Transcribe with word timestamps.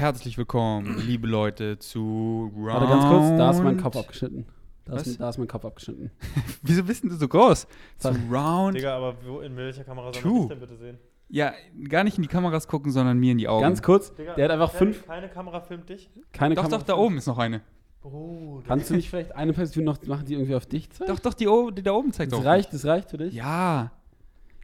Herzlich 0.00 0.38
willkommen, 0.38 0.96
liebe 1.06 1.26
Leute, 1.28 1.78
zu 1.78 2.50
Round. 2.56 2.66
Warte 2.68 2.86
ganz 2.86 3.04
kurz, 3.04 3.28
da 3.38 3.50
ist 3.50 3.62
mein 3.62 3.76
Kopf 3.76 3.96
abgeschnitten. 3.98 4.46
Da 4.86 4.94
Was? 4.94 5.06
ist, 5.06 5.20
da 5.20 5.28
ist 5.28 5.36
mein 5.36 5.46
Kopf 5.46 5.62
abgeschnitten. 5.66 6.10
Wieso 6.62 6.82
bist 6.84 7.02
denn 7.02 7.10
du 7.10 7.16
so 7.16 7.28
groß? 7.28 7.66
Zu 7.98 8.08
Round. 8.32 8.78
Digga, 8.78 8.96
aber 8.96 9.14
wo, 9.26 9.40
in 9.40 9.54
welcher 9.58 9.84
Kamera 9.84 10.10
soll 10.10 10.22
man 10.24 10.40
dich 10.40 10.48
denn 10.48 10.60
bitte 10.60 10.76
sehen? 10.76 10.98
Ja, 11.28 11.52
gar 11.86 12.02
nicht 12.04 12.16
in 12.16 12.22
die 12.22 12.28
Kameras 12.28 12.66
gucken, 12.66 12.90
sondern 12.90 13.18
mir 13.18 13.32
in 13.32 13.36
die 13.38 13.46
Augen. 13.46 13.60
Ganz 13.60 13.82
kurz, 13.82 14.14
Digga, 14.14 14.32
der 14.36 14.46
hat 14.46 14.52
einfach 14.52 14.72
fünf, 14.72 15.06
Keine 15.06 15.28
Kamera 15.28 15.60
filmt 15.60 15.90
dich? 15.90 16.08
keine 16.32 16.54
Doch, 16.54 16.62
Kamera- 16.62 16.78
doch, 16.78 16.82
da 16.86 16.94
oben 16.96 17.18
ist 17.18 17.26
noch 17.26 17.36
eine. 17.36 17.60
Bruder. 18.00 18.66
Kannst 18.68 18.88
du 18.88 18.94
nicht 18.94 19.10
vielleicht 19.10 19.36
eine 19.36 19.52
Perspektive 19.52 19.84
noch 19.84 20.02
machen, 20.06 20.24
die 20.24 20.32
irgendwie 20.32 20.54
auf 20.54 20.64
dich 20.64 20.88
zeigt? 20.92 21.10
Doch, 21.10 21.18
doch, 21.18 21.34
die, 21.34 21.44
die 21.74 21.82
da 21.82 21.92
oben 21.92 22.14
zeigt 22.14 22.32
Das 22.32 22.40
auch. 22.40 22.44
reicht, 22.46 22.72
das 22.72 22.86
reicht 22.86 23.10
für 23.10 23.18
dich? 23.18 23.34
Ja. 23.34 23.92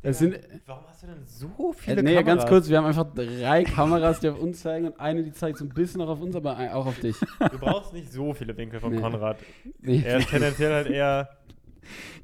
Das 0.07 0.19
sind, 0.19 0.39
Warum 0.67 0.85
hast 0.89 1.03
du 1.03 1.07
denn 1.09 1.17
so 1.27 1.47
äh, 1.47 1.73
viele 1.77 2.03
nee, 2.03 2.15
Kameras? 2.15 2.25
ganz 2.27 2.47
kurz, 2.49 2.69
wir 2.69 2.79
haben 2.79 2.87
einfach 2.87 3.07
drei 3.15 3.65
Kameras, 3.65 4.21
die 4.21 4.29
auf 4.29 4.39
uns 4.41 4.61
zeigen 4.61 4.87
und 4.87 5.01
eine, 5.01 5.23
die 5.25 5.33
zeigt 5.33 5.59
so 5.59 5.65
ein 5.65 5.71
bisschen 5.71 5.99
noch 5.99 6.09
auf 6.09 6.21
uns, 6.21 6.37
aber 6.37 6.57
auch 6.75 6.87
auf 6.87 7.01
dich. 7.01 7.17
Du 7.19 7.59
brauchst 7.59 7.93
nicht 7.93 8.13
so 8.13 8.33
viele 8.33 8.57
Winkel 8.57 8.79
von 8.81 8.93
Nee. 8.95 9.01
Konrad. 9.01 9.39
Nee. 9.81 10.03
Er 10.05 10.19
ist 10.19 10.31
tendenziell 10.31 10.73
halt 10.73 10.89
eher. 10.89 11.29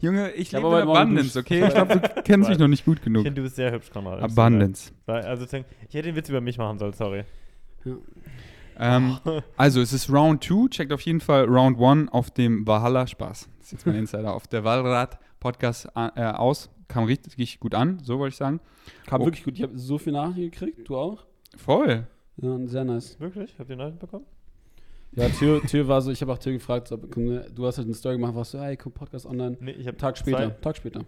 Junge, 0.01 0.31
ich 0.33 0.41
Ich 0.41 0.53
lebe 0.53 0.67
in 0.67 0.89
Abundance, 0.89 1.39
okay? 1.39 1.65
Ich 1.67 1.75
glaube, 1.75 1.99
du 1.99 2.23
kennst 2.25 2.49
mich 2.49 2.59
noch 2.59 2.69
nicht 2.69 2.85
gut 2.85 2.99
Ich 2.99 3.05
genug. 3.05 3.23
finde, 3.25 3.41
du 3.41 3.45
bist 3.45 3.57
sehr 3.57 3.71
hübsch, 3.73 3.91
Konrad. 3.91 4.19
Ich 4.19 4.25
Abundance. 4.25 4.93
Also, 5.07 5.45
ich 5.45 5.53
hätte 5.53 6.03
den 6.03 6.17
Witz 6.17 6.29
über 6.29 6.41
mich 6.41 6.59
machen 6.59 6.79
sollen, 6.79 6.93
sorry. 6.93 7.25
Ähm, 8.79 9.19
also, 9.57 9.81
es 9.81 9.93
ist 9.93 10.11
Round 10.11 10.43
2. 10.45 10.69
Checkt 10.71 10.93
auf 10.93 11.01
jeden 11.03 11.21
Fall 11.21 11.45
Round 11.45 11.81
1 11.81 12.13
auf 12.13 12.31
dem 12.31 12.67
Valhalla 12.67 13.07
Spaß. 13.07 13.49
Das 13.59 13.67
ist 13.67 13.73
jetzt 13.73 13.87
mein 13.87 13.95
Insider. 14.01 14.33
auf 14.33 14.47
der 14.47 14.65
Valrad 14.65 15.19
Podcast 15.41 15.89
äh, 15.95 16.23
aus. 16.25 16.71
Kam 16.93 17.05
richtig 17.05 17.59
gut 17.59 17.75
an, 17.75 17.99
so 18.03 18.19
wollte 18.19 18.33
ich 18.35 18.37
sagen. 18.37 18.61
Kam 19.07 19.23
Oh. 19.23 19.25
wirklich 19.25 19.45
gut. 19.45 19.55
Ich 19.55 19.63
habe 19.63 19.79
so 19.79 19.97
viel 19.99 20.13
Nachrichten 20.13 20.43
gekriegt, 20.51 20.89
du 20.89 20.97
auch? 20.97 21.25
Voll. 21.57 22.07
Ja, 22.37 22.59
sehr 22.67 22.85
nice. 22.85 23.19
Wirklich? 23.19 23.55
Habt 23.59 23.71
ihr 23.71 23.77
Nachrichten 23.77 23.99
bekommen? 23.99 24.27
Ja, 25.15 25.29
Tür, 25.29 25.61
Tür 25.63 25.89
war 25.89 26.01
so, 26.01 26.11
ich 26.11 26.21
habe 26.23 26.33
auch 26.33 26.39
Tür 26.39 26.53
gefragt, 26.53 26.89
so, 26.89 26.97
komm, 26.99 27.25
ne, 27.27 27.47
du 27.55 27.67
hast 27.67 27.77
halt 27.79 27.87
eine 27.87 27.95
Story 27.95 28.17
gemacht, 28.17 28.35
warst 28.35 28.53
so, 28.53 28.61
hey, 28.61 28.77
komm, 28.77 28.93
Podcast 28.93 29.27
online. 29.27 29.57
Nee, 29.61 29.73
ich 29.73 29.87
habe 29.87 29.97
Tag 29.97 30.17
später, 30.17 30.59
Tag 30.61 30.77
später. 30.77 31.05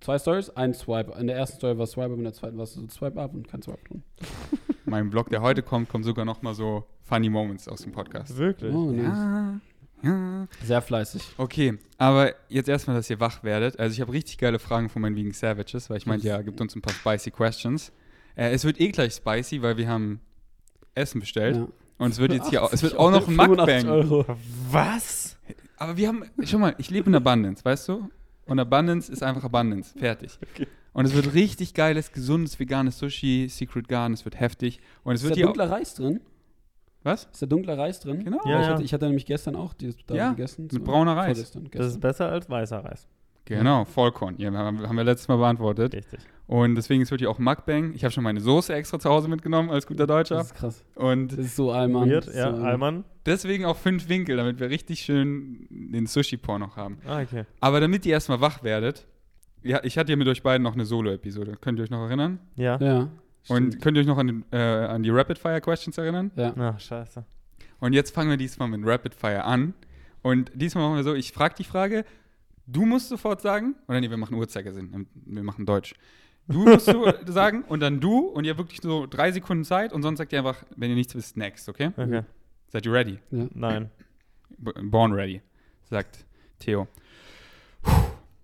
Zwei 0.00 0.18
Stories, 0.18 0.50
ein 0.50 0.74
Swipe. 0.74 1.12
In 1.18 1.26
der 1.26 1.36
ersten 1.36 1.56
Story 1.58 1.78
war 1.78 1.86
Swipe, 1.86 2.06
aber 2.06 2.14
in 2.14 2.24
der 2.24 2.32
zweiten 2.32 2.56
war 2.56 2.64
es 2.64 2.74
so 2.74 2.86
Swipe 2.88 3.20
up 3.20 3.34
und 3.34 3.48
kein 3.48 3.62
Swipe 3.62 3.82
tun. 3.84 4.02
Mein 4.86 5.10
Vlog, 5.10 5.30
der 5.30 5.40
heute 5.42 5.62
kommt, 5.62 5.88
kommt 5.88 6.04
sogar 6.04 6.24
noch 6.24 6.42
mal 6.42 6.54
so 6.54 6.84
funny 7.02 7.28
Moments 7.30 7.68
aus 7.68 7.82
dem 7.82 7.92
Podcast. 7.92 8.36
Wirklich? 8.36 8.74
Oh, 8.74 8.90
nice. 8.90 9.06
Ja. 9.06 9.60
Sehr 10.64 10.82
fleißig. 10.82 11.22
Okay, 11.38 11.78
aber 11.98 12.34
jetzt 12.48 12.68
erstmal, 12.68 12.96
dass 12.96 13.08
ihr 13.10 13.20
wach 13.20 13.42
werdet. 13.44 13.78
Also 13.78 13.92
ich 13.94 14.00
habe 14.00 14.12
richtig 14.12 14.38
geile 14.38 14.58
Fragen 14.58 14.88
von 14.88 15.02
meinen 15.02 15.16
Vegan 15.16 15.32
Savages, 15.32 15.88
weil 15.90 15.96
ich 15.98 16.06
meinte, 16.06 16.26
ja, 16.26 16.40
gibt 16.42 16.60
uns 16.60 16.74
ein 16.76 16.82
paar 16.82 16.92
spicy 16.94 17.30
Questions. 17.30 17.92
Äh, 18.36 18.50
es 18.52 18.64
wird 18.64 18.80
eh 18.80 18.88
gleich 18.90 19.14
spicy, 19.14 19.62
weil 19.62 19.76
wir 19.76 19.88
haben 19.88 20.20
Essen 20.94 21.20
bestellt. 21.20 21.56
Ja. 21.56 21.68
Und 21.98 22.10
es 22.10 22.18
wird 22.18 22.32
jetzt 22.32 22.48
hier, 22.50 22.62
auch- 22.62 22.72
es 22.72 22.82
80 22.82 22.90
wird 22.90 22.98
auch 23.00 23.10
noch 23.10 23.28
ein 23.28 23.34
85 23.36 23.84
Mukbang. 23.84 24.10
Euro. 24.10 24.36
Was? 24.70 25.36
Aber 25.76 25.96
wir 25.96 26.08
haben, 26.08 26.24
schau 26.44 26.58
mal, 26.58 26.74
ich 26.78 26.90
lebe 26.90 27.08
in 27.08 27.14
Abundance, 27.14 27.64
weißt 27.64 27.88
du? 27.88 28.08
Und 28.46 28.58
Abundance 28.58 29.10
ist 29.12 29.22
einfach 29.22 29.44
Abundance, 29.44 29.96
fertig. 29.98 30.38
Okay. 30.52 30.66
Und 30.92 31.06
es 31.06 31.14
wird 31.14 31.34
richtig 31.34 31.74
geiles, 31.74 32.12
gesundes, 32.12 32.58
veganes 32.60 32.98
Sushi, 32.98 33.48
Secret 33.50 33.88
Garden, 33.88 34.14
es 34.14 34.24
wird 34.24 34.38
heftig. 34.38 34.80
Und 35.02 35.14
es 35.14 35.20
Ist 35.22 35.24
wird 35.24 35.32
da 35.32 35.36
hier 35.36 35.44
auch, 35.46 35.54
dunkler 35.54 35.70
Reis 35.70 35.94
drin? 35.94 36.20
Was? 37.04 37.28
Ist 37.32 37.42
da 37.42 37.46
dunkler 37.46 37.78
Reis 37.78 38.00
drin? 38.00 38.24
Genau, 38.24 38.40
Ja, 38.44 38.60
ich, 38.60 38.66
ja. 38.66 38.72
hatte, 38.72 38.82
ich 38.82 38.92
hatte 38.94 39.04
nämlich 39.06 39.26
gestern 39.26 39.54
auch 39.56 39.74
dieses 39.74 39.96
da 40.06 40.14
Ja, 40.14 40.30
gegessen. 40.30 40.68
mit 40.72 40.82
brauner 40.84 41.16
Reis. 41.16 41.36
Vorgestern, 41.38 41.64
Das 41.64 41.70
gestern. 41.72 41.88
ist 41.90 42.00
besser 42.00 42.28
als 42.30 42.50
weißer 42.50 42.84
Reis. 42.84 43.06
genau, 43.44 43.84
Vollkorn. 43.84 44.36
Ja, 44.38 44.52
haben, 44.52 44.80
wir 44.96 45.04
letztes 45.04 45.28
Mal 45.28 45.36
beantwortet. 45.36 45.94
Richtig. 45.94 46.20
Und 46.46 46.74
deswegen 46.74 47.02
es 47.02 47.10
wird 47.10 47.20
hier 47.22 47.30
auch 47.30 47.38
Mukbang. 47.38 47.92
Ich 47.94 48.04
habe 48.04 48.12
schon 48.12 48.24
meine 48.24 48.40
Soße 48.40 48.74
extra 48.74 48.98
zu 48.98 49.08
Hause 49.08 49.28
mitgenommen 49.28 49.70
als 49.70 49.86
guter 49.86 50.06
Deutscher. 50.06 50.36
Das 50.36 50.46
ist 50.48 50.54
krass. 50.54 50.84
Und 50.94 51.32
Das 51.32 51.38
ist 51.38 51.56
so 51.56 51.70
Alman. 51.72 52.08
Weird, 52.10 52.26
ja, 52.34 52.50
ist 52.50 52.56
so 52.58 52.62
Alman. 52.62 53.04
deswegen 53.24 53.64
auch 53.64 53.76
fünf 53.76 54.08
Winkel, 54.10 54.36
damit 54.36 54.60
wir 54.60 54.68
richtig 54.70 55.00
schön 55.00 55.66
den 55.70 56.06
Sushi-Porn 56.06 56.60
noch 56.60 56.76
haben. 56.76 56.98
Ah, 57.06 57.20
okay. 57.22 57.44
Aber 57.60 57.80
damit 57.80 58.04
ihr 58.06 58.12
erstmal 58.12 58.40
wach 58.42 58.62
werdet, 58.62 59.06
ja, 59.62 59.80
ich 59.84 59.96
hatte 59.96 60.12
ja 60.12 60.16
mit 60.16 60.28
euch 60.28 60.42
beiden 60.42 60.62
noch 60.62 60.74
eine 60.74 60.84
Solo-Episode. 60.84 61.56
Könnt 61.62 61.78
ihr 61.78 61.84
euch 61.84 61.90
noch 61.90 62.04
erinnern? 62.06 62.38
Ja. 62.56 62.76
Ja. 62.78 63.08
Und 63.48 63.80
könnt 63.80 63.96
ihr 63.96 64.00
euch 64.00 64.06
noch 64.06 64.18
an, 64.18 64.44
äh, 64.52 64.56
an 64.56 65.02
die 65.02 65.10
Rapid-Fire-Questions 65.10 65.98
erinnern? 65.98 66.30
Ja. 66.36 66.54
Ach, 66.56 66.80
scheiße. 66.80 67.24
Und 67.80 67.92
jetzt 67.92 68.14
fangen 68.14 68.30
wir 68.30 68.36
diesmal 68.36 68.68
mit 68.68 68.80
Rapid-Fire 68.84 69.44
an. 69.44 69.74
Und 70.22 70.50
diesmal 70.54 70.84
machen 70.84 70.96
wir 70.96 71.04
so, 71.04 71.14
ich 71.14 71.32
frage 71.32 71.54
die 71.56 71.64
Frage, 71.64 72.04
du 72.66 72.86
musst 72.86 73.10
sofort 73.10 73.42
sagen, 73.42 73.74
oder 73.88 74.00
nee, 74.00 74.08
wir 74.08 74.16
machen 74.16 74.34
Uhrzeigersinn, 74.34 75.06
wir 75.14 75.42
machen 75.42 75.66
Deutsch. 75.66 75.94
Du 76.48 76.58
musst 76.64 76.86
so 76.86 77.10
sagen 77.26 77.62
und 77.62 77.80
dann 77.80 78.00
du 78.00 78.20
und 78.20 78.44
ihr 78.44 78.50
habt 78.50 78.60
wirklich 78.60 78.80
so 78.80 79.06
drei 79.06 79.32
Sekunden 79.32 79.64
Zeit 79.64 79.92
und 79.92 80.02
sonst 80.02 80.18
sagt 80.18 80.32
ihr 80.32 80.38
einfach, 80.38 80.64
wenn 80.76 80.90
ihr 80.90 80.96
nichts 80.96 81.14
wisst, 81.14 81.36
next, 81.36 81.68
okay? 81.68 81.90
Okay. 81.96 82.22
Seid 82.68 82.86
ihr 82.86 82.92
ready? 82.92 83.18
Nein. 83.30 83.90
B 84.58 84.70
born 84.82 85.12
ready, 85.12 85.42
sagt 85.84 86.24
Theo. 86.58 86.88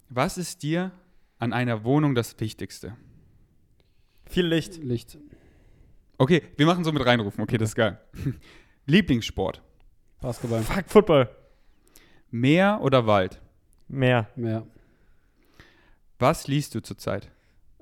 Was 0.08 0.38
ist 0.38 0.62
dir 0.62 0.92
an 1.38 1.52
einer 1.52 1.84
Wohnung 1.84 2.14
das 2.14 2.38
Wichtigste? 2.40 2.96
Viel 4.30 4.46
Licht. 4.46 4.82
Licht. 4.82 5.18
Okay, 6.18 6.42
wir 6.56 6.66
machen 6.66 6.84
so 6.84 6.92
mit 6.92 7.04
reinrufen, 7.04 7.42
okay, 7.42 7.58
das 7.58 7.70
ist 7.70 7.74
geil. 7.74 7.98
Lieblingssport. 8.86 9.60
Basketball. 10.20 10.62
Fuck, 10.62 10.84
Football. 10.86 11.28
Meer 12.30 12.78
oder 12.80 13.06
Wald? 13.06 13.40
Mehr. 13.88 14.28
Mehr. 14.36 14.64
Was 16.18 16.46
liest 16.46 16.74
du 16.74 16.80
zurzeit? 16.80 17.28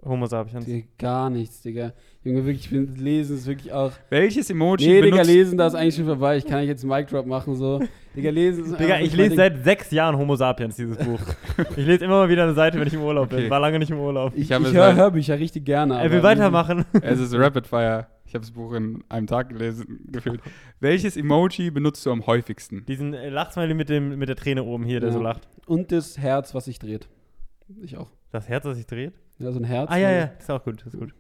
Homo 0.03 0.26
sapiens. 0.26 0.64
Digga, 0.64 0.87
gar 0.97 1.28
nichts, 1.28 1.60
Digga. 1.60 1.92
Junge, 2.28 2.44
wirklich, 2.44 2.65
ich 2.66 2.71
bin 2.71 2.94
lesen 2.97 3.37
ist 3.37 3.47
wirklich 3.47 3.72
auch. 3.72 3.93
Welches 4.11 4.50
Emoji 4.50 4.87
Nee, 4.87 5.00
Digga, 5.03 5.16
benutzt 5.16 5.31
lesen, 5.31 5.59
da 5.59 5.66
ist 5.66 5.75
eigentlich 5.75 5.94
schon 5.97 6.05
vorbei. 6.06 6.37
Ich 6.37 6.44
kann 6.47 6.61
nicht 6.61 6.69
jetzt 6.69 6.83
einen 6.84 6.91
Mic 6.93 7.06
Drop 7.11 7.27
machen, 7.27 7.55
so. 7.56 7.81
Digga, 8.15 8.31
lesen 8.31 8.65
ist 8.65 8.78
Digga, 8.78 9.00
ich 9.00 9.15
lese 9.16 9.37
seit 9.37 9.65
sechs 9.65 9.91
Jahren 9.91 10.16
Homo 10.19 10.37
sapiens, 10.37 10.77
dieses 10.77 10.97
Buch. 11.05 11.21
ich 11.77 11.87
lese 11.87 12.05
immer 12.05 12.17
mal 12.17 12.28
wieder 12.28 12.44
eine 12.44 12.55
Seite, 12.55 12.78
wenn 12.78 12.87
ich 12.87 12.94
im 12.94 13.03
Urlaub 13.03 13.33
Okay. 13.33 13.43
bin. 13.43 13.50
War 13.50 13.61
lange 13.61 13.78
nicht 13.78 13.91
im 13.91 13.99
Urlaub. 13.99 14.33
Ich, 14.34 14.50
Ich 14.50 14.50
ich 14.50 14.72
höre 14.75 14.84
halt- 14.87 14.97
Hörbücher 14.97 15.38
richtig 15.38 15.65
gerne. 15.65 15.99
Er 16.00 16.11
will 16.11 16.22
weitermachen. 16.22 16.84
Es 17.03 17.19
ist 17.21 17.34
Rapid 17.34 17.67
Fire. 17.67 18.06
Ich 18.27 18.34
habe 18.34 18.43
das 18.43 18.50
Buch 18.50 18.75
in 18.75 19.03
einem 19.09 19.27
Tag 19.27 19.49
gelesen, 19.49 20.00
gefühlt. 20.12 20.41
Welches 20.81 21.17
Emoji 21.17 21.71
benutzt 21.71 22.05
du 22.05 22.11
am 22.12 22.27
häufigsten? 22.27 22.84
Diesen 22.87 23.15
äh, 23.15 23.31
Lachsmiley 23.31 23.72
mit, 23.72 23.88
dem, 23.88 24.19
mit 24.19 24.28
der 24.28 24.37
Träne 24.37 24.65
oben 24.65 24.84
hier, 24.84 25.00
der 25.00 25.09
Ja. 25.11 25.15
so 25.15 25.22
lacht. 25.22 25.49
Und 25.67 25.93
das 25.93 26.19
Herz, 26.19 26.55
was 26.55 26.67
sich 26.67 26.78
dreht. 26.78 27.09
Ich 27.83 27.97
auch. 27.97 28.11
Das 28.31 28.49
Herz, 28.49 28.65
das 28.65 28.77
sich 28.77 28.87
dreht. 28.87 29.15
Ja, 29.38 29.50
so 29.53 29.59
ein 29.61 29.65
Herz. 29.65 29.88
Ah, 29.91 29.97
ja, 29.97 30.09
ne? 30.11 30.19
ja. 30.19 30.27
Das 30.27 30.43
ist 30.44 30.50
auch 30.50 30.62
gut. 30.65 30.81
Das 30.84 30.93
ist 30.93 31.00
gut. 31.00 31.15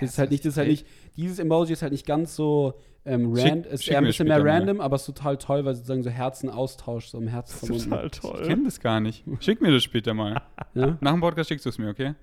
Das 0.00 0.10
ist 0.10 0.18
halt 0.18 0.30
nicht, 0.30 0.44
das 0.44 0.52
ist 0.54 0.56
halt 0.58 0.68
nicht, 0.68 0.86
dieses 1.16 1.38
Emoji 1.38 1.72
ist 1.72 1.82
halt 1.82 1.92
nicht 1.92 2.06
ganz 2.06 2.36
so 2.36 2.74
ähm, 3.04 3.32
random, 3.34 3.72
ist 3.72 3.88
eher 3.88 3.98
ein 3.98 4.04
bisschen 4.04 4.28
mehr 4.28 4.40
mal. 4.42 4.48
random, 4.50 4.80
aber 4.80 4.96
es 4.96 5.02
ist 5.02 5.14
total 5.14 5.36
toll, 5.38 5.64
weil 5.64 5.74
sozusagen 5.74 6.02
so 6.02 6.10
Herzenaustausch, 6.10 7.06
so 7.06 7.18
im 7.18 7.28
Herz 7.28 7.52
Das 7.60 7.70
ist 7.70 7.84
verbunden. 7.86 7.90
total 7.90 8.06
Ich 8.06 8.20
toll. 8.40 8.46
kenne 8.48 8.64
das 8.64 8.80
gar 8.80 9.00
nicht. 9.00 9.24
Schick 9.40 9.60
mir 9.60 9.72
das 9.72 9.84
später 9.84 10.12
mal. 10.14 10.42
Ja? 10.74 10.98
Nach 11.00 11.12
dem 11.12 11.20
Podcast 11.20 11.48
schickst 11.48 11.64
du 11.64 11.70
es 11.70 11.78
mir, 11.78 11.88
okay? 11.88 12.14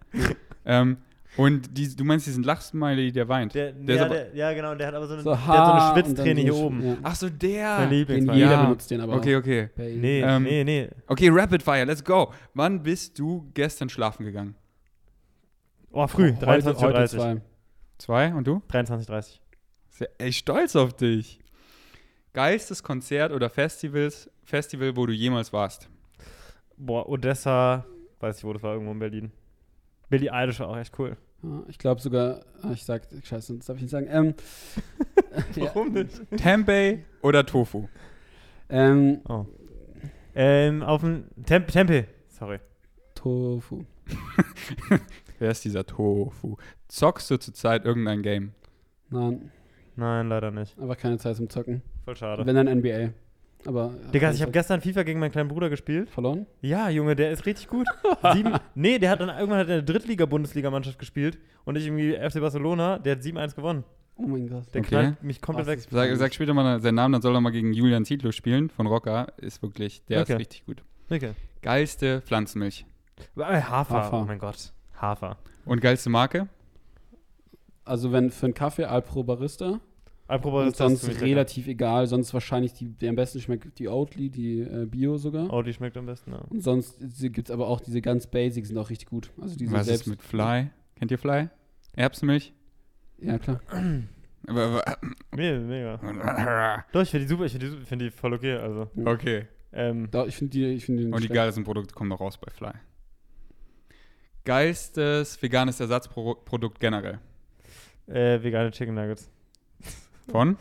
ähm, 0.65 0.97
und 1.35 1.75
die, 1.75 1.95
du 1.95 2.03
meinst 2.03 2.27
diesen 2.27 2.43
Lachsmiley, 2.43 3.11
der 3.11 3.27
weint? 3.27 3.55
Der, 3.55 3.71
Der 3.71 3.95
ja, 3.95 4.05
aber- 4.05 4.13
der, 4.13 4.35
ja, 4.35 4.53
genau. 4.53 4.75
Der 4.75 4.87
hat 4.87 4.93
aber 4.93 5.07
so 5.07 5.13
eine, 5.13 5.23
So, 5.23 5.29
der 5.31 5.47
hat 5.47 5.55
so 5.65 5.71
eine 5.71 5.81
ha, 5.81 5.93
Schwitzträne 5.93 6.41
so 6.41 6.45
hier 6.45 6.55
oben. 6.55 6.85
Ja. 6.85 6.97
Ach 7.01 7.15
so, 7.15 7.25
Mein 7.25 7.39
der. 7.39 7.79
Den 7.79 7.89
Lieblingsfall. 7.89 8.37
jeder 8.37 8.51
Ja. 8.51 8.63
benutzt 8.63 8.91
den 8.91 9.01
aber 9.01 9.15
Okay, 9.15 9.35
okay. 9.37 9.69
Nee, 9.77 10.21
Ähm, 10.21 10.43
nee, 10.43 10.63
nee. 10.63 10.89
Okay, 11.07 11.29
Rapid 11.31 11.63
Fire, 11.63 11.85
let's 11.85 12.03
go. 12.03 12.31
Wann 12.53 12.83
bist 12.83 13.17
du 13.17 13.49
gestern 13.55 13.89
schlafen 13.89 14.25
gegangen? 14.25 14.53
Oh, 15.95 16.07
früh. 16.07 16.33
Heute, 16.43 16.71
23.30 16.71 16.81
heute 16.81 16.99
Uhr. 16.99 17.07
zwei. 17.07 17.41
Zwei 17.99 18.33
und 18.33 18.47
du? 18.47 18.61
23.30 18.71 19.39
Sehr, 19.89 20.09
ey, 20.17 20.33
stolz 20.33 20.75
auf 20.75 20.93
dich. 20.93 21.39
Geilstes 22.33 22.81
Konzert 22.81 23.31
oder 23.31 23.47
Festivals, 23.51 24.27
Festival, 24.43 24.97
wo 24.97 25.05
du 25.05 25.13
jemals 25.13 25.53
warst? 25.53 25.89
Boah, 26.77 27.07
Odessa. 27.07 27.85
Weiß 28.19 28.39
ich, 28.39 28.43
wo 28.43 28.53
das 28.53 28.63
war, 28.63 28.73
irgendwo 28.73 28.91
in 28.91 28.99
Berlin. 28.99 29.31
Billy 30.09 30.29
Eilish 30.31 30.59
war 30.59 30.69
auch 30.69 30.77
echt 30.77 30.97
cool. 30.97 31.15
Ich 31.67 31.77
glaube 31.77 32.01
sogar, 32.01 32.43
ah, 32.63 32.71
ich 32.73 32.83
sag, 32.85 33.03
scheiße, 33.23 33.57
das 33.57 33.65
darf 33.67 33.75
ich 33.75 33.83
nicht 33.83 33.91
sagen. 33.91 34.07
Ähm, 34.09 34.33
ja, 35.55 35.85
nicht? 35.85 36.21
Tempeh 36.37 37.03
oder 37.21 37.45
Tofu? 37.45 37.87
ähm, 38.69 39.21
Oh. 39.27 39.45
Ähm, 40.33 40.81
auf 40.81 41.01
dem 41.01 41.25
Temp 41.45 41.67
Tempel. 41.67 42.07
Sorry. 42.29 42.59
Tofu. 43.13 43.83
Wer 45.43 45.51
ist 45.51 45.65
dieser 45.65 45.85
Tofu? 45.85 46.55
Zockst 46.87 47.29
du 47.29 47.35
zurzeit 47.35 47.83
irgendein 47.83 48.21
Game? 48.21 48.53
Nein, 49.09 49.51
Nein, 49.97 50.29
leider 50.29 50.51
nicht. 50.51 50.79
einfach 50.79 50.95
keine 50.97 51.17
Zeit 51.17 51.35
zum 51.35 51.49
Zocken. 51.49 51.81
Voll 52.05 52.15
schade. 52.15 52.45
Wenn 52.45 52.55
dann 52.55 52.67
NBA. 52.79 53.09
Aber. 53.65 53.93
Digga, 54.13 54.31
ich 54.31 54.39
habe 54.41 54.51
Zeit. 54.51 54.53
gestern 54.53 54.79
FIFA 54.79 55.03
gegen 55.03 55.19
meinen 55.19 55.31
kleinen 55.33 55.49
Bruder 55.49 55.69
gespielt. 55.69 56.09
Verloren? 56.09 56.45
Ja, 56.61 56.87
Junge, 56.89 57.17
der 57.17 57.31
ist 57.31 57.45
richtig 57.45 57.67
gut. 57.67 57.85
Sieben, 58.33 58.53
nee, 58.73 58.99
der 58.99 59.09
hat 59.09 59.19
dann 59.19 59.27
irgendwann 59.27 59.59
hat 59.59 59.67
er 59.67 59.73
eine 59.73 59.83
Drittliga-Bundesligamannschaft 59.83 60.97
gespielt 60.97 61.37
und 61.65 61.75
ich 61.75 61.87
irgendwie 61.87 62.13
FC 62.13 62.39
Barcelona, 62.39 62.97
der 62.99 63.17
hat 63.17 63.21
7-1 63.21 63.53
gewonnen. 63.57 63.83
Oh 64.15 64.21
mein 64.25 64.47
Gott. 64.47 64.63
Der 64.73 64.79
Okay. 64.79 64.87
knallt 64.91 65.23
mich 65.23 65.41
komplett 65.41 65.67
weg. 65.67 65.79
Sag, 65.91 66.15
sag 66.15 66.33
später 66.33 66.53
mal 66.53 66.79
seinen 66.79 66.95
Namen, 66.95 67.11
dann 67.11 67.21
soll 67.21 67.35
er 67.35 67.41
mal 67.41 67.49
gegen 67.51 67.73
Julian 67.73 68.05
Zietlow 68.05 68.31
spielen 68.31 68.69
von 68.69 68.87
Rocker. 68.87 69.33
Ist 69.39 69.61
wirklich, 69.61 70.05
der 70.05 70.21
Okay. 70.21 70.33
ist 70.35 70.39
richtig 70.39 70.65
gut. 70.65 70.83
Okay. 71.11 71.31
Geilste 71.61 72.21
Pflanzenmilch. 72.21 72.85
Äh, 73.35 73.41
Hafer. 73.41 73.95
Hafer. 73.95 74.21
Oh 74.21 74.25
mein 74.25 74.39
Gott. 74.39 74.71
Hafer. 75.03 75.37
Und 75.65 75.81
geilste 75.81 76.09
Marke? 76.09 76.47
Also, 77.85 78.11
wenn 78.11 78.31
für 78.31 78.47
einen 78.47 78.53
Kaffee 78.53 78.85
Alpro 78.85 79.23
Barista 79.23 79.79
Apropos 80.27 80.61
Und 80.65 80.79
das 80.79 80.93
ist 80.93 81.01
sonst 81.01 81.21
relativ 81.21 81.67
egal. 81.67 82.07
Sonst 82.07 82.33
wahrscheinlich 82.33 82.73
die, 82.73 82.89
die 82.89 83.07
am 83.09 83.15
besten 83.15 83.41
schmeckt 83.41 83.77
die 83.77 83.89
Oatly, 83.89 84.29
die 84.29 84.61
äh, 84.61 84.85
Bio 84.85 85.17
sogar. 85.17 85.63
Die 85.63 85.73
schmeckt 85.73 85.97
am 85.97 86.05
besten, 86.05 86.31
ja. 86.31 86.39
Und 86.49 86.63
sonst 86.63 86.97
gibt 87.33 87.49
es 87.49 87.51
aber 87.51 87.67
auch 87.67 87.81
diese 87.81 88.01
ganz 88.01 88.27
Basic, 88.27 88.65
sind 88.65 88.77
auch 88.77 88.89
richtig 88.89 89.09
gut. 89.09 89.31
Also 89.41 89.57
diese 89.57 89.73
Was 89.73 89.85
selbst. 89.85 90.03
ist 90.03 90.07
mit 90.07 90.23
Fly? 90.23 90.69
Kennt 90.95 91.11
ihr 91.11 91.17
Fly? 91.19 91.49
Erbsenmilch? 91.95 92.53
Ja, 93.19 93.37
klar. 93.37 93.59
Aber- 94.47 94.83
Mega, 95.35 95.59
mega. 95.59 96.85
Doch, 96.91 97.01
ich 97.01 97.09
finde 97.09 97.25
die 97.25 97.29
super, 97.29 97.45
ich 97.45 97.51
finde 97.51 97.69
die, 97.69 97.85
find 97.85 98.01
die 98.01 98.09
voll 98.11 98.33
okay, 98.33 98.53
also. 98.55 98.89
Okay. 99.05 99.47
Ähm, 99.71 100.07
Da, 100.11 100.25
ich 100.25 100.35
finde 100.35 100.51
die, 100.51 100.65
ich 100.65 100.85
find 100.85 100.99
die 100.99 101.05
Und 101.05 101.23
die 101.23 101.27
geilsten 101.27 101.63
Produkte 101.63 101.93
kommen 101.93 102.09
noch 102.09 102.19
raus 102.19 102.37
bei 102.37 102.51
Fly. 102.51 102.73
Geilstes 104.45 105.41
veganes 105.41 105.79
Ersatzprodukt 105.79 106.79
generell. 106.79 107.19
äh, 108.07 108.41
vegane 108.43 108.71
Chicken 108.71 108.95
Nuggets. 108.95 109.29
Von? 110.29 110.57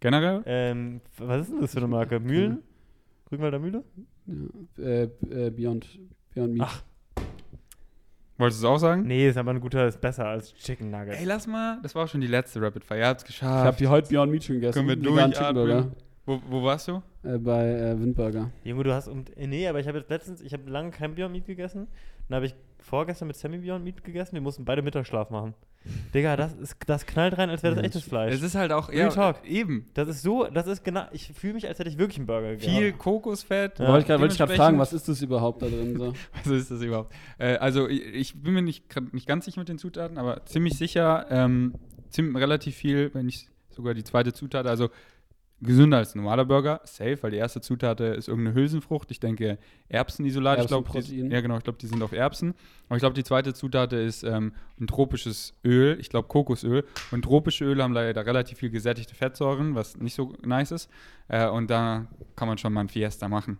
Generell? 0.00 0.42
Ähm, 0.46 1.00
was 1.18 1.42
ist 1.42 1.52
denn 1.52 1.60
das 1.60 1.72
für 1.72 1.78
eine 1.78 1.88
Marke? 1.88 2.20
Mühlen? 2.20 2.62
Rügenwalder 3.30 3.58
Mühle? 3.58 3.84
Ja, 4.26 4.84
äh, 4.84 5.02
äh, 5.04 5.50
Beyond, 5.50 5.98
Beyond 6.34 6.52
Meat. 6.54 6.62
Ach. 6.66 6.82
Wolltest 8.36 8.62
du 8.62 8.66
es 8.66 8.70
auch 8.70 8.78
sagen? 8.78 9.06
Nee, 9.06 9.28
ist 9.28 9.36
aber 9.36 9.52
ein 9.52 9.60
guter, 9.60 9.86
ist 9.86 10.00
besser 10.00 10.26
als 10.26 10.52
Chicken 10.54 10.90
Nuggets. 10.90 11.18
Ey, 11.18 11.24
lass 11.24 11.46
mal. 11.46 11.78
Das 11.82 11.94
war 11.94 12.04
auch 12.04 12.08
schon 12.08 12.20
die 12.20 12.26
letzte 12.26 12.60
Rapid 12.60 12.84
Fire. 12.84 12.98
Ihr 12.98 13.06
habt's 13.06 13.24
ich 13.28 13.42
habe 13.42 13.58
geschafft. 13.60 13.80
die 13.80 13.86
heute 13.88 14.08
Beyond 14.08 14.32
Meat 14.32 14.44
schon 14.44 14.56
gegessen. 14.56 14.74
Können 14.74 14.88
wir 14.88 14.96
durchatmen? 14.96 15.92
Wo, 16.26 16.40
wo 16.48 16.62
warst 16.62 16.88
du? 16.88 17.02
Äh, 17.24 17.38
bei 17.38 17.66
äh, 17.68 18.00
Windburger. 18.00 18.50
Junge, 18.64 18.84
du 18.84 18.92
hast 18.92 19.08
um. 19.08 19.24
äh, 19.36 19.46
Nee, 19.46 19.66
aber 19.68 19.80
ich 19.80 19.88
habe 19.88 19.98
jetzt 19.98 20.10
letztens, 20.10 20.40
ich 20.40 20.52
habe 20.52 20.68
lange 20.70 20.90
kein 20.90 21.14
Beyond 21.14 21.32
Meat 21.32 21.46
gegessen. 21.46 21.88
Dann 22.28 22.36
habe 22.36 22.46
ich 22.46 22.54
vorgestern 22.78 23.28
mit 23.28 23.36
Sammy 23.36 23.58
Beyond 23.58 23.84
Meat 23.84 24.04
gegessen. 24.04 24.34
Wir 24.34 24.40
mussten 24.40 24.64
beide 24.64 24.82
Mittagsschlaf 24.82 25.30
machen. 25.30 25.54
Digga, 26.14 26.36
das, 26.36 26.54
ist, 26.54 26.76
das 26.86 27.04
knallt 27.04 27.36
rein, 27.36 27.50
als 27.50 27.62
wäre 27.62 27.74
das 27.74 27.82
Ja, 27.82 27.86
echtes 27.88 28.04
Fleisch. 28.04 28.32
Es 28.34 28.40
ist 28.42 28.54
halt 28.54 28.72
auch. 28.72 28.88
Real 28.88 29.08
Ja, 29.08 29.10
Talk. 29.10 29.44
eben. 29.46 29.90
Das 29.92 30.08
ist 30.08 30.22
so, 30.22 30.44
das 30.46 30.66
ist 30.66 30.82
genau, 30.82 31.04
ich 31.12 31.30
fühle 31.34 31.54
mich, 31.54 31.68
als 31.68 31.78
hätte 31.78 31.90
ich 31.90 31.98
wirklich 31.98 32.16
einen 32.18 32.26
Burger 32.26 32.52
gegessen. 32.52 32.70
Viel 32.70 32.92
Kokosfett. 32.94 33.78
Ja. 33.78 33.88
Wollte 33.88 34.00
ich 34.00 34.06
gerade 34.06 34.24
ich 34.24 34.32
Dementsprechend- 34.36 34.56
fragen, 34.56 34.78
was 34.78 34.94
ist 34.94 35.08
das 35.08 35.20
überhaupt 35.20 35.60
da 35.60 35.66
drin? 35.66 35.96
So? 35.98 36.14
Was 36.32 36.46
ist 36.46 36.70
das 36.70 36.80
überhaupt? 36.80 37.12
Äh, 37.38 37.56
also, 37.56 37.86
ich, 37.88 38.02
ich 38.14 38.42
bin 38.42 38.54
mir 38.54 38.62
nicht, 38.62 38.84
nicht 39.12 39.26
ganz 39.26 39.44
sicher 39.44 39.60
mit 39.60 39.68
den 39.68 39.76
Zutaten, 39.78 40.16
aber 40.16 40.46
ziemlich 40.46 40.78
sicher, 40.78 41.26
ähm, 41.28 41.74
ziemlich, 42.08 42.42
relativ 42.42 42.76
viel, 42.76 43.12
wenn 43.12 43.26
nicht 43.26 43.48
sogar 43.68 43.92
die 43.92 44.04
zweite 44.04 44.32
Zutat, 44.32 44.66
also 44.66 44.88
gesünder 45.60 45.98
als 45.98 46.14
ein 46.14 46.18
normaler 46.18 46.44
Burger, 46.44 46.80
safe, 46.84 47.22
weil 47.22 47.30
die 47.30 47.36
erste 47.36 47.60
Zutat 47.60 48.00
ist 48.00 48.28
irgendeine 48.28 48.54
Hülsenfrucht, 48.54 49.10
ich 49.10 49.20
denke 49.20 49.58
Erbsenisolat, 49.88 50.60
ich 50.60 50.66
glaube, 50.66 50.88
ja 51.00 51.40
genau, 51.40 51.56
ich 51.56 51.64
glaube, 51.64 51.78
die 51.78 51.86
sind 51.86 52.02
auf 52.02 52.12
Erbsen, 52.12 52.54
aber 52.88 52.96
ich 52.96 53.00
glaube, 53.00 53.14
die 53.14 53.24
zweite 53.24 53.54
Zutat 53.54 53.92
ist 53.92 54.24
ähm, 54.24 54.52
ein 54.80 54.86
tropisches 54.86 55.54
Öl, 55.64 55.98
ich 56.00 56.10
glaube 56.10 56.28
Kokosöl. 56.28 56.84
Und 57.10 57.22
tropische 57.22 57.64
Öle 57.64 57.82
haben 57.82 57.94
leider 57.94 58.26
relativ 58.26 58.58
viel 58.58 58.70
gesättigte 58.70 59.14
Fettsäuren, 59.14 59.74
was 59.74 59.96
nicht 59.96 60.14
so 60.14 60.34
nice 60.44 60.70
ist. 60.70 60.90
Äh, 61.28 61.48
und 61.48 61.70
da 61.70 62.06
kann 62.36 62.48
man 62.48 62.58
schon 62.58 62.72
mal 62.72 62.82
ein 62.82 62.88
Fiesta 62.88 63.28
machen. 63.28 63.58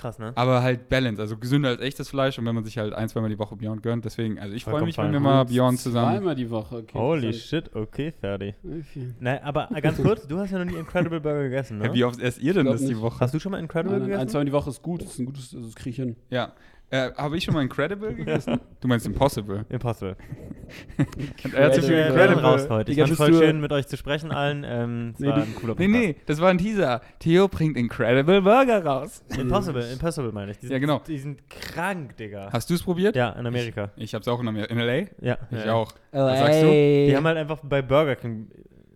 Krass, 0.00 0.18
ne? 0.18 0.32
Aber 0.34 0.62
halt 0.62 0.88
Balance, 0.88 1.20
also 1.20 1.36
gesünder 1.36 1.68
als 1.68 1.82
echtes 1.82 2.08
Fleisch 2.08 2.38
und 2.38 2.46
wenn 2.46 2.54
man 2.54 2.64
sich 2.64 2.78
halt 2.78 2.94
ein, 2.94 3.08
zweimal 3.10 3.28
die 3.28 3.38
Woche 3.38 3.54
Beyond 3.54 3.82
gönnt. 3.82 4.04
Deswegen, 4.06 4.38
also 4.38 4.54
ich 4.54 4.64
freue 4.64 4.82
mich, 4.82 4.96
wenn 4.96 5.12
wir 5.12 5.20
mal 5.20 5.44
Beyond 5.44 5.78
zusammen. 5.78 6.16
Zweimal 6.16 6.34
die 6.34 6.48
Woche, 6.48 6.76
okay. 6.76 6.98
Holy 6.98 7.34
shit, 7.34 7.74
okay, 7.76 8.12
fertig. 8.18 8.54
Okay. 8.64 9.14
Nein, 9.20 9.40
aber 9.42 9.68
ganz 9.82 10.00
kurz, 10.00 10.26
du 10.26 10.38
hast 10.38 10.52
ja 10.52 10.58
noch 10.58 10.64
nie 10.64 10.78
Incredible 10.78 11.20
Burger 11.20 11.42
gegessen, 11.42 11.78
ne? 11.78 11.86
Ja, 11.88 11.94
wie 11.94 12.04
oft 12.04 12.18
esst 12.18 12.40
ihr 12.40 12.54
denn 12.54 12.64
das 12.64 12.80
die 12.80 12.88
nicht. 12.88 13.00
Woche? 13.00 13.20
Hast 13.20 13.34
du 13.34 13.38
schon 13.38 13.52
mal 13.52 13.58
Incredible 13.58 13.98
Nein, 13.98 14.00
nein, 14.00 14.12
ein, 14.12 14.18
gegessen? 14.20 14.28
zweimal 14.30 14.46
die 14.46 14.52
Woche 14.52 14.70
ist 14.70 14.82
gut, 14.82 15.02
das 15.02 15.10
ist 15.10 15.18
ein 15.18 15.26
gutes, 15.26 15.50
das 15.50 15.74
kriege 15.74 15.90
ich 15.90 15.96
hin. 15.96 16.16
Ja. 16.30 16.52
Äh, 16.92 17.12
Habe 17.16 17.36
ich 17.36 17.44
schon 17.44 17.54
mal 17.54 17.62
Incredible 17.62 18.12
gegessen? 18.16 18.60
Du 18.80 18.88
meinst 18.88 19.06
Impossible. 19.06 19.64
Impossible. 19.68 20.16
Er 21.52 21.52
werden 21.52 21.84
Incredible. 21.84 22.42
raus 22.44 22.68
heute. 22.68 22.90
Ich 22.92 22.98
fand 22.98 23.12
voll 23.14 23.34
schön, 23.34 23.60
mit 23.60 23.70
euch 23.72 23.86
zu 23.86 23.96
sprechen 23.96 24.32
allen. 24.32 24.64
Ähm, 24.66 25.10
es 25.14 25.20
Nee, 25.20 25.28
war 25.28 25.36
ein 25.36 25.54
cooler 25.54 25.74
Nee, 25.78 25.86
Podcast. 25.86 26.04
nee, 26.04 26.16
das 26.26 26.40
war 26.40 26.50
ein 26.50 26.58
Teaser. 26.58 27.00
Theo 27.20 27.48
bringt 27.48 27.76
Incredible 27.76 28.42
Burger 28.42 28.84
raus. 28.84 29.22
Impossible, 29.38 29.82
Impossible 29.92 30.32
meine 30.32 30.50
ich. 30.52 30.58
Die 30.58 30.66
sind, 30.66 30.72
Ja, 30.72 30.78
genau. 30.80 31.00
Die 31.06 31.18
sind 31.18 31.48
krank, 31.48 32.16
Digga. 32.16 32.50
Hast 32.52 32.68
du 32.70 32.74
es 32.74 32.82
probiert? 32.82 33.14
Ja, 33.16 33.30
in 33.30 33.46
Amerika. 33.46 33.90
Ich 33.96 34.12
habe 34.14 34.22
es 34.22 34.28
auch 34.28 34.40
in, 34.40 34.48
Amer 34.48 34.68
in 34.68 34.78
LA. 34.78 35.06
Ja. 35.20 35.38
Ich 35.50 35.64
ja, 35.64 35.72
auch. 35.74 35.92
Was 36.12 36.38
sagst 36.40 36.62
du? 36.62 36.66
Die 36.70 37.14
haben 37.16 37.24
halt 37.26 37.38
einfach 37.38 37.60
bei 37.62 37.82
Burger 37.82 38.16
King 38.16 38.48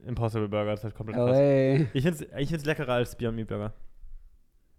Impossible 0.06 0.49
Burger. 0.49 0.73
Das 0.73 0.81
ist 0.81 0.85
halt 0.85 0.94
komplett 0.97 1.17
krass. 1.17 1.31
LA. 1.37 1.87
Ich 1.93 2.02
finde 2.05 2.11
es 2.11 2.26
ich 2.43 2.49
find's 2.49 2.64
leckerer 2.67 2.93
als 2.94 3.17
Beyond 3.17 3.37
Meat 3.37 3.47
Burger. 3.49 3.73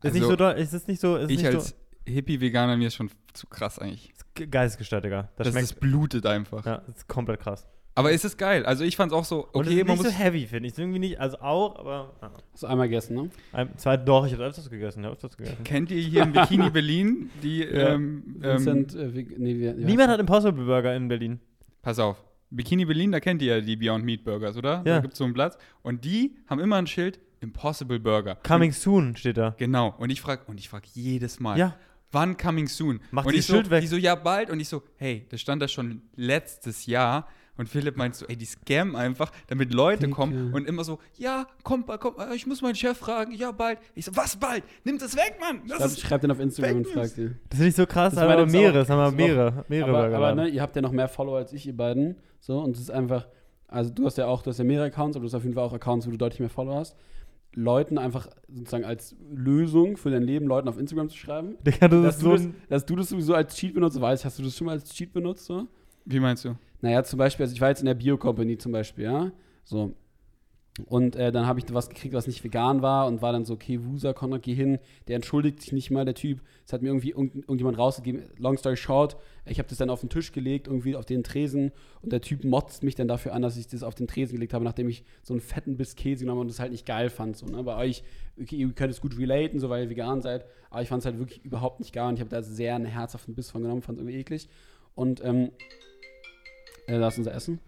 Ist 0.04 0.06
Also, 0.12 0.18
nicht 0.20 0.28
so 0.28 0.36
doll, 0.36 0.54
ist 0.54 0.74
es 0.74 0.88
nicht 0.88 1.00
so, 1.02 1.16
ist 1.16 1.32
Ich 1.32 1.38
nicht 1.38 1.48
als 1.48 1.70
so, 1.70 1.76
Hippie-Veganer, 2.08 2.78
mir 2.78 2.88
ist 2.88 2.96
schon 2.96 3.10
zu 3.34 3.48
krass 3.48 3.80
eigentlich. 3.80 4.12
ist 4.12 4.36
ge- 4.36 4.48
geistesgestört, 4.48 5.04
Digga. 5.06 5.30
Das, 5.36 5.46
Das, 5.46 5.48
schmeckt, 5.50 5.64
ist 5.66 5.80
blutet 5.80 6.26
einfach. 6.26 6.66
ja, 6.66 6.78
das 6.88 6.98
ist 6.98 7.08
komplett 7.08 7.40
krass. 7.40 7.68
Aber 7.98 8.12
es 8.12 8.26
ist 8.26 8.38
geil. 8.38 8.66
Also 8.66 8.84
ich 8.84 8.98
fand 8.98 9.14
es 9.14 9.18
auch 9.18 9.24
so, 9.24 9.48
Und 9.54 9.68
es 9.68 9.72
okay, 9.72 9.80
ist 9.80 9.88
man 9.88 9.98
nicht 9.98 10.04
muss... 10.06 10.14
so 10.14 10.20
heavy, 10.20 10.46
finde 10.48 10.68
ich. 10.68 10.74
Ist 10.74 10.80
irgendwie 10.80 11.00
nicht, 11.00 11.18
also 11.20 11.40
auch, 11.40 11.80
aber 11.80 12.14
ja. 12.22 12.32
Hast 12.52 12.64
du 12.64 12.68
einmal 12.68 12.90
gegessen, 12.90 13.16
ne? 13.16 13.30
ein, 13.54 13.70
zwei, 13.78 13.96
doch, 13.96 14.26
ich 14.28 14.34
habe 14.34 14.44
öfters 14.44 14.70
gegessen, 14.70 15.00
ich 15.00 15.06
habe 15.06 15.16
öfters 15.16 15.38
gegessen. 15.38 15.64
Kennt 15.64 15.92
ihr 15.92 16.02
hier 16.02 16.24
in 16.24 16.34
Bikini 16.34 16.70
Berlin 16.74 17.30
die, 17.42 17.60
Ja. 17.64 17.94
ähm, 17.94 18.36
ähm, 18.44 18.66
Vincent, 18.66 18.96
äh, 18.96 19.14
wie, 19.16 19.24
nee, 19.38 19.56
wie, 19.56 19.78
wie 19.78 19.86
Niemand 19.86 20.10
hat 20.10 20.20
Impossible 20.20 20.66
Burger 20.66 20.94
in 20.94 21.08
Berlin. 21.08 21.40
Pass 21.82 21.98
auf. 22.00 22.22
Bikini 22.50 22.84
Berlin, 22.84 23.14
da 23.14 23.20
kennt 23.22 23.42
ihr 23.42 23.56
ja 23.58 23.62
die 23.62 23.78
Beyond 23.78 24.04
Meat 24.04 24.26
Burgers, 24.26 24.58
oder? 24.58 24.76
Ja. 24.86 24.96
Da 24.96 25.00
gibt 25.00 25.14
es 25.14 25.18
so 25.18 25.24
einen 25.24 25.34
Platz. 25.34 25.58
Und 25.82 26.04
die 26.04 26.36
haben 26.48 26.60
immer 26.60 26.76
ein 26.76 26.88
Schild 26.88 27.20
Impossible 27.40 28.00
Burger. 28.00 28.36
Coming 28.46 28.74
soon 28.74 29.16
steht 29.16 29.38
da. 29.38 29.50
Und, 29.50 29.58
genau. 29.58 29.96
Und 29.98 30.10
ich 30.10 30.20
frage 30.20 30.42
und 30.48 30.60
ich 30.60 30.68
frag 30.68 30.86
jedes 30.94 31.40
Mal, 31.40 31.58
Ja. 31.58 31.76
Wann 32.16 32.36
coming 32.38 32.68
soon? 32.68 33.00
Mach 33.12 33.26
und 33.26 33.34
dieses 33.34 33.46
ich 33.46 33.48
so, 33.50 33.54
Schild 33.58 33.70
weg. 33.70 33.82
Die 33.82 33.88
so, 33.88 33.98
ja, 33.98 34.16
bald. 34.16 34.50
Und 34.50 34.60
ich 34.60 34.70
so, 34.70 34.82
hey, 34.96 35.28
das 35.30 35.40
stand 35.42 35.62
da 35.62 35.68
schon 35.68 36.02
letztes 36.16 36.88
Jahr. 36.88 37.28
Und 37.58 37.70
Philipp 37.70 37.96
meint 37.96 38.16
so, 38.16 38.26
ey, 38.26 38.36
die 38.36 38.46
scammen 38.46 38.96
einfach, 38.98 39.32
damit 39.48 39.74
Leute 39.74 40.08
Digga. 40.08 40.14
kommen 40.14 40.54
und 40.54 40.68
immer 40.68 40.84
so, 40.84 41.00
ja, 41.18 41.48
komm, 41.64 41.86
komm, 41.86 42.16
äh, 42.20 42.36
ich 42.36 42.46
muss 42.46 42.62
meinen 42.62 42.76
Chef 42.76 42.98
fragen, 42.98 43.32
ja, 43.34 43.52
bald. 43.52 43.80
Ich 43.94 44.06
so, 44.06 44.16
was 44.16 44.36
bald? 44.36 44.64
Nimm 44.84 44.98
das 44.98 45.16
weg, 45.16 45.38
Mann. 45.40 45.62
Das 45.66 45.78
Schreib, 45.78 45.88
ist 45.88 46.02
schreib 46.02 46.22
den 46.22 46.32
auf 46.32 46.40
Instagram 46.42 46.78
und 46.78 46.88
frag 46.88 47.16
dir. 47.16 47.36
Das 47.50 47.58
finde 47.58 47.70
ich 47.70 47.76
so 47.76 47.86
krass, 47.86 48.14
Das 48.14 48.28
war 48.28 48.40
jetzt 48.40 48.52
mehrere, 48.52 48.80
das 48.80 48.90
haben 48.90 49.18
wir 49.18 49.26
mehrere, 49.26 49.66
mehrere 49.70 50.06
aber, 50.06 50.16
aber 50.18 50.36
ne, 50.36 50.48
ihr 50.50 50.62
habt 50.62 50.76
ja 50.76 50.82
noch 50.82 50.92
mehr 50.92 51.08
Follower 51.08 51.38
als 51.38 51.54
ich, 51.54 51.66
ihr 51.66 51.78
beiden. 51.78 52.18
So, 52.42 52.60
und 52.60 52.76
es 52.76 52.82
ist 52.82 52.92
einfach, 52.92 53.26
also 53.70 53.90
du 53.90 54.06
hast 54.06 54.18
ja 54.18 54.28
auch, 54.28 54.42
du 54.42 54.50
hast 54.50 54.58
ja 54.58 54.66
mehrere 54.66 54.88
Accounts, 54.88 55.16
aber 55.16 55.24
du 55.24 55.28
hast 55.28 55.36
auf 55.36 55.44
jeden 55.44 55.56
Fall 55.56 55.64
auch 55.64 55.74
Accounts, 55.74 56.06
wo 56.08 56.12
du 56.12 56.18
deutlich 56.18 56.42
mehr 56.42 56.50
Follower 56.50 56.76
hast. 56.76 56.98
Leuten 57.56 57.98
einfach 57.98 58.28
sozusagen 58.48 58.86
als 58.86 59.16
Lösung 59.34 59.98
für 59.98 60.12
dein 60.12 60.24
Leben 60.24 60.46
Leuten 60.46 60.68
auf 60.68 60.78
Instagram 60.78 61.10
zu 61.10 61.18
schreiben. 61.18 61.56
Digga, 61.66 61.88
das 61.88 62.04
Dass 62.04 62.16
ist 62.16 62.22
du, 62.22 62.26
so 62.26 62.32
das, 62.34 62.42
ein, 62.42 62.56
dass 62.70 62.86
du 62.86 62.96
das 62.96 63.10
sowieso 63.10 63.34
als 63.34 63.56
Cheat 63.56 63.74
benutzt, 63.74 64.00
weißt 64.00 64.26
hast 64.26 64.40
du 64.40 64.44
das 64.44 64.56
schon 64.56 64.66
mal 64.66 64.74
als 64.74 64.94
Cheat 64.94 65.14
benutzt? 65.14 65.46
So? 65.46 65.68
Wie 66.06 66.20
meinst 66.20 66.46
du? 66.46 66.56
Naja, 66.82 67.04
zum 67.04 67.18
Beispiel, 67.18 67.46
also 67.46 67.56
ich 67.56 67.62
war 67.62 67.70
jetzt 67.70 67.80
in 67.80 67.88
der 67.88 67.96
Bio-Company 67.96 68.58
zum 68.58 68.72
Beispiel, 68.72 69.06
ja. 69.06 69.32
So. 69.64 69.96
Und 70.88 71.16
äh, 71.16 71.32
dann 71.32 71.46
habe 71.46 71.60
ich 71.60 71.66
was 71.74 71.88
gekriegt, 71.88 72.14
was 72.14 72.28
nicht 72.28 72.44
vegan 72.44 72.82
war 72.82 73.08
und 73.08 73.22
war 73.22 73.32
dann 73.32 73.46
so, 73.46 73.54
okay, 73.54 73.80
Wusa, 73.82 74.12
Konrad, 74.12 74.44
geh 74.44 74.54
hin. 74.54 74.80
Der 75.08 75.16
entschuldigt 75.16 75.62
sich 75.62 75.72
nicht 75.72 75.90
mal, 75.90 76.04
der 76.04 76.16
Typ. 76.16 76.42
Es 76.66 76.74
hat 76.74 76.82
mir 76.82 76.90
irgendwie 76.90 77.12
irgend, 77.12 77.36
irgendjemand 77.36 77.78
rausgegeben. 77.78 78.24
Long 78.38 78.58
story 78.58 78.76
short, 78.76 79.16
ich 79.46 79.58
habe 79.58 79.70
das 79.70 79.78
dann 79.78 79.90
auf 79.90 80.02
den 80.02 80.10
Tisch 80.10 80.34
gelegt, 80.34 80.68
irgendwie 80.68 80.98
auf 80.98 81.06
den 81.06 81.24
Tresen. 81.24 81.72
Und 82.02 82.12
der 82.12 82.20
Typ 82.20 82.44
motzt 82.44 82.84
mich 82.84 82.96
dann 82.96 83.08
dafür 83.08 83.34
an, 83.34 83.42
dass 83.42 83.56
ich 83.56 83.68
das 83.68 83.84
auf 83.84 83.96
den 83.96 84.08
Tresen 84.08 84.36
gelegt 84.36 84.54
habe, 84.54 84.66
nachdem 84.66 84.90
ich 84.90 85.06
so 85.24 85.34
einen 85.34 85.40
fetten 85.40 85.78
Biss 85.78 85.96
Käse 85.96 86.26
genommen 86.26 86.40
habe 86.40 86.42
und 86.42 86.52
das 86.52 86.60
halt 86.60 86.74
nicht 86.74 86.86
geil 86.86 87.10
fand. 87.10 87.38
So, 87.38 87.46
ne? 87.46 87.64
Bei 87.64 87.78
euch, 87.78 88.04
okay, 88.38 88.58
ihr 88.58 88.70
könnt 88.74 88.92
es 88.92 89.00
gut 89.00 89.18
relaten, 89.18 89.62
so 89.62 89.70
weil 89.70 89.86
ihr 89.86 89.90
vegan 89.90 90.22
seid. 90.22 90.46
Aber 90.70 90.82
ich 90.82 90.90
fand 90.90 91.00
es 91.00 91.06
halt 91.06 91.20
wirklich 91.20 91.44
überhaupt 91.46 91.80
nicht 91.80 91.94
geil 91.94 92.10
und 92.10 92.16
ich 92.16 92.20
habe 92.20 92.30
da 92.30 92.42
sehr 92.42 92.76
einen 92.76 92.86
herzhaften 92.86 93.34
Biss 93.34 93.50
von 93.50 93.62
genommen, 93.62 93.82
fand 93.82 93.98
es 93.98 94.02
irgendwie 94.02 94.20
eklig. 94.20 94.50
Und 94.94 95.24
ähm, 95.24 95.52
äh, 96.88 97.00
da 97.00 97.08
ist 97.08 97.18
Essen. 97.28 97.62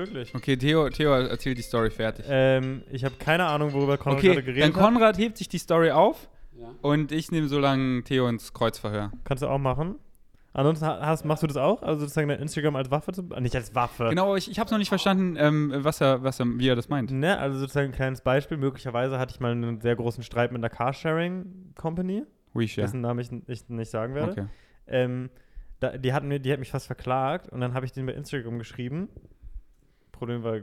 Wirklich. 0.00 0.34
Okay, 0.34 0.56
Theo, 0.56 0.88
Theo 0.90 1.12
erzählt 1.12 1.58
die 1.58 1.62
Story 1.62 1.90
fertig. 1.90 2.24
Ähm, 2.28 2.82
ich 2.90 3.04
habe 3.04 3.14
keine 3.18 3.44
Ahnung, 3.46 3.72
worüber 3.72 3.96
Konrad 3.98 4.20
gerade 4.22 4.30
okay, 4.32 4.36
dann 4.36 4.54
geredet 4.54 4.74
hat. 4.76 4.82
Konrad 4.82 5.18
hebt 5.18 5.36
sich 5.38 5.48
die 5.48 5.58
Story 5.58 5.90
auf 5.90 6.28
Ja. 6.58 6.68
und 6.82 7.12
ich 7.12 7.30
nehme 7.30 7.48
so 7.48 7.58
lange 7.58 8.02
Theo 8.04 8.26
ins 8.28 8.52
Kreuzverhör. 8.52 9.12
Kannst 9.24 9.42
du 9.42 9.48
auch 9.48 9.58
machen. 9.58 9.96
Ansonsten 10.52 10.84
ha- 10.86 10.98
hast, 11.00 11.24
machst 11.24 11.44
du 11.44 11.46
das 11.46 11.56
auch? 11.56 11.80
Also 11.82 12.00
sozusagen 12.00 12.28
dein 12.28 12.40
Instagram 12.40 12.74
als 12.74 12.90
Waffe 12.90 13.12
zu. 13.12 13.22
Nicht 13.38 13.54
als 13.54 13.72
Waffe. 13.76 14.08
Genau, 14.08 14.34
ich, 14.34 14.50
ich 14.50 14.58
habe 14.58 14.66
es 14.66 14.72
noch 14.72 14.78
nicht 14.78 14.88
verstanden, 14.88 15.36
ähm, 15.38 15.72
was 15.76 16.00
er, 16.00 16.24
was 16.24 16.40
er, 16.40 16.46
wie 16.58 16.66
er 16.68 16.74
das 16.74 16.88
meint. 16.88 17.12
Ne, 17.12 17.38
also 17.38 17.56
sozusagen 17.58 17.90
ein 17.90 17.94
kleines 17.94 18.20
Beispiel. 18.22 18.56
Möglicherweise 18.56 19.16
hatte 19.20 19.32
ich 19.32 19.38
mal 19.38 19.52
einen 19.52 19.80
sehr 19.80 19.94
großen 19.94 20.24
Streit 20.24 20.50
mit 20.50 20.60
einer 20.60 20.68
Carsharing-Company, 20.70 22.24
WeShare. 22.54 22.82
dessen 22.84 23.00
Namen 23.00 23.20
ich, 23.20 23.30
ich 23.48 23.68
nicht 23.68 23.90
sagen 23.90 24.14
werde. 24.14 24.32
Okay. 24.32 24.46
Ähm, 24.88 25.30
da, 25.78 25.96
die, 25.96 26.12
hatten 26.12 26.28
mir, 26.28 26.40
die 26.40 26.52
hat 26.52 26.58
mich 26.58 26.70
fast 26.70 26.86
verklagt 26.86 27.48
und 27.48 27.60
dann 27.60 27.72
habe 27.74 27.86
ich 27.86 27.92
den 27.92 28.06
bei 28.06 28.12
Instagram 28.12 28.58
geschrieben. 28.58 29.08
Problem 30.20 30.42
war 30.44 30.60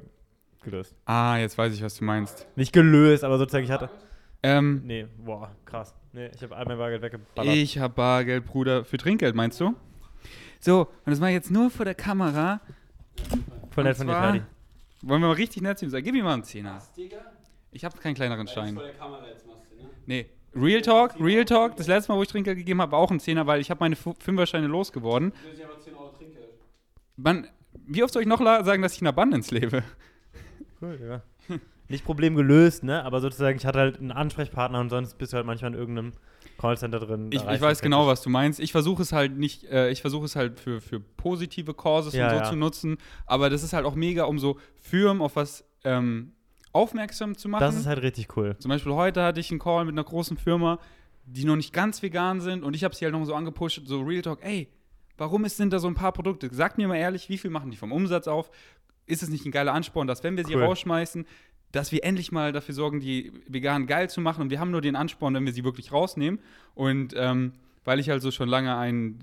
gelöst. 0.63 0.95
Ah, 1.05 1.37
jetzt 1.37 1.57
weiß 1.57 1.73
ich, 1.73 1.81
was 1.83 1.95
du 1.95 2.05
meinst. 2.05 2.47
Nicht 2.55 2.71
gelöst, 2.73 3.23
aber 3.23 3.37
sozusagen 3.37 3.65
ich 3.65 3.71
hatte. 3.71 3.89
Ähm, 4.43 4.81
Nee, 4.85 5.07
boah, 5.17 5.51
krass. 5.65 5.93
Nee, 6.13 6.29
ich 6.33 6.41
habe 6.43 6.55
all 6.55 6.65
mein 6.65 6.77
Bargeld 6.77 7.01
weggeballert. 7.01 7.55
ich 7.55 7.79
habe 7.79 7.93
Bargeld, 7.93 8.45
Bruder, 8.45 8.85
für 8.85 8.97
Trinkgeld, 8.97 9.35
meinst 9.35 9.59
du? 9.59 9.73
So, 10.59 10.81
und 10.81 11.11
das 11.11 11.19
mache 11.19 11.31
ich 11.31 11.35
jetzt 11.35 11.51
nur 11.51 11.69
vor 11.69 11.85
der 11.85 11.95
Kamera. 11.95 12.61
Voll 13.71 13.83
und 13.83 13.83
nett 13.85 13.97
von 13.97 14.07
dir, 14.07 14.13
Ferdi. 14.13 14.41
Wollen 15.01 15.21
wir 15.21 15.27
mal 15.27 15.33
richtig 15.33 15.61
nett 15.63 15.79
zu 15.79 15.85
ihm 15.85 15.91
sein? 15.91 16.03
Gib 16.03 16.15
ihm 16.15 16.23
mal 16.23 16.33
einen 16.33 16.43
Zehner. 16.43 16.81
Ich 17.71 17.83
habe 17.83 17.97
keinen 17.97 18.15
kleineren 18.15 18.47
Schein. 18.47 18.75
der 18.75 18.93
Kamera 18.93 19.27
jetzt 19.27 19.45
machst 19.45 19.63
du, 19.71 19.75
ne? 19.83 19.89
Nee. 20.05 20.25
Real 20.55 20.81
Talk, 20.81 21.19
Real 21.19 21.45
Talk. 21.45 21.75
Das 21.75 21.87
letzte 21.87 22.11
Mal, 22.11 22.17
wo 22.17 22.23
ich 22.23 22.29
Trinkgeld 22.29 22.57
gegeben 22.57 22.81
habe, 22.81 22.91
war 22.93 22.99
auch 22.99 23.11
ein 23.11 23.19
Zehner, 23.19 23.45
weil 23.47 23.59
ich 23.61 23.69
habe 23.69 23.79
meine 23.79 23.95
Fünferscheine 23.95 24.67
losgeworden. 24.67 25.33
Du 27.15 27.23
willst 27.87 27.95
aber 27.95 27.95
10 27.95 27.95
Euro 27.95 27.95
Trinkgeld. 27.95 27.95
Wann, 27.95 27.95
wie 27.95 28.03
oft 28.03 28.13
soll 28.13 28.21
ich 28.21 28.27
noch 28.27 28.41
sagen, 28.65 28.81
dass 28.81 28.93
ich 28.93 29.01
in 29.01 29.07
Abundance 29.07 29.53
lebe? 29.53 29.83
Cool, 30.81 30.99
ja. 31.01 31.21
Nicht 31.89 32.03
Problem 32.03 32.35
gelöst, 32.35 32.83
ne? 32.83 33.03
Aber 33.03 33.21
sozusagen, 33.21 33.57
ich 33.57 33.65
hatte 33.65 33.79
halt 33.79 33.99
einen 33.99 34.11
Ansprechpartner 34.11 34.79
und 34.79 34.89
sonst 34.89 35.17
bist 35.17 35.31
du 35.31 35.37
halt 35.37 35.45
manchmal 35.45 35.73
in 35.73 35.79
irgendeinem 35.79 36.13
Callcenter 36.57 36.99
drin. 36.99 37.29
Ich, 37.31 37.43
ich 37.43 37.61
weiß 37.61 37.81
genau, 37.81 38.07
was 38.07 38.21
du 38.21 38.29
meinst. 38.29 38.59
Ich 38.59 38.71
versuche 38.71 39.01
es 39.01 39.13
halt 39.13 39.37
nicht, 39.37 39.63
äh, 39.65 39.89
ich 39.89 40.01
versuche 40.01 40.25
es 40.25 40.35
halt 40.35 40.59
für, 40.59 40.81
für 40.81 40.99
positive 40.99 41.73
Causes 41.73 42.13
Ja, 42.13 42.25
und 42.25 42.31
so 42.31 42.35
ja. 42.37 42.43
zu 42.43 42.55
nutzen. 42.55 42.97
Aber 43.25 43.49
das 43.49 43.63
ist 43.63 43.73
halt 43.73 43.85
auch 43.85 43.95
mega, 43.95 44.25
um 44.25 44.37
so 44.37 44.59
Firmen 44.75 45.21
auf 45.21 45.35
was 45.35 45.63
ähm, 45.83 46.33
aufmerksam 46.73 47.37
zu 47.37 47.47
machen. 47.47 47.61
Das 47.61 47.75
ist 47.75 47.85
halt 47.85 48.01
richtig 48.01 48.35
cool. 48.35 48.55
Zum 48.59 48.69
Beispiel 48.69 48.93
heute 48.93 49.23
hatte 49.23 49.39
ich 49.39 49.49
einen 49.51 49.59
Call 49.59 49.85
mit 49.85 49.93
einer 49.93 50.03
großen 50.03 50.37
Firma, 50.37 50.79
die 51.25 51.45
noch 51.45 51.55
nicht 51.55 51.73
ganz 51.73 52.01
vegan 52.01 52.41
sind 52.41 52.63
und 52.63 52.75
ich 52.75 52.83
habe 52.83 52.95
sie 52.95 53.05
halt 53.05 53.13
noch 53.13 53.23
so 53.25 53.33
angepusht, 53.33 53.81
so 53.85 54.01
Real 54.01 54.21
Talk, 54.21 54.39
ey, 54.43 54.69
warum 55.17 55.45
ist, 55.45 55.57
sind 55.57 55.73
da 55.73 55.79
so 55.79 55.87
ein 55.87 55.95
paar 55.95 56.11
Produkte? 56.11 56.49
Sagt 56.53 56.77
mir 56.77 56.87
mal 56.87 56.95
ehrlich, 56.97 57.29
wie 57.29 57.37
viel 57.37 57.51
machen 57.51 57.71
die 57.71 57.77
vom 57.77 57.91
Umsatz 57.91 58.27
auf? 58.27 58.49
Ist 59.05 59.23
es 59.23 59.29
nicht 59.29 59.45
ein 59.45 59.51
geiler 59.51 59.73
Ansporn, 59.73 60.07
dass 60.07 60.23
wenn 60.23 60.35
wir 60.37 60.45
sie 60.45 60.55
Cool. 60.55 60.63
rausschmeißen, 60.63 61.25
dass 61.71 61.91
wir 61.91 62.03
endlich 62.03 62.31
mal 62.31 62.51
dafür 62.51 62.73
sorgen, 62.75 62.99
die 62.99 63.31
vegan 63.47 63.87
geil 63.87 64.09
zu 64.09 64.21
machen 64.21 64.41
und 64.41 64.49
wir 64.49 64.59
haben 64.59 64.71
nur 64.71 64.81
den 64.81 64.95
Ansporn, 64.95 65.33
wenn 65.33 65.45
wir 65.45 65.53
sie 65.53 65.63
wirklich 65.63 65.91
rausnehmen 65.91 66.39
und 66.75 67.13
ähm, 67.17 67.53
weil 67.83 67.99
ich 67.99 68.09
halt 68.09 68.21
so 68.21 68.31
schon 68.31 68.47
lange 68.49 68.75
ein, 68.77 69.19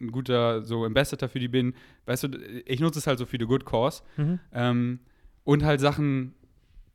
ein 0.00 0.10
guter 0.12 0.62
so 0.62 0.84
Ambassador 0.84 1.28
für 1.28 1.38
die 1.38 1.48
bin, 1.48 1.74
weißt 2.06 2.24
du, 2.24 2.28
ich 2.66 2.80
nutze 2.80 2.98
es 2.98 3.06
halt 3.06 3.18
so 3.18 3.26
für 3.26 3.36
the 3.38 3.46
good 3.46 3.64
cause 3.64 4.02
Mhm. 4.16 4.38
ähm, 4.52 4.98
und 5.44 5.64
halt 5.64 5.80
Sachen, 5.80 6.34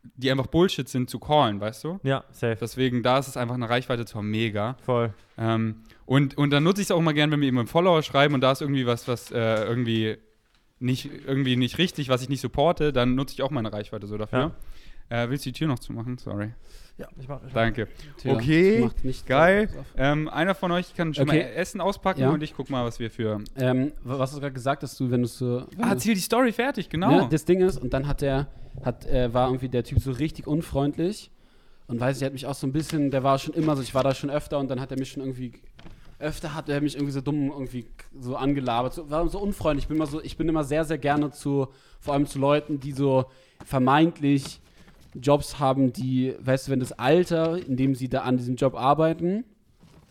die 0.03 0.31
einfach 0.31 0.47
Bullshit 0.47 0.87
sind, 0.87 1.09
zu 1.09 1.19
callen, 1.19 1.59
weißt 1.59 1.83
du? 1.83 1.99
Ja, 2.03 2.23
safe. 2.31 2.57
Deswegen, 2.59 3.03
da 3.03 3.19
ist 3.19 3.27
es 3.27 3.37
einfach 3.37 3.55
eine 3.55 3.69
Reichweite 3.69 4.05
zwar 4.05 4.23
mega. 4.23 4.75
Voll. 4.83 5.13
Ähm, 5.37 5.83
und, 6.05 6.37
und 6.37 6.51
dann 6.51 6.63
nutze 6.63 6.81
ich 6.81 6.87
es 6.87 6.91
auch 6.91 6.99
immer 6.99 7.13
gern, 7.13 7.31
wenn 7.31 7.41
wir 7.41 7.47
eben 7.47 7.57
einen 7.59 7.67
Follower 7.67 8.01
schreiben 8.03 8.33
und 8.33 8.41
da 8.41 8.51
ist 8.51 8.61
irgendwie 8.61 8.85
was, 8.85 9.07
was 9.07 9.31
äh, 9.31 9.63
irgendwie, 9.63 10.17
nicht, 10.79 11.09
irgendwie 11.25 11.55
nicht 11.55 11.77
richtig, 11.77 12.09
was 12.09 12.21
ich 12.21 12.29
nicht 12.29 12.41
supporte, 12.41 12.91
dann 12.91 13.15
nutze 13.15 13.33
ich 13.33 13.43
auch 13.43 13.51
meine 13.51 13.71
Reichweite 13.71 14.07
so 14.07 14.17
dafür. 14.17 14.51
Äh, 15.11 15.29
willst 15.29 15.45
du 15.45 15.49
die 15.51 15.59
Tür 15.59 15.67
noch 15.67 15.79
zumachen? 15.79 16.17
Sorry. 16.17 16.53
Ja, 16.97 17.07
ich 17.19 17.27
mach, 17.27 17.41
ich 17.45 17.51
Danke. 17.51 17.89
Tja, 18.17 18.33
Okay, 18.33 18.79
das 18.81 18.89
macht 18.93 19.03
nicht 19.03 19.27
Geil. 19.27 19.67
Ähm, 19.97 20.29
einer 20.29 20.55
von 20.55 20.71
euch 20.71 20.95
kann 20.95 21.13
schon 21.13 21.27
Okay. 21.27 21.39
mal 21.39 21.45
Essen 21.55 21.81
auspacken 21.81 22.21
Ja. 22.21 22.29
und 22.31 22.41
ich 22.43 22.53
guck 22.55 22.69
mal, 22.69 22.85
was 22.85 22.99
wir 22.99 23.11
für. 23.11 23.41
Ähm, 23.57 23.91
was 24.03 24.19
hast 24.19 24.35
du 24.35 24.39
gerade 24.39 24.53
gesagt, 24.53 24.83
dass 24.83 24.95
du, 24.95 25.11
wenn 25.11 25.21
du 25.23 25.27
so. 25.27 25.65
Ah, 25.79 25.89
erzähl 25.89 26.13
die 26.15 26.21
Story 26.21 26.53
fertig, 26.53 26.89
genau. 26.89 27.11
Ja, 27.11 27.27
das 27.27 27.43
Ding 27.43 27.59
ist, 27.59 27.77
und 27.77 27.93
dann 27.93 28.07
hat 28.07 28.21
der, 28.21 28.47
hat, 28.85 29.05
äh, 29.05 29.33
war 29.33 29.47
irgendwie 29.49 29.67
der 29.67 29.83
Typ 29.83 29.99
so 29.99 30.11
richtig 30.11 30.47
unfreundlich 30.47 31.29
und 31.87 31.99
weiß 31.99 32.17
ich, 32.17 32.23
hat 32.23 32.31
mich 32.31 32.45
auch 32.45 32.55
so 32.55 32.65
ein 32.65 32.71
bisschen, 32.71 33.11
der 33.11 33.23
war 33.23 33.37
schon 33.37 33.53
immer 33.53 33.75
so, 33.75 33.81
ich 33.81 33.93
war 33.93 34.03
da 34.03 34.13
schon 34.15 34.29
öfter 34.29 34.59
und 34.59 34.69
dann 34.69 34.79
hat 34.79 34.91
er 34.91 34.97
mich 34.99 35.09
schon 35.11 35.23
irgendwie, 35.23 35.53
öfter 36.19 36.53
hat 36.55 36.69
er 36.69 36.79
mich 36.79 36.95
irgendwie 36.95 37.11
so 37.11 37.19
dumm 37.19 37.49
irgendwie 37.51 37.85
so 38.17 38.37
angelabert, 38.37 38.93
so, 38.93 39.09
war 39.09 39.27
so 39.27 39.39
unfreundlich. 39.39 39.83
Ich 39.85 39.87
bin 39.89 39.97
immer 39.97 40.07
so, 40.07 40.21
ich 40.21 40.37
bin 40.37 40.47
immer 40.47 40.63
sehr, 40.63 40.85
sehr 40.85 40.99
gerne 40.99 41.31
zu, 41.31 41.67
vor 41.99 42.13
allem 42.13 42.27
zu 42.27 42.39
Leuten, 42.39 42.79
die 42.79 42.93
so 42.93 43.25
vermeintlich 43.65 44.61
Jobs 45.15 45.59
haben, 45.59 45.93
die, 45.93 46.35
weißt 46.39 46.67
du, 46.67 46.71
wenn 46.71 46.79
das 46.79 46.93
Alter, 46.93 47.57
in 47.57 47.75
dem 47.75 47.95
sie 47.95 48.09
da 48.09 48.21
an 48.21 48.37
diesem 48.37 48.55
Job 48.55 48.75
arbeiten, 48.75 49.43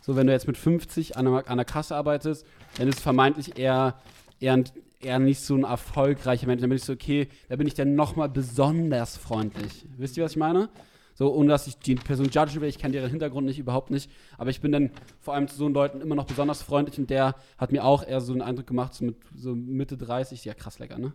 so 0.01 0.15
wenn 0.15 0.27
du 0.27 0.33
jetzt 0.33 0.47
mit 0.47 0.57
50 0.57 1.17
an 1.17 1.27
einer, 1.27 1.47
an 1.47 1.57
der 1.57 1.65
Kasse 1.65 1.95
arbeitest, 1.95 2.45
dann 2.77 2.87
ist 2.87 2.99
vermeintlich 2.99 3.57
eher, 3.57 3.95
eher, 4.39 4.63
eher 4.99 5.19
nicht 5.19 5.41
so 5.41 5.55
ein 5.55 5.63
erfolgreicher 5.63 6.47
Mensch. 6.47 6.61
Dann 6.61 6.69
bin 6.69 6.77
ich 6.77 6.83
so, 6.83 6.93
okay, 6.93 7.27
da 7.49 7.55
bin 7.55 7.67
ich 7.67 7.75
dann 7.75 7.95
nochmal 7.95 8.29
besonders 8.29 9.17
freundlich. 9.17 9.85
Wisst 9.97 10.17
ihr, 10.17 10.23
was 10.23 10.31
ich 10.31 10.37
meine? 10.37 10.69
So, 11.13 11.31
ohne 11.33 11.49
dass 11.49 11.67
ich 11.67 11.77
die 11.77 11.95
Person 11.95 12.29
judgen 12.29 12.61
will, 12.61 12.69
ich 12.69 12.79
kenne 12.79 12.93
deren 12.93 13.11
Hintergrund 13.11 13.45
nicht, 13.45 13.59
überhaupt 13.59 13.91
nicht. 13.91 14.09
Aber 14.37 14.49
ich 14.49 14.61
bin 14.61 14.71
dann 14.71 14.89
vor 15.19 15.35
allem 15.35 15.47
zu 15.47 15.55
so 15.55 15.67
Leuten 15.67 16.01
immer 16.01 16.15
noch 16.15 16.25
besonders 16.25 16.63
freundlich 16.63 16.97
und 16.97 17.09
der 17.09 17.35
hat 17.57 17.71
mir 17.71 17.83
auch 17.83 18.07
eher 18.07 18.21
so 18.21 18.31
einen 18.31 18.41
Eindruck 18.41 18.65
gemacht, 18.65 18.93
so 18.95 19.05
mit 19.05 19.17
so 19.35 19.53
Mitte 19.53 19.97
30. 19.97 20.45
Ja, 20.45 20.55
krass 20.55 20.79
lecker, 20.79 20.97
ne? 20.97 21.13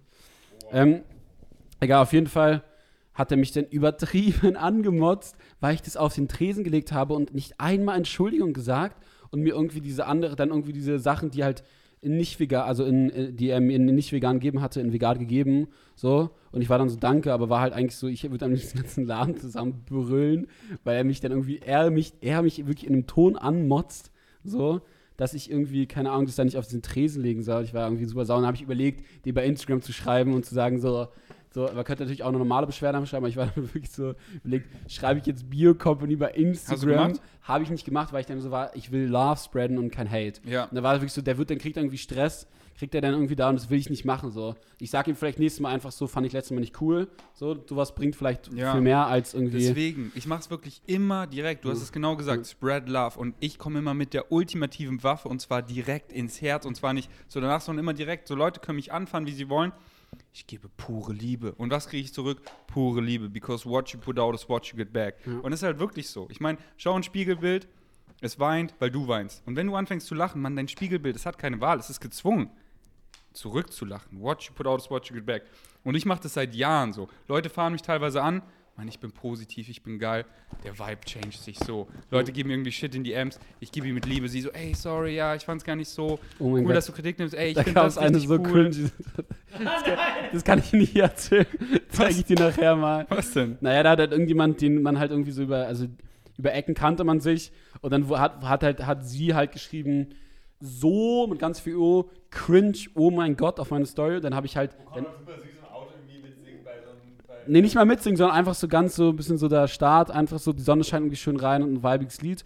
Ähm, 0.71 1.03
egal, 1.81 2.03
auf 2.03 2.13
jeden 2.13 2.29
Fall 2.29 2.63
hat 3.17 3.33
er 3.33 3.37
mich 3.37 3.51
dann 3.51 3.65
übertrieben 3.65 4.57
angemotzt, 4.57 5.37
weil 5.61 5.75
ich 5.75 5.83
das 5.83 5.97
auf 5.97 6.15
den 6.15 6.29
Tresen 6.29 6.63
gelegt 6.63 6.93
habe 6.93 7.15
und 7.15 7.35
nicht 7.35 7.59
einmal 7.59 7.97
Entschuldigung 7.97 8.53
gesagt 8.53 9.03
und 9.31 9.41
mir 9.41 9.55
irgendwie 9.55 9.81
diese 9.81 10.07
andere, 10.07 10.37
dann 10.37 10.51
irgendwie 10.51 10.73
diese 10.73 11.01
Sachen, 11.01 11.31
die 11.31 11.43
halt 11.43 11.65
in 12.03 12.17
nicht 12.17 12.39
vegan, 12.39 12.69
also 12.69 12.85
in, 12.85 13.11
äh, 13.11 13.33
die 13.33 13.49
er 13.49 13.61
mir 13.61 13.75
in 13.75 13.87
nicht 13.87 14.13
vegan 14.13 14.39
gegeben 14.39 14.61
hatte, 14.61 14.81
in 14.81 14.93
vegan 14.93 15.19
gegeben, 15.19 15.69
so. 15.97 16.31
Und 16.53 16.63
ich 16.63 16.69
war 16.69 16.79
dann 16.79 16.89
so, 16.89 16.97
danke, 16.97 17.33
aber 17.33 17.49
war 17.49 17.61
halt 17.61 17.73
eigentlich 17.73 17.97
so, 17.97 18.07
ich 18.07 18.31
würde 18.31 18.45
am 18.45 18.53
liebsten 18.53 18.79
ganzen 18.83 19.07
Laden 19.07 19.37
zusammen 19.37 19.83
brüllen, 19.89 20.47
weil 20.85 20.97
er 20.97 21.05
mich 21.05 21.21
dann 21.21 21.33
irgendwie, 21.33 21.59
er 21.59 21.91
mich, 21.91 22.13
er 22.21 22.43
mich 22.43 22.59
wirklich 22.67 22.87
in 22.87 22.93
einem 22.93 23.07
Ton 23.07 23.37
anmotzt, 23.37 24.13
so, 24.45 24.83
dass 25.17 25.35
ich 25.35 25.51
irgendwie, 25.51 25.87
keine 25.87 26.11
Ahnung, 26.11 26.27
das 26.27 26.37
da 26.37 26.45
nicht 26.45 26.59
auf 26.59 26.67
diesen 26.67 26.83
Tresen 26.83 27.23
legen 27.23 27.43
soll. 27.43 27.65
Ich 27.65 27.73
war 27.73 27.87
irgendwie 27.87 28.05
super 28.05 28.27
sauer. 28.27 28.39
Dann 28.39 28.47
habe 28.47 28.57
ich 28.57 28.63
überlegt, 28.63 29.05
die 29.25 29.33
bei 29.33 29.47
Instagram 29.47 29.81
zu 29.81 29.93
schreiben 29.93 30.35
und 30.35 30.45
zu 30.45 30.55
sagen, 30.55 30.79
so, 30.79 31.09
so, 31.57 31.63
man 31.75 31.85
könnte 31.85 32.03
natürlich 32.03 32.23
auch 32.23 32.29
eine 32.29 32.37
normale 32.37 32.67
Beschwerde 32.67 32.99
schreiben, 33.07 33.25
aber 33.25 33.29
ich 33.31 33.37
war 33.37 33.47
dann 33.55 33.65
wirklich 33.73 33.91
so 33.91 34.15
überlegt, 34.45 34.69
schreibe 34.93 35.21
ich 35.21 35.25
jetzt 35.27 35.49
Bio 35.49 35.75
Company 35.75 36.15
bei 36.15 36.31
Instagram? 36.33 37.19
Habe 37.41 37.65
ich 37.65 37.71
nicht 37.71 37.87
gemacht, 37.87 38.13
weil 38.13 38.21
ich 38.21 38.27
dann 38.27 38.43
so 38.43 38.51
war, 38.51 38.77
ich 38.77 38.93
will 38.93 39.07
Love 39.09 39.41
spreaden 39.43 39.79
und 39.79 39.91
kein 39.91 40.11
Hate. 40.11 40.39
Ja. 40.45 40.65
Und 40.65 40.75
da 40.75 40.83
war 40.83 40.93
wirklich 40.97 41.15
so, 41.15 41.23
der 41.23 41.39
wird 41.39 41.49
dann 41.49 41.57
kriegt 41.57 41.79
irgendwie 41.79 41.97
Stress, 41.97 42.47
kriegt 42.77 42.95
er 42.95 43.01
dann 43.01 43.15
irgendwie 43.15 43.37
da 43.37 43.49
und 43.49 43.55
das 43.55 43.71
will 43.71 43.79
ich 43.79 43.89
nicht 43.89 44.05
machen 44.05 44.31
so. 44.31 44.55
Ich 44.79 44.91
sage 44.91 45.11
ihm 45.11 45.17
vielleicht 45.17 45.39
nächstes 45.39 45.61
Mal 45.61 45.71
einfach 45.71 45.93
so, 45.93 46.07
fand 46.07 46.27
ich 46.27 46.35
letztes 46.35 46.51
Mal 46.51 46.61
nicht 46.61 46.79
cool. 46.83 47.09
So, 47.33 47.57
sowas 47.67 47.95
bringt 47.95 48.17
vielleicht 48.17 48.53
Ja. 48.53 48.73
viel 48.73 48.83
mehr 48.83 49.07
als 49.07 49.33
irgendwie. 49.33 49.61
Deswegen, 49.61 50.13
ich 50.15 50.27
mache 50.27 50.41
es 50.41 50.51
wirklich 50.51 50.83
immer 50.85 51.27
direkt. 51.27 51.65
Du 51.65 51.71
hast 51.71 51.81
es 51.81 51.91
genau 51.91 52.17
gesagt, 52.17 52.47
spread 52.47 52.87
love. 52.87 53.19
Und 53.19 53.35
ich 53.41 53.59
komme 53.59 53.79
immer 53.79 53.95
mit 53.95 54.13
der 54.13 54.31
ultimativen 54.31 55.03
Waffe 55.03 55.31
und 55.31 55.41
zwar 55.41 55.63
direkt 55.63 56.13
ins 56.13 56.43
Herz 56.43 56.67
und 56.67 56.75
zwar 56.75 56.93
nicht 56.93 57.11
so 57.29 57.41
danach, 57.41 57.63
sondern 57.63 57.83
immer 57.83 57.95
direkt. 57.95 58.29
So 58.29 58.35
Leute 58.35 58.61
können 58.61 58.77
mich 58.77 58.93
anfangen, 58.93 59.27
wie 59.27 59.33
sie 59.33 59.49
wollen. 59.49 59.73
Ich 60.33 60.47
gebe 60.47 60.69
pure 60.77 61.13
Liebe. 61.13 61.53
Und 61.53 61.71
was 61.71 61.89
kriege 61.89 62.05
ich 62.05 62.13
zurück? 62.13 62.43
Pure 62.67 63.01
Liebe. 63.01 63.29
Because 63.29 63.69
what 63.69 63.89
you 63.91 63.99
put 63.99 64.19
out 64.19 64.35
is 64.35 64.49
what 64.49 64.67
you 64.67 64.77
get 64.77 64.93
back. 64.93 65.17
Ja. 65.27 65.39
Und 65.39 65.53
es 65.53 65.61
ist 65.61 65.65
halt 65.65 65.79
wirklich 65.79 66.09
so. 66.09 66.27
Ich 66.31 66.41
meine, 66.41 66.59
schau 66.77 66.95
ein 66.95 67.03
Spiegelbild. 67.03 67.69
Es 68.21 68.39
weint, 68.39 68.75
weil 68.79 68.91
du 68.91 69.09
weinst. 69.09 69.47
Und 69.47 69.57
wenn 69.57 69.67
du 69.67 69.77
anfängst 69.77 70.07
zu 70.07 70.15
lachen, 70.15 70.41
man, 70.41 70.57
dein 70.57 70.69
Spiegelbild, 70.69 71.17
es 71.17 71.27
hat 71.27 71.39
keine 71.39 71.61
Wahl, 71.61 71.79
es 71.79 71.91
ist 71.91 72.01
gezwungen 72.01 72.51
zurückzulachen. 73.37 74.21
What 74.21 74.43
you 74.43 74.55
put 74.55 74.67
out 74.67 74.81
is 74.81 74.91
what 74.91 75.07
you 75.07 75.15
get 75.15 75.27
back. 75.27 75.43
Und 75.85 75.95
ich 75.95 76.05
mache 76.05 76.23
das 76.23 76.35
seit 76.35 76.55
Jahren 76.55 76.93
so. 76.93 77.09
Leute 77.29 77.51
fahren 77.51 77.73
mich 77.73 77.83
teilweise 77.83 78.23
an. 78.23 78.43
Mann, 78.77 78.89
ich 78.89 78.99
bin 79.01 79.11
positiv, 79.11 79.69
ich 79.71 79.83
bin 79.83 79.99
geil. 79.99 80.27
Der 80.63 80.79
Vibe 80.79 81.01
changed 81.07 81.43
sich 81.43 81.59
so. 81.59 81.89
Leute 82.11 82.31
geben 82.33 82.49
mir 82.49 82.55
irgendwie 82.55 82.73
Shit 82.73 82.95
in 82.95 83.05
die 83.05 83.17
Amps. 83.17 83.39
Ich 83.59 83.73
gebe 83.73 83.89
ihm 83.89 83.95
mit 83.95 84.05
Liebe. 84.05 84.29
Sie 84.29 84.43
so, 84.43 84.51
ey, 84.51 84.75
sorry, 84.75 85.15
ja, 85.17 85.35
ich 85.35 85.45
fand's 85.45 85.65
gar 85.65 85.77
nicht 85.77 85.89
so 85.89 86.19
Oh 86.39 86.49
mein 86.51 86.61
cool, 86.61 86.65
Gott. 86.65 86.77
dass 86.77 86.87
du 86.87 86.93
Kritik 86.93 87.19
nimmst. 87.19 87.35
Ey, 87.35 87.49
ich 87.49 87.55
da 87.55 87.63
finde 87.63 87.81
das 87.81 87.95
es 87.95 87.99
eine 87.99 88.19
so 88.19 88.35
cool. 88.35 88.43
cringe. 88.43 88.91
Das 89.59 89.85
kann, 89.85 89.99
das 90.33 90.45
kann 90.45 90.59
ich 90.59 90.73
nicht 90.75 90.97
erzählen. 90.97 91.47
Zeige 91.89 92.15
ich 92.19 92.25
dir 92.27 92.39
nachher 92.39 92.77
mal. 92.77 93.07
Was 93.09 93.31
denn? 93.33 93.57
Naja, 93.63 93.83
da 93.83 93.91
hat 93.93 93.99
halt 94.01 94.13
irgendjemand, 94.13 94.61
den 94.61 94.83
man 94.83 94.99
halt 94.99 95.11
irgendwie 95.11 95.31
so 95.31 95.43
über, 95.43 95.67
also 95.67 95.87
über 96.37 96.53
Ecken 96.53 96.75
kannte 96.75 97.05
man 97.05 97.21
sich 97.21 97.53
und 97.81 97.91
dann 97.93 98.07
hat, 98.11 98.43
hat 98.43 98.63
halt, 98.63 98.85
hat 98.85 99.07
sie 99.07 99.35
halt 99.35 99.53
geschrieben, 99.53 100.09
so 100.61 101.27
mit 101.27 101.39
ganz 101.39 101.61
viel 101.61 101.77
O, 101.77 102.11
cringe, 102.31 102.77
oh 102.95 103.11
mein 103.11 103.37
Gott, 103.37 103.59
auf 103.61 103.71
meine 103.71 103.87
Story. 103.87 104.21
Dann 104.21 104.35
habe 104.35 104.47
ich 104.47 104.57
halt, 104.59 104.77
dann, 104.95 105.07
super 105.19 105.39
süß 105.39 105.45
im 105.59 105.65
Auto 105.73 105.93
irgendwie 105.97 106.19
mitsingen 106.29 106.63
bei 106.65 106.73
so 106.83 106.91
einem. 106.91 107.01
Bei 107.27 107.36
nee, 107.49 107.61
nicht 107.61 107.75
mal 107.75 107.85
mitsingen, 107.85 108.17
sondern 108.17 108.37
einfach 108.37 108.55
so 108.55 108.69
ganz 108.69 108.97
so 108.97 109.11
ein 109.11 109.17
bisschen 109.17 109.39
so 109.39 109.49
der 109.49 109.69
Start, 109.69 110.11
einfach 110.11 110.39
so, 110.39 110.53
die 110.53 110.63
Sonne 110.63 110.85
scheint 110.85 111.03
irgendwie 111.03 111.17
schön 111.17 111.39
rein 111.39 111.63
und 111.63 111.75
ein 111.75 111.83
weibiges 111.83 112.23
Lied. 112.23 112.45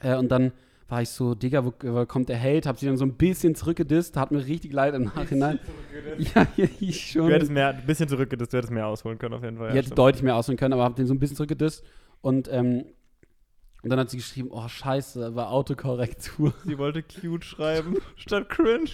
Äh, 0.00 0.16
und 0.16 0.28
dann 0.30 0.52
war 0.88 1.02
ich 1.02 1.10
so, 1.10 1.34
Digga, 1.34 1.64
wo, 1.64 1.72
wo 1.82 2.06
kommt 2.06 2.30
der 2.30 2.40
Hate? 2.40 2.68
Hab 2.68 2.78
sie 2.78 2.86
dann 2.86 2.96
so 2.96 3.04
ein 3.04 3.14
bisschen 3.14 3.54
zurückgedisst, 3.54 4.16
hat 4.16 4.30
mir 4.30 4.44
richtig 4.46 4.72
leid 4.72 4.94
im 4.94 5.04
Nachhinein. 5.04 5.58
ja, 6.18 6.46
ja, 6.56 6.66
ich 6.80 7.10
schon. 7.10 7.28
Du 7.28 7.34
hättest 7.34 7.52
mehr, 7.52 7.68
ein 7.68 7.86
bisschen 7.86 8.08
zurückgedisst, 8.08 8.52
du 8.52 8.56
hättest 8.56 8.72
mehr 8.72 8.86
ausholen 8.86 9.18
können 9.18 9.34
auf 9.34 9.42
jeden 9.42 9.58
Fall. 9.58 9.68
Ich 9.68 9.74
ja, 9.74 9.82
hätte 9.82 9.94
deutlich 9.94 10.22
mehr 10.22 10.36
ausholen 10.36 10.56
können, 10.56 10.72
aber 10.72 10.84
habe 10.84 10.94
den 10.94 11.06
so 11.06 11.14
ein 11.14 11.18
bisschen 11.18 11.36
zurückgedisst. 11.36 11.84
Und, 12.22 12.48
ähm, 12.50 12.84
und 13.82 13.90
dann 13.90 13.98
hat 13.98 14.10
sie 14.10 14.16
geschrieben, 14.16 14.48
oh 14.50 14.66
scheiße, 14.66 15.34
war 15.34 15.50
Autokorrektur. 15.50 16.54
Sie 16.64 16.78
wollte 16.78 17.02
cute 17.20 17.44
schreiben, 17.44 17.96
statt 18.16 18.48
cringe. 18.48 18.90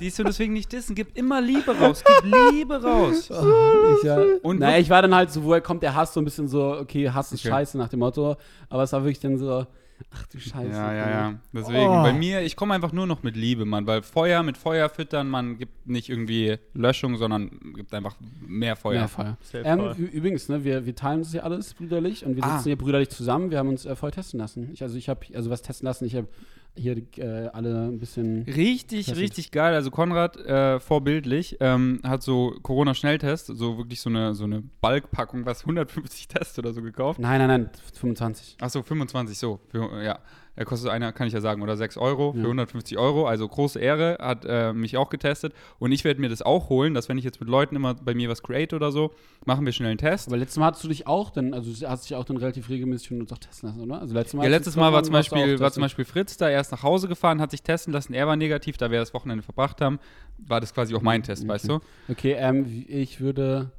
Siehst 0.00 0.18
du, 0.18 0.24
deswegen 0.24 0.52
nicht 0.52 0.72
dissen. 0.72 0.94
Gib 0.94 1.16
immer 1.16 1.40
Liebe 1.40 1.76
raus. 1.78 2.02
Gib 2.22 2.32
Liebe 2.52 2.82
raus. 2.82 3.30
ich, 3.98 4.02
ja, 4.04 4.20
Und 4.42 4.58
naja, 4.60 4.78
ich 4.78 4.90
war 4.90 5.02
dann 5.02 5.14
halt 5.14 5.30
so, 5.30 5.44
woher 5.44 5.60
kommt 5.60 5.82
der 5.82 5.94
Hass 5.94 6.12
so 6.14 6.20
ein 6.20 6.24
bisschen 6.24 6.48
so, 6.48 6.76
okay, 6.76 7.10
Hass 7.10 7.32
ist 7.32 7.40
Okay. 7.40 7.48
scheiße 7.50 7.78
nach 7.78 7.88
dem 7.88 8.00
Motto. 8.00 8.36
Aber 8.68 8.82
es 8.82 8.92
war 8.92 9.02
wirklich 9.02 9.20
dann 9.20 9.38
so, 9.38 9.66
ach 10.12 10.26
du 10.26 10.40
Scheiße. 10.40 10.70
Ja, 10.70 10.92
ja, 10.92 11.10
ja. 11.10 11.34
Deswegen, 11.52 11.86
Oh. 11.88 12.02
bei 12.02 12.12
mir, 12.12 12.40
ich 12.42 12.56
komme 12.56 12.74
einfach 12.74 12.92
nur 12.92 13.06
noch 13.06 13.22
mit 13.22 13.36
Liebe, 13.36 13.64
Mann, 13.64 13.86
weil 13.86 14.02
Feuer 14.02 14.42
mit 14.42 14.56
Feuer 14.58 14.88
füttern, 14.88 15.28
man 15.28 15.58
gibt 15.58 15.86
nicht 15.86 16.08
irgendwie 16.08 16.58
Löschung, 16.74 17.16
sondern 17.16 17.50
gibt 17.76 17.94
einfach 17.94 18.16
mehr 18.40 18.74
Feuer. 18.74 19.00
Mehr 19.00 19.08
Feuer. 19.08 19.36
Ähm, 19.54 19.92
übrigens, 20.12 20.48
ne, 20.48 20.64
wir, 20.64 20.84
wir 20.86 20.96
teilen 20.96 21.20
uns 21.20 21.30
hier 21.30 21.44
alles 21.44 21.74
brüderlich 21.74 22.26
und 22.26 22.34
wir 22.36 22.42
Ah. 22.44 22.56
sitzen 22.56 22.70
hier 22.70 22.78
brüderlich 22.78 23.10
zusammen. 23.10 23.50
Wir 23.50 23.58
haben 23.58 23.68
uns 23.68 23.86
äh, 23.86 23.94
voll 23.94 24.10
testen 24.10 24.40
lassen. 24.40 24.70
Ich, 24.72 24.82
also 24.82 24.96
ich 24.96 25.08
habe, 25.08 25.20
also 25.34 25.50
was 25.50 25.62
testen 25.62 25.86
lassen, 25.86 26.04
ich 26.06 26.16
habe 26.16 26.26
hier 26.74 26.96
äh, 27.18 27.48
alle 27.52 27.88
ein 27.88 27.98
bisschen. 27.98 28.42
Richtig, 28.44 29.14
richtig 29.16 29.50
geil. 29.50 29.74
Also 29.74 29.90
Konrad, 29.90 30.36
äh, 30.36 30.80
vorbildlich, 30.80 31.56
ähm, 31.60 32.00
hat 32.02 32.22
so 32.22 32.54
Corona-Schnelltest, 32.62 33.46
so 33.46 33.78
wirklich 33.78 34.00
so 34.00 34.10
eine, 34.10 34.34
so 34.34 34.44
eine 34.44 34.62
Balkpackung, 34.80 35.44
was 35.44 35.62
150 35.62 36.28
Tests 36.28 36.58
oder 36.58 36.72
so 36.72 36.82
gekauft. 36.82 37.18
Nein, 37.18 37.38
nein, 37.38 37.48
nein, 37.48 37.70
25. 37.94 38.56
Achso, 38.60 38.82
25, 38.82 39.36
so. 39.36 39.60
Für, 39.70 40.02
ja. 40.02 40.18
Er 40.54 40.66
kostet 40.66 40.90
einer, 40.90 41.12
kann 41.12 41.26
ich 41.26 41.32
ja 41.32 41.40
sagen, 41.40 41.62
oder 41.62 41.76
6 41.76 41.96
Euro 41.96 42.32
für 42.32 42.38
Ja. 42.40 42.44
150 42.44 42.98
Euro. 42.98 43.26
Also 43.26 43.48
große 43.48 43.78
Ehre, 43.78 44.18
hat 44.20 44.44
äh, 44.46 44.72
mich 44.74 44.96
auch 44.98 45.08
getestet. 45.08 45.54
Und 45.78 45.92
ich 45.92 46.04
werde 46.04 46.20
mir 46.20 46.28
das 46.28 46.42
auch 46.42 46.68
holen, 46.68 46.92
dass 46.92 47.08
wenn 47.08 47.16
ich 47.16 47.24
jetzt 47.24 47.40
mit 47.40 47.48
Leuten 47.48 47.74
immer 47.74 47.94
bei 47.94 48.14
mir 48.14 48.28
was 48.28 48.42
create 48.42 48.74
oder 48.74 48.92
so, 48.92 49.12
machen 49.46 49.64
wir 49.64 49.72
schnell 49.72 49.90
einen 49.90 49.98
Test. 49.98 50.28
Aber 50.28 50.36
letztes 50.36 50.58
Mal 50.58 50.66
hattest 50.66 50.84
du 50.84 50.88
dich 50.88 51.06
auch 51.06 51.30
dann, 51.30 51.54
also 51.54 51.72
du 51.72 51.88
hast 51.88 52.04
dich 52.08 52.16
auch 52.16 52.24
dann 52.24 52.36
relativ 52.36 52.68
regelmäßig 52.68 53.08
schon 53.08 53.22
auch 53.32 53.38
testen 53.38 53.70
lassen, 53.70 53.80
oder? 53.80 54.00
Also 54.00 54.14
letztes 54.14 54.34
Mal. 54.34 54.44
Ja, 54.44 54.50
letztes 54.50 54.76
Mal 54.76 54.92
war 54.92 55.02
zum, 55.02 55.12
du 55.12 55.18
Beispiel, 55.18 55.58
war 55.60 55.72
zum. 55.72 55.82
Beispiel 55.82 56.04
Fritz 56.04 56.36
da 56.36 56.50
erst 56.50 56.70
nach 56.72 56.82
Hause 56.82 57.08
gefahren, 57.08 57.40
hat 57.40 57.50
sich 57.50 57.62
testen 57.62 57.92
lassen, 57.92 58.12
er 58.12 58.26
war 58.26 58.36
negativ, 58.36 58.76
da 58.76 58.90
wir 58.90 58.98
das 58.98 59.14
Wochenende 59.14 59.42
verbracht 59.42 59.80
haben, 59.80 59.98
war 60.38 60.60
das 60.60 60.74
quasi 60.74 60.94
auch 60.94 61.02
mein 61.02 61.22
Test, 61.22 61.48
weißt 61.48 61.68
du? 61.68 61.80
Okay, 62.08 62.36
ähm, 62.38 62.84
ich 62.88 63.20
würde 63.20 63.70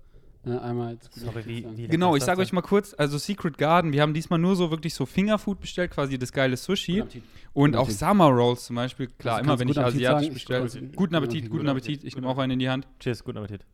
äh, 0.45 0.57
einmal. 0.57 0.93
Jetzt 0.93 1.13
Sorry, 1.13 1.45
wie, 1.45 1.67
wie 1.77 1.87
Genau, 1.87 2.15
ich 2.15 2.23
sage 2.23 2.41
euch 2.41 2.51
mal 2.53 2.61
kurz, 2.61 2.93
also 2.97 3.17
Secret 3.17 3.57
Garden, 3.57 3.93
wir 3.93 4.01
haben 4.01 4.13
diesmal 4.13 4.39
nur 4.39 4.55
so 4.55 4.71
wirklich 4.71 4.93
so 4.93 5.05
Fingerfood 5.05 5.59
bestellt, 5.59 5.91
quasi 5.91 6.17
das 6.17 6.31
geile 6.31 6.57
Sushi 6.57 7.01
und 7.01 7.11
Guten 7.53 7.75
auch 7.75 7.81
Appetit. 7.83 7.99
Summer 7.99 8.27
Rolls 8.27 8.65
zum 8.65 8.75
Beispiel, 8.75 9.07
klar, 9.07 9.35
Also 9.37 9.45
immer 9.45 9.59
wenn 9.59 9.69
ich 9.69 9.77
Appetit 9.79 10.05
asiatisch 10.07 10.33
bestelle. 10.33 10.61
Guten 10.67 10.79
Appetit, 10.81 11.13
Appetit, 11.15 11.41
guten 11.43 11.49
guten 11.57 11.69
Appetit, 11.69 12.03
ich 12.03 12.15
nehme 12.15 12.27
auch 12.27 12.37
einen 12.37 12.51
in 12.53 12.59
die 12.59 12.69
Hand. 12.69 12.87
Cheers, 12.99 13.23
guten 13.23 13.37
Appetit. 13.37 13.65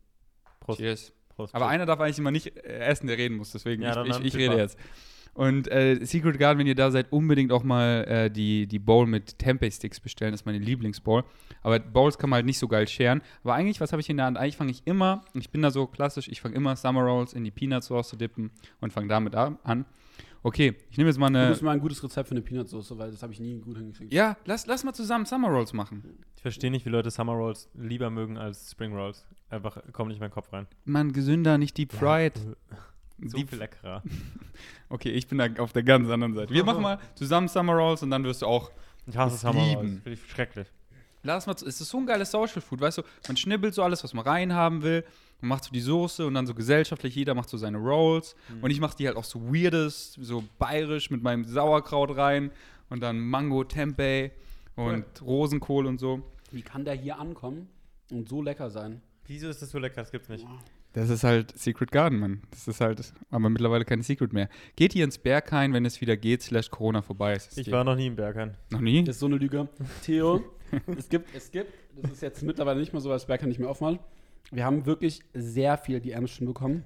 Prost. 0.60 0.80
Cheers. 0.80 1.14
Prost. 1.30 1.56
Aber 1.56 1.68
einer 1.68 1.86
darf 1.86 2.00
eigentlich 2.00 2.20
immer 2.20 2.32
nicht 2.32 2.48
äh, 2.58 2.80
essen, 2.80 3.08
der 3.08 3.18
reden 3.18 3.38
muss, 3.38 3.52
deswegen 3.52 3.82
Ja, 3.82 3.96
dann- 3.96 4.06
ich, 4.08 4.20
ich, 4.20 4.26
ich 4.26 4.36
rede 4.36 4.58
jetzt. 4.58 4.78
Und 5.40 5.72
äh, 5.72 6.04
Secret 6.06 6.38
Garden, 6.38 6.60
wenn 6.60 6.68
ihr 6.68 6.76
da 6.76 6.92
seid, 6.92 7.14
unbedingt 7.14 7.54
auch 7.54 7.64
mal 7.64 8.04
äh, 8.10 8.30
die, 8.30 8.68
die 8.68 8.78
Bowl 8.78 9.08
mit 9.08 9.40
Tempeh-Sticks 9.40 10.02
bestellen. 10.02 10.34
Das 10.34 10.42
ist 10.42 10.46
meine 10.46 10.58
Lieblingsbowl. 10.58 11.24
Aber 11.62 11.80
Bowls 11.80 12.18
kann 12.18 12.30
man 12.30 12.36
halt 12.38 12.46
nicht 12.46 12.60
so 12.60 12.68
geil 12.68 12.90
scheren. 12.90 13.22
Aber 13.46 13.54
eigentlich, 13.54 13.80
was 13.80 13.94
habe 13.94 14.02
ich 14.02 14.10
in 14.10 14.18
der 14.18 14.26
Hand? 14.26 14.38
Eigentlich 14.38 14.58
fange 14.58 14.72
ich 14.72 14.86
immer, 14.86 15.24
ich 15.34 15.50
bin 15.50 15.62
da 15.62 15.72
so 15.72 15.88
klassisch, 15.88 16.28
ich 16.28 16.42
fange 16.42 16.56
immer 16.56 16.76
Summer 16.76 17.04
Rolls 17.04 17.32
in 17.32 17.46
die 17.46 17.52
Peanut 17.52 17.86
Sauce 17.86 18.10
zu 18.10 18.18
dippen 18.18 18.52
und 18.82 18.92
fange 18.92 19.08
damit 19.08 19.34
an. 19.34 19.86
Okay, 20.44 20.76
ich 20.92 20.98
nehme 20.98 21.10
jetzt 21.10 21.18
mal 21.20 21.30
Du 21.32 21.38
eine. 21.40 21.48
musst 21.50 21.62
mal 21.62 21.72
ein 21.72 21.80
gutes 21.80 22.04
Rezept 22.04 22.28
für 22.28 22.34
eine 22.36 22.42
Peanut-Soße, 22.42 22.98
weil 22.98 23.12
das 23.12 23.24
habe 23.24 23.32
ich 23.32 23.40
nie 23.40 23.60
gut 23.60 23.78
hingekriegt. 23.78 24.12
Ja, 24.14 24.36
lass, 24.44 24.66
lass 24.66 24.84
mal 24.84 24.94
zusammen 24.94 25.26
Summer 25.26 25.48
Rolls 25.48 25.72
machen. 25.72 26.04
Ich 26.36 26.42
verstehe 26.42 26.70
nicht, 26.70 26.86
wie 26.86 26.90
Leute 26.90 27.12
Summer 27.12 27.34
Rolls 27.34 27.70
lieber 27.76 28.10
mögen 28.10 28.38
als 28.38 28.72
Spring 28.72 28.94
Rolls. 28.94 29.26
Einfach 29.50 29.82
kommt 29.94 30.10
nicht 30.10 30.18
in 30.18 30.22
meinen 30.22 30.32
Kopf 30.32 30.52
rein. 30.52 30.68
Mann, 30.84 31.14
gesünder, 31.14 31.58
nicht 31.58 31.78
Deep 31.78 31.94
Fried. 31.94 32.34
So 33.28 33.38
Deep 33.38 33.50
viel 33.50 33.60
leckerer. 33.60 34.04
Okay, 34.90 35.12
ich 35.12 35.28
bin 35.28 35.38
da 35.38 35.48
auf 35.60 35.72
der 35.72 35.84
ganz 35.84 36.10
anderen 36.10 36.34
Seite. 36.34 36.54
Wir 36.54 36.64
machen 36.64 36.82
mal 36.82 37.00
zusammen 37.16 37.48
Summer 37.48 37.74
Rolls 37.74 38.02
und 38.04 38.10
dann 38.12 38.24
wirst 38.24 38.42
du 38.42 38.46
auch 38.48 38.72
Ich 39.08 39.16
hasse 39.16 39.36
Das 39.36 39.42
Summer 39.42 39.60
Rolls. 39.62 39.70
lieben. 39.70 40.02
Finde 40.02 40.12
ich 40.14 40.32
schrecklich. 40.32 40.68
Lass 41.22 41.46
mal, 41.48 41.54
es 41.54 41.62
ist 41.64 41.80
so 41.80 41.98
ein 41.98 42.06
geiles 42.06 42.32
Social 42.32 42.62
Food, 42.62 42.80
weißt 42.82 42.98
du, 43.00 43.02
man 43.28 43.38
schnibbelt 43.38 43.74
so 43.74 43.84
alles, 43.84 44.04
was 44.04 44.14
man 44.14 44.26
reinhaben 44.26 44.82
will, 44.84 45.04
man 45.42 45.50
macht 45.50 45.66
so 45.66 45.72
die 45.72 45.82
Soße 45.82 46.26
und 46.26 46.34
dann 46.34 46.48
so 46.48 46.54
gesellschaftlich, 46.54 47.14
jeder 47.14 47.36
macht 47.36 47.50
so 47.50 47.58
seine 47.58 47.78
Rolls 47.78 48.36
und 48.62 48.72
ich 48.72 48.80
mache 48.80 48.96
die 48.98 49.06
halt 49.06 49.18
auch 49.18 49.26
so 49.26 49.54
weirdes, 49.54 50.14
so 50.14 50.44
bayerisch 50.58 51.10
mit 51.12 51.22
meinem 51.22 51.44
Sauerkraut 51.46 52.16
rein 52.18 52.52
und 52.90 53.02
dann 53.02 53.20
Mango 53.20 53.64
Tempeh 53.66 54.32
und 54.76 55.06
Rosenkohl 55.22 55.86
und 55.88 56.00
so. 56.00 56.22
Wie 56.52 56.62
kann 56.62 56.86
der 56.86 56.96
hier 56.96 57.20
ankommen 57.20 57.68
und 58.12 58.28
so 58.30 58.42
lecker 58.42 58.70
sein? 58.70 59.02
Wieso 59.28 59.50
ist 59.50 59.62
das 59.62 59.72
so 59.72 59.78
lecker? 59.78 59.98
Das 60.02 60.12
gibt's 60.12 60.30
nicht. 60.30 60.46
Das 61.00 61.10
ist 61.10 61.24
halt 61.24 61.58
Secret 61.58 61.94
Garden, 61.94 62.20
Mann. 62.20 62.42
Das 62.52 62.68
ist 62.68 62.82
halt, 62.82 63.14
aber 63.32 63.50
mittlerweile 63.50 63.86
kein 63.86 64.02
Secret 64.02 64.34
mehr. 64.34 64.50
Geht 64.76 64.92
hier 64.92 65.06
ins 65.06 65.18
Berghain, 65.18 65.72
wenn 65.72 65.86
es 65.86 66.02
wieder 66.02 66.18
geht, 66.18 66.42
slash 66.42 66.70
Corona 66.70 67.02
vorbei 67.02 67.36
ist. 67.36 67.58
Ich 67.58 67.72
war 67.72 67.86
noch 67.86 67.96
nie 67.96 68.08
im 68.08 68.18
Berghain. 68.18 68.56
noch 68.70 68.82
nie? 68.82 69.06
Das 69.06 69.16
ist 69.16 69.22
so 69.22 69.28
eine 69.28 69.38
Lüge. 69.38 69.70
Theo, 70.04 70.44
es 70.98 71.08
gibt, 71.08 71.34
es 71.34 71.52
gibt, 71.52 71.72
das 71.96 72.12
ist 72.12 72.22
jetzt 72.22 72.44
mittlerweile 72.44 72.82
nicht 72.82 72.92
mehr 72.92 73.02
so, 73.02 73.08
weil 73.08 73.16
das 73.16 73.28
Berg 73.28 73.42
nicht 73.44 73.62
mehr 73.62 73.70
offen 73.70 73.88
hat. 73.88 74.00
Wir 74.52 74.66
haben 74.66 74.86
wirklich 74.86 75.22
sehr 75.34 75.78
viel 75.78 76.02
DMs 76.02 76.32
schon 76.32 76.48
bekommen, 76.48 76.84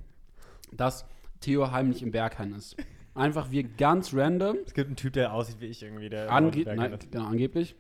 dass 0.72 1.06
Theo 1.40 1.72
heimlich 1.72 2.04
im 2.04 2.12
Berghain 2.12 2.54
ist. 2.54 2.76
Einfach 3.16 3.50
wir 3.50 3.64
ganz 3.64 4.14
random, 4.14 4.58
Es 4.64 4.76
gibt 4.76 4.88
einen 4.88 4.96
Typ, 4.96 5.14
der 5.14 5.34
aussieht 5.34 5.60
wie 5.60 5.66
ich 5.66 5.82
irgendwie. 5.82 6.10
Der 6.10 6.32
ange 6.32 6.52
Berghain 6.52 6.92
nein, 6.92 7.00
genau, 7.10 7.26
angeblich, 7.26 7.76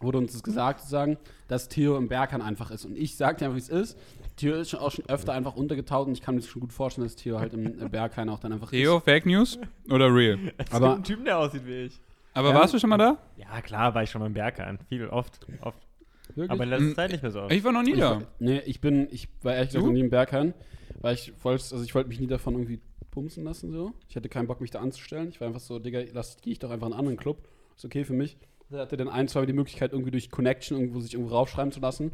wurde 0.00 0.18
uns 0.18 0.32
das 0.32 0.42
gesagt, 0.42 0.80
sozusagen, 0.80 1.18
dass 1.48 1.68
Theo 1.68 1.96
im 1.96 2.08
Berghain 2.08 2.40
einfach 2.42 2.70
ist. 2.70 2.84
Und 2.84 2.96
ich 2.96 3.16
sag 3.16 3.38
dir 3.38 3.46
einfach, 3.46 3.56
wie 3.56 3.60
es 3.60 3.68
ist. 3.68 3.98
Theo 4.36 4.54
ist 4.56 4.70
schon 4.70 4.80
auch 4.80 4.90
schon 4.90 5.04
öfter 5.08 5.32
einfach 5.34 5.54
untergetaucht 5.56 6.06
und 6.08 6.14
ich 6.14 6.22
kann 6.22 6.34
mir 6.34 6.42
schon 6.42 6.60
gut 6.60 6.72
vorstellen, 6.72 7.06
dass 7.06 7.16
Theo 7.16 7.38
halt 7.38 7.52
im 7.52 7.90
Berghain 7.90 8.28
auch 8.30 8.38
dann 8.38 8.52
einfach 8.52 8.70
Theo, 8.70 9.00
Fake 9.00 9.26
News 9.26 9.58
oder 9.90 10.12
real? 10.14 10.38
Es 10.56 10.72
Aber- 10.72 10.94
einen 10.94 11.04
Typen, 11.04 11.24
der 11.26 11.38
aussieht 11.38 11.66
wie 11.66 11.82
ich. 11.84 12.00
Aber 12.32 12.50
Ja. 12.50 12.54
warst 12.54 12.72
du 12.72 12.78
schon 12.78 12.90
mal 12.90 12.96
da? 12.96 13.18
Ja, 13.36 13.60
klar, 13.60 13.94
war 13.94 14.02
ich 14.02 14.10
schon 14.10 14.20
mal 14.20 14.26
im 14.26 14.34
Berghain. 14.34 14.78
Viel, 14.88 15.06
oft, 15.08 15.40
oft. 15.60 15.78
ist. 16.28 16.36
Wirklich? 16.36 16.50
Aber 16.52 16.62
in 16.64 16.70
letzter 16.70 16.86
Mm, 16.86 16.94
Zeit 16.94 17.10
nicht 17.10 17.22
mehr 17.22 17.32
so 17.32 17.40
oft. 17.42 17.52
Ich 17.52 17.64
war 17.64 17.72
noch 17.72 17.82
nie 17.82 17.92
Ich, 17.94 17.98
da. 17.98 18.22
nee, 18.38 18.60
ich 18.60 18.80
bin, 18.80 19.08
ich 19.10 19.28
war 19.42 19.52
ehrlich 19.54 19.70
gesagt 19.70 19.84
noch 19.84 19.92
nie 19.92 20.00
im 20.00 20.10
Berghain, 20.10 20.54
weil 21.00 21.14
ich 21.14 21.32
wollte, 21.42 21.62
also 21.72 21.82
ich 21.82 21.92
wollte 21.94 22.08
mich 22.08 22.20
nie 22.20 22.28
davon 22.28 22.54
irgendwie 22.54 22.80
bumsen 23.10 23.42
lassen, 23.42 23.72
so. 23.72 23.92
Ich 24.08 24.14
hatte 24.14 24.28
keinen 24.28 24.46
Bock, 24.46 24.60
mich 24.60 24.70
da 24.70 24.78
anzustellen. 24.78 25.28
Ich 25.28 25.40
war 25.40 25.48
einfach 25.48 25.60
so, 25.60 25.80
Digga, 25.80 26.00
lass, 26.12 26.40
gehe 26.40 26.52
ich 26.52 26.60
doch 26.60 26.70
einfach 26.70 26.86
in 26.86 26.92
einen 26.92 27.00
anderen 27.00 27.16
Club. 27.18 27.48
Ist 27.76 27.84
okay 27.84 28.04
für 28.04 28.12
mich. 28.12 28.36
Da 28.70 28.78
hatte 28.78 28.96
dann 28.96 29.08
ein, 29.08 29.26
zwei 29.26 29.40
Mal 29.40 29.46
die 29.46 29.52
Möglichkeit, 29.52 29.92
irgendwie 29.92 30.12
durch 30.12 30.30
Connection 30.30 30.78
irgendwo 30.78 31.00
sich 31.00 31.14
irgendwo 31.14 31.34
raufschreiben 31.34 31.72
zu 31.72 31.80
lassen. 31.80 32.12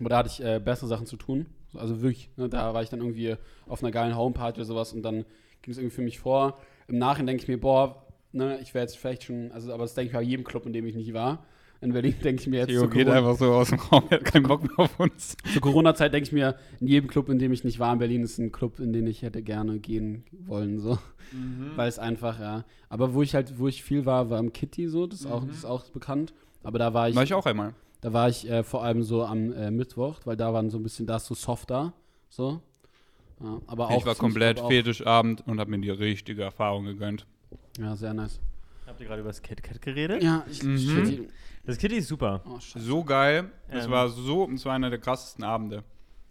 Aber 0.00 0.08
da 0.08 0.18
hatte 0.18 0.28
ich 0.28 0.44
äh, 0.44 0.58
bessere 0.58 0.88
Sachen 0.88 1.06
zu 1.06 1.16
tun. 1.16 1.46
Also 1.72 2.02
wirklich, 2.02 2.30
ne, 2.36 2.48
da 2.48 2.74
war 2.74 2.82
ich 2.82 2.90
dann 2.90 3.00
irgendwie 3.00 3.36
auf 3.66 3.82
einer 3.82 3.92
geilen 3.92 4.16
Homeparty 4.16 4.58
oder 4.58 4.66
sowas 4.66 4.92
und 4.92 5.02
dann 5.02 5.24
ging 5.62 5.72
es 5.72 5.78
irgendwie 5.78 5.94
für 5.94 6.02
mich 6.02 6.18
vor. 6.18 6.58
Im 6.88 6.98
Nachhinein 6.98 7.28
denke 7.28 7.42
ich 7.42 7.48
mir, 7.48 7.60
boah, 7.60 8.06
ne, 8.32 8.58
ich 8.60 8.74
wäre 8.74 8.84
jetzt 8.84 8.98
vielleicht 8.98 9.22
schon, 9.22 9.52
also 9.52 9.72
aber 9.72 9.84
das 9.84 9.94
denke 9.94 10.08
ich 10.08 10.12
bei 10.14 10.22
jedem 10.22 10.44
Club, 10.44 10.66
in 10.66 10.72
dem 10.72 10.86
ich 10.86 10.96
nicht 10.96 11.12
war. 11.14 11.46
In 11.86 11.92
Berlin 11.92 12.14
denke 12.24 12.42
ich 12.42 12.48
mir 12.48 12.58
jetzt 12.60 12.68
Theo 12.68 12.88
geht 12.88 13.06
Corona- 13.06 13.18
einfach 13.18 13.36
so 13.38 13.52
aus 13.52 13.68
dem 13.70 13.78
Raum, 13.78 14.04
er 14.10 14.18
hat 14.18 14.24
keinen 14.24 14.42
Bock 14.42 14.62
mehr 14.62 14.78
auf 14.78 14.98
uns. 14.98 15.36
zur 15.52 15.62
Corona-Zeit 15.62 16.12
denke 16.12 16.26
ich 16.26 16.32
mir, 16.32 16.56
in 16.80 16.88
jedem 16.88 17.08
Club, 17.08 17.28
in 17.28 17.38
dem 17.38 17.52
ich 17.52 17.62
nicht 17.62 17.78
war 17.78 17.92
in 17.92 17.98
Berlin, 18.00 18.22
ist 18.22 18.38
ein 18.38 18.50
Club, 18.50 18.80
in 18.80 18.92
den 18.92 19.06
ich 19.06 19.22
hätte 19.22 19.40
gerne 19.42 19.78
gehen 19.78 20.24
wollen, 20.46 20.80
so. 20.80 20.98
Weil 21.76 21.88
es 21.88 21.98
einfach, 21.98 22.40
ja. 22.40 22.64
Aber 22.88 23.14
wo 23.14 23.22
ich 23.22 23.34
halt, 23.34 23.58
wo 23.58 23.68
ich 23.68 23.82
viel 23.84 24.04
war, 24.04 24.30
war 24.30 24.38
im 24.40 24.52
Kitty 24.52 24.88
so, 24.88 25.06
das 25.06 25.20
ist, 25.20 25.26
auch, 25.26 25.44
das 25.44 25.58
ist 25.58 25.64
auch 25.64 25.84
bekannt. 25.90 26.34
Aber 26.64 26.78
da 26.78 26.92
war 26.92 27.08
ich, 27.08 27.14
War 27.14 27.22
ich 27.22 27.34
auch 27.34 27.46
einmal. 27.46 27.72
da 28.00 28.12
war 28.12 28.28
ich 28.28 28.48
äh, 28.50 28.62
vor 28.64 28.82
allem 28.82 29.02
so 29.04 29.24
am 29.24 29.52
äh, 29.52 29.70
Mittwoch, 29.70 30.20
weil 30.24 30.36
da 30.36 30.52
waren 30.52 30.70
so 30.70 30.78
ein 30.78 30.82
bisschen, 30.82 31.06
da 31.06 31.16
ist 31.16 31.26
so 31.26 31.34
softer, 31.34 31.92
so. 32.28 32.60
Ja, 33.40 33.60
aber 33.66 33.90
auch 33.90 33.98
ich 34.00 34.06
war 34.06 34.14
komplett 34.16 34.58
Fetischabend 34.60 35.46
und 35.46 35.60
habe 35.60 35.70
mir 35.70 35.78
die 35.78 35.90
richtige 35.90 36.42
Erfahrung 36.42 36.84
gegönnt. 36.86 37.26
Ja, 37.78 37.94
sehr 37.94 38.14
nice. 38.14 38.40
Habt 38.86 39.00
ihr 39.00 39.06
gerade 39.06 39.20
über 39.20 39.30
das 39.30 39.42
Kit 39.42 39.62
Kat 39.62 39.80
geredet? 39.82 40.22
Ja, 40.22 40.44
ich, 40.50 40.62
Mhm. 40.62 40.76
Kitty. 40.76 41.28
Das 41.64 41.78
Kitty 41.78 41.96
ist 41.96 42.08
super. 42.08 42.42
Oh. 42.46 42.58
So 42.60 43.02
geil. 43.04 43.50
Es 43.68 43.86
Ähm. 43.86 43.90
war 43.90 44.08
so, 44.08 44.48
es 44.52 44.64
war 44.64 44.74
einer 44.74 44.90
der 44.90 45.00
krassesten 45.00 45.44
Abende. 45.44 45.82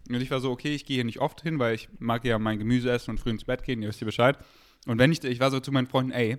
Und 0.08 0.20
ich 0.20 0.30
war 0.30 0.40
so, 0.40 0.50
okay, 0.50 0.74
ich 0.74 0.86
gehe 0.86 0.94
hier 0.96 1.04
nicht 1.04 1.18
oft 1.20 1.42
hin, 1.42 1.58
weil 1.58 1.74
ich 1.74 1.88
mag 1.98 2.24
ja 2.24 2.38
mein 2.38 2.58
Gemüse 2.58 2.90
essen 2.90 3.10
und 3.10 3.18
früh 3.20 3.30
ins 3.30 3.44
Bett 3.44 3.64
gehen, 3.64 3.82
ihr 3.82 3.88
wisst 3.88 4.00
ja 4.00 4.04
Bescheid. 4.06 4.38
Und 4.86 4.98
wenn 4.98 5.10
ich, 5.12 5.22
ich 5.24 5.40
war 5.40 5.50
so 5.50 5.58
zu 5.60 5.72
meinen 5.72 5.88
Freunden, 5.88 6.12
ey, 6.12 6.38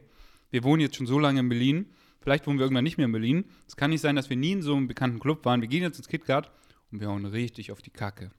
wir 0.51 0.63
wohnen 0.63 0.81
jetzt 0.81 0.95
schon 0.95 1.05
so 1.05 1.19
lange 1.19 1.41
in 1.41 1.49
Berlin, 1.49 1.85
vielleicht 2.21 2.47
wohnen 2.47 2.57
wir 2.59 2.63
irgendwann 2.65 2.85
nicht 2.85 2.97
mehr 2.97 3.05
in 3.05 3.11
Berlin. 3.11 3.43
Es 3.67 3.75
kann 3.75 3.89
nicht 3.89 3.99
sein, 4.01 4.15
dass 4.15 4.29
wir 4.29 4.37
nie 4.37 4.53
in 4.53 4.61
so 4.61 4.73
einem 4.75 4.87
bekannten 4.87 5.19
Club 5.19 5.43
waren. 5.45 5.59
Wir 5.61 5.67
gehen 5.67 5.83
jetzt 5.83 5.97
ins 5.97 6.07
KitKat 6.07 6.49
und 6.91 7.01
wir 7.01 7.09
hauen 7.09 7.25
richtig 7.25 7.71
auf 7.73 7.81
die 7.81 7.89
Kacke. 7.89 8.31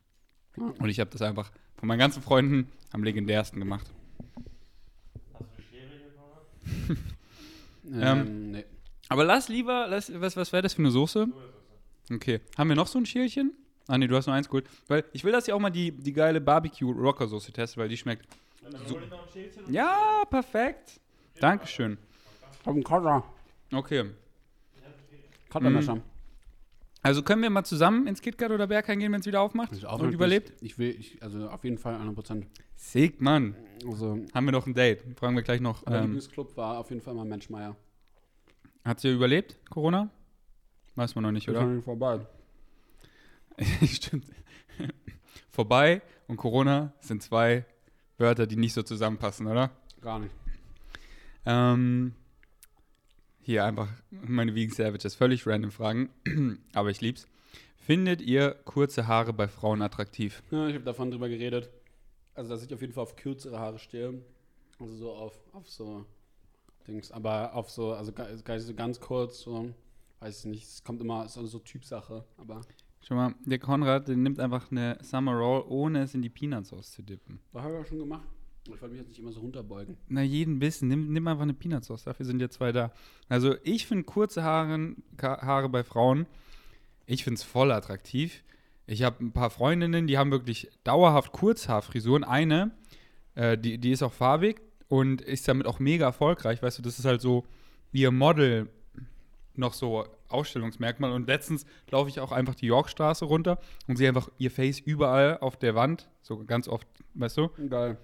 Und 0.56 0.88
ich 0.88 0.98
habe 0.98 1.10
das 1.10 1.20
einfach 1.22 1.52
von 1.76 1.86
meinen 1.86 1.98
ganzen 1.98 2.22
Freunden 2.22 2.68
am 2.90 3.04
legendärsten 3.04 3.60
gemacht. 3.60 3.92
Ähm, 7.92 8.50
nee. 8.52 8.64
Aber 9.08 9.24
lass 9.24 9.48
lieber, 9.48 9.86
lass, 9.88 10.12
was, 10.20 10.36
was 10.36 10.52
wäre 10.52 10.62
das 10.62 10.74
für 10.74 10.82
eine 10.82 10.90
Soße? 10.90 11.28
Okay. 12.12 12.40
Haben 12.56 12.68
wir 12.68 12.76
noch 12.76 12.86
so 12.86 12.98
ein 12.98 13.06
Schälchen? 13.06 13.52
Ah, 13.86 13.96
nee, 13.96 14.06
du 14.06 14.16
hast 14.16 14.26
nur 14.26 14.36
eins 14.36 14.48
geholt. 14.48 14.66
Weil 14.86 15.04
ich 15.12 15.24
will, 15.24 15.32
dass 15.32 15.48
ihr 15.48 15.56
auch 15.56 15.60
mal 15.60 15.70
die, 15.70 15.92
die 15.92 16.12
geile 16.12 16.40
Barbecue-Rocker-Soße 16.40 17.52
testet, 17.52 17.78
weil 17.78 17.88
die 17.88 17.96
schmeckt. 17.96 18.26
So. 18.86 18.98
Ja, 19.70 20.24
perfekt. 20.28 21.00
Dankeschön. 21.40 21.96
Ich 22.60 22.66
hab 22.66 22.74
einen 22.74 22.84
Cutter. 22.84 23.24
Okay. 23.72 24.10
Cuttermesser. 25.48 26.02
Also 27.02 27.22
können 27.22 27.42
wir 27.42 27.50
mal 27.50 27.64
zusammen 27.64 28.06
ins 28.06 28.20
KitKat 28.20 28.50
oder 28.50 28.66
Berghain 28.66 28.98
gehen, 28.98 29.12
wenn 29.12 29.20
es 29.20 29.26
wieder 29.26 29.40
aufmacht 29.40 29.72
Ich 29.72 29.86
auch 29.86 30.00
und 30.00 30.12
überlebt? 30.12 30.52
Ich 30.60 30.78
will, 30.78 30.90
ich, 30.98 31.22
also 31.22 31.48
auf 31.48 31.62
jeden 31.64 31.78
Fall 31.78 31.94
100%. 31.94 32.44
Sick, 32.76 33.20
Mann. 33.20 33.54
Also, 33.88 34.18
Haben 34.34 34.44
wir 34.46 34.52
noch 34.52 34.66
ein 34.66 34.74
Date? 34.74 35.02
Fragen 35.18 35.36
wir 35.36 35.42
gleich 35.42 35.60
noch. 35.60 35.86
aber 35.86 35.96
Ähm, 35.96 36.02
Lieblingsclub 36.02 36.56
war 36.56 36.78
auf 36.78 36.90
jeden 36.90 37.00
Fall 37.00 37.14
mal 37.14 37.24
Menschmeier. 37.24 37.76
hat 38.84 39.00
sie 39.00 39.12
überlebt, 39.12 39.56
Corona? 39.70 40.10
Weiß 40.96 41.14
man 41.14 41.22
noch 41.24 41.32
nicht, 41.32 41.46
Ist 41.46 41.54
oder? 41.54 41.64
noch 41.66 41.74
nicht 41.74 41.84
vorbei. 41.84 42.26
Stimmt. 43.86 44.26
Vorbei 45.50 46.02
und 46.26 46.36
Corona 46.36 46.92
sind 47.00 47.22
zwei 47.22 47.64
Wörter, 48.16 48.46
die 48.46 48.56
nicht 48.56 48.74
so 48.74 48.82
zusammenpassen, 48.82 49.46
oder? 49.46 49.70
Gar 50.00 50.20
nicht. 50.20 50.34
Ähm, 51.46 52.14
hier 53.48 53.64
einfach 53.64 53.88
meine 54.10 54.54
Vegan 54.54 54.74
Savages, 54.74 55.14
völlig 55.14 55.46
random 55.46 55.70
Fragen, 55.70 56.10
aber 56.74 56.90
ich 56.90 57.00
lieb's. 57.00 57.26
Findet 57.78 58.20
ihr 58.20 58.50
kurze 58.66 59.06
Haare 59.06 59.32
bei 59.32 59.48
Frauen 59.48 59.80
attraktiv? 59.80 60.42
Ja, 60.50 60.68
ich 60.68 60.74
habe 60.74 60.84
davon 60.84 61.10
drüber 61.10 61.30
geredet. 61.30 61.70
Also, 62.34 62.50
dass 62.50 62.62
ich 62.62 62.74
auf 62.74 62.82
jeden 62.82 62.92
Fall 62.92 63.04
auf 63.04 63.16
kürzere 63.16 63.58
Haare 63.58 63.78
stehe. 63.78 64.20
Also 64.78 64.94
so 64.96 65.12
auf, 65.12 65.38
auf 65.54 65.66
so 65.66 66.04
Dings. 66.86 67.10
Aber 67.10 67.54
auf 67.54 67.70
so, 67.70 67.94
also 67.94 68.12
so 68.12 68.74
ganz 68.74 69.00
kurz, 69.00 69.40
so, 69.40 69.70
weiß 70.20 70.40
ich 70.40 70.44
nicht. 70.44 70.64
Es 70.64 70.84
kommt 70.84 71.00
immer, 71.00 71.24
ist 71.24 71.38
also 71.38 71.48
so 71.48 71.58
Typsache. 71.60 72.26
Aber 72.36 72.60
Schau 73.00 73.14
mal, 73.14 73.34
der 73.46 73.58
Konrad, 73.58 74.08
der 74.08 74.16
nimmt 74.18 74.40
einfach 74.40 74.70
eine 74.70 74.98
Summer 75.00 75.32
Roll, 75.32 75.64
ohne 75.68 76.02
es 76.02 76.14
in 76.14 76.20
die 76.20 76.28
Peanuts 76.28 76.74
auszudippen. 76.74 77.40
das 77.54 77.62
habe 77.62 77.72
ich 77.72 77.78
ja 77.78 77.84
schon 77.86 77.98
gemacht. 78.00 78.28
Ich 78.74 78.82
wollte 78.82 78.88
mich 78.92 79.00
jetzt 79.00 79.08
nicht 79.08 79.18
immer 79.18 79.32
so 79.32 79.40
runterbeugen. 79.40 79.96
Na, 80.08 80.22
jeden 80.22 80.58
Bissen. 80.58 80.88
Nimm, 80.88 81.12
nimm 81.12 81.26
einfach 81.26 81.42
eine 81.42 81.54
Peanut 81.54 81.84
Sauce. 81.84 82.04
Dafür 82.04 82.26
sind 82.26 82.40
ja 82.40 82.48
zwei 82.48 82.72
da. 82.72 82.92
Also, 83.28 83.56
ich 83.64 83.86
finde 83.86 84.04
kurze 84.04 84.42
Haare, 84.42 84.94
Haare 85.20 85.68
bei 85.68 85.82
Frauen, 85.82 86.26
ich 87.06 87.24
finde 87.24 87.38
es 87.38 87.42
voll 87.42 87.72
attraktiv. 87.72 88.44
Ich 88.86 89.02
habe 89.02 89.24
ein 89.24 89.32
paar 89.32 89.50
Freundinnen, 89.50 90.06
die 90.06 90.18
haben 90.18 90.30
wirklich 90.30 90.70
dauerhaft 90.84 91.32
Kurzhaarfrisuren. 91.32 92.24
Eine, 92.24 92.70
äh, 93.34 93.56
die, 93.56 93.78
die 93.78 93.92
ist 93.92 94.02
auch 94.02 94.12
farbig 94.12 94.60
und 94.88 95.22
ist 95.22 95.48
damit 95.48 95.66
auch 95.66 95.78
mega 95.78 96.06
erfolgreich. 96.06 96.62
Weißt 96.62 96.78
du, 96.78 96.82
das 96.82 96.98
ist 96.98 97.04
halt 97.04 97.20
so 97.20 97.46
ihr 97.92 98.10
Model 98.10 98.68
noch 99.54 99.72
so 99.72 100.06
Ausstellungsmerkmal. 100.28 101.12
Und 101.12 101.26
letztens 101.26 101.66
laufe 101.90 102.08
ich 102.08 102.20
auch 102.20 102.32
einfach 102.32 102.54
die 102.54 102.66
Yorkstraße 102.66 103.24
runter 103.24 103.58
und 103.86 103.96
sehe 103.96 104.08
einfach 104.08 104.28
ihr 104.38 104.50
Face 104.50 104.78
überall 104.78 105.38
auf 105.38 105.56
der 105.56 105.74
Wand. 105.74 106.08
So 106.22 106.44
ganz 106.44 106.68
oft, 106.68 106.86
weißt 107.14 107.36
du? 107.38 107.48
Geil. 107.68 107.98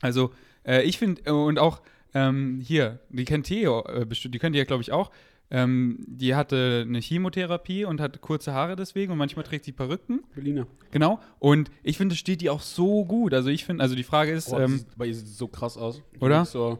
Also, 0.00 0.32
äh, 0.66 0.82
ich 0.82 0.98
finde, 0.98 1.22
äh, 1.26 1.30
und 1.30 1.58
auch 1.58 1.80
ähm, 2.14 2.60
hier, 2.62 3.00
die 3.10 3.24
kennt 3.24 3.46
Theo 3.46 3.84
äh, 3.86 4.04
bestimmt, 4.06 4.34
die 4.34 4.38
kennt 4.38 4.54
ihr 4.56 4.60
ja, 4.60 4.64
glaube 4.64 4.82
ich, 4.82 4.92
auch. 4.92 5.10
Ähm, 5.50 6.04
die 6.06 6.34
hatte 6.34 6.84
eine 6.86 7.00
Chemotherapie 7.00 7.84
und 7.86 8.00
hat 8.02 8.20
kurze 8.20 8.52
Haare 8.52 8.76
deswegen 8.76 9.12
und 9.12 9.18
manchmal 9.18 9.44
trägt 9.46 9.64
sie 9.64 9.72
Perücken. 9.72 10.22
Berliner. 10.34 10.66
Genau. 10.90 11.20
Und 11.38 11.70
ich 11.82 11.96
finde, 11.96 12.12
es 12.14 12.18
steht 12.18 12.42
die 12.42 12.50
auch 12.50 12.60
so 12.60 13.04
gut. 13.06 13.32
Also, 13.32 13.48
ich 13.48 13.64
finde, 13.64 13.82
also 13.82 13.94
die 13.94 14.02
Frage 14.02 14.32
ist, 14.32 14.52
Oh, 14.52 14.58
ähm, 14.58 14.78
sieht, 14.78 14.96
bei 14.98 15.06
ihr 15.06 15.14
sieht 15.14 15.26
so 15.28 15.48
krass 15.48 15.76
aus. 15.78 16.02
Oder? 16.20 16.44
So, 16.44 16.78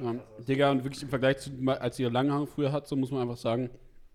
ja. 0.00 0.14
Digga, 0.48 0.70
und 0.70 0.82
wirklich 0.82 1.02
im 1.02 1.10
Vergleich 1.10 1.36
zu, 1.38 1.50
als 1.66 1.96
sie 1.96 2.04
ihre 2.04 2.12
langen 2.12 2.32
Haare 2.32 2.46
früher 2.46 2.72
hat, 2.72 2.88
so 2.88 2.96
muss 2.96 3.10
man 3.10 3.20
einfach 3.20 3.36
sagen, 3.36 3.68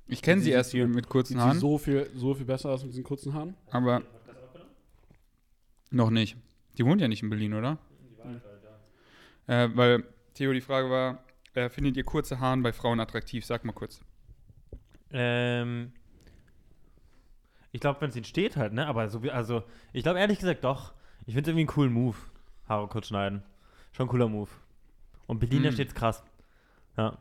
ich 0.07 0.21
kenne 0.23 0.41
sie 0.41 0.45
sie 0.45 0.51
erst 0.51 0.71
hier- 0.71 0.87
mit 0.87 1.07
kurzen 1.07 1.33
sieht 1.33 1.37
sie 1.41 1.45
Haaren, 1.45 1.59
so 1.59 1.77
viel, 1.77 2.09
so 2.15 2.33
viel 2.33 2.45
besser 2.45 2.69
aus 2.71 2.81
mit 2.81 2.91
diesen 2.91 3.03
kurzen 3.03 3.33
Haaren. 3.35 3.53
aber 3.69 4.01
noch 5.91 6.09
nicht. 6.09 6.37
Die 6.77 6.85
wohnt 6.85 7.01
ja 7.01 7.07
nicht 7.07 7.23
in 7.23 7.29
Berlin, 7.29 7.53
oder? 7.53 7.77
Äh, 9.47 9.69
weil, 9.73 10.03
Theo, 10.33 10.53
die 10.53 10.61
Frage 10.61 10.89
war, 10.89 11.23
äh, 11.53 11.69
findet 11.69 11.97
ihr 11.97 12.03
kurze 12.03 12.39
Haaren 12.39 12.63
bei 12.63 12.73
Frauen 12.73 12.99
attraktiv? 12.99 13.45
Sag 13.45 13.63
mal 13.65 13.73
kurz. 13.73 14.01
Ähm, 15.11 15.93
ich 17.71 17.81
glaube, 17.81 18.01
wenn 18.01 18.09
es 18.09 18.15
ihnen 18.15 18.25
steht 18.25 18.57
halt, 18.57 18.73
ne? 18.73 18.87
Aber 18.87 19.09
so 19.09 19.23
wie, 19.23 19.31
also, 19.31 19.63
ich 19.93 20.03
glaube 20.03 20.19
ehrlich 20.19 20.39
gesagt 20.39 20.63
doch. 20.63 20.93
Ich 21.25 21.33
finde 21.33 21.41
es 21.41 21.47
irgendwie 21.49 21.61
einen 21.61 21.75
coolen 21.75 21.93
Move. 21.93 22.17
Haare 22.67 22.87
kurz 22.87 23.07
schneiden. 23.07 23.43
Schon 23.91 24.07
ein 24.07 24.09
cooler 24.09 24.27
Move. 24.27 24.49
Und 25.27 25.39
Berliner 25.39 25.67
Hm. 25.69 25.73
steht's 25.73 25.95
krass. 25.95 26.23
Ja. 26.97 27.17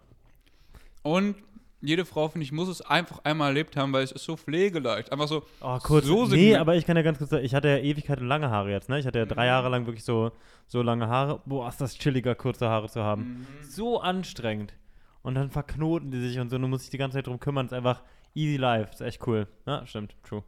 Und 1.03 1.37
jede 1.85 2.05
Frau, 2.05 2.29
finde 2.29 2.45
ich, 2.45 2.53
muss 2.53 2.69
es 2.69 2.81
einfach 2.81 3.21
einmal 3.25 3.49
erlebt 3.49 3.77
haben, 3.77 3.93
weil 3.93 4.03
es 4.05 4.13
ist 4.13 4.25
so 4.25 4.37
pflegeleicht. 4.37 5.13
Einfach 5.13 5.29
so, 5.29 5.45
Oh, 5.61 5.79
kurz. 5.83 6.07
So 6.07 6.27
nee, 6.27 6.57
aber 6.57 6.75
ich 6.77 6.87
kann 6.87 6.97
ja 6.97 7.03
ganz 7.03 7.19
kurz 7.19 7.31
sagen, 7.31 7.45
ich 7.45 7.55
hatte 7.55 7.69
ja 7.69 7.79
Ewigkeit 7.79 8.21
und 8.21 8.27
lange 8.29 8.51
Haare 8.51 8.71
jetzt, 8.71 8.89
ne? 8.89 8.99
Ich 8.99 9.07
hatte 9.07 9.19
ja 9.19 9.25
Mhm. 9.25 9.29
drei 9.31 9.47
Jahre 9.47 9.69
lang 9.69 9.87
wirklich 9.87 10.05
so, 10.05 10.33
so 10.67 10.83
lange 10.83 11.09
Haare. 11.09 11.41
Boah, 11.47 11.69
ist 11.69 11.81
das 11.81 11.95
chilliger, 11.97 12.35
kurze 12.35 12.69
Haare 12.69 12.89
zu 12.89 13.01
Mhm. 13.01 13.05
haben. 13.05 13.47
So 13.63 14.01
anstrengend. 14.01 14.75
Und 15.23 15.35
dann 15.37 15.51
verknoten 15.51 16.11
die 16.11 16.21
sich 16.21 16.39
und 16.39 16.51
so, 16.51 16.59
du 16.59 16.69
musst 16.69 16.85
dich 16.85 16.91
die 16.91 16.99
ganze 16.99 17.17
Zeit 17.19 17.27
drum 17.27 17.41
kümmern. 17.41 17.67
ist 17.67 17.73
einfach 17.73 18.03
easy 18.35 18.57
life. 18.57 18.93
Ist 18.93 19.01
echt 19.01 19.27
cool. 19.27 19.47
Ja, 19.67 19.87
stimmt. 19.87 20.15
True. 20.23 20.43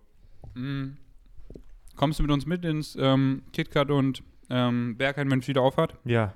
Mm. 0.55 0.97
Kommst 1.97 2.19
du 2.19 2.23
mit 2.25 2.31
uns 2.33 2.45
mit 2.45 2.65
ins 2.65 2.95
ähm, 3.01 3.43
KitKat 3.53 3.91
und 3.91 4.23
ähm, 4.51 4.97
Bergheim, 4.99 5.31
wenn 5.31 5.39
es 5.39 5.49
wieder 5.49 5.63
aufhat? 5.63 5.95
Ja. 6.05 6.35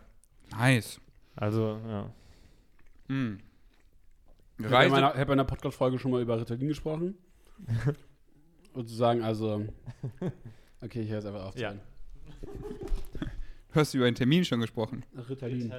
Nice. 0.58 1.00
Also, 1.36 1.78
ja. 1.86 3.14
Mm. 3.14 3.38
Ich 4.60 4.72
habe 4.72 4.84
in 4.84 4.90
meiner, 4.90 5.08
hab 5.08 5.26
in 5.26 5.32
einer 5.32 5.44
Podcast-Folge 5.44 5.98
schon 5.98 6.10
mal 6.10 6.20
über 6.20 6.38
Ritalin 6.38 6.68
gesprochen. 6.68 7.16
Und 8.72 8.88
zu 8.88 8.94
sagen, 8.94 9.22
also. 9.22 9.66
Okay, 10.80 11.02
ich 11.02 11.10
höre 11.10 11.18
es 11.18 11.26
einfach 11.26 11.46
auf. 11.46 11.58
Ja. 11.58 11.72
du 11.72 13.74
hast 13.74 13.94
über 13.94 14.06
einen 14.06 14.14
Termin 14.14 14.44
schon 14.44 14.60
gesprochen. 14.60 15.04
Ritalin. 15.28 15.72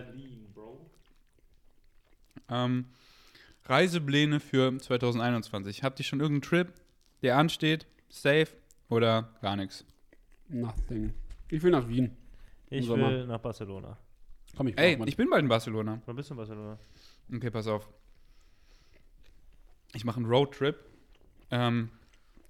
Ähm, 2.50 2.86
Reisepläne 3.66 4.40
für 4.40 4.78
2021. 4.78 5.84
Habt 5.84 6.00
ihr 6.00 6.06
schon 6.06 6.20
irgendeinen 6.20 6.42
Trip, 6.42 6.74
der 7.22 7.38
ansteht? 7.38 7.88
Safe 8.10 8.48
oder 8.90 9.30
gar 9.42 9.56
nichts? 9.56 9.86
Nothing. 10.50 11.14
Ich 11.50 11.64
will 11.64 11.72
nach 11.72 11.88
Wien. 11.88 12.18
Ich 12.70 12.88
will 12.88 13.26
nach 13.26 13.40
Barcelona. 13.40 13.98
Komm, 14.56 14.68
ich 14.68 14.78
Ey, 14.78 15.02
ich 15.06 15.16
bin 15.16 15.30
bald 15.30 15.44
in 15.44 15.50
Barcelona. 15.50 16.02
Wann 16.06 16.16
bist 16.16 16.30
du 16.30 16.34
in 16.34 16.38
Barcelona? 16.38 16.78
Okay, 17.34 17.50
pass 17.50 17.68
auf. 17.68 17.90
Ich 19.94 20.06
mache 20.06 20.18
einen 20.18 20.26
Roadtrip. 20.26 20.80
Ähm, 21.50 21.90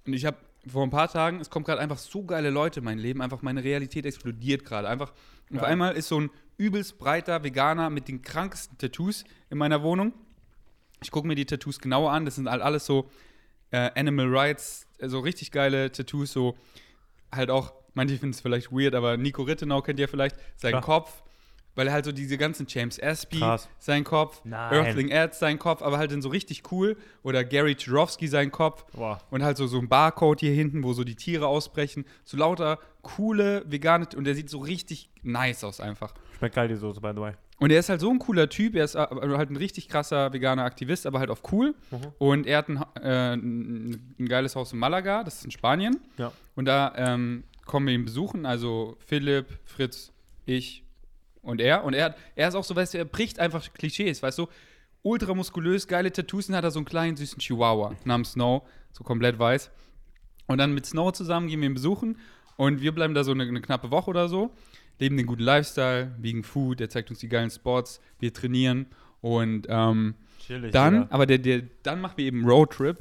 und 0.06 0.12
ich 0.12 0.24
habe 0.24 0.36
vor 0.66 0.84
ein 0.84 0.90
paar 0.90 1.08
Tagen, 1.08 1.40
es 1.40 1.50
kommt 1.50 1.66
gerade 1.66 1.80
einfach 1.80 1.98
so 1.98 2.24
geile 2.24 2.50
Leute 2.50 2.80
in 2.80 2.84
mein 2.84 2.98
Leben, 2.98 3.20
einfach 3.20 3.42
meine 3.42 3.64
Realität 3.64 4.06
explodiert 4.06 4.64
gerade. 4.64 4.88
Einfach, 4.88 5.12
und 5.50 5.56
auf 5.56 5.62
Ja. 5.62 5.68
einmal 5.68 5.96
ist 5.96 6.08
so 6.08 6.20
ein 6.20 6.30
übelst 6.56 6.98
breiter 6.98 7.42
Veganer 7.42 7.90
mit 7.90 8.06
den 8.08 8.22
krankesten 8.22 8.78
Tattoos 8.78 9.24
in 9.50 9.58
meiner 9.58 9.82
Wohnung. 9.82 10.12
Ich 11.02 11.10
gucke 11.10 11.26
mir 11.26 11.34
die 11.34 11.46
Tattoos 11.46 11.80
genauer 11.80 12.12
an. 12.12 12.24
Das 12.24 12.36
sind 12.36 12.48
halt 12.48 12.62
alles 12.62 12.86
so 12.86 13.10
äh, 13.72 13.90
Animal 13.98 14.28
Rights, 14.28 14.86
äh, 14.98 15.08
so 15.08 15.18
richtig 15.20 15.50
geile 15.50 15.90
Tattoos, 15.90 16.32
so 16.32 16.56
halt 17.32 17.50
auch, 17.50 17.72
manche 17.94 18.16
finden 18.18 18.34
es 18.34 18.40
vielleicht 18.40 18.70
weird, 18.70 18.94
aber 18.94 19.16
Nico 19.16 19.42
Rittenau 19.42 19.80
kennt 19.82 19.98
ihr 19.98 20.08
vielleicht, 20.08 20.36
sein. 20.56 20.80
Kopf, 20.80 21.24
weil 21.74 21.86
er 21.86 21.92
halt 21.92 22.04
so 22.04 22.12
diese 22.12 22.36
ganzen 22.36 22.66
James 22.68 23.02
Aspie, 23.02 23.38
Krass. 23.38 23.68
sein 23.78 24.04
Kopf, 24.04 24.42
Nein. 24.44 24.72
Earthling 24.72 25.12
Ads 25.12 25.38
sein 25.38 25.58
Kopf, 25.58 25.82
aber 25.82 25.98
halt 25.98 26.12
dann 26.12 26.22
so 26.22 26.28
richtig 26.28 26.70
cool. 26.70 26.96
Oder 27.22 27.44
Gary 27.44 27.74
Turovsky 27.74 28.28
sein 28.28 28.50
Kopf. 28.50 28.84
Boah. 28.92 29.20
Und 29.30 29.42
halt 29.42 29.56
so, 29.56 29.66
so 29.66 29.78
ein 29.78 29.88
Barcode 29.88 30.40
hier 30.40 30.52
hinten, 30.52 30.82
wo 30.82 30.92
so 30.92 31.04
die 31.04 31.16
Tiere 31.16 31.46
ausbrechen. 31.46 32.04
So 32.24 32.36
lauter 32.36 32.78
coole 33.02 33.64
vegane. 33.66 34.06
Und 34.16 34.24
der 34.24 34.34
sieht 34.34 34.50
so 34.50 34.58
richtig 34.58 35.10
nice 35.22 35.64
aus 35.64 35.80
einfach. 35.80 36.14
Schmeckt 36.38 36.54
geil 36.54 36.68
die 36.68 36.76
Soße, 36.76 37.00
by 37.00 37.12
the 37.14 37.20
way. 37.20 37.32
Und 37.58 37.70
er 37.70 37.78
ist 37.78 37.88
halt 37.88 38.00
so 38.00 38.10
ein 38.10 38.18
cooler 38.18 38.48
Typ. 38.48 38.74
Er 38.74 38.84
ist 38.84 38.96
äh, 38.96 38.98
halt 38.98 39.50
ein 39.50 39.56
richtig 39.56 39.88
krasser 39.88 40.32
veganer 40.32 40.64
Aktivist, 40.64 41.06
aber 41.06 41.20
halt 41.20 41.30
auf 41.30 41.42
cool. 41.52 41.74
Mhm. 41.90 41.98
Und 42.18 42.46
er 42.46 42.58
hat 42.58 42.68
ein, 42.68 42.82
äh, 43.00 43.34
ein 43.34 44.26
geiles 44.28 44.56
Haus 44.56 44.72
in 44.72 44.80
Malaga, 44.80 45.22
das 45.22 45.36
ist 45.36 45.44
in 45.44 45.52
Spanien. 45.52 46.00
Ja. 46.18 46.32
Und 46.56 46.64
da 46.64 46.92
ähm, 46.96 47.44
kommen 47.64 47.86
wir 47.86 47.94
ihn 47.94 48.04
besuchen. 48.04 48.46
Also 48.46 48.96
Philipp, 49.06 49.46
Fritz, 49.64 50.12
ich 50.44 50.84
und 51.42 51.60
er. 51.60 51.84
Und 51.84 51.94
er, 51.94 52.06
hat, 52.06 52.16
er 52.34 52.48
ist 52.48 52.54
auch 52.54 52.64
so, 52.64 52.74
weißt 52.74 52.94
du, 52.94 52.98
er 52.98 53.04
bricht 53.04 53.38
einfach 53.38 53.72
Klischees, 53.74 54.22
weißt 54.22 54.38
du. 54.38 54.46
Ultra 55.04 55.34
muskulös, 55.34 55.88
geile 55.88 56.12
Tattoos 56.12 56.48
und 56.48 56.54
hat 56.54 56.62
er 56.62 56.70
so 56.70 56.78
einen 56.78 56.86
kleinen 56.86 57.16
süßen 57.16 57.40
Chihuahua 57.40 57.96
namens 58.04 58.32
Snow, 58.32 58.62
so 58.92 59.02
komplett 59.02 59.36
weiß. 59.38 59.70
Und 60.46 60.58
dann 60.58 60.74
mit 60.74 60.86
Snow 60.86 61.12
zusammen 61.12 61.48
gehen 61.48 61.60
wir 61.60 61.68
ihn 61.68 61.74
besuchen 61.74 62.18
und 62.56 62.80
wir 62.80 62.92
bleiben 62.92 63.12
da 63.12 63.24
so 63.24 63.32
eine, 63.32 63.42
eine 63.42 63.60
knappe 63.60 63.90
Woche 63.90 64.10
oder 64.10 64.28
so, 64.28 64.52
leben 65.00 65.16
den 65.16 65.26
guten 65.26 65.42
Lifestyle, 65.42 66.14
vegan 66.18 66.44
Food, 66.44 66.80
er 66.80 66.88
zeigt 66.88 67.10
uns 67.10 67.18
die 67.18 67.28
geilen 67.28 67.50
Spots, 67.50 68.00
wir 68.20 68.32
trainieren 68.32 68.86
und 69.20 69.66
ähm, 69.68 70.14
Chillig. 70.46 70.70
dann, 70.70 70.94
Digga. 71.02 71.06
aber 71.10 71.26
der, 71.26 71.38
der, 71.38 71.62
dann 71.82 72.00
machen 72.00 72.14
wir 72.18 72.24
eben 72.26 72.44
Roadtrip. 72.48 72.98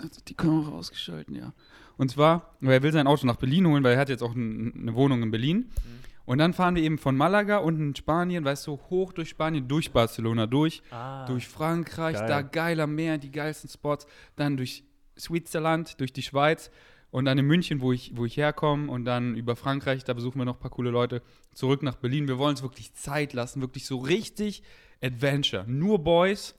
Also 0.00 0.20
die 0.28 0.34
Kamera 0.34 0.72
ausgeschalten, 0.72 1.34
ja. 1.34 1.54
Und 1.96 2.10
zwar, 2.10 2.54
weil 2.60 2.74
er 2.74 2.82
will 2.82 2.92
sein 2.92 3.06
Auto 3.06 3.26
nach 3.26 3.36
Berlin 3.36 3.66
holen, 3.66 3.82
weil 3.84 3.94
er 3.94 4.00
hat 4.00 4.10
jetzt 4.10 4.22
auch 4.22 4.34
n- 4.34 4.74
eine 4.82 4.94
Wohnung 4.94 5.22
in 5.22 5.30
Berlin. 5.30 5.56
Mhm. 5.58 6.07
Und 6.28 6.36
dann 6.38 6.52
fahren 6.52 6.74
wir 6.74 6.82
eben 6.82 6.98
von 6.98 7.16
Malaga 7.16 7.56
unten 7.58 7.88
in 7.88 7.96
Spanien, 7.96 8.44
weißt 8.44 8.66
du, 8.66 8.78
hoch 8.90 9.14
durch 9.14 9.30
Spanien, 9.30 9.66
durch 9.66 9.92
Barcelona 9.92 10.46
durch, 10.46 10.82
Ah. 10.90 11.24
durch 11.24 11.48
Frankreich, 11.48 12.16
geil. 12.18 12.28
da 12.28 12.42
geiler 12.42 12.86
Meer, 12.86 13.16
die 13.16 13.30
geilsten 13.30 13.70
Spots, 13.70 14.06
dann 14.36 14.58
durch 14.58 14.84
Switzerland, 15.18 15.98
durch 16.00 16.12
die 16.12 16.22
Schweiz 16.22 16.70
und 17.10 17.24
dann 17.24 17.38
in 17.38 17.46
München, 17.46 17.80
wo 17.80 17.92
ich, 17.92 18.12
wo 18.14 18.26
ich 18.26 18.36
herkomme 18.36 18.90
und 18.92 19.06
dann 19.06 19.36
über 19.36 19.56
Frankreich, 19.56 20.04
da 20.04 20.12
besuchen 20.12 20.38
wir 20.38 20.44
noch 20.44 20.56
ein 20.56 20.60
paar 20.60 20.70
coole 20.70 20.90
Leute, 20.90 21.22
zurück 21.54 21.82
nach 21.82 21.94
Berlin. 21.96 22.28
Wir 22.28 22.36
wollen 22.36 22.50
uns 22.50 22.62
wirklich 22.62 22.92
Zeit 22.92 23.32
lassen, 23.32 23.62
wirklich 23.62 23.86
so 23.86 23.96
richtig 23.96 24.62
Adventure. 25.02 25.64
Nur 25.66 25.98
Boys 26.04 26.54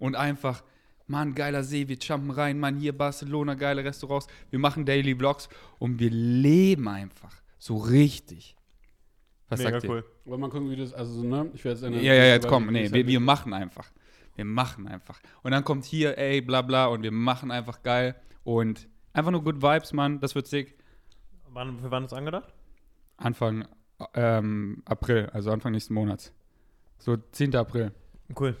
und 0.00 0.16
einfach, 0.16 0.64
Mann, 1.06 1.36
geiler 1.36 1.62
See, 1.62 1.86
wir 1.86 1.96
jumpen 1.96 2.32
rein, 2.32 2.58
Mann, 2.58 2.76
hier 2.76 2.96
Barcelona, 2.98 3.54
geile 3.54 3.84
Restaurants, 3.84 4.26
wir 4.50 4.58
machen 4.58 4.84
Daily 4.84 5.14
Vlogs 5.14 5.48
und 5.78 6.00
wir 6.00 6.10
leben 6.10 6.88
einfach 6.88 7.34
so 7.60 7.76
richtig. 7.76 8.56
Was 9.52 9.58
Mega 9.60 9.70
sagt 9.72 9.84
ihr? 9.84 9.90
cool. 9.90 10.04
Aber 10.26 10.38
mal 10.38 10.50
gucken, 10.50 10.70
wie 10.70 10.76
das, 10.76 10.92
also 10.92 11.12
so, 11.12 11.22
ne? 11.24 11.50
Ich 11.54 11.64
werde 11.64 11.78
jetzt 11.80 11.84
eine- 11.86 12.02
Ja, 12.02 12.14
ja, 12.14 12.24
jetzt 12.26 12.48
komm, 12.48 12.66
nee, 12.68 12.84
das 12.84 12.92
wir, 12.92 13.06
wir 13.06 13.20
machen 13.20 13.52
einfach. 13.52 13.90
Wir 14.34 14.44
machen 14.44 14.88
einfach. 14.88 15.20
Und 15.42 15.52
dann 15.52 15.62
kommt 15.64 15.84
hier, 15.84 16.16
ey, 16.18 16.40
bla 16.40 16.62
bla, 16.62 16.86
und 16.86 17.02
wir 17.02 17.12
machen 17.12 17.50
einfach 17.50 17.82
geil. 17.82 18.14
Und 18.44 18.88
einfach 19.12 19.30
nur 19.30 19.42
Good 19.44 19.62
Vibes, 19.62 19.92
Mann, 19.92 20.20
das 20.20 20.34
wird 20.34 20.46
sick. 20.46 20.76
Wann, 21.50 21.78
für 21.80 21.90
wann 21.90 22.04
ist 22.04 22.12
angedacht? 22.14 22.52
Anfang 23.18 23.68
ähm, 24.14 24.82
April, 24.86 25.28
also 25.32 25.50
Anfang 25.52 25.72
nächsten 25.72 25.94
Monats. 25.94 26.32
So 26.98 27.16
10. 27.16 27.54
April. 27.56 27.92
Cool. 28.38 28.56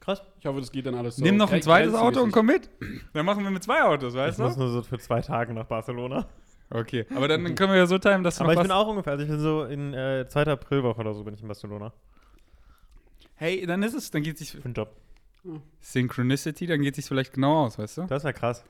Krass. 0.00 0.22
Ich 0.38 0.46
hoffe, 0.46 0.60
das 0.60 0.70
geht 0.70 0.86
dann 0.86 0.94
alles 0.94 1.16
so. 1.16 1.24
Nimm 1.24 1.36
noch 1.36 1.50
ein 1.50 1.62
zweites 1.62 1.94
Auto 1.94 2.22
und 2.22 2.30
komm 2.30 2.46
mit. 2.46 2.68
Dann 3.14 3.24
machen 3.26 3.42
wir 3.42 3.50
mit 3.50 3.62
zwei 3.64 3.82
Autos, 3.82 4.12
Ich 4.14 4.18
weißt 4.20 4.38
muss 4.38 4.54
du? 4.54 4.60
nur 4.60 4.68
so 4.70 4.82
für 4.82 4.98
zwei 4.98 5.20
Tage 5.22 5.52
nach 5.54 5.64
Barcelona. 5.66 6.28
Okay, 6.74 7.06
aber 7.14 7.28
dann 7.28 7.54
können 7.54 7.70
wir 7.70 7.78
ja 7.78 7.86
so 7.86 7.98
timen, 7.98 8.24
dass 8.24 8.38
du 8.38 8.42
Aber 8.42 8.52
ich 8.52 8.56
noch 8.56 8.64
bin 8.64 8.70
was... 8.70 8.76
auch 8.76 8.88
ungefähr, 8.88 9.12
also 9.12 9.22
ich 9.22 9.30
bin 9.30 9.38
so 9.38 9.62
in 9.62 9.94
äh, 9.94 10.26
2. 10.28 10.42
Aprilwoche 10.46 11.00
oder 11.00 11.14
so 11.14 11.22
bin 11.22 11.32
ich 11.34 11.40
in 11.40 11.46
Barcelona. 11.46 11.92
Hey, 13.36 13.64
dann 13.64 13.84
ist 13.84 13.94
es, 13.94 14.10
dann 14.10 14.24
geht 14.24 14.38
sich 14.38 14.50
Für 14.50 14.64
einen 14.64 14.74
Job. 14.74 14.96
Synchronicity, 15.80 16.66
dann 16.66 16.82
geht 16.82 16.96
sich 16.96 17.04
vielleicht 17.04 17.32
genau 17.32 17.64
aus, 17.64 17.78
weißt 17.78 17.98
du? 17.98 18.02
Das 18.06 18.24
wäre 18.24 18.34
krass. 18.34 18.64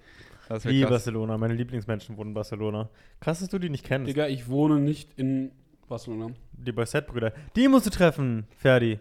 Das 0.50 0.66
Wie 0.66 0.82
krass. 0.82 0.90
Barcelona. 0.90 1.38
Meine 1.38 1.54
Lieblingsmenschen 1.54 2.18
wohnen 2.18 2.30
in 2.30 2.34
Barcelona. 2.34 2.90
Krass, 3.20 3.40
dass 3.40 3.48
du 3.48 3.58
die 3.58 3.70
nicht 3.70 3.86
kennst. 3.86 4.06
Digga, 4.06 4.26
ich 4.26 4.48
wohne 4.48 4.80
nicht 4.80 5.18
in 5.18 5.52
Barcelona. 5.88 6.34
Die 6.52 6.72
Boyset-Brüder. 6.72 7.32
Die 7.56 7.68
musst 7.68 7.86
du 7.86 7.90
treffen, 7.90 8.46
Ferdi. 8.58 8.98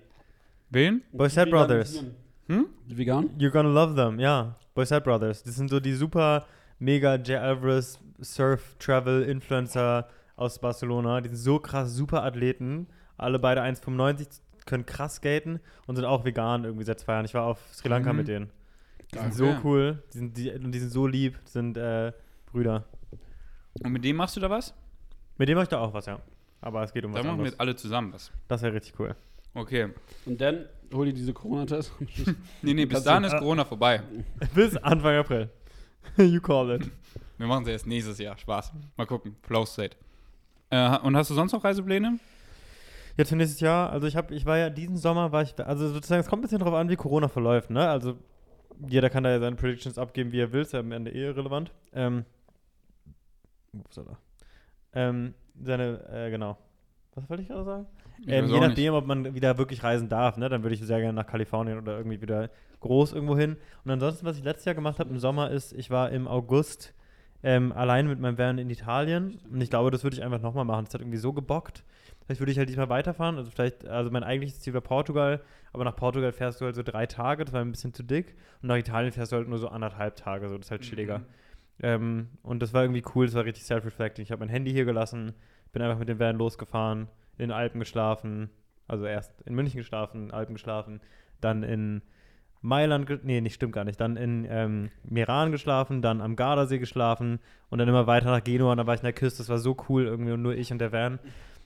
Wen? 0.69 1.01
Boyset 1.11 1.49
Brothers. 1.49 2.05
Hm? 2.47 2.67
Die 2.89 2.97
vegan? 2.97 3.31
You're 3.37 3.51
gonna 3.51 3.69
love 3.69 3.95
them, 3.95 4.19
ja. 4.19 4.55
Boyset 4.73 5.03
Brothers. 5.03 5.43
Das 5.43 5.55
sind 5.55 5.69
so 5.69 5.81
die 5.81 5.93
super 5.93 6.45
mega 6.83 7.15
J. 7.15 7.39
Alvarez 7.41 7.99
Surf 8.21 8.75
Travel 8.79 9.23
Influencer 9.23 10.07
aus 10.35 10.59
Barcelona. 10.59 11.21
Die 11.21 11.29
sind 11.29 11.37
so 11.37 11.59
krass, 11.59 11.93
super 11.93 12.23
Athleten. 12.23 12.87
Alle 13.17 13.39
beide 13.39 13.61
1,95, 13.61 14.41
können 14.65 14.85
krass 14.85 15.15
skaten 15.15 15.59
und 15.87 15.95
sind 15.95 16.05
auch 16.05 16.25
vegan 16.25 16.63
irgendwie 16.63 16.85
seit 16.85 16.99
zwei 16.99 17.13
Jahren. 17.13 17.25
Ich 17.25 17.33
war 17.33 17.43
auf 17.45 17.59
Sri 17.73 17.89
Lanka 17.89 18.11
Mhm. 18.11 18.17
mit 18.17 18.27
denen. 18.27 18.49
Die 19.11 19.15
Geil. 19.15 19.23
sind 19.31 19.33
so 19.35 19.55
cool. 19.63 20.01
Die 20.13 20.17
sind, 20.17 20.37
die, 20.37 20.51
und 20.51 20.71
die 20.71 20.79
sind 20.79 20.89
so 20.89 21.05
lieb. 21.07 21.37
Die 21.47 21.51
sind 21.51 21.77
äh, 21.77 22.11
Brüder. 22.51 22.85
Und 23.83 23.91
mit 23.91 24.03
dem 24.03 24.15
machst 24.15 24.35
du 24.35 24.39
da 24.39 24.49
was? 24.49 24.73
Mit 25.37 25.49
dem 25.49 25.55
mache 25.55 25.63
ich 25.63 25.69
da 25.69 25.79
auch 25.79 25.93
was, 25.93 26.05
ja. 26.05 26.19
Aber 26.61 26.83
es 26.83 26.93
geht 26.93 27.03
um 27.05 27.11
was 27.13 27.17
Da 27.21 27.23
machen 27.27 27.37
wir 27.37 27.41
anderes. 27.41 27.51
jetzt 27.51 27.59
alle 27.59 27.75
zusammen 27.75 28.13
was. 28.13 28.31
Das 28.47 28.61
wäre 28.61 28.73
richtig 28.73 28.97
cool. 28.99 29.15
Okay. 29.53 29.89
Und 30.25 30.39
dann 30.41 30.65
hol 30.93 31.05
dir 31.05 31.13
diese 31.13 31.33
Corona-Test. 31.33 31.91
Nee, 32.61 32.73
nee, 32.73 32.85
bis 32.85 33.03
dahin 33.03 33.23
ist 33.25 33.35
Corona 33.37 33.65
vorbei. 33.65 34.01
Bis 34.55 34.77
Anfang 34.77 35.15
April. 35.17 35.49
you 36.17 36.41
call 36.41 36.69
it. 36.75 36.89
Wir 37.37 37.47
machen 37.47 37.65
sie 37.65 37.71
erst 37.71 37.87
nächstes 37.87 38.17
Jahr. 38.19 38.37
Spaß. 38.37 38.73
Mal 38.95 39.05
gucken. 39.05 39.35
Flow 39.41 39.65
State. 39.65 39.97
Äh, 40.69 40.97
und 40.99 41.15
hast 41.15 41.29
du 41.29 41.33
sonst 41.33 41.51
noch 41.51 41.63
Reisepläne? 41.63 42.19
Jetzt 43.17 43.29
für 43.29 43.35
nächstes 43.35 43.59
Jahr, 43.59 43.91
also 43.91 44.07
ich 44.07 44.15
habe, 44.15 44.33
ich 44.33 44.45
war 44.45 44.57
ja 44.57 44.69
diesen 44.71 44.97
Sommer, 44.97 45.31
war 45.31 45.43
ich, 45.43 45.59
also 45.63 45.87
sozusagen, 45.89 46.21
es 46.21 46.27
kommt 46.27 46.41
ein 46.41 46.43
bisschen 46.43 46.59
drauf 46.59 46.73
an, 46.73 46.89
wie 46.89 46.95
Corona 46.95 47.27
verläuft, 47.27 47.69
ne? 47.69 47.87
Also 47.87 48.17
jeder 48.87 49.09
kann 49.11 49.23
da 49.23 49.29
ja 49.29 49.39
seine 49.39 49.55
Predictions 49.55 49.99
abgeben, 49.99 50.31
wie 50.31 50.39
er 50.39 50.51
will, 50.51 50.61
ist 50.61 50.73
ja 50.73 50.79
am 50.79 50.91
Ende 50.91 51.11
eh 51.11 51.25
irrelevant. 51.25 51.71
Ähm, 51.93 52.25
upsala. 53.77 54.17
ähm, 54.93 55.35
seine, 55.61 56.03
äh, 56.11 56.31
genau. 56.31 56.57
Was 57.13 57.29
wollte 57.29 57.43
ich 57.43 57.49
gerade 57.49 57.65
sagen? 57.65 57.87
Ähm, 58.25 58.47
je 58.47 58.59
nachdem, 58.59 58.93
ob 58.95 59.05
man 59.05 59.35
wieder 59.35 59.57
wirklich 59.59 59.83
reisen 59.83 60.09
darf, 60.09 60.37
ne? 60.37 60.49
Dann 60.49 60.63
würde 60.63 60.73
ich 60.73 60.81
sehr 60.81 60.99
gerne 60.99 61.13
nach 61.13 61.27
Kalifornien 61.27 61.77
oder 61.77 61.97
irgendwie 61.97 62.21
wieder 62.21 62.49
groß 62.83 63.13
irgendwo 63.13 63.37
hin. 63.37 63.57
Und 63.83 63.91
ansonsten, 63.91 64.25
was 64.25 64.37
ich 64.37 64.43
letztes 64.43 64.65
Jahr 64.65 64.75
gemacht 64.75 64.99
habe 64.99 65.09
im 65.09 65.19
Sommer, 65.19 65.49
ist, 65.51 65.73
ich 65.73 65.89
war 65.89 66.11
im 66.11 66.27
August 66.27 66.93
ähm, 67.41 67.71
allein 67.71 68.07
mit 68.07 68.19
meinem 68.19 68.37
Van 68.37 68.57
in 68.57 68.69
Italien. 68.69 69.39
Und 69.51 69.59
ich 69.61 69.69
glaube, 69.69 69.91
das 69.91 70.03
würde 70.03 70.15
ich 70.15 70.23
einfach 70.23 70.41
nochmal 70.41 70.65
machen. 70.65 70.85
Das 70.85 70.93
hat 70.93 71.01
irgendwie 71.01 71.17
so 71.17 71.33
gebockt. 71.33 71.83
Vielleicht 72.25 72.39
würde 72.39 72.51
ich 72.51 72.57
halt 72.57 72.69
diesmal 72.69 72.89
weiterfahren. 72.89 73.37
Also 73.37 73.51
vielleicht, 73.51 73.85
also 73.85 74.09
mein 74.11 74.23
eigentliches 74.23 74.61
Ziel 74.61 74.73
war 74.73 74.81
Portugal, 74.81 75.41
aber 75.73 75.83
nach 75.83 75.95
Portugal 75.95 76.31
fährst 76.31 76.61
du 76.61 76.65
halt 76.65 76.75
so 76.75 76.83
drei 76.83 77.05
Tage, 77.05 77.43
das 77.43 77.53
war 77.53 77.61
ein 77.61 77.71
bisschen 77.71 77.93
zu 77.93 78.03
dick. 78.03 78.35
Und 78.61 78.69
nach 78.69 78.77
Italien 78.77 79.11
fährst 79.11 79.31
du 79.31 79.35
halt 79.35 79.49
nur 79.49 79.57
so 79.57 79.67
anderthalb 79.67 80.15
Tage, 80.15 80.47
so 80.47 80.57
das 80.57 80.67
ist 80.67 80.71
halt 80.71 80.81
chilliger. 80.81 81.19
Mhm. 81.19 81.25
Ähm, 81.81 82.27
und 82.43 82.61
das 82.61 82.73
war 82.73 82.83
irgendwie 82.83 83.03
cool, 83.13 83.25
das 83.25 83.35
war 83.35 83.43
richtig 83.43 83.65
self-reflecting. 83.65 84.23
Ich 84.23 84.31
habe 84.31 84.39
mein 84.39 84.49
Handy 84.49 84.71
hier 84.71 84.85
gelassen, 84.85 85.33
bin 85.73 85.81
einfach 85.81 85.99
mit 85.99 86.07
dem 86.07 86.19
Van 86.19 86.37
losgefahren, 86.37 87.09
in 87.37 87.49
den 87.49 87.51
Alpen 87.51 87.79
geschlafen, 87.79 88.49
also 88.87 89.05
erst 89.05 89.41
in 89.41 89.55
München 89.55 89.77
geschlafen, 89.77 90.31
Alpen 90.31 90.55
geschlafen, 90.55 91.01
dann 91.41 91.63
in 91.63 92.03
Mailand, 92.63 93.23
nee, 93.25 93.41
nicht 93.41 93.53
stimmt 93.55 93.73
gar 93.73 93.83
nicht, 93.83 93.99
dann 94.01 94.15
in 94.17 94.47
ähm, 94.49 94.89
Meran 95.03 95.51
geschlafen, 95.51 96.01
dann 96.01 96.21
am 96.21 96.35
Gardasee 96.35 96.79
geschlafen 96.79 97.39
und 97.69 97.77
dann 97.77 97.87
immer 97.87 98.07
weiter 98.07 98.31
nach 98.31 98.43
Genua 98.43 98.71
und 98.71 98.77
dann 98.77 98.87
war 98.87 98.95
ich 98.95 99.01
in 99.01 99.05
der 99.05 99.13
Küste, 99.13 99.39
das 99.39 99.49
war 99.49 99.59
so 99.59 99.75
cool 99.89 100.05
irgendwie 100.05 100.31
und 100.31 100.41
nur 100.41 100.55
ich 100.55 100.71
und 100.71 100.79
der 100.79 100.91
Van. 100.91 101.19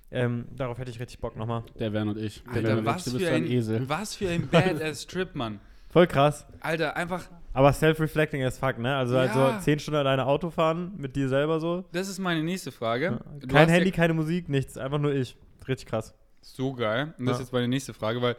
Ähm, 0.10 0.46
darauf 0.56 0.78
hätte 0.80 0.90
ich 0.90 1.00
richtig 1.00 1.20
Bock 1.20 1.36
nochmal. 1.36 1.64
Der 1.80 1.94
Van 1.94 2.08
und 2.10 2.18
ich. 2.18 2.44
Der 2.46 2.54
Alter, 2.56 2.70
Van 2.70 2.78
und 2.80 2.86
was 2.86 3.08
ich. 3.08 3.14
Du 3.14 3.20
bist 3.20 3.30
für, 3.30 3.36
ein 3.36 3.46
Esel. 3.46 3.90
was 3.90 4.16
für 4.16 4.30
ein 4.30 4.48
Badass-Trip, 4.52 5.36
Mann. 5.36 5.60
Voll 5.90 6.08
krass. 6.08 6.46
Alter, 6.62 6.96
einfach, 6.98 7.24
Aber 7.54 7.72
self-reflecting 7.74 8.44
as 8.44 8.58
fuck, 8.58 8.78
ne? 8.80 8.96
Also, 8.96 9.16
Ja. 9.16 9.22
also 9.22 9.60
zehn 9.60 9.80
Stunden 9.80 10.00
alleine 10.00 10.26
Auto 10.26 10.50
fahren 10.50 10.94
mit 10.98 11.16
dir 11.16 11.28
selber 11.30 11.60
so. 11.60 11.84
das 11.92 12.08
ist 12.10 12.20
meine 12.20 12.42
nächste 12.44 12.72
Frage. 12.72 13.20
Du 13.40 13.48
Kein 13.48 13.70
Handy, 13.70 13.90
Ja, 13.90 13.96
keine 13.96 14.14
Musik, 14.14 14.50
nichts. 14.50 14.78
Einfach 14.78 14.98
nur 15.00 15.14
ich. 15.14 15.36
Richtig 15.68 15.88
krass. 15.90 16.14
so 16.42 16.74
geil. 16.74 17.14
Und 17.18 17.26
das 17.26 17.28
Ja. 17.28 17.32
ist 17.34 17.40
jetzt 17.48 17.54
meine 17.54 17.68
nächste 17.68 17.94
Frage, 17.94 18.22
weil 18.22 18.36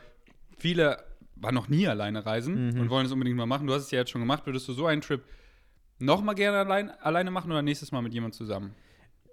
viele 0.58 0.96
waren 1.40 1.54
noch 1.54 1.68
nie 1.68 1.86
alleine 1.88 2.24
reisen 2.26 2.70
Mhm. 2.70 2.80
und 2.80 2.90
wollen 2.90 3.06
es 3.06 3.12
unbedingt 3.12 3.36
mal 3.36 3.46
machen. 3.46 3.66
Du 3.66 3.72
hast 3.74 3.82
es 3.84 3.90
ja 3.90 3.98
jetzt 4.00 4.10
schon 4.10 4.20
gemacht. 4.20 4.44
Würdest 4.46 4.66
du 4.68 4.72
so 4.72 4.86
einen 4.86 5.00
Trip 5.00 5.22
nochmal 5.98 6.34
gerne 6.34 6.58
allein, 6.58 6.90
alleine 6.90 7.30
machen 7.30 7.50
oder 7.50 7.62
nächstes 7.62 7.92
Mal 7.92 8.02
mit 8.02 8.14
jemand 8.14 8.34
zusammen? 8.34 8.74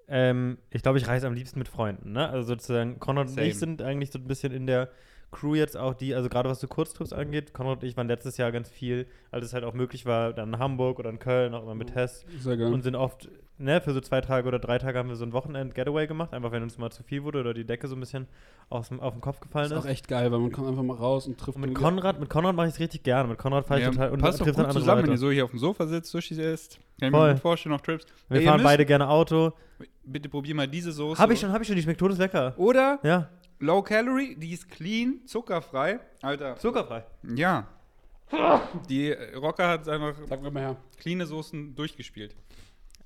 Ähm, 0.07 0.57
ich 0.69 0.83
glaube, 0.83 0.97
ich 0.99 1.07
reise 1.07 1.25
am 1.27 1.33
liebsten 1.33 1.57
mit 1.59 1.67
Freunden, 1.67 2.11
ne? 2.11 2.29
Also 2.29 2.49
sozusagen, 2.49 2.99
Konrad 2.99 3.27
und 3.27 3.33
Same. 3.33 3.47
ich 3.47 3.57
sind 3.57 3.81
eigentlich 3.81 4.11
so 4.11 4.19
ein 4.19 4.27
bisschen 4.27 4.51
in 4.53 4.67
der 4.67 4.89
Crew 5.31 5.55
jetzt 5.55 5.75
auch 5.75 5.95
die, 5.95 6.13
also 6.13 6.29
gerade 6.29 6.47
was 6.47 6.59
so 6.59 6.67
Kurztrips 6.67 7.11
angeht, 7.11 7.53
Konrad 7.53 7.81
und 7.81 7.87
ich 7.89 7.97
waren 7.97 8.07
letztes 8.07 8.37
Jahr 8.37 8.51
ganz 8.51 8.69
viel, 8.69 9.07
als 9.31 9.43
es 9.45 9.53
halt 9.53 9.63
auch 9.63 9.73
möglich 9.73 10.05
war, 10.05 10.31
dann 10.33 10.53
in 10.53 10.59
Hamburg 10.59 10.99
oder 10.99 11.09
in 11.09 11.17
Köln, 11.17 11.55
auch 11.55 11.63
immer 11.63 11.73
mit 11.75 11.95
Hess 11.95 12.23
Sehr 12.39 12.55
geil. 12.55 12.71
und 12.71 12.83
sind 12.83 12.95
oft, 12.95 13.29
ne, 13.57 13.81
für 13.81 13.93
so 13.93 14.01
zwei 14.01 14.21
Tage 14.21 14.47
oder 14.47 14.59
drei 14.59 14.77
Tage 14.77 14.97
haben 14.99 15.09
wir 15.09 15.15
so 15.15 15.25
ein 15.25 15.33
Wochenend-Getaway 15.33 16.07
gemacht, 16.07 16.33
einfach 16.33 16.51
wenn 16.51 16.63
uns 16.63 16.77
mal 16.77 16.91
zu 16.91 17.03
viel 17.03 17.23
wurde 17.23 17.39
oder 17.39 17.53
die 17.53 17.65
Decke 17.65 17.87
so 17.87 17.95
ein 17.95 17.99
bisschen 17.99 18.27
aus 18.69 18.89
dem, 18.89 18.99
auf 18.99 19.13
den 19.13 19.21
Kopf 19.21 19.39
gefallen 19.39 19.69
Das 19.69 19.79
ist. 19.79 19.83
ist 19.83 19.85
auch 19.85 19.91
echt 19.91 20.07
geil, 20.07 20.31
weil 20.31 20.39
man 20.39 20.51
kommt 20.51 20.67
einfach 20.67 20.83
mal 20.83 20.95
raus 20.97 21.27
und 21.27 21.37
trifft 21.39 21.55
Und 21.55 21.61
mit 21.61 21.75
Konrad, 21.75 22.19
mit 22.19 22.29
Konrad 22.29 22.55
mache 22.55 22.67
ich 22.67 22.73
es 22.73 22.79
richtig 22.79 23.03
gerne. 23.03 23.29
Mit 23.29 23.37
Konrad 23.37 23.65
fahre 23.67 23.79
ich 23.79 23.85
Ja, 23.85 23.91
total 23.91 24.11
und 24.11 24.19
passt 24.19 24.39
trifft 24.39 24.57
dann 24.57 24.65
andere 24.65 24.79
zusammen, 24.79 24.97
wenn 25.03 25.05
ihr 25.05 25.09
Leute. 25.11 25.19
so 25.19 25.31
hier 25.31 25.43
auf 25.45 25.51
dem 25.51 25.59
Sofa 25.59 25.87
sitzt, 25.87 26.11
Sushi 26.11 26.33
isst. 26.41 26.79
Kann 26.99 27.09
ich 27.09 27.11
Voll. 27.11 27.27
mir 27.27 27.33
gut 27.33 27.41
vorstellen, 27.41 27.75
auf 27.75 27.81
Trips. 27.81 28.05
Wir 28.29 28.39
Ey, 28.39 28.45
fahren 28.45 28.55
müsst- 28.57 28.63
beide 28.65 28.85
gerne 28.85 29.07
Auto. 29.09 29.53
Bitte 30.03 30.29
probier 30.29 30.55
mal 30.55 30.67
diese 30.67 30.91
Soße. 30.91 31.21
Habe 31.21 31.33
ich 31.33 31.39
schon, 31.39 31.51
habe 31.51 31.63
ich 31.63 31.67
schon, 31.67 31.75
die 31.75 31.81
schmeckt 31.81 31.99
todeslecker. 31.99 32.53
Oder 32.57 32.99
Ja, 33.03 33.29
Low 33.59 33.81
Calorie, 33.81 34.35
die 34.35 34.51
ist 34.51 34.69
clean, 34.69 35.21
zuckerfrei. 35.25 35.99
Alter, 36.21 36.57
zuckerfrei. 36.57 37.03
ja. 37.35 37.67
Die 38.89 39.11
Rocker 39.35 39.67
hat 39.69 39.87
einfach 39.87 40.15
Sag 40.27 40.41
mal 40.41 40.59
her. 40.59 40.75
cleane 40.97 41.25
Soßen 41.27 41.75
durchgespielt. 41.75 42.35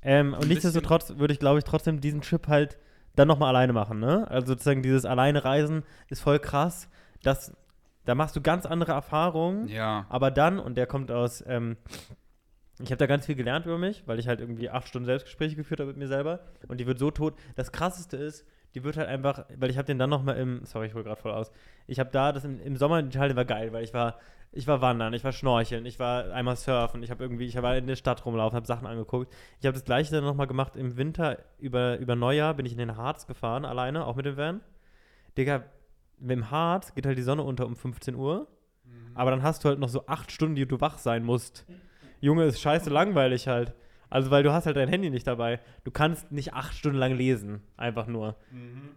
Ähm, 0.01 0.33
und 0.33 0.47
nichtsdestotrotz 0.47 1.17
würde 1.17 1.33
ich, 1.33 1.39
glaube 1.39 1.59
ich, 1.59 1.65
trotzdem 1.65 1.99
diesen 1.99 2.21
Trip 2.21 2.47
halt 2.47 2.77
dann 3.15 3.27
nochmal 3.27 3.49
alleine 3.49 3.73
machen, 3.73 3.99
ne? 3.99 4.29
Also 4.29 4.47
sozusagen 4.47 4.81
dieses 4.81 5.05
alleine 5.05 5.43
Reisen 5.43 5.83
ist 6.07 6.21
voll 6.21 6.39
krass. 6.39 6.89
Das, 7.21 7.53
da 8.05 8.15
machst 8.15 8.35
du 8.35 8.41
ganz 8.41 8.65
andere 8.65 8.93
Erfahrungen. 8.93 9.67
Ja. 9.67 10.05
Aber 10.09 10.31
dann, 10.31 10.59
und 10.59 10.75
der 10.75 10.88
kommt 10.88 11.12
aus, 11.12 11.43
ähm, 11.45 11.75
ich 12.81 12.91
habe 12.91 12.97
da 12.97 13.07
ganz 13.07 13.25
viel 13.25 13.35
gelernt 13.35 13.65
über 13.65 13.77
mich, 13.77 14.07
weil 14.07 14.19
ich 14.19 14.27
halt 14.27 14.39
irgendwie 14.39 14.69
acht 14.69 14.88
Stunden 14.88 15.05
Selbstgespräche 15.05 15.55
geführt 15.55 15.81
habe 15.81 15.89
mit 15.89 15.97
mir 15.97 16.07
selber. 16.07 16.39
Und 16.69 16.79
die 16.79 16.88
wird 16.88 16.97
so 16.97 17.12
tot. 17.12 17.35
Das 17.55 17.73
Krasseste 17.73 18.15
ist, 18.15 18.45
die 18.73 18.83
wird 18.83 18.95
halt 18.95 19.09
einfach, 19.09 19.45
weil 19.57 19.69
ich 19.69 19.77
habe 19.77 19.85
den 19.85 19.99
dann 19.99 20.09
nochmal 20.09 20.38
im, 20.38 20.63
sorry, 20.63 20.88
ich 20.88 20.93
hole 20.93 21.03
gerade 21.03 21.19
voll 21.19 21.31
aus. 21.31 21.51
Ich 21.88 21.99
habe 21.99 22.09
da, 22.12 22.31
das 22.31 22.45
im, 22.45 22.62
im 22.62 22.77
Sommer 22.77 22.99
in 22.99 23.07
Italien 23.07 23.35
war 23.35 23.45
geil, 23.45 23.73
weil 23.73 23.83
ich 23.83 23.93
war, 23.93 24.17
ich 24.51 24.67
war 24.67 24.81
wandern, 24.81 25.13
ich 25.13 25.23
war 25.23 25.31
schnorcheln, 25.31 25.85
ich 25.85 25.99
war 25.99 26.31
einmal 26.31 26.55
surfen, 26.55 27.03
ich 27.03 27.12
habe 27.12 27.23
irgendwie, 27.23 27.45
ich 27.45 27.62
war 27.62 27.77
in 27.77 27.88
der 27.88 27.95
Stadt 27.95 28.25
rumlaufen, 28.25 28.55
habe 28.55 28.65
Sachen 28.65 28.88
angeguckt. 28.88 29.31
Ich 29.59 29.65
habe 29.65 29.73
das 29.73 29.85
gleiche 29.85 30.12
dann 30.12 30.23
nochmal 30.23 30.47
gemacht 30.47 30.75
im 30.75 30.97
Winter, 30.97 31.38
über, 31.59 31.97
über 31.99 32.15
Neujahr 32.15 32.53
bin 32.55 32.65
ich 32.65 32.71
in 32.71 32.79
den 32.79 32.97
Harz 32.97 33.27
gefahren, 33.27 33.65
alleine, 33.65 34.05
auch 34.05 34.15
mit 34.15 34.25
dem 34.25 34.38
Van. 34.38 34.62
Digga, 35.38 35.63
im 36.19 36.51
Harz 36.51 36.95
geht 36.95 37.05
halt 37.05 37.17
die 37.17 37.23
Sonne 37.23 37.43
unter 37.43 37.65
um 37.65 37.75
15 37.75 38.15
Uhr. 38.15 38.47
Aber 39.13 39.31
dann 39.31 39.43
hast 39.43 39.63
du 39.63 39.69
halt 39.69 39.79
noch 39.79 39.89
so 39.89 40.07
acht 40.07 40.31
Stunden, 40.31 40.55
die 40.55 40.65
du 40.65 40.79
wach 40.81 40.97
sein 40.97 41.23
musst. 41.23 41.65
Junge, 42.21 42.45
ist 42.45 42.62
scheiße 42.62 42.89
langweilig 42.89 43.47
halt. 43.47 43.73
Also, 44.09 44.31
weil 44.31 44.43
du 44.43 44.51
hast 44.51 44.65
halt 44.65 44.75
dein 44.75 44.89
Handy 44.89 45.09
nicht 45.09 45.27
dabei. 45.27 45.59
Du 45.83 45.91
kannst 45.91 46.31
nicht 46.31 46.53
acht 46.53 46.73
Stunden 46.73 46.97
lang 46.97 47.15
lesen. 47.15 47.61
Einfach 47.77 48.07
nur. 48.07 48.35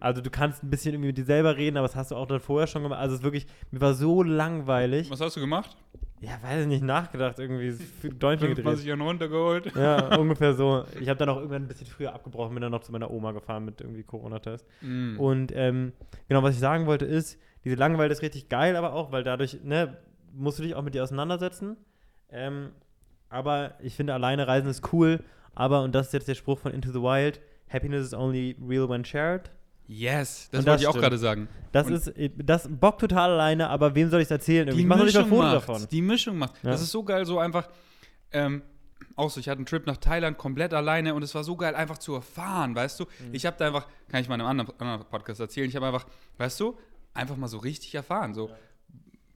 Also, 0.01 0.21
du 0.21 0.31
kannst 0.31 0.63
ein 0.63 0.71
bisschen 0.71 0.95
irgendwie 0.95 1.09
mit 1.09 1.19
dir 1.19 1.25
selber 1.25 1.57
reden, 1.57 1.77
aber 1.77 1.87
das 1.87 1.97
hast 1.97 2.11
du 2.11 2.17
auch 2.17 2.27
dann 2.27 2.41
vorher 2.41 2.67
schon 2.67 2.83
gemacht. 2.83 3.01
Also, 3.01 3.15
es 3.15 3.21
ist 3.21 3.25
wirklich, 3.25 3.47
mir 3.71 3.81
war 3.81 3.95
so 3.95 4.23
langweilig. 4.23 5.11
Was 5.11 5.21
hast 5.21 5.37
du 5.37 5.41
gemacht? 5.41 5.77
Ja, 6.23 6.41
weiß 6.41 6.63
ich 6.63 6.69
nicht, 6.69 6.85
nachgedacht 6.85 7.41
irgendwie. 7.41 7.71
Däumchen 8.03 8.49
gedreht. 8.49 8.65
25 8.65 8.87
Jahren 8.87 9.01
runtergeholt. 9.01 9.75
Ja, 9.75 10.17
ungefähr 10.19 10.55
so. 10.55 10.85
Ich 11.01 11.09
habe 11.09 11.19
dann 11.19 11.29
auch 11.29 11.37
irgendwann 11.37 11.63
ein 11.63 11.69
bisschen 11.69 11.89
früher 11.89 12.15
abgebrochen, 12.15 12.55
bin 12.55 12.63
dann 12.63 12.71
noch 12.71 12.83
zu 12.83 12.93
meiner 12.93 13.11
Oma 13.11 13.33
gefahren 13.33 13.65
mit 13.65 13.81
irgendwie 13.81 14.05
Corona-Test. 14.05 14.65
Mm. 14.83 15.19
Und 15.19 15.53
ähm, 15.53 15.93
genau, 16.29 16.45
was 16.45 16.55
ich 16.55 16.61
sagen 16.61 16.87
wollte 16.87 17.07
ist, 17.07 17.41
diese 17.65 17.75
Langeweile 17.75 18.13
ist 18.13 18.23
richtig 18.23 18.49
geil, 18.49 18.77
aber 18.77 18.93
auch, 18.93 19.11
weil 19.11 19.25
dadurch, 19.25 19.65
ne, 19.65 19.99
musst 20.33 20.61
du 20.61 20.63
dich 20.63 20.77
auch 20.77 20.83
mit 20.83 20.95
dir 20.95 21.03
auseinandersetzen. 21.03 21.77
Ähm, 22.31 22.71
aber 23.33 23.75
ich 23.81 23.95
finde, 23.97 24.15
alleine 24.15 24.47
reisen 24.47 24.69
ist 24.69 24.93
cool. 24.93 25.21
Aber, 25.55 25.83
und 25.83 25.95
das 25.95 26.07
ist 26.09 26.13
jetzt 26.15 26.29
der 26.29 26.35
Spruch 26.35 26.59
von 26.59 26.73
Into 26.73 26.91
the 26.93 27.01
Wild, 27.01 27.41
Happiness 27.69 28.07
is 28.07 28.15
only 28.15 28.57
real 28.67 28.89
when 28.89 29.05
shared. 29.05 29.51
Yes, 29.87 30.49
das 30.51 30.61
Und 30.61 30.67
wollte 30.67 30.71
das 30.71 30.81
ich 30.83 30.87
auch 30.89 30.95
gerade 31.01 31.19
sagen. 31.19 31.49
Das 31.73 31.87
Und- 31.89 31.95
ist, 31.95 32.13
das 32.39 32.69
bockt 32.71 33.01
total 33.01 33.31
alleine, 33.33 33.69
aber 33.69 33.95
wem 33.95 34.09
soll 34.11 34.21
ich 34.21 34.27
es 34.27 34.31
erzählen? 34.31 34.71
Die 34.71 34.81
Ich 34.81 34.87
mache 34.87 35.05
nicht 35.05 35.17
ein 35.17 35.27
Foto 35.27 35.43
macht's, 35.43 35.67
davon. 35.67 35.87
Die 35.91 36.01
Mischung 36.03 36.39
macht. 36.39 36.55
Ja. 36.63 36.71
Das 36.71 36.81
ist 36.81 36.91
so 36.93 37.03
geil, 37.03 37.27
so 37.27 37.39
einfach. 37.39 37.69
Ähm, 38.31 38.63
auch 39.17 39.29
so, 39.29 39.41
ich 39.41 39.49
hatte 39.49 39.59
einen 39.59 39.67
Trip 39.67 39.87
nach 39.87 39.99
Thailand 39.99 40.39
komplett 40.39 40.73
alleine 40.73 41.15
und 41.15 41.23
es 41.23 41.35
war 41.35 41.45
so 41.45 41.57
geil, 41.57 41.75
einfach 41.75 41.99
zu 41.99 42.15
erfahren, 42.15 42.75
weißt 42.75 43.01
du? 43.01 43.05
Mhm. 43.05 43.35
Ich 43.35 43.45
habe 43.45 43.57
da 43.59 43.67
einfach, 43.67 43.87
kann 44.09 44.23
ich 44.23 44.29
mal 44.29 44.37
in 44.37 44.41
einem 44.41 44.51
anderen, 44.61 44.81
anderen 44.81 45.11
Podcast 45.11 45.41
erzählen, 45.41 45.69
ich 45.69 45.77
habe 45.77 45.87
einfach, 45.87 46.07
weißt 46.39 46.59
du, 46.61 46.79
einfach 47.13 47.37
mal 47.37 47.49
so 47.49 47.59
richtig 47.59 47.95
erfahren. 47.95 48.33
So, 48.33 48.49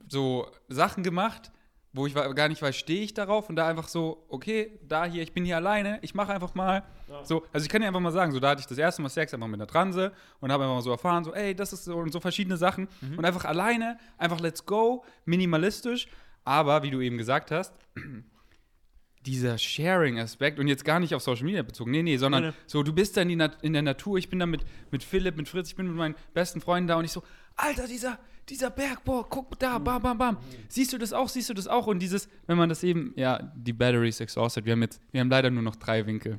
so 0.09 0.47
Sachen 0.69 1.03
gemacht, 1.03 1.51
wo 1.97 2.07
ich 2.07 2.15
gar 2.15 2.49
nicht 2.49 2.61
weiß, 2.61 2.77
stehe 2.77 3.03
ich 3.03 3.15
darauf 3.15 3.49
und 3.49 3.57
da 3.57 3.67
einfach 3.67 3.89
so, 3.89 4.25
okay, 4.29 4.79
da 4.87 5.07
hier, 5.07 5.23
ich 5.23 5.33
bin 5.33 5.45
hier 5.45 5.57
alleine, 5.57 5.99
ich 6.03 6.15
mache 6.15 6.33
einfach 6.33 6.55
mal. 6.55 6.83
So, 7.25 7.45
also 7.53 7.65
ich 7.65 7.71
kann 7.71 7.81
dir 7.81 7.89
einfach 7.89 8.01
mal 8.01 8.13
sagen, 8.13 8.33
so 8.33 8.41
da 8.41 8.51
hatte 8.51 8.61
ich 8.61 8.67
das 8.67 8.79
erste 8.79 9.01
Mal 9.01 9.09
Sex 9.09 9.33
einfach 9.33 9.47
mit 9.47 9.59
einer 9.61 9.67
Transe 9.67 10.13
und 10.41 10.53
habe 10.53 10.65
einfach 10.65 10.77
mal 10.77 10.83
so 10.83 10.91
erfahren, 10.91 11.25
so, 11.25 11.33
ey, 11.33 11.55
das 11.55 11.73
ist 11.73 11.85
so 11.85 11.97
und 11.97 12.13
so 12.13 12.21
verschiedene 12.21 12.57
Sachen 12.57 12.89
Mhm. 13.01 13.19
und 13.19 13.25
einfach 13.25 13.45
alleine, 13.45 13.99
einfach 14.19 14.41
let's 14.41 14.67
go, 14.67 15.05
minimalistisch, 15.25 16.07
aber 16.45 16.83
wie 16.83 16.91
du 16.91 17.01
eben 17.01 17.17
gesagt 17.19 17.51
hast, 17.51 17.73
dieser 19.25 19.59
Sharing-Aspekt 19.59 20.61
und 20.61 20.69
jetzt 20.69 20.85
gar 20.85 21.01
nicht 21.01 21.15
auf 21.15 21.23
Social 21.23 21.45
Media 21.45 21.63
bezogen, 21.63 21.91
nee, 21.91 22.03
nee, 22.03 22.17
sondern 22.17 22.45
nee. 22.49 22.53
so, 22.67 22.83
du 22.85 22.93
bist 22.93 23.17
dann 23.17 23.29
in, 23.29 23.41
in 23.63 23.73
der 23.73 23.83
Natur, 23.83 24.19
ich 24.19 24.29
bin 24.31 24.39
da 24.39 24.47
mit, 24.47 24.65
mit 24.93 25.03
Philipp, 25.03 25.37
mit 25.37 25.49
Fritz, 25.49 25.71
ich 25.71 25.77
bin 25.77 25.87
mit 25.89 25.97
meinen 25.97 26.15
besten 26.33 26.61
Freunden 26.61 26.87
da 26.87 26.97
und 26.97 27.05
ich 27.05 27.11
so, 27.13 27.23
Alter, 27.57 27.89
dieser, 27.89 28.19
dieser 28.49 28.71
Berg, 28.71 29.05
boah, 29.05 29.27
guck 29.29 29.59
da, 29.59 29.79
bam, 29.79 30.03
bam, 30.03 30.19
bam. 30.19 30.37
Siehst 30.69 30.93
du 30.93 30.99
das 30.99 31.13
auch, 31.13 31.29
siehst 31.29 31.51
du 31.51 31.55
das 31.55 31.67
auch? 31.69 31.87
Und 31.87 31.99
dieses, 32.01 32.29
wenn 32.47 32.57
man 32.57 32.69
das 32.69 32.83
eben, 32.85 33.13
ja, 33.17 33.53
die 33.57 33.73
Battery 33.73 34.09
is 34.09 34.21
exhausted, 34.21 34.65
wir 34.65 34.73
haben 34.73 34.83
jetzt, 34.83 35.01
wir 35.13 35.21
haben 35.21 35.31
leider 35.31 35.51
nur 35.51 35.63
noch 35.63 35.77
drei 35.77 36.07
Winkel. 36.07 36.39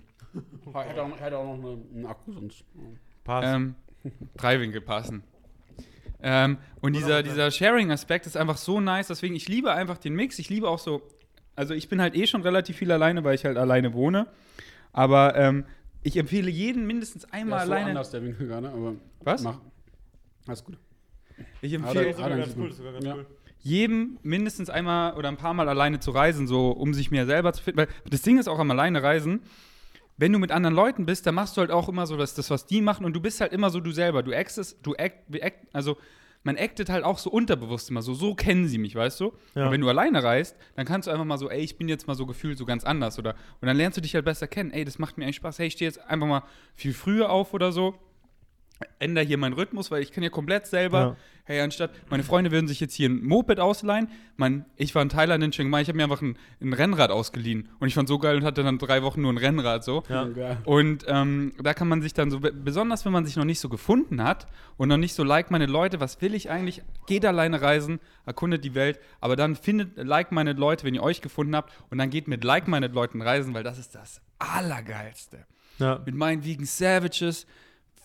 Hätte 0.73 1.03
auch, 1.03 1.19
hätte 1.19 1.37
auch 1.37 1.57
noch 1.57 1.63
eine, 1.63 1.81
einen 1.93 2.05
Akku 2.05 2.31
sonst. 2.31 2.63
Passt. 3.23 3.47
Ähm, 3.47 3.75
drei 4.37 4.59
Winkel 4.59 4.81
passen. 4.81 5.23
Ähm, 6.21 6.57
und 6.81 6.93
dieser, 6.93 7.23
dieser 7.23 7.51
Sharing-Aspekt 7.51 8.25
ist 8.25 8.37
einfach 8.37 8.57
so 8.57 8.79
nice, 8.79 9.07
deswegen, 9.07 9.35
ich 9.35 9.47
liebe 9.47 9.71
einfach 9.71 9.97
den 9.97 10.13
Mix. 10.15 10.39
Ich 10.39 10.49
liebe 10.49 10.67
auch 10.69 10.79
so, 10.79 11.01
also 11.55 11.73
ich 11.73 11.89
bin 11.89 12.01
halt 12.01 12.15
eh 12.15 12.25
schon 12.27 12.41
relativ 12.41 12.77
viel 12.77 12.91
alleine, 12.91 13.23
weil 13.23 13.35
ich 13.35 13.45
halt 13.45 13.57
alleine 13.57 13.93
wohne. 13.93 14.27
Aber 14.93 15.35
ähm, 15.35 15.65
ich 16.03 16.17
empfehle 16.17 16.49
jeden 16.49 16.87
mindestens 16.87 17.25
einmal 17.31 17.59
Ja, 17.59 17.63
ist 17.63 17.67
so 17.67 17.73
alleine. 17.73 17.89
anders, 17.89 18.11
der 18.11 18.23
Winkel 18.23 18.47
gerade, 18.47 18.69
aber. 18.69 18.95
Was? 19.21 19.43
Mach. 19.43 19.59
Alles 20.47 20.63
gut. 20.63 20.77
Ich 21.61 21.75
Aber 21.75 21.87
empfehle 21.87 22.15
Ah, 22.23 22.29
ganz 22.29 22.55
cool, 22.57 22.71
sogar 22.71 22.93
ganz 22.93 23.05
Ja. 23.05 23.15
cool. 23.15 23.25
jedem 23.63 24.17
mindestens 24.23 24.69
einmal 24.69 25.13
oder 25.15 25.27
ein 25.29 25.37
paar 25.37 25.53
Mal 25.53 25.67
alleine 25.69 25.99
zu 25.99 26.11
reisen, 26.11 26.47
so 26.47 26.71
um 26.71 26.93
sich 26.93 27.11
mehr 27.11 27.25
selber 27.25 27.53
zu 27.53 27.63
finden. 27.63 27.79
Weil 27.79 27.87
das 28.09 28.21
Ding 28.21 28.37
ist 28.37 28.47
auch 28.47 28.59
am 28.59 28.71
alleine 28.71 29.03
reisen. 29.03 29.41
Wenn 30.19 30.33
du 30.33 30.39
mit 30.39 30.51
anderen 30.51 30.75
Leuten 30.75 31.05
bist, 31.05 31.27
dann 31.27 31.35
machst 31.35 31.57
du 31.57 31.61
halt 31.61 31.69
auch 31.69 31.89
immer 31.89 32.07
so 32.07 32.17
das, 32.17 32.33
das 32.33 32.49
was 32.49 32.65
die 32.65 32.81
machen 32.81 33.05
und 33.05 33.13
du 33.13 33.19
bist 33.21 33.39
halt 33.41 33.53
immer 33.53 33.69
so 33.69 33.79
du 33.79 33.91
selber. 33.91 34.23
Du 34.23 34.31
actest, 34.33 34.79
du 34.83 34.95
act, 34.95 35.33
act, 35.35 35.67
also 35.73 35.97
man 36.43 36.55
actet 36.57 36.89
halt 36.89 37.03
auch 37.03 37.17
so 37.19 37.29
unterbewusst 37.29 37.89
immer 37.89 38.01
so. 38.01 38.13
So 38.13 38.33
kennen 38.33 38.67
sie 38.67 38.77
mich, 38.77 38.95
weißt 38.95 39.19
du? 39.19 39.33
Ja. 39.53 39.65
Und 39.65 39.71
wenn 39.73 39.81
du 39.81 39.89
alleine 39.89 40.23
reist, 40.23 40.55
dann 40.75 40.85
kannst 40.85 41.07
du 41.07 41.11
einfach 41.11 41.25
mal 41.25 41.37
so, 41.37 41.49
ey, 41.51 41.59
ich 41.61 41.77
bin 41.77 41.87
jetzt 41.89 42.07
mal 42.07 42.15
so 42.15 42.25
gefühlt 42.25 42.57
so 42.57 42.65
ganz 42.65 42.83
anders 42.83 43.19
oder 43.19 43.35
und 43.61 43.67
dann 43.67 43.75
lernst 43.77 43.97
du 43.97 44.01
dich 44.01 44.15
halt 44.15 44.25
besser 44.25 44.47
kennen. 44.47 44.71
Ey, 44.71 44.85
das 44.85 44.97
macht 44.97 45.17
mir 45.17 45.25
eigentlich 45.25 45.35
Spaß. 45.35 45.59
Hey, 45.59 45.67
ich 45.67 45.73
stehe 45.73 45.87
jetzt 45.89 45.99
einfach 46.09 46.25
mal 46.27 46.43
viel 46.75 46.93
früher 46.93 47.29
auf 47.29 47.53
oder 47.53 47.71
so. 47.71 47.95
Ändere 48.99 49.25
hier 49.25 49.37
meinen 49.37 49.53
Rhythmus, 49.53 49.89
weil 49.91 50.01
ich 50.03 50.11
kann 50.11 50.23
ja 50.23 50.29
komplett 50.29 50.67
selber. 50.67 50.99
Ja. 50.99 51.15
Hey, 51.45 51.61
anstatt, 51.61 51.91
meine 52.09 52.23
Freunde 52.23 52.51
würden 52.51 52.67
sich 52.67 52.81
jetzt 52.81 52.93
hier 52.93 53.07
ein 53.09 53.23
Moped 53.23 53.59
ausleihen. 53.59 54.09
Mein, 54.35 54.65
ich 54.75 54.93
war 54.95 55.01
in 55.01 55.07
Thailand 55.07 55.41
in 55.43 55.51
Chiang 55.51 55.69
Mai, 55.69 55.81
ich 55.81 55.87
habe 55.87 55.95
mir 55.95 56.03
einfach 56.03 56.21
ein, 56.21 56.37
ein 56.61 56.73
Rennrad 56.73 57.09
ausgeliehen. 57.09 57.69
Und 57.79 57.87
ich 57.87 57.93
fand 57.93 58.09
so 58.09 58.19
geil 58.19 58.35
und 58.35 58.43
hatte 58.43 58.63
dann 58.63 58.77
drei 58.77 59.01
Wochen 59.01 59.21
nur 59.21 59.31
ein 59.31 59.37
Rennrad 59.37 59.83
so. 59.83 60.03
Ja. 60.09 60.25
Geil. 60.25 60.57
Und 60.65 61.05
ähm, 61.07 61.53
da 61.63 61.73
kann 61.73 61.87
man 61.87 62.01
sich 62.01 62.13
dann 62.13 62.29
so, 62.31 62.41
be- 62.41 62.51
besonders 62.51 63.05
wenn 63.05 63.13
man 63.13 63.25
sich 63.25 63.37
noch 63.37 63.45
nicht 63.45 63.61
so 63.61 63.69
gefunden 63.69 64.21
hat 64.23 64.45
und 64.75 64.89
noch 64.89 64.97
nicht 64.97 65.13
so 65.13 65.23
like 65.23 65.49
meine 65.49 65.67
Leute, 65.67 66.01
was 66.01 66.21
will 66.21 66.35
ich 66.35 66.49
eigentlich? 66.49 66.81
Geht 67.05 67.23
alleine 67.25 67.61
reisen, 67.61 67.99
erkundet 68.25 68.65
die 68.65 68.75
Welt, 68.75 68.99
aber 69.21 69.37
dann 69.37 69.55
findet 69.55 69.95
like 69.97 70.33
meine 70.33 70.51
Leute, 70.51 70.83
wenn 70.85 70.95
ihr 70.95 71.03
euch 71.03 71.21
gefunden 71.21 71.55
habt 71.55 71.71
und 71.89 71.97
dann 71.97 72.09
geht 72.09 72.27
mit 72.27 72.43
like 72.43 72.67
meine 72.67 72.87
Leuten 72.87 73.21
reisen, 73.21 73.53
weil 73.53 73.63
das 73.63 73.77
ist 73.79 73.95
das 73.95 74.21
Allergeilste 74.37 75.45
Ja. 75.79 76.01
mit 76.05 76.13
meinen 76.15 76.43
Vegan 76.43 76.65
Savages, 76.65 77.47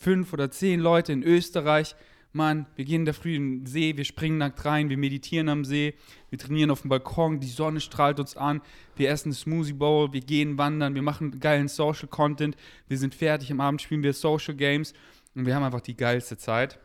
fünf 0.03 0.33
oder 0.33 0.51
zehn 0.51 0.81
Leute 0.81 1.13
in 1.13 1.23
Österreich. 1.23 1.95
Mann, 2.33 2.67
wir 2.77 2.85
gehen 2.85 3.03
in 3.03 3.05
der 3.05 3.15
Früh 3.15 3.37
in 3.37 3.61
den 3.61 3.67
See, 3.67 3.97
wir 3.97 4.05
springen 4.05 4.39
nackt 4.39 4.65
rein, 4.65 4.89
wir 4.89 4.97
meditieren 4.97 5.51
am 5.51 5.65
See, 5.65 5.95
wir 6.31 6.39
trainieren 6.39 6.71
auf 6.71 6.81
dem 6.81 6.89
Balkon, 6.89 7.41
die 7.41 7.49
Sonne 7.49 7.79
strahlt 7.79 8.19
uns 8.19 8.39
an, 8.39 8.63
wir 8.97 9.11
essen 9.11 9.33
Smoothie 9.35 9.75
Bowl, 9.75 10.13
wir 10.15 10.23
gehen 10.23 10.57
wandern, 10.57 10.95
wir 10.95 11.03
machen 11.03 11.41
geilen 11.41 11.69
Social 11.69 12.09
Content, 12.09 12.57
wir 12.89 12.97
sind 12.97 13.15
fertig, 13.15 13.53
am 13.53 13.61
Abend 13.61 13.83
spielen 13.83 14.03
wir 14.03 14.15
Social 14.15 14.55
Games 14.55 14.95
und 15.35 15.45
wir 15.45 15.55
haben 15.55 15.63
einfach 15.63 15.83
die 15.83 15.97
geilste 15.97 16.39
Zeit. 16.39 16.79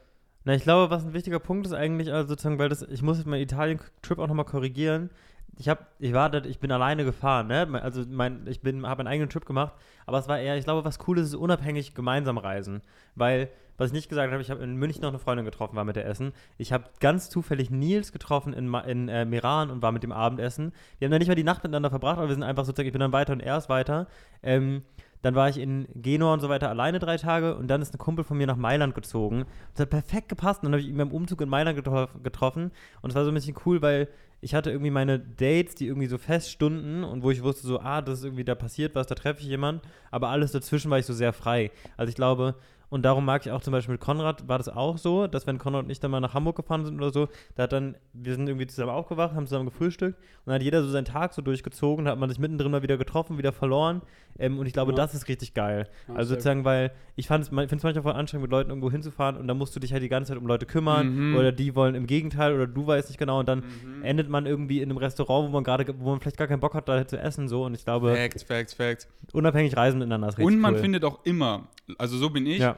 Na, 0.43 0.53
ich 0.53 0.63
glaube, 0.63 0.91
was 0.91 1.06
ein 1.06 1.13
wichtiger 1.13 1.39
Punkt 1.39 1.65
ist 1.65 1.73
eigentlich, 1.73 2.12
also 2.12 2.30
sozusagen, 2.30 2.60
weil 2.60 2.69
das, 2.69 2.82
ich 2.82 3.01
muss 3.01 3.17
jetzt 3.17 3.27
meinen 3.27 3.41
Italien-Trip 3.41 4.19
auch 4.19 4.27
nochmal 4.27 4.45
korrigieren. 4.45 5.10
Ich 5.58 5.70
habe, 5.70 5.82
ich 6.00 6.13
war, 6.13 6.30
dort- 6.30 6.46
ich 6.46 6.60
bin 6.60 6.72
alleine 6.72 7.04
gefahren, 7.04 7.48
ne? 7.48 7.67
Also 7.82 8.04
mein, 8.08 8.46
ich 8.48 8.62
bin, 8.62 8.86
habe 8.86 9.00
einen 9.02 9.08
eigenen 9.08 9.30
Trip 9.30 9.46
gemacht, 9.46 9.74
aber 10.06 10.20
es 10.20 10.28
war 10.28 10.39
eher, 10.39 10.56
ich 10.58 10.65
glaube, 10.65 10.86
was 10.86 11.00
cool 11.08 11.17
ist, 11.17 11.28
ist 11.28 11.36
unabhängig 11.36 11.96
gemeinsam 11.96 12.38
reisen, 12.38 12.82
weil 13.15 13.50
was 13.78 13.88
ich 13.88 13.93
nicht 13.93 14.10
gesagt 14.10 14.32
habe, 14.32 14.41
ich 14.41 14.50
habe 14.50 14.63
in 14.63 14.76
München 14.76 15.04
noch 15.04 15.10
eine 15.10 15.20
Freundin 15.20 15.46
getroffen, 15.46 15.76
war 15.76 15.84
mit 15.84 15.96
der 15.96 16.08
Essen. 16.08 16.34
Ich 16.58 16.74
habe 16.74 16.86
ganz 17.00 17.30
zufällig 17.30 17.70
Nils 17.70 18.12
getroffen 18.12 18.54
in, 18.54 18.74
in 18.74 19.08
äh, 19.08 19.24
Meran 19.24 19.70
und 19.70 19.84
war 19.84 19.91
mit 19.91 20.02
dem 20.02 20.12
Abendessen. 20.12 20.74
Wir 20.98 21.06
haben 21.06 21.12
dann 21.12 21.20
nicht 21.20 21.28
mal 21.28 21.36
die 21.36 21.43
Nacht 21.43 21.63
miteinander 21.63 21.91
verbracht, 21.91 22.17
aber 22.17 22.28
wir 22.28 22.34
sind 22.34 22.43
einfach 22.43 22.65
sozusagen, 22.65 22.88
ich 22.88 22.93
bin 22.93 23.02
dann 23.02 23.12
weiter 23.12 23.34
und 23.34 23.39
er 23.39 23.56
ist 23.58 23.70
weiter. 23.70 24.08
Ähm, 24.41 24.82
dann 25.22 25.36
war 25.36 25.50
ich 25.50 25.60
in 25.60 25.88
Genua 25.96 26.34
und 26.34 26.39
so 26.39 26.50
weiter 26.50 26.70
alleine 26.70 27.00
drei 27.00 27.17
Tage 27.17 27.56
und 27.56 27.67
dann 27.67 27.82
ist 27.82 27.93
ein 27.93 27.98
Kumpel 27.98 28.24
von 28.24 28.38
mir 28.38 28.48
nach 28.48 28.56
Mailand 28.56 28.96
gezogen. 28.96 29.46
Das 29.74 29.82
hat 29.82 29.89
perfekt 29.89 30.30
gepasst. 30.30 30.62
Und 30.62 30.65
dann 30.65 30.74
habe 30.74 30.82
ich 30.82 30.88
ihn 30.88 30.98
beim 30.98 31.12
Umzug 31.12 31.41
in 31.41 31.50
Mailand 31.50 31.76
getrof 31.76 32.10
getroffen. 32.24 32.72
Und 33.02 33.10
es 33.12 33.15
war 33.15 33.26
so 33.26 33.32
ein 33.32 33.34
bisschen 33.34 33.56
cool, 33.65 33.82
weil 33.82 34.08
ich 34.39 34.54
hatte 34.54 34.69
irgendwie 34.69 34.91
meine 34.91 35.19
Dates, 35.19 35.76
die 35.76 35.88
irgendwie 35.88 36.08
so 36.08 36.17
feststunden 36.17 37.04
und 37.04 37.23
wo 37.23 37.32
ich 37.32 37.41
wusste 37.43 37.65
so, 37.65 37.80
ah, 37.80 38.02
das 38.02 38.19
ist 38.19 38.26
irgendwie, 38.26 38.43
da 38.43 38.56
passiert 38.56 38.93
was, 38.93 39.08
da 39.08 39.15
treffe 39.15 39.41
ich 39.41 39.47
jemanden. 39.47 39.82
Aber 40.12 40.30
alles 40.30 40.52
dazwischen 40.52 40.91
war 40.91 41.00
ich 41.00 41.06
so 41.06 41.13
sehr 41.13 41.34
frei. 41.34 41.71
Also 41.95 42.10
ich 42.10 42.15
glaube, 42.15 42.56
und 42.89 43.04
darum 43.04 43.26
mag 43.26 43.45
ich 43.45 43.52
auch 43.52 43.62
zum 43.62 43.71
Beispiel 43.73 43.93
mit 43.93 44.02
Konrad, 44.02 44.47
war 44.47 44.58
das 44.58 44.69
auch 44.69 44.97
so, 44.97 45.28
dass 45.28 45.45
wenn 45.45 45.58
Konrad 45.58 45.84
und 45.86 45.89
ich 45.89 46.00
dann 46.00 46.12
mal 46.12 46.19
nach 46.21 46.34
Hamburg 46.34 46.56
gefahren 46.56 46.86
sind 46.86 46.97
oder 46.97 47.12
so, 47.12 47.28
da 47.56 47.63
hat 47.63 47.73
dann, 47.73 47.95
wir 48.13 48.34
sind 48.36 48.47
irgendwie 48.47 48.67
zusammen 48.67 48.91
aufgewacht, 48.91 49.34
haben 49.36 49.45
zusammen 49.47 49.65
gefrühstückt 49.65 50.17
und 50.17 50.23
dann 50.47 50.56
hat 50.56 50.62
jeder 50.63 50.82
so 50.84 50.89
seinen 50.89 51.06
Tag 51.06 51.34
so 51.34 51.41
durchgezogen, 51.41 52.06
da 52.06 52.12
hat 52.12 52.19
man 52.19 52.30
sich 52.30 52.39
mittendrin 52.39 52.71
mal 52.71 52.82
wieder 52.84 52.97
getroffen, 52.97 53.38
wieder 53.38 53.52
verloren. 53.52 54.02
Ähm, 54.39 54.60
und 54.60 54.67
ich 54.67 54.73
glaube, 54.73 54.91
Ja. 54.91 54.97
das 54.97 55.15
ist 55.15 55.28
richtig 55.28 55.54
geil. 55.56 55.88
Ja, 56.08 56.15
also 56.15 56.30
sozusagen, 56.36 56.63
weil 56.63 56.91
ich 57.15 57.28
finde 57.28 57.41
es 57.41 57.52
manchmal 57.52 58.04
voll 58.04 58.13
anstrengend, 58.13 58.43
mit 58.43 58.52
Leuten 58.52 58.69
irgendwo 58.69 58.91
hinzufahren 58.91 59.36
und 59.38 59.47
dann 59.47 59.58
musst 59.58 59.76
du 59.76 59.80
dich 59.80 59.91
halt 59.93 60.04
die 60.04 60.10
ganze 60.10 60.30
Zeit 60.34 60.38
um 60.41 60.47
Leute 60.47 60.65
kümmern 60.65 61.32
Mhm. 61.32 61.36
oder 61.36 61.52
die 61.52 61.76
wollen 61.76 61.95
im 61.95 62.06
Gegenteil 62.08 62.54
oder 62.54 62.67
du 62.67 62.86
weißt 62.88 63.10
nicht 63.10 63.17
genau 63.17 63.39
und 63.39 63.47
dann 63.50 63.63
endet 64.04 64.30
man 64.30 64.45
irgendwie 64.45 64.82
in 64.82 64.89
einem 64.89 64.97
Restaurant, 64.97 65.47
wo 65.50 65.52
man 65.52 65.63
gerade, 65.63 65.86
wo 66.00 66.12
man 66.12 66.19
vielleicht 66.19 66.38
gar 66.38 66.47
keinen 66.47 66.60
Bock 66.60 66.73
hat, 66.76 66.88
da 66.88 67.06
zu 67.08 67.17
essen 67.19 67.47
so 67.50 67.63
und 67.65 67.73
ich 67.73 67.84
glaube, 67.84 68.15
Facts, 68.15 68.43
Facts, 68.43 68.73
Facts. 68.73 69.08
unabhängig 69.34 69.76
reisen 69.76 69.97
miteinander 70.00 70.28
ist 70.30 70.38
richtig 70.38 70.54
Und 70.56 70.62
man 70.62 70.76
cool. 70.76 70.80
findet 70.82 71.04
auch 71.04 71.26
immer, 71.26 71.67
also 71.97 72.17
so 72.17 72.30
bin 72.30 72.45
ich, 72.45 72.60
ja. 72.60 72.77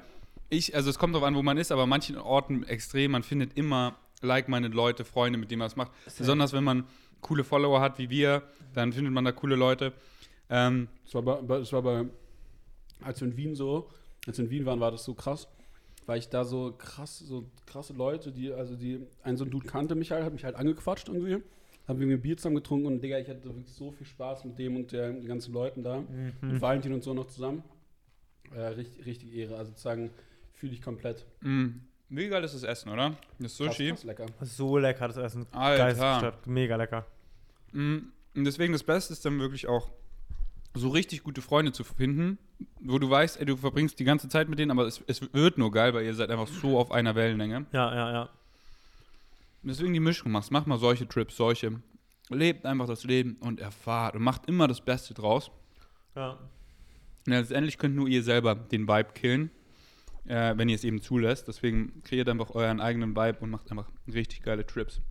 Ich, 0.49 0.75
also 0.75 0.89
es 0.89 0.97
kommt 0.99 1.13
darauf 1.15 1.27
an, 1.27 1.35
wo 1.35 1.41
man 1.43 1.57
ist, 1.57 1.71
aber 1.71 1.83
an 1.83 1.89
manchen 1.89 2.17
Orten 2.17 2.63
extrem, 2.63 3.11
man 3.11 3.23
findet 3.23 3.57
immer 3.57 3.95
like-minded 4.21 4.73
Leute, 4.73 5.05
Freunde, 5.05 5.37
mit 5.39 5.49
denen 5.51 5.59
man 5.59 5.67
es 5.67 5.75
macht. 5.75 5.91
Besonders 6.17 6.53
wenn 6.53 6.63
man 6.63 6.85
coole 7.21 7.43
Follower 7.43 7.79
hat 7.81 7.97
wie 7.99 8.09
wir, 8.09 8.43
dann 8.73 8.91
findet 8.93 9.13
man 9.13 9.25
da 9.25 9.31
coole 9.31 9.55
Leute. 9.55 9.93
Ähm, 10.49 10.87
Es 11.05 11.13
war, 11.13 11.21
bei, 11.21 11.57
es 11.57 11.71
war 11.71 11.81
bei, 11.81 12.05
als 13.01 13.21
wir 13.21 13.27
in 13.27 13.37
Wien 13.37 13.55
so, 13.55 13.89
als 14.27 14.37
wir 14.37 14.45
in 14.45 14.51
Wien 14.51 14.65
waren, 14.65 14.79
war 14.79 14.91
das 14.91 15.03
so 15.03 15.13
krass, 15.13 15.47
weil 16.05 16.19
ich 16.19 16.29
da 16.29 16.43
so 16.43 16.73
krass, 16.77 17.19
so 17.19 17.45
krasse 17.65 17.93
Leute, 17.93 18.31
die, 18.31 18.51
also 18.51 18.75
die, 18.75 19.05
ein 19.23 19.37
so 19.37 19.45
ein 19.45 19.51
Dude 19.51 19.67
kannte 19.67 19.95
mich 19.95 20.11
halt, 20.11 20.23
hat 20.23 20.33
mich 20.33 20.43
halt 20.43 20.55
angequatscht 20.55 21.07
irgendwie, 21.07 21.43
haben 21.87 21.99
wir 21.99 22.07
mir 22.07 22.17
Bier 22.17 22.37
zusammen 22.37 22.55
getrunken 22.55 22.87
und 22.87 23.01
Digga, 23.03 23.19
ich 23.19 23.29
hatte 23.29 23.43
wirklich 23.43 23.71
so 23.71 23.91
viel 23.91 24.05
Spaß 24.07 24.45
mit 24.45 24.57
dem 24.59 24.75
und 24.75 24.91
der, 24.91 25.11
den 25.11 25.25
ganzen 25.27 25.53
Leuten 25.53 25.83
da, 25.83 26.03
mit 26.41 26.61
Valentin 26.61 26.93
und 26.93 27.03
so 27.03 27.13
noch 27.13 27.27
zusammen. 27.27 27.63
Äh, 28.55 28.61
richtig, 28.61 29.05
richtig 29.05 29.35
Ehre, 29.35 29.57
also 29.57 29.69
sozusagen 29.71 30.09
fühle 30.59 30.73
ich 30.73 30.81
komplett. 30.81 31.25
mh, 31.41 31.69
wie 32.09 32.27
geil 32.27 32.43
ist 32.43 32.53
das 32.55 32.63
Essen, 32.63 32.89
oder? 32.89 33.15
Das 33.37 33.55
Sushi. 33.55 33.89
Krass, 33.89 34.01
krass 34.01 34.03
lecker. 34.03 34.25
So 34.41 34.77
lecker, 34.77 35.07
das 35.07 35.17
Essen. 35.17 35.45
Alter. 35.51 36.33
Mega 36.45 36.75
lecker. 36.75 37.05
Mm, 37.71 37.97
Und 38.35 38.43
deswegen 38.45 38.73
das 38.73 38.83
Beste 38.83 39.13
ist 39.13 39.23
dann 39.25 39.39
wirklich 39.39 39.67
auch, 39.67 39.91
so 40.75 40.89
richtig 40.89 41.23
gute 41.23 41.41
Freunde 41.41 41.71
zu 41.71 41.83
finden, 41.83 42.37
wo 42.79 42.99
du 42.99 43.09
weißt, 43.09 43.39
ey, 43.39 43.45
du 43.45 43.57
verbringst 43.57 43.99
die 43.99 44.03
ganze 44.03 44.27
Zeit 44.29 44.49
mit 44.49 44.59
denen, 44.59 44.71
aber 44.71 44.85
es, 44.85 45.01
es 45.07 45.21
wird 45.33 45.57
nur 45.57 45.71
geil, 45.71 45.93
weil 45.93 46.05
ihr 46.05 46.13
seid 46.13 46.29
einfach 46.29 46.47
so 46.47 46.77
auf 46.79 46.91
einer 46.91 47.15
Wellenlänge. 47.15 47.65
Ja, 47.71 47.93
ja, 47.93 48.11
ja. 48.11 48.21
Und 49.61 49.69
deswegen 49.69 49.93
die 49.93 49.99
Mischung 49.99 50.31
machst. 50.31 50.51
Mach 50.51 50.65
mal 50.65 50.77
solche 50.77 51.07
Trips, 51.07 51.35
solche. 51.37 51.81
Lebt 52.29 52.65
einfach 52.65 52.85
das 52.87 53.03
Leben 53.03 53.37
und 53.39 53.59
erfahrt 53.59 54.15
und 54.15 54.21
macht 54.21 54.47
immer 54.47 54.67
das 54.67 54.81
Beste 54.81 55.13
draus. 55.13 55.49
Ja. 56.15 56.31
Und 57.25 57.33
letztendlich 57.33 57.77
könnt 57.77 57.95
nur 57.95 58.07
ihr 58.07 58.23
selber 58.23 58.55
den 58.55 58.87
Vibe 58.87 59.09
killen, 59.13 59.51
äh, 60.29 60.57
wenn 60.57 60.69
ihr 60.69 60.75
es 60.75 60.83
eben 60.85 61.01
zulässt. 61.01 61.47
Deswegen 61.47 62.01
kreiert 62.03 62.29
einfach 62.29 62.51
euren 62.55 62.79
eigenen 62.79 63.15
Vibe 63.15 63.39
und 63.41 63.49
macht 63.49 63.69
einfach 63.69 63.89
richtig 64.11 64.41
geile 64.43 64.65
Trips. 64.65 65.01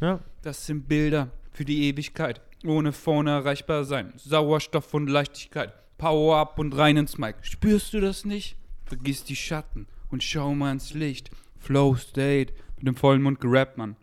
Ja. 0.00 0.20
Das 0.42 0.66
sind 0.66 0.86
Bilder 0.88 1.30
für 1.52 1.64
die 1.64 1.88
Ewigkeit. 1.88 2.40
Ohne 2.64 2.92
vorne 2.92 3.30
erreichbar 3.30 3.84
sein. 3.84 4.12
Sauerstoff 4.16 4.94
und 4.94 5.08
Leichtigkeit. 5.08 5.72
Power 5.98 6.36
up 6.38 6.58
und 6.58 6.76
rein 6.76 6.96
ins 6.96 7.18
Mic. 7.18 7.34
Spürst 7.42 7.92
du 7.92 8.00
das 8.00 8.24
nicht? 8.24 8.56
Vergiss 8.84 9.24
die 9.24 9.36
Schatten 9.36 9.86
und 10.10 10.22
schau 10.22 10.54
mal 10.54 10.72
ins 10.72 10.94
Licht. 10.94 11.30
Flow 11.58 11.96
State. 11.96 12.52
Mit 12.76 12.86
dem 12.86 12.94
vollen 12.96 13.22
Mund 13.22 13.40
gerappt, 13.40 13.78
Mann. 13.78 13.96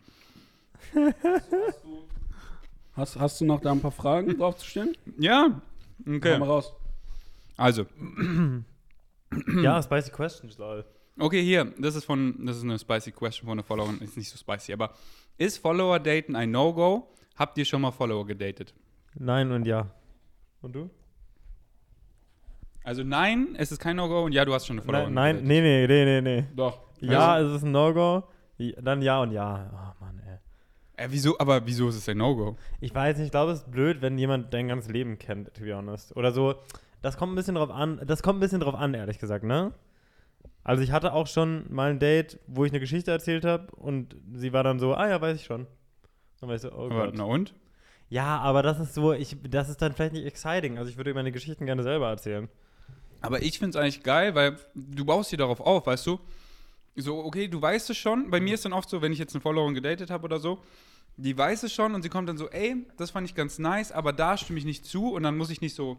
Hast, 2.94 3.16
hast 3.18 3.40
du 3.40 3.44
noch 3.44 3.60
da 3.60 3.72
ein 3.72 3.80
paar 3.80 3.92
Fragen 3.92 4.36
drauf 4.36 4.56
zu 4.58 4.66
stehen? 4.66 4.96
Ja? 5.18 5.60
Komm 6.04 6.12
mal 6.12 6.16
Okay. 6.18 6.34
raus. 6.42 6.72
Also, 7.56 7.86
ja, 9.62 9.82
spicy 9.82 10.10
questions, 10.10 10.58
lol. 10.58 10.84
okay, 11.18 11.42
hier. 11.42 11.72
Das 11.78 11.94
ist 11.94 12.04
von, 12.04 12.44
das 12.44 12.56
ist 12.58 12.64
eine 12.64 12.78
spicy 12.78 13.12
question 13.12 13.46
von 13.46 13.58
einer 13.58 13.64
Followerin. 13.64 14.00
Ist 14.00 14.16
nicht 14.16 14.30
so 14.30 14.36
spicy, 14.36 14.72
aber 14.72 14.94
ist 15.38 15.58
Follower 15.58 15.98
daten 15.98 16.36
ein 16.36 16.50
No-Go? 16.50 17.08
Habt 17.36 17.56
ihr 17.58 17.64
schon 17.64 17.80
mal 17.80 17.90
Follower 17.90 18.26
gedatet? 18.26 18.74
Nein 19.14 19.50
und 19.52 19.66
ja. 19.66 19.90
Und 20.60 20.74
du? 20.74 20.90
Also 22.84 23.02
nein, 23.04 23.54
es 23.56 23.72
ist 23.72 23.78
kein 23.78 23.96
No-Go 23.96 24.24
und 24.24 24.32
ja, 24.32 24.44
du 24.44 24.52
hast 24.52 24.66
schon 24.66 24.78
eine 24.78 24.84
Followerin 24.84 25.14
Nein, 25.14 25.36
nein, 25.36 25.44
nee, 25.44 25.60
nee, 25.60 25.86
nee, 25.86 26.04
nee, 26.04 26.20
nee. 26.20 26.46
Doch. 26.56 26.80
Ja, 27.00 27.40
es 27.40 27.56
ist 27.56 27.62
ein 27.62 27.72
No-Go. 27.72 28.24
Dann 28.82 29.00
ja 29.00 29.22
und 29.22 29.32
ja. 29.32 29.70
Oh 29.72 30.04
Mann, 30.04 30.20
ey. 30.26 31.04
Äh, 31.04 31.08
wieso, 31.10 31.38
aber 31.38 31.66
wieso 31.66 31.88
ist 31.88 31.96
es 31.96 32.08
ein 32.08 32.18
No-Go? 32.18 32.56
Ich 32.80 32.94
weiß 32.94 33.16
nicht, 33.16 33.26
ich 33.26 33.30
glaube, 33.30 33.52
es 33.52 33.60
ist 33.60 33.70
blöd, 33.70 34.02
wenn 34.02 34.18
jemand 34.18 34.52
dein 34.52 34.68
ganzes 34.68 34.90
Leben 34.90 35.18
kennt, 35.18 35.54
to 35.54 35.62
be 35.62 35.74
honest. 35.74 36.14
Oder 36.16 36.32
so, 36.32 36.56
das 37.02 37.16
kommt 37.16 37.32
ein 37.32 37.36
bisschen 37.36 37.54
drauf 37.54 37.70
an, 37.70 38.00
das 38.06 38.22
kommt 38.22 38.38
ein 38.38 38.40
bisschen 38.40 38.60
drauf 38.60 38.74
an, 38.74 38.94
ehrlich 38.94 39.18
gesagt, 39.18 39.44
ne? 39.44 39.72
Also 40.62 40.82
ich 40.82 40.92
hatte 40.92 41.12
auch 41.14 41.26
schon 41.26 41.64
mal 41.72 41.90
ein 41.90 41.98
Date, 41.98 42.38
wo 42.46 42.64
ich 42.64 42.70
eine 42.72 42.80
Geschichte 42.80 43.10
erzählt 43.10 43.44
habe 43.44 43.74
und 43.76 44.16
sie 44.34 44.52
war 44.52 44.62
dann 44.62 44.78
so, 44.78 44.94
ah 44.94 45.08
ja, 45.08 45.20
weiß 45.20 45.36
ich 45.36 45.44
schon. 45.44 45.66
Dann 46.40 46.48
war 46.48 46.56
ich 46.56 46.62
so, 46.62 46.70
oh 46.72 46.86
Aber, 46.86 47.06
Gott. 47.06 47.14
na 47.16 47.24
und? 47.24 47.54
Ja, 48.08 48.38
aber 48.38 48.62
das 48.62 48.80
ist 48.80 48.94
so, 48.94 49.12
ich, 49.12 49.36
das 49.48 49.68
ist 49.68 49.80
dann 49.80 49.92
vielleicht 49.92 50.12
nicht 50.12 50.26
exciting. 50.26 50.78
Also 50.78 50.90
ich 50.90 50.96
würde 50.96 51.14
meine 51.14 51.32
Geschichten 51.32 51.64
gerne 51.64 51.82
selber 51.82 52.08
erzählen. 52.08 52.48
Aber 53.20 53.42
ich 53.42 53.58
finde 53.58 53.78
es 53.78 53.82
eigentlich 53.82 54.02
geil, 54.02 54.34
weil 54.34 54.56
du 54.74 55.04
baust 55.04 55.32
dir 55.32 55.36
darauf 55.36 55.60
auf, 55.60 55.86
weißt 55.86 56.06
du? 56.06 56.20
So, 56.96 57.24
okay, 57.24 57.48
du 57.48 57.62
weißt 57.62 57.88
es 57.90 57.96
schon. 57.96 58.30
Bei 58.30 58.40
mir 58.40 58.54
ist 58.54 58.64
dann 58.64 58.72
oft 58.72 58.88
so, 58.88 59.00
wenn 59.00 59.12
ich 59.12 59.18
jetzt 59.18 59.34
eine 59.34 59.40
Followerin 59.40 59.74
gedatet 59.74 60.10
habe 60.10 60.24
oder 60.24 60.40
so, 60.40 60.58
die 61.16 61.36
weiß 61.36 61.62
es 61.62 61.72
schon 61.72 61.94
und 61.94 62.02
sie 62.02 62.08
kommt 62.08 62.28
dann 62.28 62.38
so, 62.38 62.48
ey, 62.50 62.86
das 62.96 63.10
fand 63.10 63.28
ich 63.28 63.34
ganz 63.34 63.58
nice, 63.58 63.92
aber 63.92 64.12
da 64.12 64.36
stimme 64.36 64.58
ich 64.58 64.64
nicht 64.64 64.84
zu 64.84 65.12
und 65.12 65.22
dann 65.22 65.36
muss 65.36 65.50
ich 65.50 65.60
nicht 65.60 65.74
so 65.74 65.98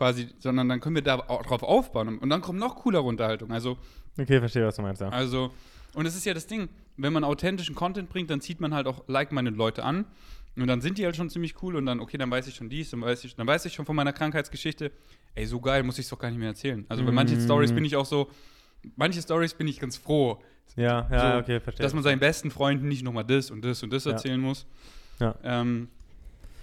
quasi, 0.00 0.28
sondern 0.38 0.66
dann 0.70 0.80
können 0.80 0.94
wir 0.94 1.02
da 1.02 1.18
au- 1.28 1.42
drauf 1.42 1.62
aufbauen 1.62 2.18
und 2.18 2.30
dann 2.30 2.40
kommt 2.40 2.58
noch 2.58 2.76
coolere 2.76 3.02
Unterhaltung. 3.02 3.52
Also, 3.52 3.76
Okay, 4.18 4.38
verstehe, 4.38 4.66
was 4.66 4.76
du 4.76 4.80
meinst, 4.82 5.02
ja. 5.02 5.10
also, 5.10 5.50
und 5.92 6.06
es 6.06 6.16
ist 6.16 6.24
ja 6.24 6.32
das 6.32 6.46
Ding, 6.46 6.70
wenn 6.96 7.12
man 7.12 7.22
authentischen 7.22 7.74
Content 7.74 8.08
bringt, 8.08 8.30
dann 8.30 8.40
zieht 8.40 8.62
man 8.62 8.72
halt 8.72 8.86
auch 8.86 9.04
like-minded 9.08 9.56
Leute 9.56 9.84
an. 9.84 10.06
Und 10.56 10.66
dann 10.66 10.80
sind 10.80 10.96
die 10.98 11.04
halt 11.04 11.16
schon 11.16 11.28
ziemlich 11.28 11.62
cool 11.62 11.76
und 11.76 11.84
dann, 11.86 12.00
okay, 12.00 12.16
dann 12.16 12.30
weiß 12.30 12.46
ich 12.48 12.54
schon 12.54 12.68
dies, 12.70 12.90
dann 12.90 13.02
weiß 13.02 13.24
ich, 13.24 13.36
dann 13.36 13.46
weiß 13.46 13.66
ich 13.66 13.74
schon 13.74 13.84
von 13.86 13.94
meiner 13.94 14.12
Krankheitsgeschichte, 14.14 14.90
ey, 15.34 15.44
so 15.46 15.60
geil, 15.60 15.82
muss 15.82 15.98
ich 15.98 16.06
es 16.06 16.10
doch 16.10 16.18
gar 16.18 16.28
nicht 16.30 16.38
mehr 16.38 16.48
erzählen. 16.48 16.84
Also 16.88 17.04
bei 17.04 17.12
manchen 17.12 17.38
Mm. 17.38 17.44
Stories 17.44 17.72
bin 17.72 17.84
ich 17.84 17.94
auch 17.96 18.06
so, 18.06 18.28
manche 18.96 19.20
Stories 19.22 19.52
bin 19.54 19.68
ich 19.68 19.78
ganz 19.78 19.96
froh, 19.98 20.42
Ja, 20.76 21.06
ja, 21.10 21.32
so, 21.34 21.38
okay, 21.40 21.60
verstehe. 21.60 21.82
dass 21.84 21.92
man 21.94 22.02
seinen 22.02 22.18
besten 22.20 22.50
Freunden 22.50 22.88
nicht 22.88 23.02
nochmal 23.04 23.24
das 23.24 23.50
und 23.50 23.62
das 23.64 23.82
und 23.82 23.92
das 23.92 24.04
Ja. 24.06 24.12
erzählen 24.12 24.40
muss. 24.40 24.66
Ja. 25.20 25.34
Ähm, 25.44 25.88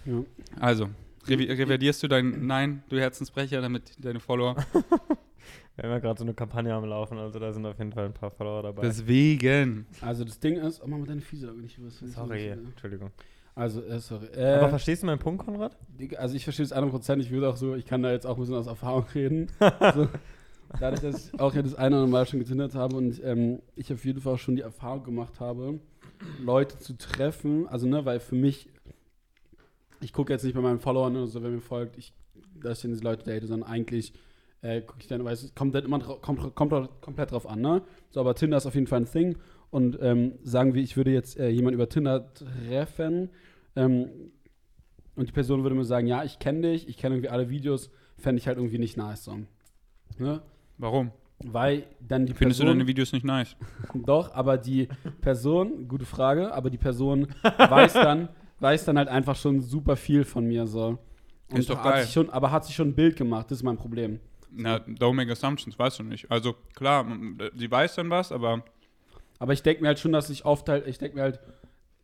Ja. 0.06 0.22
also, 0.60 0.90
revidierst 1.30 2.04
du 2.04 2.08
dein 2.08 2.46
Nein, 2.46 2.84
du 2.90 3.00
Herzensbrecher, 3.00 3.62
damit 3.62 3.94
deine 4.00 4.20
Follower. 4.20 4.56
Wir 5.76 5.84
haben 5.84 5.92
ja 5.92 6.00
gerade 6.00 6.18
so 6.18 6.26
eine 6.26 6.34
Kampagne 6.34 6.74
am 6.74 6.86
Laufen, 6.86 7.20
also 7.20 7.38
da 7.38 7.54
sind 7.54 7.64
auf 7.66 7.78
jeden 7.78 7.92
Fall 7.92 8.06
ein 8.06 8.14
paar 8.14 8.32
Follower 8.32 8.64
dabei. 8.64 8.82
Deswegen. 8.82 9.86
Also 10.02 10.24
das 10.24 10.40
Ding 10.40 10.56
ist, 10.56 10.82
oh, 10.84 10.88
mach 10.88 10.98
mal 10.98 11.06
deine 11.06 11.22
Füße 11.22 11.48
aber 11.48 11.62
nicht 11.62 11.78
was. 11.84 12.00
Sorry, 12.00 12.48
Entschuldigung. 12.48 13.12
Also, 13.54 13.82
äh, 13.84 14.00
sorry. 14.00 14.28
Aber 14.34 14.68
Äh, 14.68 14.70
verstehst 14.70 15.04
du 15.04 15.08
meinen 15.08 15.20
Punkt, 15.20 15.46
Konrad? 15.46 15.78
Also 16.18 16.36
ich 16.36 16.44
verstehe 16.44 16.66
es 16.66 16.74
100%. 16.76 17.20
Ich 17.20 17.30
würde 17.32 17.50
auch 17.50 17.58
so, 17.58 17.76
ich 17.76 17.86
kann 17.86 18.02
da 18.02 18.12
jetzt 18.12 18.26
auch 18.26 18.36
ein 18.36 18.40
bisschen 18.40 18.56
aus 18.56 18.68
Erfahrung 18.68 19.06
reden. 19.14 19.48
so, 19.94 20.08
dadurch, 20.80 21.02
dass 21.02 21.28
ich 21.34 21.40
auch 21.40 21.54
ja 21.54 21.62
das 21.62 21.76
eine 21.76 21.96
oder 21.96 22.04
andere 22.04 22.08
Mal 22.08 22.26
schon 22.26 22.40
getindert 22.40 22.76
habe 22.76 22.96
und 22.96 23.22
ähm, 23.24 23.60
ich 23.76 23.92
auf 23.94 24.04
jeden 24.04 24.22
Fall 24.22 24.34
auch 24.34 24.40
schon 24.40 24.56
die 24.56 24.62
Erfahrung 24.64 25.04
gemacht 25.04 25.40
habe, 25.40 25.80
Leute 26.44 26.78
zu 26.80 26.98
treffen. 26.98 27.68
Also, 27.68 27.88
ne, 27.88 28.04
weil 28.06 28.20
für 28.20 28.36
mich, 28.36 28.68
ich 30.02 30.14
gucke 30.14 30.34
jetzt 30.34 30.44
nicht 30.44 30.56
bei 30.56 30.62
meinen 30.62 30.80
Followern 30.80 31.16
oder 31.16 31.28
so, 31.28 31.42
wer 31.42 31.50
mir 31.50 31.62
folgt, 31.62 31.98
ich, 31.98 32.14
dass 32.62 32.80
ich 32.80 32.82
dann 32.84 32.92
diese 32.92 33.04
Leute 33.04 33.24
date, 33.24 33.48
sondern 33.48 33.70
eigentlich 33.70 34.14
äh, 34.62 34.82
gucke 34.82 35.02
ich 35.02 35.08
dann, 35.08 35.24
weil 35.24 35.34
es 35.34 35.54
kommt 35.56 35.76
dann 35.76 35.86
immer 35.86 36.00
kommt, 36.00 36.56
kommt 36.56 37.02
komplett 37.02 37.32
drauf 37.32 37.48
an, 37.48 37.62
ne? 37.62 37.82
So, 38.10 38.20
aber 38.20 38.36
Tinder 38.36 38.58
ist 38.58 38.66
auf 38.66 38.76
jeden 38.76 38.88
Fall 38.88 39.02
ein 39.02 39.12
Thing. 39.12 39.38
Und 39.70 39.98
ähm, 40.02 40.34
sagen 40.44 40.74
wir, 40.74 40.82
ich 40.82 40.96
würde 40.96 41.12
jetzt 41.12 41.38
äh, 41.38 41.50
jemanden 41.50 41.76
über 41.76 41.90
Tinder 41.90 42.34
treffen 42.34 43.30
ähm, 43.76 44.10
und 45.16 45.28
die 45.28 45.34
Person 45.34 45.64
würde 45.64 45.76
mir 45.76 45.84
sagen, 45.84 46.08
ja, 46.08 46.24
ich 46.24 46.40
kenne 46.40 46.72
dich, 46.72 46.88
ich 46.88 46.98
kenne 46.98 47.16
irgendwie 47.16 47.30
alle 47.30 47.50
Videos, 47.50 47.92
fände 48.18 48.40
ich 48.40 48.48
halt 48.48 48.58
irgendwie 48.58 48.80
nicht 48.80 48.96
nice 48.98 49.26
so. 49.26 49.38
Ne? 50.18 50.42
Warum? 50.78 51.12
Weil 51.40 51.86
dann 52.00 52.26
die 52.26 52.34
Findest 52.34 52.60
du 52.60 52.64
Person, 52.64 52.80
deine 52.80 52.88
Videos 52.88 53.12
nicht 53.12 53.26
nice? 53.26 53.56
doch, 53.94 54.34
aber 54.34 54.58
die 54.58 54.88
Person, 55.22 55.88
gute 55.88 56.06
Frage, 56.06 56.54
aber 56.54 56.70
die 56.70 56.78
Person 56.78 57.28
weiß 57.44 57.94
dann, 57.94 58.30
weiß 58.60 58.86
dann 58.86 58.98
halt 58.98 59.08
einfach 59.10 59.36
schon 59.36 59.62
super 59.62 59.96
viel 59.96 60.24
von 60.24 60.46
mir 60.48 60.68
so. 60.68 60.98
Und 61.50 61.60
Ist 61.60 61.70
doch 61.70 61.78
hat 61.78 61.94
geil. 61.94 62.04
Sich 62.04 62.14
schon, 62.14 62.30
aber 62.30 62.52
hat 62.52 62.66
sich 62.66 62.76
schon 62.76 62.90
ein 62.90 62.96
Bild 62.96 63.16
gemacht, 63.16 63.50
das 63.50 63.60
ist 63.60 63.64
mein 63.64 63.78
Problem. 63.78 64.20
Na, 64.52 64.78
don't 64.78 65.14
make 65.14 65.32
assumptions, 65.32 65.78
weißt 65.78 66.00
du 66.00 66.04
nicht. 66.04 66.30
Also, 66.32 66.56
klar, 66.76 67.06
sie 67.56 67.70
weiß 67.70 67.96
dann 67.96 68.10
was, 68.10 68.32
aber 68.32 68.64
Aber 69.40 69.54
ich 69.54 69.62
denke 69.62 69.82
mir 69.82 69.90
halt 69.90 70.00
schon, 70.00 70.12
dass 70.12 70.30
ich 70.30 70.46
oft 70.46 70.68
halt, 70.70 70.88
ich 70.88 70.98
denke 70.98 71.16
mir 71.16 71.24
halt, 71.24 71.40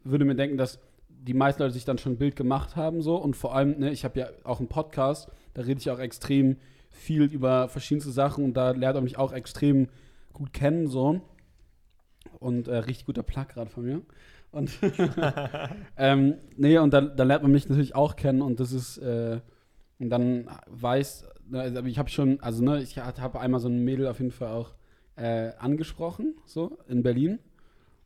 würde 0.04 0.26
mir 0.26 0.36
denken, 0.36 0.58
dass 0.58 0.80
die 1.10 1.34
meisten 1.34 1.62
Leute 1.62 1.74
sich 1.74 1.86
dann 1.86 1.97
schon 1.97 2.14
ein 2.14 2.18
Bild 2.18 2.36
gemacht 2.36 2.76
haben 2.76 3.01
so 3.01 3.16
und 3.16 3.36
vor 3.36 3.56
allem, 3.56 3.80
ne, 3.80 3.91
ich 3.91 4.04
habe 4.04 4.20
ja 4.20 4.28
auch 4.43 4.60
einen 4.60 4.68
Podcast, 4.68 5.32
da 5.54 5.62
rede 5.62 5.80
ich 5.80 5.89
auch 5.89 5.99
extrem 5.99 6.58
viel 6.89 7.24
über 7.24 7.70
verschiedenste 7.70 8.12
Sachen 8.12 8.43
und 8.43 8.54
da 8.54 8.72
lernt 8.72 8.95
man 8.95 9.06
mich 9.06 9.18
auch 9.18 9.32
extrem 9.32 9.88
gut 10.34 10.54
kennen 10.54 10.88
so 10.88 11.22
und 12.39 12.68
äh, 12.68 12.76
richtig 12.76 13.06
guter 13.06 13.24
Plug 13.24 13.45
gerade 13.47 13.70
von 13.70 13.84
mir 13.86 14.01
und 14.54 14.72
ähm, 15.97 16.36
nee 16.56 16.78
und 16.78 16.93
dann, 16.93 17.16
dann 17.16 17.28
lernt 17.28 17.43
man 17.43 17.51
mich 17.51 17.68
natürlich 17.68 17.95
auch 17.95 18.16
kennen 18.16 18.41
und 18.41 18.60
das 18.60 18.72
ist 18.72 18.97
äh, 18.97 19.39
und 19.99 20.10
dann 20.10 20.49
weiß, 20.68 21.26
ne, 21.47 21.62
also 21.62 21.84
ich 21.84 21.97
habe 21.97 22.10
schon, 22.10 22.39
also 22.41 22.64
ne, 22.64 22.82
ich 22.82 22.97
habe 22.97 23.39
einmal 23.39 23.60
so 23.60 23.70
ein 23.70 23.84
Mädel 23.84 24.08
auf 24.08 24.20
jeden 24.20 24.32
Fall 24.32 24.49
auch 24.49 24.74
äh, 25.16 25.51
angesprochen, 25.58 26.36
so 26.45 26.78
in 26.88 27.04
Berlin. 27.04 27.39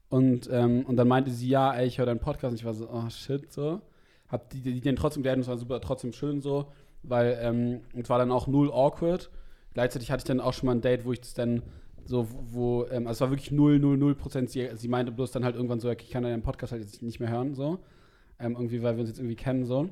Und, 0.09 0.49
ähm, 0.51 0.85
und 0.85 0.95
dann 0.95 1.07
meinte 1.07 1.31
sie, 1.31 1.49
ja, 1.49 1.73
ey, 1.73 1.87
ich 1.87 1.97
höre 1.97 2.05
deinen 2.05 2.19
Podcast. 2.19 2.51
Und 2.51 2.59
ich 2.59 2.65
war 2.65 2.73
so, 2.73 2.89
oh 2.89 3.09
shit, 3.09 3.51
so. 3.51 3.81
Hab 4.29 4.49
die, 4.49 4.61
die, 4.61 4.73
die 4.73 4.81
den 4.81 4.95
trotzdem 4.95 5.23
gelernt, 5.23 5.41
es 5.41 5.47
war 5.47 5.57
super, 5.57 5.81
trotzdem 5.81 6.13
schön 6.13 6.41
so, 6.41 6.71
weil 7.01 7.37
ähm, 7.41 7.81
es 7.93 8.09
war 8.09 8.19
dann 8.19 8.31
auch 8.31 8.47
null 8.47 8.71
awkward. 8.71 9.29
Gleichzeitig 9.73 10.11
hatte 10.11 10.21
ich 10.21 10.25
dann 10.25 10.41
auch 10.41 10.53
schon 10.53 10.67
mal 10.67 10.75
ein 10.75 10.81
Date, 10.81 11.05
wo 11.05 11.13
ich 11.13 11.21
das 11.21 11.33
dann 11.33 11.63
so, 12.07 12.27
wo, 12.51 12.85
ähm, 12.85 13.05
also 13.07 13.17
es 13.17 13.21
war 13.21 13.29
wirklich 13.31 13.51
null, 13.51 13.79
null, 13.79 13.97
null 13.97 14.15
Prozent. 14.15 14.49
Sie, 14.49 14.67
sie 14.75 14.87
meinte 14.87 15.11
bloß 15.11 15.31
dann 15.31 15.43
halt 15.43 15.55
irgendwann 15.55 15.79
so, 15.79 15.91
ich 15.91 16.09
kann 16.09 16.23
deinen 16.23 16.41
Podcast 16.41 16.71
halt 16.71 16.81
jetzt 16.81 17.01
nicht 17.01 17.19
mehr 17.19 17.29
hören, 17.29 17.53
so. 17.53 17.79
Ähm, 18.39 18.53
irgendwie, 18.53 18.81
weil 18.81 18.95
wir 18.95 19.01
uns 19.01 19.09
jetzt 19.09 19.19
irgendwie 19.19 19.35
kennen, 19.35 19.65
so. 19.65 19.89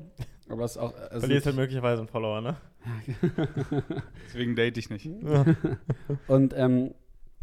Aber 0.48 0.64
es 0.64 0.72
ist 0.72 0.78
auch. 0.78 0.94
Also 1.10 1.20
Verlierst 1.20 1.46
halt 1.46 1.56
möglicherweise 1.56 2.00
einen 2.00 2.08
Follower, 2.08 2.40
ne? 2.40 2.56
deswegen 4.26 4.54
date 4.54 4.78
ich 4.78 4.88
nicht. 4.88 5.06
Und 6.28 6.54
ähm, 6.56 6.94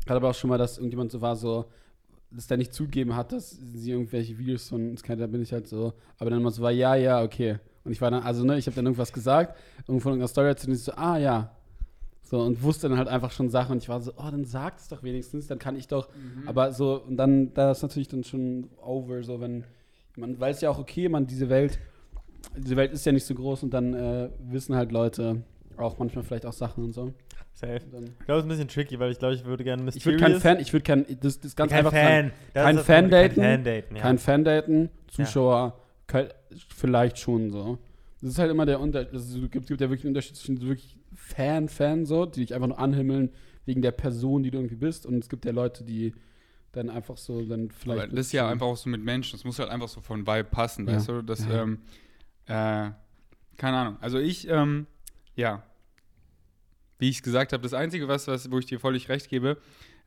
hatte 0.05 0.15
aber 0.15 0.29
auch 0.29 0.35
schon 0.35 0.49
mal, 0.49 0.57
dass 0.57 0.77
irgendjemand 0.77 1.11
so 1.11 1.21
war, 1.21 1.35
so, 1.35 1.65
dass 2.31 2.47
der 2.47 2.57
nicht 2.57 2.73
zugegeben 2.73 3.15
hat, 3.15 3.31
dass 3.31 3.51
sie 3.51 3.91
irgendwelche 3.91 4.37
Videos 4.37 4.69
von 4.69 4.89
uns 4.89 5.03
kennt, 5.03 5.21
da 5.21 5.27
bin 5.27 5.41
ich 5.41 5.53
halt 5.53 5.67
so, 5.67 5.93
aber 6.17 6.29
dann 6.29 6.39
immer 6.39 6.51
so 6.51 6.61
war, 6.61 6.71
ja, 6.71 6.95
ja, 6.95 7.21
okay. 7.21 7.59
Und 7.83 7.91
ich 7.91 8.01
war 8.01 8.09
dann, 8.09 8.23
also 8.23 8.43
ne, 8.45 8.57
ich 8.57 8.65
habe 8.65 8.75
dann 8.75 8.85
irgendwas 8.85 9.11
gesagt, 9.11 9.57
irgendwo 9.87 10.09
in 10.09 10.13
irgendeiner 10.13 10.27
Story 10.29 10.47
erzählt 10.47 10.69
und 10.69 10.75
ich 10.75 10.83
so, 10.83 10.93
ah, 10.93 11.17
ja. 11.17 11.55
So, 12.33 12.41
und 12.41 12.63
wusste 12.63 12.89
dann 12.89 12.97
halt 12.97 13.09
einfach 13.09 13.29
schon 13.29 13.51
Sachen 13.51 13.73
und 13.73 13.83
ich 13.83 13.89
war 13.89 14.01
so, 14.01 14.11
oh, 14.17 14.27
dann 14.31 14.43
sag 14.43 14.79
es 14.79 14.87
doch 14.87 15.03
wenigstens, 15.03 15.45
dann 15.45 15.59
kann 15.59 15.75
ich 15.75 15.87
doch, 15.87 16.09
aber 16.47 16.71
so, 16.71 16.99
und 16.99 17.15
dann, 17.15 17.53
da 17.53 17.69
ist 17.69 17.83
natürlich 17.83 18.07
dann 18.07 18.23
schon 18.23 18.71
over, 18.81 19.21
so, 19.21 19.39
wenn, 19.39 19.65
man 20.17 20.39
weiß 20.39 20.61
ja 20.61 20.71
auch, 20.71 20.79
okay, 20.79 21.09
man, 21.09 21.27
diese 21.27 21.47
Welt, 21.49 21.77
diese 22.57 22.75
Welt 22.75 22.91
ist 22.91 23.05
ja 23.05 23.11
nicht 23.11 23.27
so 23.27 23.35
groß 23.35 23.61
und 23.61 23.71
dann 23.71 23.93
äh, 23.93 24.29
wissen 24.49 24.75
halt 24.75 24.91
Leute 24.91 25.43
auch 25.77 25.99
manchmal 25.99 26.23
vielleicht 26.23 26.47
auch 26.47 26.53
Sachen 26.53 26.83
und 26.83 26.93
so. 26.93 27.13
Safe. 27.53 27.81
Dann, 27.91 28.05
Ich 28.05 28.25
glaube, 28.25 28.39
es 28.39 28.45
ist 28.45 28.45
ein 28.45 28.49
bisschen 28.49 28.67
tricky, 28.67 28.99
weil 28.99 29.11
ich 29.11 29.19
glaube, 29.19 29.35
ich 29.35 29.45
würde 29.45 29.63
gerne 29.63 29.87
ich 29.93 30.03
würde 30.03 30.17
kein 30.17 30.39
Fan, 30.39 30.59
ich 30.59 30.73
würde 30.73 30.83
kein, 30.85 31.05
das, 31.21 31.39
das 31.39 31.55
ganz 31.55 31.69
kein 31.69 31.85
einfach 31.85 31.91
Fan. 31.91 32.31
Kein 32.55 32.75
das 32.77 32.85
Fan 32.87 33.09
daten, 33.11 33.35
Kein 33.35 33.45
Fan 33.45 33.63
daten, 33.63 33.95
ja. 33.95 34.01
Kein 34.01 34.17
Fan 34.17 34.43
daten, 34.43 34.89
Zuschauer 35.11 35.77
kein, 36.07 36.29
vielleicht 36.75 37.19
schon 37.19 37.51
so. 37.51 37.77
Das 38.21 38.31
ist 38.31 38.39
halt 38.39 38.49
immer 38.49 38.65
der 38.65 38.79
Unterschied. 38.79 39.13
Es 39.13 39.35
gibt, 39.51 39.67
gibt 39.67 39.81
ja 39.81 39.87
wirklich 39.87 40.05
einen 40.05 40.15
Unterschied 40.15 40.35
zwischen 40.35 40.59
wirklich 40.61 40.97
Fan, 41.15 41.69
Fan 41.69 42.05
so, 42.05 42.25
die 42.25 42.41
dich 42.41 42.53
einfach 42.53 42.67
nur 42.67 42.79
anhimmeln 42.79 43.31
wegen 43.65 43.81
der 43.81 43.91
Person, 43.91 44.43
die 44.43 44.51
du 44.51 44.57
irgendwie 44.57 44.75
bist. 44.75 45.05
Und 45.05 45.19
es 45.19 45.29
gibt 45.29 45.45
ja 45.45 45.51
Leute, 45.51 45.83
die 45.83 46.13
dann 46.71 46.89
einfach 46.89 47.17
so 47.17 47.41
dann 47.43 47.69
vielleicht. 47.71 48.03
Aber 48.05 48.15
das 48.15 48.27
ist 48.27 48.31
ja 48.33 48.49
einfach 48.49 48.65
auch 48.65 48.77
so 48.77 48.89
mit 48.89 49.03
Menschen. 49.03 49.33
Das 49.37 49.43
muss 49.45 49.59
halt 49.59 49.69
einfach 49.69 49.87
so 49.89 50.01
von 50.01 50.25
Vibe 50.27 50.45
passen, 50.45 50.87
Ja. 50.87 50.95
weißt 50.95 51.09
du? 51.09 51.21
Das, 51.21 51.45
Ja. 51.45 51.61
ähm, 51.63 51.79
äh, 52.45 52.91
keine 53.57 53.77
Ahnung. 53.77 53.97
Also 54.01 54.17
ich, 54.19 54.47
ähm, 54.49 54.87
ja, 55.35 55.63
wie 56.99 57.09
ich 57.09 57.17
es 57.17 57.23
gesagt 57.23 57.53
habe, 57.53 57.63
das 57.63 57.73
Einzige, 57.73 58.07
was, 58.07 58.27
was, 58.27 58.49
wo 58.51 58.59
ich 58.59 58.65
dir 58.65 58.79
völlig 58.79 59.09
recht 59.09 59.29
gebe, 59.29 59.57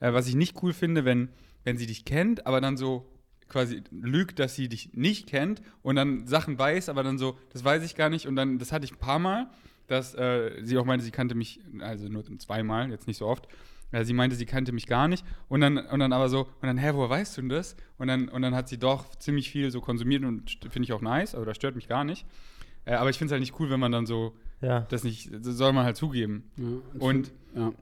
äh, 0.00 0.12
was 0.12 0.26
ich 0.28 0.34
nicht 0.34 0.62
cool 0.62 0.72
finde, 0.72 1.04
wenn, 1.04 1.28
wenn 1.64 1.76
sie 1.78 1.86
dich 1.86 2.04
kennt, 2.04 2.46
aber 2.46 2.60
dann 2.60 2.76
so 2.76 3.06
quasi 3.48 3.82
lügt, 3.90 4.38
dass 4.40 4.54
sie 4.56 4.68
dich 4.68 4.92
nicht 4.94 5.28
kennt 5.28 5.62
und 5.82 5.94
dann 5.96 6.26
Sachen 6.26 6.58
weiß, 6.58 6.88
aber 6.88 7.02
dann 7.04 7.16
so, 7.18 7.38
das 7.52 7.64
weiß 7.64 7.84
ich 7.84 7.94
gar 7.94 8.08
nicht. 8.10 8.26
Und 8.26 8.34
dann, 8.36 8.58
das 8.58 8.72
hatte 8.72 8.84
ich 8.84 8.92
ein 8.92 8.98
paar 8.98 9.18
Mal, 9.20 9.48
dass 9.86 10.14
äh, 10.14 10.60
sie 10.62 10.78
auch 10.78 10.84
meinte, 10.84 11.04
sie 11.04 11.10
kannte 11.10 11.34
mich, 11.34 11.60
also 11.80 12.08
nur 12.08 12.24
zweimal, 12.38 12.90
jetzt 12.90 13.06
nicht 13.06 13.16
so 13.18 13.26
oft. 13.26 13.46
Äh, 13.92 14.04
sie 14.04 14.12
meinte, 14.14 14.34
sie 14.36 14.46
kannte 14.46 14.72
mich 14.72 14.86
gar 14.86 15.06
nicht. 15.08 15.24
Und 15.48 15.60
dann, 15.60 15.78
und 15.78 16.00
dann 16.00 16.12
aber 16.12 16.28
so, 16.28 16.40
und 16.40 16.62
dann, 16.62 16.76
hä, 16.78 16.90
woher 16.94 17.08
weißt 17.10 17.36
du 17.36 17.42
denn 17.42 17.50
das? 17.50 17.76
Und 17.98 18.08
dann, 18.08 18.28
und 18.28 18.42
dann 18.42 18.54
hat 18.54 18.68
sie 18.68 18.78
doch 18.78 19.14
ziemlich 19.16 19.50
viel 19.50 19.70
so 19.70 19.80
konsumiert 19.80 20.24
und 20.24 20.58
finde 20.70 20.82
ich 20.84 20.92
auch 20.92 21.00
nice, 21.02 21.34
also 21.34 21.44
das 21.44 21.56
stört 21.56 21.76
mich 21.76 21.86
gar 21.88 22.02
nicht. 22.04 22.26
Äh, 22.84 22.94
aber 22.94 23.10
ich 23.10 23.18
finde 23.18 23.26
es 23.26 23.32
halt 23.32 23.40
nicht 23.40 23.58
cool, 23.60 23.70
wenn 23.70 23.80
man 23.80 23.92
dann 23.92 24.06
so 24.06 24.34
Ja. 24.60 24.80
das 24.90 25.04
nicht, 25.04 25.30
das 25.32 25.44
soll 25.56 25.72
man 25.72 25.84
halt 25.84 25.96
zugeben. 25.96 26.50
Ja, 26.56 26.64
Und 27.00 27.32
ja. 27.54 27.72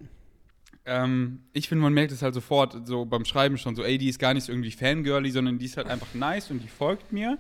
ähm, 0.86 1.40
ich 1.52 1.68
finde, 1.68 1.82
man 1.82 1.92
merkt 1.94 2.12
es 2.12 2.22
halt 2.22 2.34
sofort 2.34 2.86
so 2.86 3.04
beim 3.06 3.24
Schreiben 3.24 3.56
schon 3.58 3.74
so, 3.74 3.82
ey, 3.82 3.96
die 3.98 4.08
ist 4.08 4.18
gar 4.18 4.34
nicht 4.34 4.44
so 4.44 4.52
irgendwie 4.52 4.70
fangirly, 4.70 5.30
sondern 5.30 5.58
die 5.58 5.64
ist 5.66 5.76
halt 5.78 5.88
einfach 5.88 6.12
nice 6.14 6.50
und 6.50 6.62
die 6.62 6.68
folgt 6.68 7.12
mir. 7.12 7.38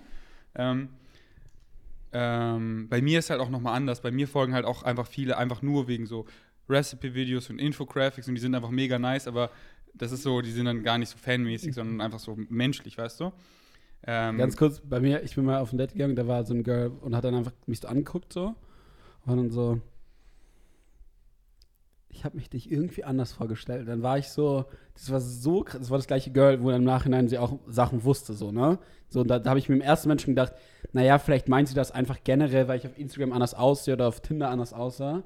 Ähm, 0.54 0.88
ähm, 2.14 2.88
bei 2.88 3.02
mir 3.02 3.18
ist 3.18 3.28
halt 3.28 3.40
auch 3.40 3.50
nochmal 3.50 3.76
anders. 3.76 4.00
Bei 4.00 4.12
mir 4.12 4.28
folgen 4.28 4.54
halt 4.54 4.64
auch 4.64 4.84
einfach 4.84 5.06
viele 5.06 5.36
einfach 5.36 5.62
nur 5.62 5.88
wegen 5.88 6.06
so 6.06 6.26
Recipe-Videos 6.68 7.50
und 7.50 7.58
Infographics 7.58 8.28
und 8.28 8.36
die 8.36 8.40
sind 8.40 8.54
einfach 8.54 8.70
mega 8.70 8.98
nice, 8.98 9.26
aber 9.26 9.50
das 9.92 10.12
ist 10.12 10.22
so, 10.22 10.40
die 10.40 10.50
sind 10.50 10.64
dann 10.64 10.82
gar 10.82 10.96
nicht 10.96 11.10
so 11.10 11.18
fanmäßig, 11.18 11.74
sondern 11.74 12.00
einfach 12.00 12.20
so 12.20 12.36
menschlich, 12.48 12.96
weißt 12.96 13.20
du? 13.20 13.32
Ähm, 14.06 14.38
Ganz 14.38 14.56
kurz, 14.56 14.80
bei 14.80 15.00
mir, 15.00 15.22
ich 15.22 15.34
bin 15.34 15.44
mal 15.44 15.58
auf 15.58 15.72
ein 15.72 15.78
Date 15.78 15.92
gegangen, 15.92 16.14
da 16.14 16.26
war 16.26 16.44
so 16.44 16.54
ein 16.54 16.62
Girl 16.62 16.92
und 17.00 17.16
hat 17.16 17.24
dann 17.24 17.34
einfach 17.34 17.52
mich 17.66 17.80
so 17.80 17.88
angeguckt 17.88 18.32
so. 18.32 18.54
Und 19.26 19.36
dann 19.36 19.50
so, 19.50 19.80
ich 22.14 22.24
habe 22.24 22.36
mich 22.36 22.48
dich 22.48 22.70
irgendwie 22.70 23.04
anders 23.04 23.32
vorgestellt. 23.32 23.88
Dann 23.88 24.02
war 24.02 24.18
ich 24.18 24.28
so, 24.28 24.66
das 24.94 25.10
war 25.10 25.20
so, 25.20 25.62
krass, 25.62 25.80
das 25.80 25.90
war 25.90 25.98
das 25.98 26.06
gleiche 26.06 26.30
Girl, 26.30 26.62
wo 26.62 26.70
dann 26.70 26.82
im 26.82 26.84
Nachhinein 26.84 27.28
sie 27.28 27.38
auch 27.38 27.58
Sachen 27.66 28.04
wusste, 28.04 28.34
so, 28.34 28.52
ne? 28.52 28.78
So, 29.08 29.20
und 29.20 29.28
da, 29.28 29.38
da 29.38 29.50
habe 29.50 29.58
ich 29.58 29.68
mir 29.68 29.74
im 29.74 29.80
ersten 29.80 30.08
Moment 30.08 30.22
schon 30.22 30.34
gedacht, 30.34 30.52
naja, 30.92 31.18
vielleicht 31.18 31.48
meint 31.48 31.68
sie 31.68 31.74
das 31.74 31.90
einfach 31.90 32.18
generell, 32.24 32.68
weil 32.68 32.78
ich 32.78 32.86
auf 32.86 32.98
Instagram 32.98 33.32
anders 33.32 33.54
aussehe 33.54 33.94
oder 33.94 34.08
auf 34.08 34.20
Tinder 34.20 34.48
anders 34.48 34.72
aussah. 34.72 35.22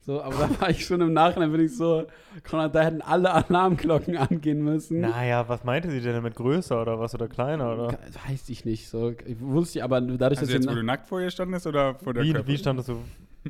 So, 0.00 0.20
aber 0.20 0.34
da 0.34 0.60
war 0.60 0.70
ich 0.70 0.84
schon 0.84 1.00
im 1.00 1.12
Nachhinein, 1.12 1.52
bin 1.52 1.60
ich 1.60 1.76
so, 1.76 2.06
Konrad, 2.48 2.74
da 2.74 2.82
hätten 2.82 3.02
alle 3.02 3.32
Alarmglocken 3.32 4.16
angehen 4.16 4.62
müssen. 4.62 5.00
Naja, 5.00 5.48
was 5.48 5.62
meinte 5.62 5.90
sie 5.90 6.00
denn 6.00 6.14
damit? 6.14 6.34
Größer 6.34 6.82
oder 6.82 6.98
was 6.98 7.14
oder 7.14 7.28
kleiner? 7.28 7.72
Oder? 7.72 7.98
Weiß 8.28 8.48
ich 8.48 8.64
nicht. 8.64 8.88
So, 8.88 9.10
ich 9.10 9.40
wusste 9.40 9.78
ich, 9.78 9.84
aber 9.84 10.00
dadurch, 10.00 10.40
also 10.40 10.52
dass 10.52 10.64
jetzt, 10.64 10.68
wo 10.68 10.74
du 10.74 10.82
nackt 10.82 11.06
vor 11.06 11.20
ihr 11.20 11.30
standest 11.30 11.68
oder 11.68 11.94
vor 11.94 12.14
der 12.14 12.24
Wie, 12.24 12.34
wie 12.46 12.58
standest 12.58 12.88
du? 12.88 13.00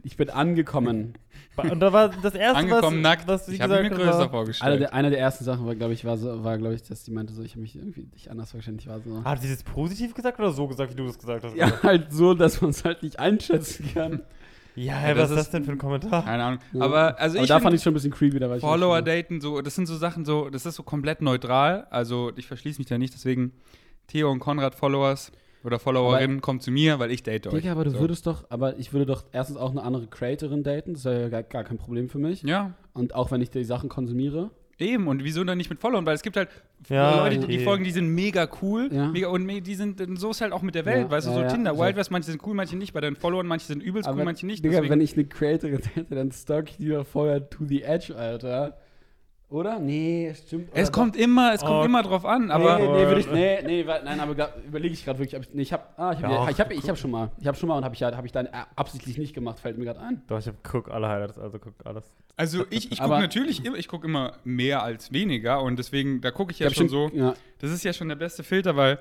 Ich 0.03 0.17
bin 0.17 0.31
angekommen. 0.31 1.15
Und 1.57 1.81
da 1.81 1.93
war 1.93 2.09
das 2.09 2.35
erste, 2.35 2.59
Angekommen 2.59 2.99
was, 2.99 3.03
nackt. 3.03 3.29
was 3.29 3.47
sie 3.47 3.55
ich 3.55 3.61
habe 3.61 3.75
mir 3.75 3.91
gesagt 3.91 4.03
größer 4.03 4.19
war, 4.19 4.31
vorgestellt. 4.31 4.71
Eine 4.71 4.79
der, 4.79 4.95
eine 4.95 5.11
der 5.11 5.19
ersten 5.19 5.45
Sachen 5.45 5.67
war, 5.67 5.75
glaube 5.75 5.93
ich, 5.93 6.05
war, 6.05 6.17
so, 6.17 6.43
war 6.43 6.57
glaube 6.57 6.75
ich, 6.75 6.83
dass 6.83 7.05
die 7.05 7.11
meinte 7.11 7.35
so, 7.35 7.43
ich 7.43 7.53
habe 7.53 7.61
mich 7.61 7.77
irgendwie 7.77 8.09
nicht 8.13 8.31
anders 8.31 8.51
vorgestellt. 8.53 8.81
Ich 8.81 8.89
war 8.89 9.01
so. 9.01 9.23
Hat 9.23 9.43
sie 9.43 9.51
das 9.51 9.63
positiv 9.63 10.15
gesagt 10.15 10.39
oder 10.39 10.51
so 10.53 10.67
gesagt, 10.67 10.93
wie 10.93 10.97
du 10.97 11.07
das 11.07 11.19
gesagt 11.19 11.45
hast? 11.45 11.55
Ja, 11.55 11.83
halt 11.83 12.13
so, 12.13 12.33
dass 12.35 12.61
man 12.63 12.71
es 12.71 12.85
halt 12.85 13.03
nicht 13.03 13.19
einschätzen 13.19 13.91
kann. 13.93 14.23
ja, 14.77 15.09
Ja, 15.09 15.15
das 15.15 15.25
was 15.25 15.31
ist 15.31 15.37
das 15.37 15.51
denn 15.51 15.65
für 15.65 15.73
ein 15.73 15.79
Kommentar? 15.79 16.25
Keine 16.25 16.43
Ahnung. 16.43 16.61
Ja. 16.73 16.83
Aber 16.83 17.21
also 17.21 17.37
Aber 17.37 17.45
ich 17.45 17.49
da 17.49 17.61
fand 17.61 17.77
ich 17.77 17.83
schon 17.83 17.93
ein 17.93 17.95
bisschen 17.95 18.13
creepy. 18.13 18.39
Da 18.39 18.49
war 18.49 18.57
ich 18.57 18.63
Follower 18.63 19.03
daten, 19.03 19.43
so, 19.43 19.61
das 19.61 19.75
sind 19.75 19.87
so 19.87 19.97
Sachen, 19.97 20.25
so, 20.25 20.49
das 20.49 20.65
ist 20.65 20.77
so 20.77 20.83
komplett 20.83 21.21
neutral. 21.21 21.87
Also 21.91 22.33
ich 22.37 22.47
verschließe 22.47 22.79
mich 22.81 22.89
da 22.89 22.97
nicht, 22.97 23.13
deswegen 23.13 23.53
Theo 24.07 24.31
und 24.31 24.39
Konrad 24.41 24.75
Followers 24.75 25.33
oder 25.65 25.79
Followerinnen 25.79 26.41
kommt 26.41 26.63
zu 26.63 26.71
mir, 26.71 26.99
weil 26.99 27.11
ich 27.11 27.23
date 27.23 27.47
euch. 27.47 27.55
Digga, 27.55 27.73
aber 27.73 27.85
du 27.85 27.91
so. 27.91 28.01
würdest 28.01 28.27
doch, 28.27 28.45
aber 28.51 28.79
ich 28.79 28.93
würde 28.93 29.07
doch 29.07 29.25
erstens 29.33 29.57
auch 29.57 29.71
eine 29.71 29.83
andere 29.83 30.07
Creatorin 30.07 30.63
daten, 30.63 30.95
das 30.95 31.05
wäre 31.05 31.23
ja 31.23 31.29
gar, 31.29 31.43
gar 31.43 31.65
kein 31.65 31.79
Problem 31.79 32.09
für 32.09 32.19
mich. 32.19 32.43
Ja, 32.43 32.75
Und 32.95 33.15
auch 33.15 33.31
wenn 33.31 33.41
ich 33.41 33.51
die 33.51 33.65
Sachen 33.65 33.89
konsumiere. 33.89 34.51
eben. 34.79 35.07
Und 35.07 35.23
wieso 35.23 35.45
dann 35.45 35.59
nicht 35.59 35.71
mit 35.71 35.79
Followern? 35.81 36.05
Weil 36.07 36.15
es 36.17 36.23
gibt 36.23 36.37
halt 36.37 36.49
Ja, 36.89 37.23
Leute, 37.25 37.39
die, 37.39 37.47
die 37.47 37.55
okay. 37.57 37.65
folgen, 37.65 37.85
die 37.85 37.93
sind 37.93 38.09
mega 38.09 38.49
cool. 38.61 38.89
Ja. 38.93 39.09
Mega, 39.09 39.29
und 39.29 39.47
die 39.47 39.75
sind, 39.77 40.03
so 40.19 40.31
ist 40.31 40.41
halt 40.41 40.53
auch 40.53 40.63
mit 40.63 40.75
der 40.75 40.85
Welt, 40.87 41.05
Ja, 41.05 41.11
weißt 41.11 41.27
du, 41.29 41.31
ja, 41.31 41.37
so 41.37 41.43
ja. 41.43 41.49
Tinder. 41.49 41.79
Wild 41.79 41.95
West, 41.97 42.11
manche 42.11 42.31
sind 42.33 42.45
cool, 42.45 42.55
manche 42.55 42.77
nicht. 42.77 42.93
Bei 42.93 43.01
deinen 43.01 43.15
Followern, 43.17 43.47
manche 43.47 43.67
sind 43.67 43.81
übelst 43.83 44.09
cool, 44.09 44.15
aber, 44.15 44.25
manche 44.25 44.45
nicht. 44.47 44.65
Digga, 44.65 44.75
deswegen- 44.77 44.91
wenn 44.93 45.01
ich 45.01 45.13
eine 45.15 45.25
Creatorin 45.27 45.81
date, 45.97 46.07
dann 46.11 46.33
stalk 46.33 46.71
ich 46.71 46.77
die 46.79 46.89
doch 46.89 47.07
vorher 47.07 47.49
to 47.49 47.65
the 47.65 47.83
edge, 47.83 48.17
Alter. 48.17 48.77
Oder? 49.53 49.79
Nee, 49.79 50.33
stimmt. 50.35 50.71
es 50.73 50.91
kommt 50.91 51.15
immer, 51.15 51.53
es 51.53 51.61
kommt 51.61 51.83
Oh. 51.83 51.85
immer 51.85 52.03
drauf 52.03 52.25
an, 52.25 52.51
aber 52.51 52.79
nee, 52.79 52.87
nee, 52.87 53.07
würde 53.07 53.21
ich, 53.21 53.31
nee, 53.31 53.63
nee, 53.63 53.85
nein, 53.85 54.19
aber 54.19 54.33
überlege 54.67 54.95
ich 54.95 55.05
gerade 55.05 55.19
wirklich. 55.19 55.37
Ob 55.37 55.43
ich, 55.43 55.53
nee, 55.55 55.63
ich 55.63 55.73
habe, 55.75 55.83
ah, 55.99 56.13
ich 56.17 56.23
habe, 56.23 56.33
Ja, 56.35 56.49
ich 56.49 56.59
habe, 56.59 56.73
ich 56.75 56.89
habe 56.89 56.97
schon 56.97 57.11
mal, 57.11 57.31
ich 57.39 57.47
habe 57.47 57.57
schon 57.59 57.69
mal 57.69 57.77
und 57.77 57.85
habe 57.85 57.95
ich, 57.95 58.01
ja- 58.01 58.17
hab 58.17 58.25
ich 58.25 58.33
dann 58.33 58.47
äh, 58.47 58.51
absichtlich 58.77 59.19
nicht 59.19 59.35
gemacht, 59.35 59.61
fällt 59.61 59.77
mir 59.77 59.85
gerade 59.85 60.01
ein. 60.01 60.23
Doch, 60.27 60.39
ich 60.39 60.47
hab, 60.49 60.55
guck 60.65 60.91
alle 60.91 61.07
Highlights, 61.09 61.39
also 61.39 61.59
guck 61.59 61.75
alles. 61.85 62.11
also 62.37 62.65
ich, 62.71 62.91
ich 62.93 62.99
gucke 62.99 63.19
natürlich, 63.19 63.65
immer- 63.65 63.77
ich 63.77 63.89
gucke 63.89 64.07
immer 64.07 64.33
mehr 64.45 64.83
als 64.83 65.13
weniger 65.13 65.63
und 65.63 65.79
deswegen, 65.79 66.23
da 66.23 66.31
gucke 66.31 66.53
ich 66.53 66.59
ja 66.59 66.69
Ich 66.69 66.73
hab 66.73 66.79
schon 66.79 66.89
so. 66.89 67.11
Ja, 67.13 67.35
Das 67.59 67.71
ist 67.71 67.85
ja 67.85 67.93
schon 67.93 68.09
der 68.09 68.17
beste 68.17 68.43
Filter, 68.43 68.75
weil 68.75 68.99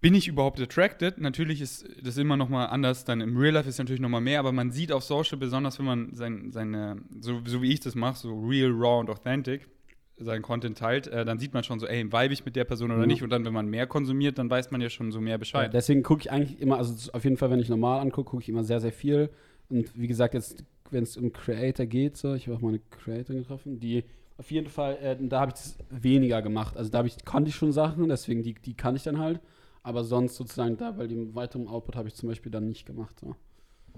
bin 0.00 0.14
ich 0.14 0.28
überhaupt 0.28 0.60
attracted? 0.60 1.18
Natürlich 1.18 1.60
ist 1.60 1.88
das 2.02 2.16
immer 2.18 2.36
noch 2.36 2.48
mal 2.48 2.66
anders, 2.66 3.04
dann 3.04 3.20
im 3.20 3.36
Real 3.36 3.54
Life 3.54 3.68
ist 3.68 3.78
natürlich 3.78 4.00
noch 4.00 4.08
mal 4.08 4.20
mehr, 4.20 4.38
aber 4.40 4.52
man 4.52 4.70
sieht 4.70 4.92
auf 4.92 5.02
Social, 5.02 5.38
besonders 5.38 5.78
wenn 5.78 5.86
man 5.86 6.14
sein, 6.14 6.50
seine, 6.52 7.02
so, 7.20 7.40
so 7.44 7.62
wie 7.62 7.72
ich 7.72 7.80
das 7.80 7.94
mache, 7.94 8.18
so 8.18 8.38
real, 8.40 8.70
raw 8.70 9.00
und 9.00 9.10
authentic, 9.10 9.68
seinen 10.16 10.42
Content 10.42 10.78
teilt, 10.78 11.06
äh, 11.06 11.24
dann 11.24 11.38
sieht 11.38 11.54
man 11.54 11.62
schon 11.64 11.78
so, 11.78 11.86
ey, 11.86 12.04
vibe 12.04 12.32
ich 12.32 12.44
mit 12.44 12.56
der 12.56 12.64
Person 12.64 12.90
oder 12.90 13.00
Ja. 13.00 13.06
nicht 13.06 13.22
und 13.22 13.30
dann, 13.30 13.44
wenn 13.44 13.52
man 13.52 13.68
mehr 13.68 13.86
konsumiert, 13.86 14.38
dann 14.38 14.50
weiß 14.50 14.70
man 14.70 14.80
ja 14.80 14.90
schon 14.90 15.12
so 15.12 15.20
mehr 15.20 15.32
ja, 15.32 15.36
Bescheid. 15.36 15.72
deswegen 15.74 16.02
gucke 16.02 16.22
ich 16.22 16.30
eigentlich 16.30 16.60
immer, 16.60 16.78
also 16.78 17.10
auf 17.12 17.24
jeden 17.24 17.36
Fall, 17.36 17.50
wenn 17.50 17.60
ich 17.60 17.68
normal 17.68 18.00
angucke, 18.00 18.30
gucke 18.30 18.42
ich 18.42 18.48
immer 18.48 18.64
sehr, 18.64 18.80
sehr 18.80 18.92
viel. 18.92 19.30
Und 19.68 19.96
wie 19.96 20.06
gesagt, 20.06 20.34
jetzt, 20.34 20.64
wenn 20.90 21.02
es 21.02 21.16
um 21.16 21.32
Creator 21.32 21.86
geht, 21.86 22.16
so, 22.16 22.34
ich 22.34 22.46
habe 22.46 22.56
auch 22.56 22.60
mal 22.62 22.70
eine 22.70 22.80
Creator 22.90 23.36
getroffen, 23.36 23.78
die 23.78 24.04
auf 24.38 24.50
jeden 24.50 24.68
Fall, 24.68 24.96
äh, 25.02 25.16
da 25.20 25.40
habe 25.40 25.52
ich 25.54 25.60
das 25.60 25.78
weniger 25.90 26.40
gemacht. 26.42 26.76
Also 26.76 26.90
da 26.90 27.04
ich, 27.04 27.24
konnte 27.24 27.50
ich 27.50 27.56
schon 27.56 27.72
Sachen, 27.72 28.08
deswegen 28.08 28.42
die, 28.42 28.54
die 28.54 28.74
kann 28.74 28.96
ich 28.96 29.02
dann 29.02 29.18
halt. 29.18 29.40
Aber 29.88 30.04
sonst 30.04 30.36
sozusagen 30.36 30.76
da, 30.76 30.98
weil 30.98 31.08
dem 31.08 31.34
weiteren 31.34 31.66
Output 31.66 31.96
habe 31.96 32.08
ich 32.08 32.14
zum 32.14 32.28
Beispiel 32.28 32.52
dann 32.52 32.68
nicht 32.68 32.84
gemacht. 32.84 33.18
So. 33.20 33.34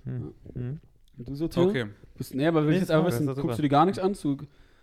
Hm. 0.05 0.32
Hm. 0.55 0.78
Und 1.18 1.28
du 1.28 1.34
so, 1.34 1.49
Theo? 1.49 1.64
Okay. 1.68 1.86
Bist, 2.16 2.32
nee, 2.32 2.47
aber 2.47 2.62
will 2.62 2.68
Nee, 2.70 2.74
ich 2.76 2.80
jetzt 2.82 2.93
einfach 2.93 3.09
wissen, 3.09 3.26
guckst 3.26 3.59
du 3.59 3.62
dir 3.62 3.68
gar 3.68 3.86
nichts 3.86 3.99
an 3.99 4.14
zu, 4.14 4.36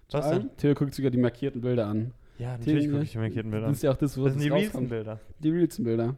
zu 0.09 0.17
allen? 0.17 0.49
denn? 0.49 0.57
Theo 0.57 0.73
guckt 0.73 0.93
sogar 0.93 1.09
die 1.09 1.17
markierten 1.17 1.61
Bilder 1.61 1.87
an. 1.87 2.11
Ja, 2.39 2.57
natürlich 2.57 2.89
gucke 2.89 3.03
ich 3.03 3.13
die 3.13 3.19
markierten 3.19 3.49
Bilder. 3.51 3.67
Das 3.67 3.77
ist 3.77 3.83
ja 3.83 3.91
auch 3.91 3.95
das, 3.95 4.17
was 4.17 4.23
Das 4.25 4.33
sind 4.33 4.43
die 4.43 4.49
realsten. 4.49 4.89
Bilder. 4.89 5.21
Die 5.39 5.49
realsten 5.49 5.83
Bilder. 5.85 6.17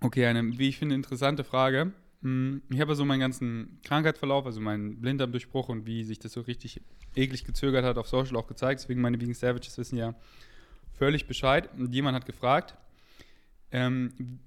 Okay, 0.00 0.26
eine, 0.26 0.58
wie 0.58 0.68
ich 0.68 0.76
finde, 0.76 0.94
interessante 0.94 1.44
Frage. 1.44 1.92
Hm, 2.20 2.60
Ich 2.70 2.80
habe 2.82 2.94
so 2.96 3.06
meinen 3.06 3.20
ganzen 3.20 3.80
Krankheitsverlauf, 3.82 4.44
also 4.44 4.60
meinen 4.60 5.00
Blinddarmdurchbruch 5.00 5.70
und 5.70 5.86
wie 5.86 6.04
sich 6.04 6.18
das 6.18 6.32
so 6.34 6.42
richtig 6.42 6.82
eklig 7.16 7.44
gezögert 7.44 7.86
hat, 7.86 7.96
auf 7.96 8.08
Social 8.08 8.36
auch 8.36 8.46
gezeigt. 8.46 8.82
Deswegen 8.82 9.00
meine 9.00 9.18
Vegan 9.18 9.32
Savages 9.32 9.78
wissen 9.78 9.96
ja 9.96 10.14
völlig 10.98 11.26
Bescheid. 11.26 11.68
Und 11.78 11.94
jemand 11.94 12.14
hat 12.16 12.26
gefragt, 12.26 12.76
ähm, 13.70 14.38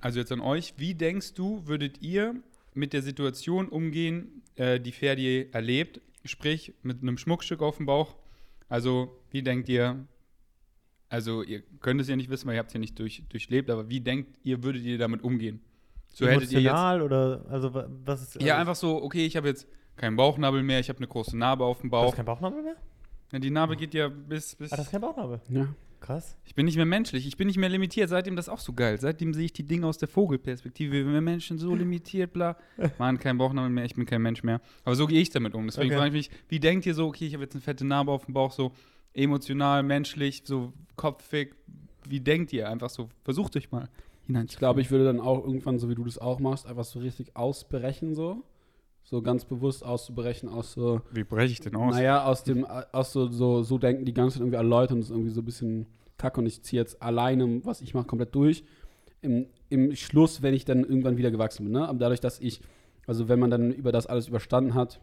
also 0.00 0.18
jetzt 0.18 0.32
an 0.32 0.40
euch, 0.40 0.74
wie 0.76 0.94
denkst 0.94 1.34
du, 1.34 1.66
würdet 1.66 2.02
ihr 2.02 2.34
mit 2.74 2.92
der 2.92 3.02
Situation 3.02 3.68
umgehen, 3.68 4.42
äh, 4.56 4.78
die 4.80 4.92
Ferdi 4.92 5.48
erlebt, 5.52 6.00
sprich 6.24 6.74
mit 6.82 7.02
einem 7.02 7.18
Schmuckstück 7.18 7.62
auf 7.62 7.76
dem 7.78 7.86
Bauch? 7.86 8.16
Also, 8.68 9.16
wie 9.30 9.42
denkt 9.42 9.68
ihr, 9.70 10.04
also 11.08 11.42
ihr 11.42 11.62
könnt 11.80 12.00
es 12.02 12.08
ja 12.08 12.16
nicht 12.16 12.28
wissen, 12.28 12.46
weil 12.46 12.54
ihr 12.54 12.58
habt 12.58 12.68
es 12.68 12.74
ja 12.74 12.80
nicht 12.80 12.98
durch, 12.98 13.22
durchlebt, 13.30 13.70
aber 13.70 13.88
wie 13.88 14.00
denkt 14.00 14.38
ihr, 14.42 14.62
würdet 14.62 14.82
ihr 14.82 14.98
damit 14.98 15.22
umgehen? 15.22 15.60
So 16.12 16.26
ihr 16.26 16.32
jetzt. 16.32 16.52
Emotional 16.52 17.00
oder, 17.02 17.46
also 17.48 17.72
wa- 17.72 17.88
was 18.04 18.22
ist. 18.22 18.34
Ja, 18.42 18.54
also, 18.54 18.60
einfach 18.60 18.76
so, 18.76 19.02
okay, 19.02 19.24
ich 19.24 19.36
habe 19.36 19.48
jetzt 19.48 19.66
keinen 19.96 20.16
Bauchnabel 20.16 20.62
mehr, 20.62 20.80
ich 20.80 20.88
habe 20.90 20.98
eine 20.98 21.06
große 21.08 21.36
Narbe 21.36 21.64
auf 21.64 21.80
dem 21.80 21.88
Du 21.90 21.96
hast 21.96 22.04
Bauch. 22.04 22.14
kein 22.16 22.24
Bauchnabel 22.26 22.62
mehr? 22.62 22.76
Ja, 23.32 23.38
die 23.38 23.50
Narbe 23.50 23.76
geht 23.76 23.94
ja 23.94 24.08
bis. 24.08 24.54
bis 24.56 24.72
Ah, 24.72 24.76
das 24.76 24.86
ist 24.86 24.92
kein 24.92 25.00
Bauchnabel. 25.00 25.40
Ja. 25.48 25.68
Krass. 26.00 26.36
ich 26.44 26.54
bin 26.54 26.66
nicht 26.66 26.76
mehr 26.76 26.86
menschlich, 26.86 27.26
ich 27.26 27.36
bin 27.36 27.48
nicht 27.48 27.56
mehr 27.56 27.68
limitiert. 27.68 28.08
Seitdem 28.08 28.36
das 28.36 28.48
auch 28.48 28.60
so 28.60 28.72
geil. 28.72 29.00
Seitdem 29.00 29.34
sehe 29.34 29.46
ich 29.46 29.52
die 29.52 29.64
Dinge 29.64 29.84
aus 29.84 29.98
der 29.98 30.06
Vogelperspektive. 30.06 30.92
Wir 31.12 31.20
Menschen 31.20 31.58
so 31.58 31.74
limitiert, 31.74 32.32
bla. 32.32 32.56
Mann, 32.98 33.18
kein 33.18 33.36
Bauchnabel 33.36 33.68
mehr, 33.68 33.84
ich 33.84 33.96
bin 33.96 34.06
kein 34.06 34.22
Mensch 34.22 34.44
mehr. 34.44 34.60
Aber 34.84 34.94
so 34.94 35.08
gehe 35.08 35.20
ich 35.20 35.30
damit 35.30 35.54
um. 35.54 35.66
Deswegen 35.66 35.88
Okay. 35.88 35.96
frage 35.96 36.16
ich 36.16 36.30
mich, 36.30 36.38
wie 36.48 36.60
denkt 36.60 36.86
ihr 36.86 36.94
so, 36.94 37.08
okay, 37.08 37.26
ich 37.26 37.34
habe 37.34 37.42
jetzt 37.42 37.54
eine 37.54 37.62
fette 37.62 37.84
Narbe 37.84 38.12
auf 38.12 38.26
dem 38.26 38.34
Bauch, 38.34 38.52
so 38.52 38.70
emotional, 39.12 39.82
menschlich, 39.82 40.42
so 40.44 40.72
kopfig. 40.94 41.56
Wie 42.08 42.20
denkt 42.20 42.52
ihr? 42.52 42.68
Einfach 42.70 42.90
so, 42.90 43.08
versucht 43.24 43.56
euch 43.56 43.72
mal 43.72 43.88
hinein. 44.26 44.46
Ich 44.48 44.56
glaube, 44.56 44.80
ich 44.80 44.92
würde 44.92 45.04
dann 45.04 45.20
auch 45.20 45.44
irgendwann, 45.44 45.80
so 45.80 45.88
wie 45.88 45.96
du 45.96 46.04
das 46.04 46.18
auch 46.18 46.38
machst, 46.38 46.66
einfach 46.66 46.84
so 46.84 47.00
richtig 47.00 47.34
ausbrechen, 47.36 48.14
so. 48.14 48.44
So 49.08 49.22
ganz 49.22 49.46
bewusst 49.46 49.82
auszubrechen, 49.86 50.50
aus 50.50 50.74
so, 50.74 51.00
Wie 51.12 51.24
breche 51.24 51.50
ich 51.50 51.60
denn 51.60 51.74
aus? 51.76 51.94
naja, 51.94 52.26
aus 52.26 52.44
dem, 52.44 52.66
aus 52.66 53.10
so, 53.10 53.28
so, 53.28 53.62
so 53.62 53.78
denken 53.78 54.04
die 54.04 54.12
ganze 54.12 54.34
Zeit 54.34 54.42
irgendwie 54.42 54.58
alle 54.58 54.68
Leute 54.68 54.92
und 54.92 55.00
das 55.00 55.08
ist 55.08 55.16
irgendwie 55.16 55.30
so 55.30 55.40
ein 55.40 55.46
bisschen 55.46 55.86
kacke 56.18 56.38
und 56.38 56.46
ich 56.46 56.62
ziehe 56.62 56.82
jetzt 56.82 57.00
alleine, 57.00 57.64
was 57.64 57.80
ich 57.80 57.94
mache, 57.94 58.06
komplett 58.06 58.34
durch. 58.34 58.64
Im, 59.22 59.46
Im 59.70 59.96
Schluss, 59.96 60.42
wenn 60.42 60.52
ich 60.52 60.66
dann 60.66 60.84
irgendwann 60.84 61.16
wieder 61.16 61.30
gewachsen 61.30 61.64
bin, 61.64 61.72
ne? 61.72 61.88
Aber 61.88 61.98
dadurch, 61.98 62.20
dass 62.20 62.38
ich, 62.38 62.60
also 63.06 63.30
wenn 63.30 63.38
man 63.38 63.48
dann 63.50 63.72
über 63.72 63.92
das 63.92 64.06
alles 64.06 64.28
überstanden 64.28 64.74
hat, 64.74 65.00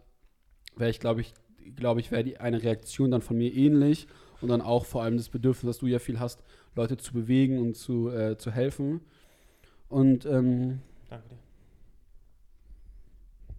wäre 0.76 0.88
ich, 0.88 1.00
glaube 1.00 1.22
ich, 1.22 1.34
glaube 1.74 1.98
ich, 1.98 2.12
wäre 2.12 2.22
die 2.22 2.38
eine 2.38 2.62
Reaktion 2.62 3.10
dann 3.10 3.22
von 3.22 3.36
mir 3.36 3.52
ähnlich 3.52 4.06
und 4.40 4.50
dann 4.50 4.60
auch 4.60 4.84
vor 4.84 5.02
allem 5.02 5.16
das 5.16 5.30
Bedürfnis, 5.30 5.68
dass 5.68 5.78
du 5.78 5.88
ja 5.88 5.98
viel 5.98 6.20
hast, 6.20 6.44
Leute 6.76 6.96
zu 6.96 7.12
bewegen 7.12 7.58
und 7.58 7.74
zu, 7.74 8.08
äh, 8.10 8.38
zu 8.38 8.52
helfen. 8.52 9.00
Und 9.88 10.26
ähm, 10.26 10.78
Danke 11.08 11.28
dir. 11.28 11.38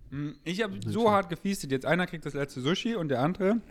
Hm, 0.09 0.37
Ich 0.43 0.61
habe 0.61 0.79
so 0.85 1.11
hart 1.11 1.29
gefiestet. 1.29 1.71
Jetzt 1.71 1.85
einer 1.85 2.07
kriegt 2.07 2.25
das 2.25 2.33
letzte 2.33 2.61
Sushi 2.61 2.95
und 2.95 3.09
der 3.09 3.21
andere, 3.21 3.61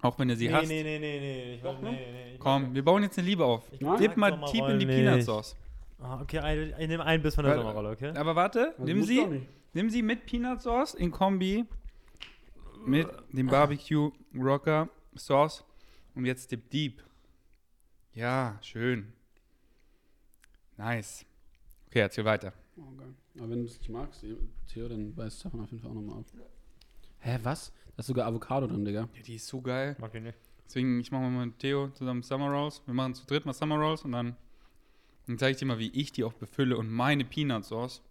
auch 0.00 0.18
wenn 0.18 0.30
er 0.30 0.36
sie 0.36 0.48
nee, 0.48 0.54
hasst. 0.54 0.68
nee, 0.68 0.82
nee, 0.82 0.98
nee, 0.98 1.18
nee. 1.20 1.54
Ich 1.56 1.62
wollte, 1.64 1.84
nee, 1.84 1.90
nee, 1.90 2.30
nee. 2.32 2.36
Komm, 2.38 2.74
wir 2.74 2.84
bauen 2.84 3.02
jetzt 3.02 3.18
eine 3.18 3.26
Liebe 3.26 3.44
auf. 3.44 3.68
Dip 3.98 4.16
mal 4.16 4.44
tief 4.50 4.66
in 4.68 4.78
die. 4.78 4.86
Peanut 4.86 5.22
Sauce. 5.22 5.56
Ah, 5.98 6.20
okay, 6.20 6.38
ein, 6.40 6.74
ich 6.78 6.88
nehme 6.88 7.04
einen 7.04 7.22
Biss 7.22 7.34
von 7.34 7.44
der 7.44 7.56
Sommerrolle, 7.56 7.90
okay? 7.90 8.12
Aber 8.16 8.36
warte, 8.36 8.72
also 8.72 8.84
nimm 8.84 9.02
sie, 9.02 9.46
nimm 9.72 9.88
sie 9.88 10.02
mit 10.02 10.26
Peanut 10.26 10.60
Sauce 10.60 10.94
in 10.94 11.10
Kombi 11.10 11.64
mit 12.84 13.08
dem 13.32 13.46
Barbecue 13.46 14.12
Rocker 14.34 14.88
Sauce 15.14 15.64
und 16.14 16.26
jetzt 16.26 16.52
Dip 16.52 16.68
Deep. 16.70 17.02
Ja, 18.12 18.58
schön. 18.60 19.12
Nice. 20.76 21.24
Okay, 21.88 22.00
erzähl 22.00 22.24
weiter. 22.24 22.52
Oh, 22.76 22.94
geil. 22.96 23.14
Aber 23.38 23.50
wenn 23.50 23.60
du 23.60 23.64
es 23.64 23.78
nicht 23.78 23.88
magst, 23.88 24.24
Theo, 24.68 24.88
dann 24.88 25.16
weiß 25.16 25.40
Stefan 25.40 25.60
auf 25.60 25.70
jeden 25.70 25.82
Fall 25.82 25.90
auch 25.90 25.94
nochmal 25.94 26.18
auf. 26.18 26.26
Hä, 27.20 27.38
was? 27.42 27.72
Da 27.96 28.00
ist 28.00 28.06
sogar 28.06 28.26
Avocado 28.26 28.66
drin, 28.66 28.84
Digga. 28.84 29.08
Ja, 29.14 29.22
die 29.22 29.36
ist 29.36 29.46
so 29.46 29.60
geil. 29.62 29.96
Mag 29.98 30.14
ich 30.14 30.22
nicht. 30.22 30.38
Deswegen, 30.66 31.00
ich 31.00 31.10
mache 31.10 31.22
mal 31.22 31.46
mit 31.46 31.58
Theo 31.58 31.88
zusammen 31.90 32.22
Summer 32.22 32.50
Rolls. 32.50 32.82
Wir 32.86 32.94
machen 32.94 33.14
zu 33.14 33.24
dritt 33.26 33.46
mal 33.46 33.52
Summer 33.52 33.76
Rolls 33.76 34.02
und 34.02 34.12
dann, 34.12 34.36
dann 35.26 35.38
zeige 35.38 35.52
ich 35.52 35.58
dir 35.58 35.66
mal, 35.66 35.78
wie 35.78 35.90
ich 35.90 36.12
die 36.12 36.24
auch 36.24 36.34
befülle 36.34 36.76
und 36.76 36.90
meine 36.90 37.24
Peanut 37.24 37.64
Sauce. 37.64 38.02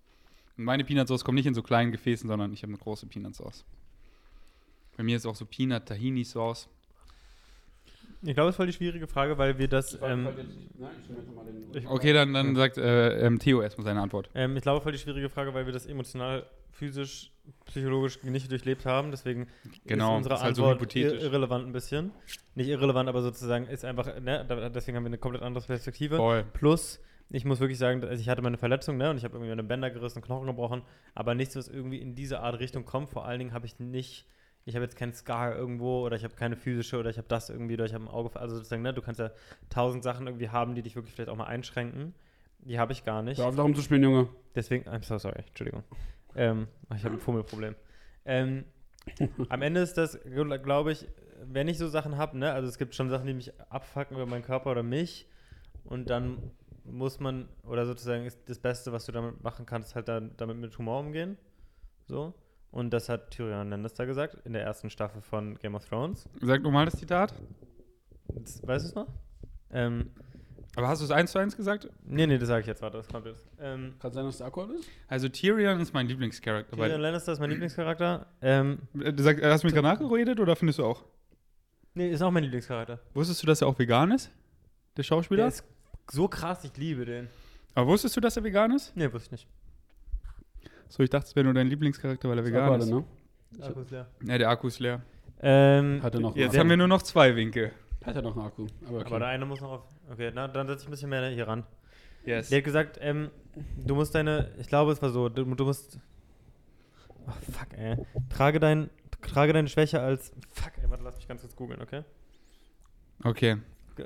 Und 0.58 0.64
meine 0.64 0.84
Peanut 0.84 1.08
Sauce 1.08 1.24
kommt 1.24 1.36
nicht 1.36 1.46
in 1.46 1.54
so 1.54 1.62
kleinen 1.62 1.92
Gefäßen, 1.92 2.28
sondern 2.28 2.54
ich 2.54 2.64
habe 2.64 2.72
eine 2.72 2.82
große 2.82 3.08
Peanut 3.08 3.36
Sauce. 3.36 3.66
Bei 4.98 5.04
mir 5.04 5.18
ist 5.18 5.26
auch 5.26 5.36
so 5.36 5.46
Peanut 5.46 5.86
Tahini 5.86 6.24
Sauce. 6.24 6.70
Ich 8.22 8.34
glaube, 8.34 8.50
es 8.50 8.54
ist 8.54 8.58
voll 8.58 8.68
die 8.68 8.74
schwierige 8.74 9.08
Frage, 9.08 9.38
weil 9.38 9.58
wir 9.58 9.68
das. 9.68 9.98
Ähm, 10.02 10.28
Ich- 11.74 11.88
Okay, 11.88 12.14
dann, 12.14 12.34
dann 12.34 12.56
sagt 12.56 12.78
äh, 12.78 13.20
ähm, 13.26 13.38
Theo 13.40 13.62
erstmal 13.62 13.86
seine 13.86 14.02
Antwort. 14.02 14.30
ähm, 14.34 14.56
ich 14.56 14.64
glaube, 14.64 14.82
voll 14.82 14.94
die 14.94 14.98
schwierige 14.98 15.30
Frage, 15.30 15.54
weil 15.54 15.66
wir 15.66 15.74
das 15.74 15.86
emotional, 15.86 16.46
physisch, 16.72 17.32
psychologisch 17.66 18.24
nicht 18.24 18.50
durchlebt 18.50 18.86
haben. 18.86 19.12
Deswegen 19.12 19.48
Genau, 19.86 20.12
ist 20.14 20.18
unsere 20.18 20.36
ist 20.36 20.42
halt 20.44 20.56
so 20.56 20.64
Antwort 20.64 20.80
hypothetisch. 20.82 21.22
ir 21.22 21.26
irrelevant 21.28 21.68
ein 21.68 21.74
bisschen. 21.74 22.12
Nicht 22.56 22.70
irrelevant, 22.70 23.10
aber 23.10 23.22
sozusagen 23.22 23.68
ist 23.68 23.84
einfach, 23.86 24.08
ne, 24.20 24.46
deswegen 24.74 24.96
haben 24.98 25.04
wir 25.04 25.08
eine 25.10 25.18
komplett 25.18 25.44
andere 25.44 25.66
Perspektive. 25.66 26.16
Voll. 26.18 26.44
Plus, 26.54 27.02
ich 27.30 27.44
muss 27.44 27.60
wirklich 27.60 27.78
sagen, 27.78 28.04
also 28.04 28.22
ich 28.22 28.30
hatte 28.30 28.42
meine 28.42 28.58
Verletzung, 28.58 28.98
ne, 28.98 29.10
und 29.10 29.18
ich 29.18 29.24
habe 29.26 29.36
irgendwie 29.36 29.50
meine 29.50 29.64
Bänder 29.64 29.90
gerissen, 29.90 30.22
Knochen 30.22 30.48
gebrochen, 30.48 30.82
aber 31.14 31.36
nichts, 31.36 31.56
was 31.56 31.68
irgendwie 31.68 31.98
in 31.98 32.16
diese 32.16 32.40
Art 32.40 32.60
Richtung 32.60 32.86
kommt. 32.86 33.10
Vor 33.10 33.26
allen 33.26 33.40
Dingen 33.40 33.52
habe 33.54 33.66
ich 33.66 33.80
nicht, 33.80 34.26
ich 34.66 34.76
habe 34.76 34.84
jetzt 34.84 34.98
keinen 34.98 35.14
Scar 35.14 35.56
irgendwo 35.56 36.04
oder 36.04 36.16
ich 36.16 36.24
habe 36.24 36.36
keine 36.36 36.56
physische 36.56 36.98
oder 36.98 37.12
ich 37.12 37.18
habe 37.18 37.28
das 37.28 37.50
irgendwie 37.50 37.78
durch 37.78 37.94
am 37.94 38.08
Auge, 38.08 38.38
also 38.40 38.56
sozusagen, 38.56 38.82
ne, 38.82 38.94
du 38.94 39.02
kannst 39.02 39.20
ja 39.20 39.30
tausend 39.70 40.04
Sachen 40.04 40.26
irgendwie 40.26 40.50
haben, 40.50 40.74
die 40.74 40.82
dich 40.82 40.96
wirklich 40.96 41.14
vielleicht 41.14 41.30
auch 41.30 41.36
mal 41.36 41.46
einschränken. 41.46 42.16
Die 42.60 42.80
habe 42.80 42.92
ich 42.92 43.04
gar 43.04 43.22
nicht. 43.22 43.38
Hör 43.38 43.48
auf, 43.48 43.56
darum 43.56 43.76
zu 43.76 43.84
spielen, 43.84 44.02
Junge. 44.02 44.28
Deswegen, 44.56 44.90
I'm 44.90 45.04
so 45.04 45.20
sorry, 45.20 45.44
Entschuldigung. 45.48 45.84
Ähm, 46.36 46.68
ich 46.96 47.06
habe 47.06 47.16
ein 47.16 47.20
Fummelproblem. 47.20 47.76
Ähm, 48.26 48.66
am 49.50 49.62
Ende 49.62 49.82
ist 49.82 49.98
das, 50.00 50.20
glaube 50.24 50.92
ich, 50.92 51.08
wenn 51.44 51.68
ich 51.68 51.78
so 51.78 51.88
Sachen 51.88 52.18
habe, 52.18 52.36
ne, 52.40 52.52
also 52.52 52.68
es 52.68 52.80
gibt 52.80 52.96
schon 52.96 53.10
Sachen, 53.10 53.28
die 53.28 53.36
mich 53.36 53.54
abfacken 53.70 54.18
über 54.18 54.26
meinen 54.26 54.44
Körper 54.44 54.72
oder 54.72 54.82
mich 54.82 55.28
und 55.84 56.10
dann 56.10 56.52
muss 56.86 57.20
man, 57.20 57.50
oder 57.64 57.86
sozusagen 57.86 58.26
ist 58.26 58.50
das 58.50 58.58
Beste, 58.58 58.92
was 58.92 59.06
du 59.06 59.12
damit 59.12 59.44
machen 59.44 59.68
kannst, 59.68 59.94
halt 59.94 60.08
dann, 60.08 60.32
damit 60.38 60.58
mit 60.58 60.76
Humor 60.78 61.00
umgehen. 61.00 61.38
So. 62.08 62.34
Und 62.76 62.90
das 62.92 63.08
hat 63.08 63.32
Tyrion 63.32 63.70
Lannister 63.70 64.06
gesagt 64.06 64.36
in 64.44 64.52
der 64.52 64.62
ersten 64.62 64.90
Staffel 64.90 65.22
von 65.22 65.58
Game 65.60 65.76
of 65.76 65.86
Thrones. 65.86 66.28
Sag 66.42 66.62
nochmal 66.62 66.84
das 66.84 66.98
Zitat. 66.98 67.34
Das, 68.28 68.68
weißt 68.68 68.84
du 68.84 68.90
es 68.90 68.96
noch? 68.96 69.08
Ähm, 69.72 70.12
Aber 70.76 70.90
hast 70.90 71.00
du 71.00 71.06
es 71.06 71.12
eins 71.12 71.32
zu 71.32 71.40
eins 71.40 71.56
gesagt? 71.56 71.88
nee, 72.04 72.28
nee, 72.28 72.38
das 72.38 72.50
sage 72.50 72.60
ich 72.62 72.68
jetzt, 72.68 72.82
warte, 72.82 72.98
das 72.98 73.08
kommt 73.08 73.28
jetzt. 73.28 73.48
Ähm, 73.62 73.94
Kann 74.00 74.12
sein, 74.12 74.26
dass 74.26 74.40
der 74.40 74.48
Akku 74.48 74.64
ist? 74.64 74.90
Also 75.08 75.30
Tyrion 75.30 75.80
ist 75.80 75.94
mein 75.94 76.06
Lieblingscharakter. 76.06 76.76
Tyrion 76.76 77.00
Lannister 77.00 77.32
ist 77.32 77.40
mein 77.40 77.50
Lieblingscharakter. 77.52 78.28
Ähm, 78.42 78.80
äh, 79.00 79.14
du 79.14 79.24
sag, 79.24 79.42
hast 79.42 79.64
du 79.64 79.68
mich 79.68 79.74
gerade 79.74 79.88
nachgeredet 79.88 80.42
oder 80.42 80.58
findest 80.58 80.80
du 80.80 80.86
auch? 80.86 81.06
nee, 81.94 82.10
ist 82.12 82.22
auch 82.22 82.32
mein 82.32 82.44
Lieblingscharakter. 82.44 83.00
Wusstest 83.14 83.42
du, 83.42 83.48
dass 83.48 83.62
er 83.62 83.70
auch 83.70 83.80
vegan 83.80 84.12
ist? 84.12 84.30
Der 84.98 85.04
Schauspieler? 85.04 85.44
Der 85.44 85.48
ist 85.48 85.64
so 86.12 86.28
krass, 86.28 86.66
ich 86.66 86.76
liebe 86.76 87.06
den. 87.06 87.30
Aber 87.74 87.88
wusstest 87.88 88.18
du, 88.18 88.20
dass 88.20 88.36
er 88.36 88.44
vegan 88.44 88.72
ist? 88.72 88.94
Nee, 88.98 89.12
wusste 89.14 89.28
ich 89.28 89.32
nicht. 89.32 89.48
So, 90.88 91.04
ich 91.04 91.10
dachte, 91.10 91.28
es 91.28 91.36
wäre 91.36 91.44
nur 91.44 91.54
dein 91.54 91.68
Lieblingscharakter, 91.68 92.30
weil 92.30 92.38
er 92.40 92.46
vegan 92.46 92.64
Akku 92.64 92.76
ist. 92.76 92.92
alle, 92.92 93.02
ne? 93.02 93.66
Akku 93.66 93.82
ist 93.82 93.92
leer. 93.92 94.08
Ja, 94.24 94.38
der 94.38 94.50
Akku 94.50 94.68
ist 94.68 94.80
leer. 94.80 95.02
Ähm, 95.42 96.02
Hat 96.02 96.14
er 96.14 96.22
noch 96.22 96.36
Jetzt 96.36 96.58
haben 96.58 96.70
wir 96.70 96.78
nur 96.78 96.88
noch 96.88 97.02
zwei 97.02 97.36
Winkel. 97.36 97.72
Hat 98.04 98.16
er 98.16 98.22
noch 98.22 98.36
einen 98.36 98.46
Akku. 98.46 98.68
Aber 98.88 98.98
okay. 98.98 99.06
Aber 99.08 99.20
der 99.20 99.28
eine 99.30 99.46
muss 99.46 99.62
noch 99.62 99.72
auf. 99.72 99.84
Okay, 100.12 100.32
na, 100.34 100.48
dann 100.48 100.68
setze 100.68 100.84
ich 100.84 100.88
ein 100.88 100.92
bisschen 100.92 101.10
mehr 101.10 101.28
hier 101.30 101.48
ran. 101.48 101.64
Yes. 102.26 102.50
Der 102.50 102.60
hat 102.60 102.66
gesagt, 102.66 102.98
ähm, 103.02 103.30
du 103.78 103.96
musst 103.96 104.16
deine. 104.16 104.52
Ich 104.60 104.68
glaube, 104.68 104.92
es 104.92 105.02
war 105.02 105.10
so, 105.10 105.30
du, 105.30 105.44
du 105.44 105.66
musst. 105.66 106.00
Oh, 107.28 107.32
fuck, 107.52 107.78
ey. 107.78 107.98
Trage, 108.30 108.60
dein, 108.60 108.90
trage 109.22 109.54
deine 109.54 109.68
Schwäche 109.68 110.00
als. 110.00 110.32
Fuck, 110.52 110.74
ey, 110.82 110.90
warte, 110.90 111.04
lass 111.04 111.16
mich 111.18 111.28
ganz 111.28 111.42
kurz 111.42 111.56
googeln, 111.56 111.82
okay? 111.82 112.04
Okay. 113.24 113.58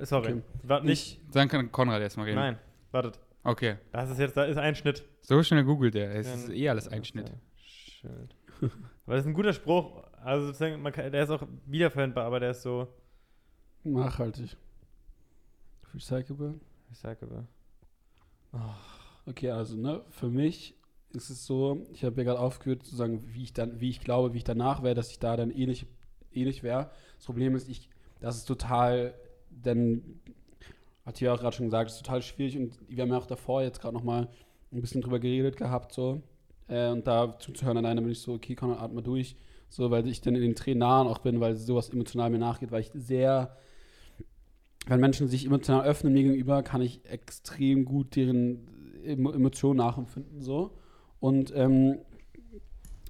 Sorry. 0.03 0.33
Okay. 0.33 0.41
Warte, 0.63 0.85
nicht. 0.85 1.19
Dann 1.31 1.47
kann 1.47 1.71
Konrad 1.71 2.01
erstmal 2.01 2.25
reden. 2.27 2.37
Nein, 2.37 2.57
wartet. 2.91 3.19
Okay. 3.49 3.77
Das 3.91 4.11
ist 4.11 4.19
jetzt, 4.19 4.37
da 4.37 4.43
ist 4.43 4.57
ein 4.57 4.75
Schnitt. 4.75 5.03
So 5.21 5.41
schnell 5.41 5.63
googelt 5.63 5.95
er. 5.95 6.13
Es 6.13 6.27
ist 6.27 6.49
eh 6.49 6.69
alles 6.69 6.87
ein 6.87 7.03
Schnitt. 7.03 7.31
Schild. 7.55 8.35
Aber 8.61 9.15
das 9.15 9.21
ist 9.21 9.27
ein 9.27 9.33
guter 9.33 9.53
Spruch. 9.53 10.03
Also 10.21 10.47
sozusagen, 10.47 10.81
man 10.81 10.93
kann, 10.93 11.11
der 11.11 11.23
ist 11.23 11.31
auch 11.31 11.47
wiederverwendbar, 11.65 12.25
aber 12.25 12.41
der 12.41 12.51
ist 12.51 12.61
so 12.61 12.87
Nachhaltig. 13.85 14.57
Recyclable. 15.93 16.59
recyclable. 16.89 17.47
Okay, 19.25 19.51
also 19.51 19.77
ne, 19.77 20.03
für 20.09 20.27
mich 20.27 20.75
ist 21.11 21.29
es 21.29 21.45
so, 21.45 21.87
ich 21.93 22.03
habe 22.03 22.17
ja 22.17 22.25
gerade 22.25 22.39
aufgehört 22.39 22.83
zu 22.83 22.95
sagen, 22.95 23.23
wie 23.27 23.43
ich 23.43 23.53
dann, 23.53 23.79
wie 23.79 23.89
ich 23.89 24.01
glaube, 24.01 24.33
wie 24.33 24.39
ich 24.39 24.43
danach 24.43 24.83
wäre, 24.83 24.93
dass 24.93 25.09
ich 25.09 25.19
da 25.19 25.37
dann 25.37 25.51
ähnlich, 25.51 25.87
ähnlich 26.33 26.61
wäre. 26.61 26.91
Das 27.15 27.25
Problem 27.25 27.55
ist, 27.55 27.69
ich, 27.69 27.89
das 28.19 28.35
ist 28.35 28.45
total, 28.45 29.13
denn 29.49 30.19
hat 31.09 31.17
hier 31.17 31.33
auch 31.33 31.39
gerade 31.39 31.55
schon 31.55 31.65
gesagt, 31.65 31.89
es 31.89 31.95
ist 31.95 32.05
total 32.05 32.21
schwierig 32.21 32.55
und 32.55 32.77
wir 32.87 33.01
haben 33.01 33.09
ja 33.09 33.17
auch 33.17 33.25
davor 33.25 33.63
jetzt 33.63 33.81
gerade 33.81 33.95
noch 33.95 34.03
mal 34.03 34.29
ein 34.71 34.79
bisschen 34.79 35.01
drüber 35.01 35.19
geredet 35.19 35.57
gehabt 35.57 35.91
so. 35.91 36.21
Äh, 36.67 36.89
und 36.89 37.07
da 37.07 37.37
zuzuhören 37.39 37.77
alleine 37.77 38.01
bin 38.01 38.11
ich 38.11 38.21
so, 38.21 38.33
okay, 38.33 38.53
Conor, 38.53 38.79
atme 38.79 39.01
durch, 39.01 39.35
so, 39.69 39.89
weil 39.89 40.07
ich 40.07 40.21
dann 40.21 40.35
in 40.35 40.41
den 40.41 40.55
Tränen 40.55 40.83
auch 40.83 41.17
bin, 41.17 41.39
weil 41.39 41.55
sowas 41.55 41.89
emotional 41.89 42.29
mir 42.29 42.37
nachgeht, 42.37 42.71
weil 42.71 42.81
ich 42.81 42.91
sehr 42.93 43.57
wenn 44.85 44.99
Menschen 44.99 45.27
sich 45.27 45.45
emotional 45.45 45.85
öffnen 45.85 46.13
mir 46.13 46.23
gegenüber, 46.23 46.63
kann 46.63 46.81
ich 46.81 47.05
extrem 47.05 47.85
gut 47.85 48.15
deren 48.15 48.67
Emo 49.03 49.31
Emotionen 49.31 49.77
nachempfinden 49.77 50.41
so. 50.41 50.71
Und 51.19 51.51
ähm, 51.55 51.99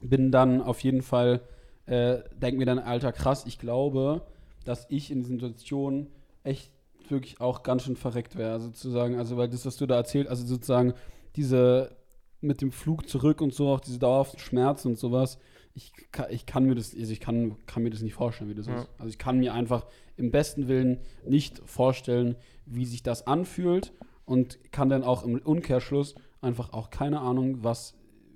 bin 0.01 0.31
dann 0.31 0.61
auf 0.61 0.81
jeden 0.81 1.01
Fall 1.01 1.41
äh, 1.85 2.19
denke 2.41 2.59
mir 2.59 2.65
dann 2.65 2.79
alter 2.79 3.11
krass 3.11 3.45
ich 3.45 3.59
glaube 3.59 4.25
dass 4.63 4.85
ich 4.89 5.11
in 5.11 5.19
diesen 5.19 5.39
Situationen 5.39 6.07
echt 6.43 6.71
wirklich 7.11 7.39
auch 7.41 7.63
ganz 7.63 7.83
schön 7.83 7.95
verreckt 7.95 8.35
wäre 8.37 8.59
sozusagen 8.59 9.17
also 9.17 9.37
weil 9.37 9.49
das 9.49 9.65
was 9.65 9.77
du 9.77 9.85
da 9.85 9.95
erzählt 9.95 10.27
also 10.27 10.45
sozusagen 10.45 10.93
diese 11.35 11.95
mit 12.41 12.61
dem 12.61 12.71
Flug 12.71 13.07
zurück 13.09 13.41
und 13.41 13.53
so 13.53 13.67
auch 13.69 13.79
diese 13.81 13.99
dauerhaften 13.99 14.39
Schmerzen 14.39 14.89
und 14.89 14.97
sowas 14.97 15.39
ich, 15.75 15.93
ich 16.29 16.45
kann 16.45 16.65
mir 16.65 16.75
das 16.75 16.95
also 16.95 17.11
ich 17.11 17.19
kann, 17.19 17.55
kann 17.65 17.83
mir 17.83 17.89
das 17.89 18.01
nicht 18.01 18.13
vorstellen 18.13 18.49
wie 18.49 18.55
das 18.55 18.67
Ja. 18.67 18.81
ist 18.81 18.89
also 18.97 19.09
ich 19.09 19.17
kann 19.17 19.39
mir 19.39 19.53
einfach 19.53 19.85
im 20.15 20.31
besten 20.31 20.67
Willen 20.67 20.99
nicht 21.25 21.61
vorstellen 21.65 22.35
wie 22.65 22.85
sich 22.85 23.03
das 23.03 23.27
anfühlt 23.27 23.93
und 24.25 24.59
kann 24.71 24.89
dann 24.89 25.03
auch 25.03 25.23
im 25.23 25.39
Umkehrschluss 25.39 26.13
einfach 26.41 26.71
auch 26.71 26.91
keine 26.91 27.19
Ahnung, 27.19 27.63
was, 27.63 27.95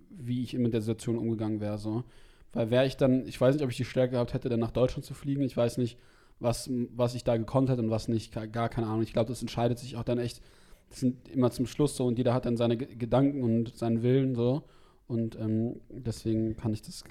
wie 0.10 0.42
ich 0.44 0.54
mit 0.56 0.74
der 0.74 0.82
Situation 0.82 1.18
umgegangen 1.20 1.62
wäre. 1.62 1.78
So. 1.78 2.04
Weil 2.52 2.72
wäre 2.72 2.88
ich 2.88 2.98
dann, 2.98 3.28
ich 3.28 3.40
weiß 3.40 3.54
nicht, 3.56 3.64
ob 3.64 3.70
ich 3.70 3.78
die 3.78 3.86
Stärke 3.86 4.14
gehabt 4.14 4.34
hätte, 4.34 4.50
dann 4.50 4.60
nach 4.60 4.72
Deutschland 4.72 5.06
zu 5.06 5.14
fliegen. 5.14 5.44
Ich 5.44 5.56
weiß 5.56 5.78
nicht, 5.78 6.00
was, 6.40 6.70
was 6.96 7.16
ich 7.16 7.24
da 7.24 7.38
gekonnt 7.38 7.70
hätte 7.70 7.82
und 7.82 7.90
was 7.90 8.08
nicht. 8.08 8.34
Gar, 8.52 8.70
keine 8.70 8.88
Ahnung. 8.88 9.04
Ich 9.04 9.14
glaube, 9.14 9.30
das 9.30 9.42
entscheidet 9.42 9.80
sich 9.80 9.96
auch 9.96 10.04
dann 10.04 10.20
echt, 10.20 10.42
das 10.90 11.00
sind 11.00 11.28
immer 11.30 11.52
zum 11.52 11.66
Schluss 11.66 11.96
so 11.96 12.06
und 12.06 12.18
jeder 12.18 12.34
hat 12.34 12.46
dann 12.46 12.58
seine 12.58 12.78
Ge- 12.78 12.96
Gedanken 12.96 13.44
und 13.44 13.76
seinen 13.76 14.04
Willen 14.04 14.36
so. 14.36 14.64
Und 15.08 15.38
ähm, 15.40 15.82
deswegen 15.90 16.56
kann 16.56 16.74
ich 16.74 16.82
das, 16.82 17.04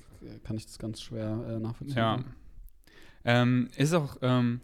kann 0.44 0.56
ich 0.56 0.66
das 0.66 0.78
ganz 0.78 1.00
schwer 1.00 1.44
äh, 1.48 1.58
nachvollziehen. 1.58 1.98
Ja. 1.98 2.24
Ähm, 3.24 3.68
ist 3.76 3.94
auch, 3.94 4.16
ähm, 4.22 4.60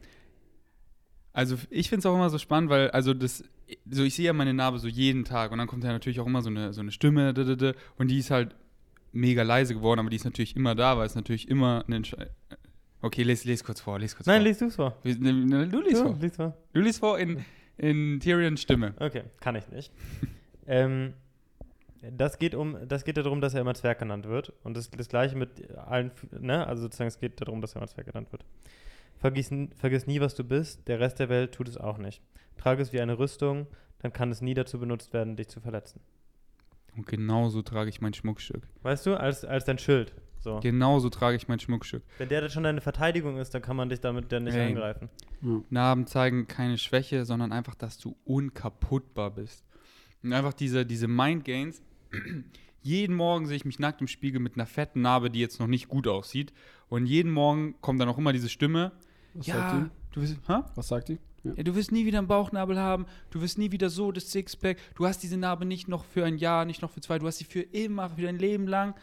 also 1.32 1.56
ich 1.70 1.88
finde 1.88 2.00
es 2.00 2.06
auch 2.06 2.14
immer 2.14 2.30
so 2.30 2.38
spannend, 2.38 2.70
weil, 2.70 2.90
also 2.90 3.14
das, 3.14 3.44
so 3.88 4.02
ich 4.02 4.14
sehe 4.14 4.26
ja 4.26 4.32
meine 4.32 4.54
Narbe 4.54 4.78
so 4.78 4.88
jeden 4.88 5.24
Tag 5.24 5.52
und 5.52 5.58
dann 5.58 5.68
kommt 5.68 5.84
ja 5.84 5.92
natürlich 5.92 6.20
auch 6.20 6.26
immer 6.26 6.42
so 6.42 6.50
eine, 6.50 6.72
so 6.72 6.80
eine 6.80 6.90
Stimme, 6.90 7.34
und 7.96 8.08
die 8.10 8.18
ist 8.18 8.30
halt 8.30 8.56
mega 9.12 9.42
leise 9.42 9.74
geworden, 9.74 10.00
aber 10.00 10.10
die 10.10 10.16
ist 10.16 10.24
natürlich 10.24 10.56
immer 10.56 10.74
da, 10.74 10.98
weil 10.98 11.06
es 11.06 11.14
natürlich 11.14 11.48
immer 11.48 11.84
eine. 11.86 12.02
Okay, 13.00 13.22
les, 13.22 13.44
les 13.44 13.62
kurz 13.62 13.80
vor, 13.80 13.98
les 13.98 14.14
kurz 14.14 14.26
Nein, 14.26 14.40
vor. 14.40 14.46
liest 14.48 14.60
du 14.60 14.66
es 14.66 14.74
vor. 14.76 14.96
lies 15.04 15.18
ne, 15.18 15.32
ne, 15.32 15.68
Du 15.68 15.80
liest 15.80 16.00
Du, 16.02 16.04
vor. 16.08 16.16
lies 16.20 16.36
vor. 16.36 16.56
Du 16.72 16.80
liest 16.80 16.98
vor 17.00 17.18
in, 17.18 17.44
in 17.76 18.18
Tyrions 18.20 18.60
Stimme. 18.60 18.94
Okay, 18.98 19.22
kann 19.40 19.54
ich 19.56 19.68
nicht. 19.68 19.92
ähm, 20.66 21.14
das 22.12 22.38
geht 22.38 22.54
um, 22.54 22.76
das 22.88 23.04
geht 23.04 23.16
darum, 23.16 23.40
dass 23.40 23.54
er 23.54 23.60
immer 23.60 23.74
Zwerg 23.74 23.98
genannt 23.98 24.26
wird. 24.26 24.52
Und 24.64 24.76
das, 24.76 24.90
das 24.90 25.08
gleiche 25.08 25.36
mit 25.36 25.70
allen, 25.76 26.10
ne? 26.40 26.66
Also 26.66 26.82
sozusagen, 26.82 27.08
es 27.08 27.18
geht 27.18 27.40
darum, 27.40 27.60
dass 27.60 27.74
er 27.74 27.78
immer 27.82 27.88
Zwerg 27.88 28.06
genannt 28.06 28.30
wird. 28.32 28.44
Vergiss, 29.16 29.50
n- 29.50 29.70
vergiss 29.76 30.06
nie, 30.06 30.20
was 30.20 30.34
du 30.36 30.44
bist, 30.44 30.86
der 30.88 31.00
Rest 31.00 31.18
der 31.18 31.28
Welt 31.28 31.52
tut 31.52 31.68
es 31.68 31.76
auch 31.76 31.98
nicht. 31.98 32.22
Trage 32.56 32.82
es 32.82 32.92
wie 32.92 33.00
eine 33.00 33.18
Rüstung, 33.18 33.66
dann 34.00 34.12
kann 34.12 34.30
es 34.30 34.40
nie 34.40 34.54
dazu 34.54 34.78
benutzt 34.78 35.12
werden, 35.12 35.34
dich 35.36 35.48
zu 35.48 35.60
verletzen. 35.60 36.00
Und 36.98 37.06
genauso 37.06 37.62
trage 37.62 37.88
ich 37.90 38.00
mein 38.00 38.12
Schmuckstück. 38.12 38.66
Weißt 38.82 39.06
du, 39.06 39.14
als, 39.14 39.44
als 39.44 39.64
dein 39.64 39.78
Schild. 39.78 40.12
So. 40.40 40.58
Genauso 40.58 41.10
trage 41.10 41.36
ich 41.36 41.46
mein 41.46 41.60
Schmuckstück. 41.60 42.02
Wenn 42.18 42.28
der 42.28 42.40
dann 42.40 42.50
schon 42.50 42.64
deine 42.64 42.80
Verteidigung 42.80 43.38
ist, 43.38 43.54
dann 43.54 43.62
kann 43.62 43.76
man 43.76 43.88
dich 43.88 44.00
damit 44.00 44.32
dann 44.32 44.44
nicht 44.44 44.56
Ey. 44.56 44.66
angreifen. 44.66 45.08
Ja. 45.40 45.60
Narben 45.70 46.08
zeigen 46.08 46.48
keine 46.48 46.76
Schwäche, 46.76 47.24
sondern 47.24 47.52
einfach, 47.52 47.76
dass 47.76 47.98
du 47.98 48.16
unkaputtbar 48.24 49.30
bist. 49.30 49.64
Und 50.24 50.32
einfach 50.32 50.52
diese, 50.52 50.84
diese 50.84 51.06
Mind 51.06 51.44
Gains. 51.44 51.80
jeden 52.82 53.14
Morgen 53.14 53.46
sehe 53.46 53.56
ich 53.56 53.64
mich 53.64 53.78
nackt 53.78 54.00
im 54.00 54.08
Spiegel 54.08 54.40
mit 54.40 54.56
einer 54.56 54.66
fetten 54.66 55.02
Narbe, 55.02 55.30
die 55.30 55.38
jetzt 55.38 55.60
noch 55.60 55.68
nicht 55.68 55.86
gut 55.86 56.08
aussieht. 56.08 56.52
Und 56.88 57.06
jeden 57.06 57.30
Morgen 57.30 57.76
kommt 57.80 58.00
dann 58.00 58.08
auch 58.08 58.18
immer 58.18 58.32
diese 58.32 58.48
Stimme. 58.48 58.90
Was 59.34 59.46
ja, 59.46 59.54
sagt 59.54 59.90
du 60.12 60.20
wirst, 60.20 60.36
hä? 60.48 60.62
die? 60.66 60.76
Was 60.76 60.88
sagt 60.88 61.08
die? 61.10 61.18
Ja. 61.44 61.52
Ja, 61.56 61.62
du 61.62 61.74
wirst 61.74 61.92
nie 61.92 62.06
wieder 62.06 62.18
einen 62.18 62.28
Bauchnabel 62.28 62.78
haben, 62.78 63.06
du 63.30 63.40
wirst 63.40 63.58
nie 63.58 63.70
wieder 63.72 63.90
so 63.90 64.12
das 64.12 64.30
Sixpack, 64.30 64.78
du 64.94 65.06
hast 65.06 65.22
diese 65.22 65.36
Narbe 65.36 65.64
nicht 65.64 65.88
noch 65.88 66.04
für 66.04 66.24
ein 66.24 66.38
Jahr, 66.38 66.64
nicht 66.64 66.82
noch 66.82 66.90
für 66.90 67.00
zwei, 67.00 67.18
du 67.18 67.26
hast 67.26 67.38
sie 67.38 67.44
für 67.44 67.60
immer, 67.60 68.10
für 68.10 68.22
dein 68.22 68.38
Leben 68.38 68.66
lang. 68.66 68.94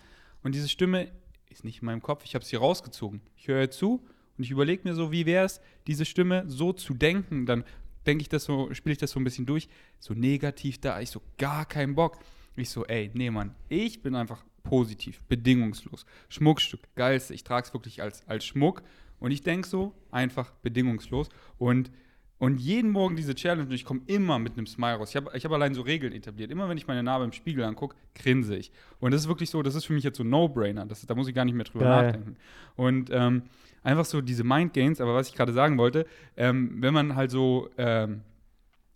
Und 0.43 0.53
diese 0.53 0.69
Stimme 0.69 1.11
ist 1.49 1.63
nicht 1.63 1.81
in 1.81 1.85
meinem 1.85 2.01
Kopf, 2.01 2.23
ich 2.25 2.35
habe 2.35 2.45
sie 2.45 2.55
rausgezogen. 2.55 3.21
Ich 3.37 3.47
höre 3.47 3.71
zu 3.71 4.05
und 4.37 4.43
ich 4.43 4.51
überlege 4.51 4.87
mir 4.87 4.95
so, 4.95 5.11
wie 5.11 5.25
wäre 5.25 5.45
es, 5.45 5.61
diese 5.87 6.05
Stimme 6.05 6.43
so 6.47 6.73
zu 6.73 6.93
denken. 6.93 7.45
Dann 7.45 7.63
denke 8.05 8.21
ich 8.21 8.29
das 8.29 8.43
so, 8.43 8.73
spiele 8.73 8.93
ich 8.93 8.99
das 8.99 9.11
so 9.11 9.19
ein 9.19 9.23
bisschen 9.23 9.45
durch, 9.45 9.69
so 9.99 10.13
negativ 10.13 10.79
da, 10.79 10.99
ich 10.99 11.09
so 11.09 11.21
gar 11.37 11.65
keinen 11.65 11.95
Bock. 11.95 12.19
Ich 12.57 12.69
so, 12.69 12.85
ey, 12.85 13.11
nee, 13.13 13.29
Mann, 13.29 13.55
ich 13.69 14.01
bin 14.01 14.15
einfach 14.15 14.43
positiv, 14.63 15.21
bedingungslos. 15.23 16.05
Schmuckstück, 16.29 16.81
geilste, 16.95 17.33
ich 17.33 17.43
trage 17.43 17.67
es 17.67 17.73
wirklich 17.73 18.01
als, 18.01 18.27
als 18.27 18.45
Schmuck 18.45 18.83
Und 19.19 19.31
ich 19.31 19.41
denke 19.41 19.67
so, 19.67 19.93
einfach 20.11 20.51
bedingungslos. 20.61 21.29
Und, 21.57 21.91
und 22.37 22.59
jeden 22.59 22.91
Morgen 22.91 23.15
diese 23.15 23.33
Challenge, 23.33 23.63
und 23.67 23.71
ich 23.73 23.85
komme 23.85 24.01
immer 24.07 24.39
mit 24.39 24.53
einem 24.57 24.67
Smile 24.67 24.95
raus. 24.95 25.09
Ich 25.11 25.15
habe 25.15 25.31
ich 25.35 25.45
hab 25.45 25.51
allein 25.53 25.73
so 25.73 25.81
Regeln 25.81 26.11
etabliert. 26.13 26.51
Immer 26.51 26.67
wenn 26.67 26.77
ich 26.77 26.85
meine 26.87 27.01
Narbe 27.01 27.23
im 27.25 27.31
Spiegel 27.31 27.63
angucke, 27.63 27.95
grinse 28.13 28.55
ich. 28.57 28.71
Und 28.99 29.11
das 29.13 29.21
ist 29.21 29.27
wirklich 29.27 29.49
so, 29.49 29.61
das 29.63 29.73
ist 29.75 29.85
für 29.85 29.93
mich 29.93 30.03
jetzt 30.03 30.17
so 30.17 30.23
ein 30.23 30.29
No-Brainer. 30.29 30.85
Das- 30.85 31.05
Da 31.05 31.15
muss 31.15 31.27
ich 31.29 31.33
gar 31.35 31.45
nicht 31.45 31.55
mehr 31.55 31.63
drüber 31.65 31.85
Geil. 31.85 32.05
nachdenken. 32.07 32.35
Und 32.75 33.09
ähm, 33.11 33.43
einfach 33.83 34.03
so 34.05 34.19
diese 34.21 34.43
Mind-Gains, 34.43 34.99
aber 34.99 35.15
was 35.15 35.29
ich 35.29 35.35
gerade 35.35 35.53
sagen 35.53 35.77
wollte, 35.77 36.05
ähm, 36.35 36.81
wenn 36.81 36.93
man 36.93 37.15
halt 37.15 37.31
so 37.31 37.69
ähm, 37.77 38.21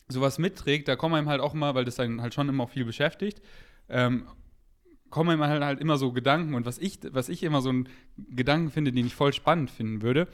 sowas 0.10 0.38
mitträgt, 0.40 0.88
da 0.88 0.96
kommen 0.96 1.16
einem 1.16 1.30
halt 1.30 1.40
auch 1.40 1.54
mal, 1.54 1.76
weil 1.76 1.86
das 1.86 2.00
einen 2.00 2.22
halt 2.22 2.34
schon 2.34 2.50
immer 2.50 2.64
auch 2.66 2.70
viel 2.70 2.84
beschäftigt, 2.84 3.42
ähm, 3.88 4.24
kommen 5.12 5.30
einem 5.30 5.44
halt, 5.44 5.64
halt 5.64 5.80
immer 5.80 5.98
so 5.98 6.12
Gedanken 6.12 6.54
und 6.56 6.66
was 6.66 6.78
ich, 6.78 7.00
was 7.12 7.30
ich 7.30 7.44
immer 7.44 7.62
so 7.62 7.70
einen 7.70 7.88
Gedanken 8.18 8.70
finde, 8.70 8.92
den 8.92 9.06
ich 9.06 9.16
voll 9.16 9.34
spannend 9.34 9.72
finden 9.72 10.02
würde, 10.02 10.28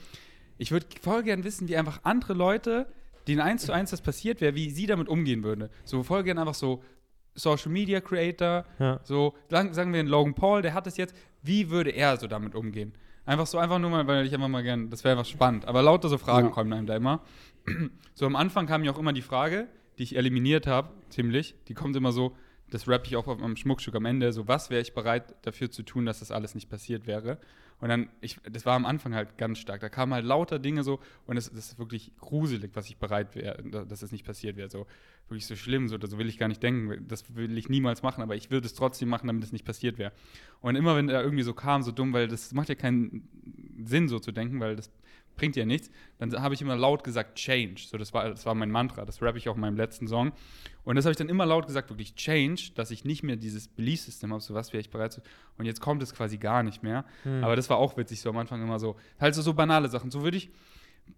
ich 0.58 0.72
würde 0.72 0.86
voll 1.02 1.24
gern 1.24 1.44
wissen, 1.44 1.68
wie 1.68 1.78
einfach 1.78 2.00
andere 2.04 2.34
Leute, 2.34 2.88
denen 3.28 3.42
eins 3.42 3.66
zu 3.66 3.72
eins 3.74 3.92
das 3.92 4.02
passiert 4.02 4.42
wäre, 4.42 4.56
wie 4.56 4.70
sie 4.70 4.86
damit 4.86 5.10
umgehen 5.10 5.44
würden. 5.44 5.70
So 5.84 6.04
voll 6.04 6.24
gern 6.24 6.38
einfach 6.38 6.54
so 6.54 6.84
Social 7.34 7.72
Media 7.72 8.00
Creator, 8.00 8.66
Ja. 8.80 9.00
so 9.04 9.34
sagen, 9.50 9.74
sagen 9.74 9.92
wir 9.92 10.00
einen 10.00 10.08
Logan 10.10 10.34
Paul, 10.36 10.62
der 10.62 10.74
hat 10.74 10.88
es 10.88 10.96
jetzt, 10.98 11.16
wie 11.42 11.70
würde 11.70 11.90
er 11.92 12.18
so 12.18 12.28
damit 12.28 12.56
umgehen? 12.56 12.94
Einfach 13.26 13.48
so, 13.48 13.58
einfach 13.58 13.80
nur 13.80 13.90
mal, 13.90 14.06
weil 14.08 14.26
ich 14.26 14.34
einfach 14.34 14.48
mal 14.48 14.62
gern, 14.64 14.90
das 14.90 15.04
wäre 15.04 15.18
einfach 15.18 15.30
spannend. 15.30 15.66
Aber 15.66 15.82
lauter 15.82 16.08
so 16.10 16.18
Fragen 16.18 16.48
Ja. 16.48 16.54
kommen 16.54 16.72
einem 16.72 16.86
da 16.86 16.96
immer. 16.96 17.22
So 18.14 18.26
am 18.28 18.36
Anfang 18.36 18.68
kam 18.68 18.84
ja 18.84 18.92
auch 18.92 19.00
immer 19.00 19.12
die 19.14 19.24
Frage, 19.24 19.68
die 19.98 20.04
ich 20.04 20.16
eliminiert 20.16 20.68
habe, 20.68 20.90
ziemlich. 21.10 21.56
Die 21.68 21.74
kommt 21.74 21.96
immer 21.96 22.12
so, 22.12 22.36
das 22.70 22.88
rappe 22.88 23.08
ich 23.08 23.16
auch 23.16 23.28
auf 23.28 23.42
am 23.42 23.56
Schmuckstück 23.56 23.96
am 23.96 24.06
Ende, 24.06 24.32
so 24.32 24.48
was 24.48 24.70
wäre 24.70 24.82
ich 24.82 24.94
bereit 24.94 25.36
dafür 25.42 25.72
zu 25.72 25.82
tun, 25.84 26.06
dass 26.06 26.20
das 26.20 26.30
alles 26.32 26.54
nicht 26.54 26.70
passiert 26.70 27.08
wäre. 27.08 27.40
Und 27.82 27.90
dann, 27.90 28.10
ich, 28.22 28.40
das 28.50 28.66
war 28.66 28.76
am 28.76 28.86
Anfang 28.86 29.14
halt 29.14 29.38
ganz 29.38 29.60
stark. 29.60 29.82
Da 29.82 29.90
kamen 29.90 30.14
halt 30.14 30.26
lauter 30.26 30.60
Dinge 30.60 30.84
so 30.84 31.00
und 31.26 31.38
es 31.38 31.48
ist 31.50 31.78
wirklich 31.78 32.12
gruselig, 32.20 32.72
was 32.74 32.88
ich 32.88 32.98
bereit 32.98 33.36
wäre, 33.36 33.62
da- 33.64 33.86
dass 33.86 34.02
es 34.02 34.12
nicht 34.12 34.26
passiert 34.26 34.56
wäre. 34.56 34.70
So 34.70 34.88
wirklich 35.28 35.46
so 35.46 35.56
schlimm, 35.56 35.88
so, 35.90 35.98
so 36.00 36.18
will 36.18 36.30
ich 36.30 36.38
gar 36.38 36.48
nicht 36.48 36.64
denken. 36.64 37.06
Das 37.08 37.36
will 37.36 37.58
ich 37.58 37.68
niemals 37.70 38.02
machen, 38.02 38.22
aber 38.22 38.36
ich 38.36 38.50
würde 38.50 38.66
es 38.66 38.74
trotzdem 38.76 39.10
machen, 39.10 39.28
damit 39.28 39.44
es 39.44 39.52
nicht 39.52 39.66
passiert 39.66 39.98
wäre. 39.98 40.14
Und 40.62 40.76
immer 40.76 40.96
wenn 40.96 41.10
er 41.10 41.22
irgendwie 41.22 41.44
so 41.44 41.54
kam, 41.54 41.84
so 41.84 41.92
dumm, 41.92 42.14
weil 42.14 42.28
das 42.28 42.54
macht 42.54 42.70
ja 42.70 42.76
keinen 42.76 43.28
Sinn, 43.84 44.08
so 44.08 44.20
zu 44.20 44.32
denken, 44.32 44.60
weil 44.60 44.76
das 44.76 44.90
bringt 45.36 45.56
ja 45.56 45.66
nichts, 45.66 45.90
dann 46.18 46.32
habe 46.42 46.54
ich 46.54 46.62
immer 46.62 46.76
laut 46.76 47.04
gesagt, 47.04 47.36
Change. 47.36 47.82
So, 47.88 47.98
das 47.98 48.14
war, 48.14 48.30
das 48.30 48.46
war 48.46 48.56
mein 48.56 48.72
Mantra, 48.72 49.06
das 49.06 49.22
rappe 49.22 49.38
ich 49.38 49.50
auch 49.50 49.56
in 49.56 49.62
meinem 49.62 49.78
letzten 49.78 50.08
Song. 50.08 50.32
Und 50.84 50.96
das 50.96 51.06
habe 51.06 51.12
ich 51.12 51.18
dann 51.18 51.30
immer 51.30 51.46
laut 51.46 51.68
gesagt, 51.68 51.90
wirklich 51.90 52.16
Change, 52.16 52.72
dass 52.76 52.92
ich 52.92 53.06
nicht 53.06 53.24
mehr 53.24 53.36
dieses 53.36 53.68
Belief-System 53.68 54.32
habe, 54.32 54.42
so 54.42 54.54
was 54.54 54.72
wäre 54.74 54.82
ich 54.82 54.90
bereit 54.90 55.14
zu. 55.14 55.22
Und 55.58 55.66
jetzt 55.66 55.82
kommt 55.82 56.02
es 56.04 56.14
quasi 56.14 56.38
gar 56.38 56.64
nicht 56.64 56.84
mehr. 56.84 57.06
Hm. 57.24 57.44
Aber 57.44 57.56
das 57.56 57.70
war 57.70 57.78
auch 57.78 57.98
witzig, 57.98 58.22
so 58.22 58.30
am 58.30 58.38
Anfang 58.38 58.62
immer 58.62 58.80
so. 58.80 58.96
Halt 59.20 59.36
so, 59.36 59.42
so 59.42 59.54
banale 59.54 59.90
Sachen. 59.90 60.12
So 60.12 60.24
würde 60.24 60.38
ich 60.38 60.50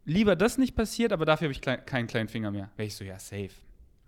lieber 0.06 0.36
das 0.36 0.58
nicht 0.58 0.76
passiert, 0.76 1.12
aber 1.14 1.26
dafür 1.26 1.46
habe 1.46 1.52
ich 1.54 1.62
klein, 1.62 1.86
keinen 1.86 2.08
kleinen 2.08 2.30
Finger 2.30 2.52
mehr. 2.52 2.70
Wäre 2.76 2.88
ich 2.88 2.96
so, 2.96 3.04
ja, 3.04 3.20
safe 3.20 3.52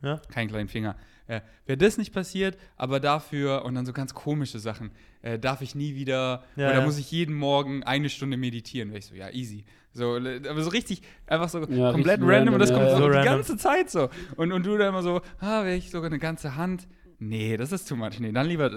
Ja. 0.01 0.17
keinen 0.31 0.47
kleinen 0.49 0.69
Finger. 0.69 0.95
Äh, 1.27 1.41
Wäre 1.65 1.77
das 1.77 1.97
nicht 1.97 2.11
passiert, 2.13 2.57
aber 2.75 2.99
dafür, 2.99 3.63
und 3.65 3.75
dann 3.75 3.85
so 3.85 3.93
ganz 3.93 4.13
komische 4.13 4.57
Sachen, 4.59 4.91
äh, 5.21 5.37
darf 5.37 5.61
ich 5.61 5.75
nie 5.75 5.93
wieder, 5.95 6.43
Ja, 6.55 6.69
oder 6.69 6.79
ja. 6.79 6.85
muss 6.85 6.97
ich 6.97 7.11
jeden 7.11 7.35
Morgen 7.35 7.83
eine 7.83 8.09
Stunde 8.09 8.35
meditieren? 8.37 8.89
Wäre 8.89 8.99
ich 8.99 9.05
so, 9.05 9.13
ja, 9.15 9.29
easy. 9.29 9.63
So, 9.93 10.15
aber 10.15 10.61
so 10.61 10.69
richtig, 10.69 11.01
einfach 11.27 11.49
so 11.49 11.59
Ja, 11.59 11.91
komplett 11.91 12.19
richtig 12.21 12.29
random, 12.35 12.53
und 12.53 12.59
das 12.59 12.71
random, 12.71 12.87
kommt 12.87 12.91
ja, 12.91 12.97
so 12.97 13.03
ja. 13.03 13.07
die 13.07 13.13
So 13.13 13.17
random. 13.17 13.33
ganze 13.35 13.57
Zeit 13.57 13.89
so. 13.89 14.09
Und, 14.37 14.51
und 14.51 14.65
du 14.65 14.77
dann 14.77 14.89
immer 14.89 15.01
so, 15.01 15.21
ah, 15.39 15.63
wäre 15.63 15.75
ich 15.75 15.89
sogar 15.89 16.07
eine 16.09 16.19
ganze 16.19 16.55
Hand. 16.55 16.87
Nee, 17.21 17.57
das 17.57 17.73
ist 17.73 17.89
too 17.89 17.97
much. 17.97 18.17
Nee, 18.21 18.31
dann 18.31 18.47
lieber. 18.47 18.71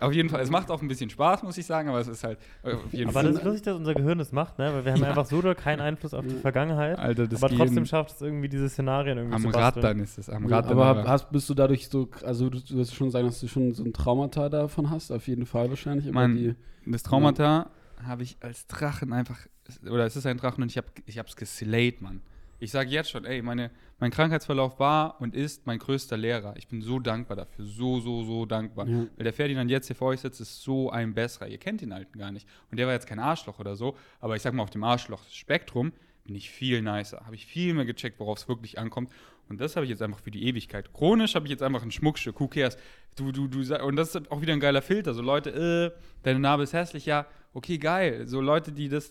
Auf 0.00 0.14
jeden 0.14 0.30
Fall, 0.30 0.40
es 0.40 0.48
macht 0.48 0.70
auch 0.70 0.80
ein 0.80 0.88
bisschen 0.88 1.10
Spaß, 1.10 1.42
muss 1.42 1.58
ich 1.58 1.66
sagen, 1.66 1.90
aber 1.90 2.00
es 2.00 2.08
ist 2.08 2.24
halt 2.24 2.38
auf 2.62 2.90
jeden 2.90 3.10
Aber 3.10 3.12
Fall. 3.20 3.24
das 3.24 3.36
ist 3.36 3.44
lustig, 3.44 3.62
dass 3.64 3.76
unser 3.76 3.92
Gehirn 3.92 4.16
das 4.16 4.32
macht, 4.32 4.58
ne? 4.58 4.72
Weil 4.72 4.84
wir 4.86 4.92
haben 4.92 5.02
Ja. 5.02 5.08
einfach 5.08 5.26
so 5.26 5.42
keinen 5.54 5.80
Einfluss 5.80 6.14
auf 6.14 6.24
die 6.26 6.36
Vergangenheit. 6.36 6.98
Alter, 6.98 7.26
das 7.26 7.42
aber 7.42 7.54
trotzdem 7.54 7.84
schafft 7.84 8.12
es 8.14 8.22
irgendwie, 8.22 8.48
diese 8.48 8.66
Szenarien 8.70 9.18
irgendwie 9.18 9.34
am 9.36 9.42
zu 9.42 9.48
basteln. 9.50 9.84
Rattern 9.84 9.98
ist 10.00 10.16
es, 10.16 10.30
am 10.30 10.48
Ja, 10.48 10.56
Rattern. 10.56 10.72
aber 10.72 10.86
hab- 10.86 11.06
hast, 11.06 11.30
bist 11.32 11.50
du 11.50 11.54
dadurch 11.54 11.88
so, 11.90 12.08
also 12.24 12.48
du, 12.48 12.60
du 12.60 12.76
wirst 12.76 12.94
schon 12.94 13.10
sagen, 13.10 13.26
dass 13.26 13.40
du 13.40 13.46
schon 13.48 13.74
so 13.74 13.84
ein 13.84 13.92
Traumata 13.92 14.48
davon 14.48 14.88
hast, 14.88 15.10
auf 15.10 15.28
jeden 15.28 15.44
Fall 15.44 15.68
wahrscheinlich. 15.68 16.06
die, 16.10 16.54
Das 16.86 17.02
Traumata 17.02 17.68
habe 18.06 18.22
ich 18.22 18.36
als 18.40 18.66
Drachen 18.66 19.12
einfach, 19.12 19.38
oder 19.82 20.06
es 20.06 20.16
ist 20.16 20.26
ein 20.26 20.36
Drachen 20.36 20.62
und 20.62 20.70
ich 20.70 20.76
habe 20.76 20.88
ich 21.06 21.18
hab's 21.18 21.36
geslayed, 21.36 22.02
Mann. 22.02 22.22
Ich 22.62 22.72
sage 22.72 22.90
jetzt 22.90 23.10
schon, 23.10 23.24
ey, 23.24 23.40
meine, 23.40 23.70
mein 23.98 24.10
Krankheitsverlauf 24.10 24.78
war 24.78 25.18
und 25.20 25.34
ist 25.34 25.66
mein 25.66 25.78
größter 25.78 26.18
Lehrer. 26.18 26.54
Ich 26.58 26.68
bin 26.68 26.82
so 26.82 26.98
dankbar 26.98 27.38
dafür, 27.38 27.64
so, 27.64 28.00
so, 28.00 28.22
so 28.22 28.44
dankbar. 28.44 28.86
Ja. 28.86 29.06
Weil 29.16 29.24
der 29.24 29.32
Ferdinand 29.32 29.70
jetzt 29.70 29.86
hier 29.86 29.96
vor 29.96 30.08
euch 30.08 30.20
sitzt, 30.20 30.42
ist 30.42 30.62
so 30.62 30.90
ein 30.90 31.14
besserer. 31.14 31.48
Ihr 31.48 31.56
kennt 31.56 31.80
den 31.80 31.92
Alten 31.92 32.18
gar 32.18 32.30
nicht. 32.30 32.46
Und 32.70 32.76
der 32.78 32.86
war 32.86 32.92
jetzt 32.92 33.06
kein 33.06 33.18
Arschloch 33.18 33.58
oder 33.58 33.76
so, 33.76 33.96
aber 34.20 34.36
ich 34.36 34.42
sag 34.42 34.52
mal, 34.52 34.62
auf 34.62 34.70
dem 34.70 34.84
Arschloch-Spektrum 34.84 35.92
bin 36.24 36.34
ich 36.34 36.50
viel 36.50 36.82
nicer. 36.82 37.24
Habe 37.24 37.34
ich 37.34 37.46
viel 37.46 37.72
mehr 37.72 37.86
gecheckt, 37.86 38.20
worauf 38.20 38.38
es 38.38 38.46
wirklich 38.46 38.78
ankommt. 38.78 39.10
Und 39.48 39.60
das 39.60 39.74
habe 39.74 39.84
ich 39.84 39.90
jetzt 39.90 40.02
einfach 40.02 40.20
für 40.20 40.30
die 40.30 40.44
Ewigkeit. 40.44 40.92
Chronisch 40.92 41.34
habe 41.34 41.46
ich 41.46 41.50
jetzt 41.50 41.62
einfach 41.62 41.82
ein 41.82 41.90
Schmuckstück. 41.90 42.38
Who 42.38 42.48
cares? 42.48 42.76
Du, 43.16 43.32
du, 43.32 43.48
du, 43.48 43.76
und 43.84 43.96
das 43.96 44.14
ist 44.14 44.30
auch 44.30 44.40
wieder 44.40 44.52
ein 44.52 44.60
geiler 44.60 44.82
Filter. 44.82 45.14
So 45.14 45.22
Leute, 45.22 45.50
äh, 45.94 46.00
deine 46.22 46.38
Narbe 46.38 46.62
ist 46.62 46.72
hässlich, 46.72 47.06
ja, 47.06 47.26
okay, 47.52 47.78
geil. 47.78 48.26
So 48.26 48.40
Leute, 48.40 48.72
die 48.72 48.88
das. 48.88 49.10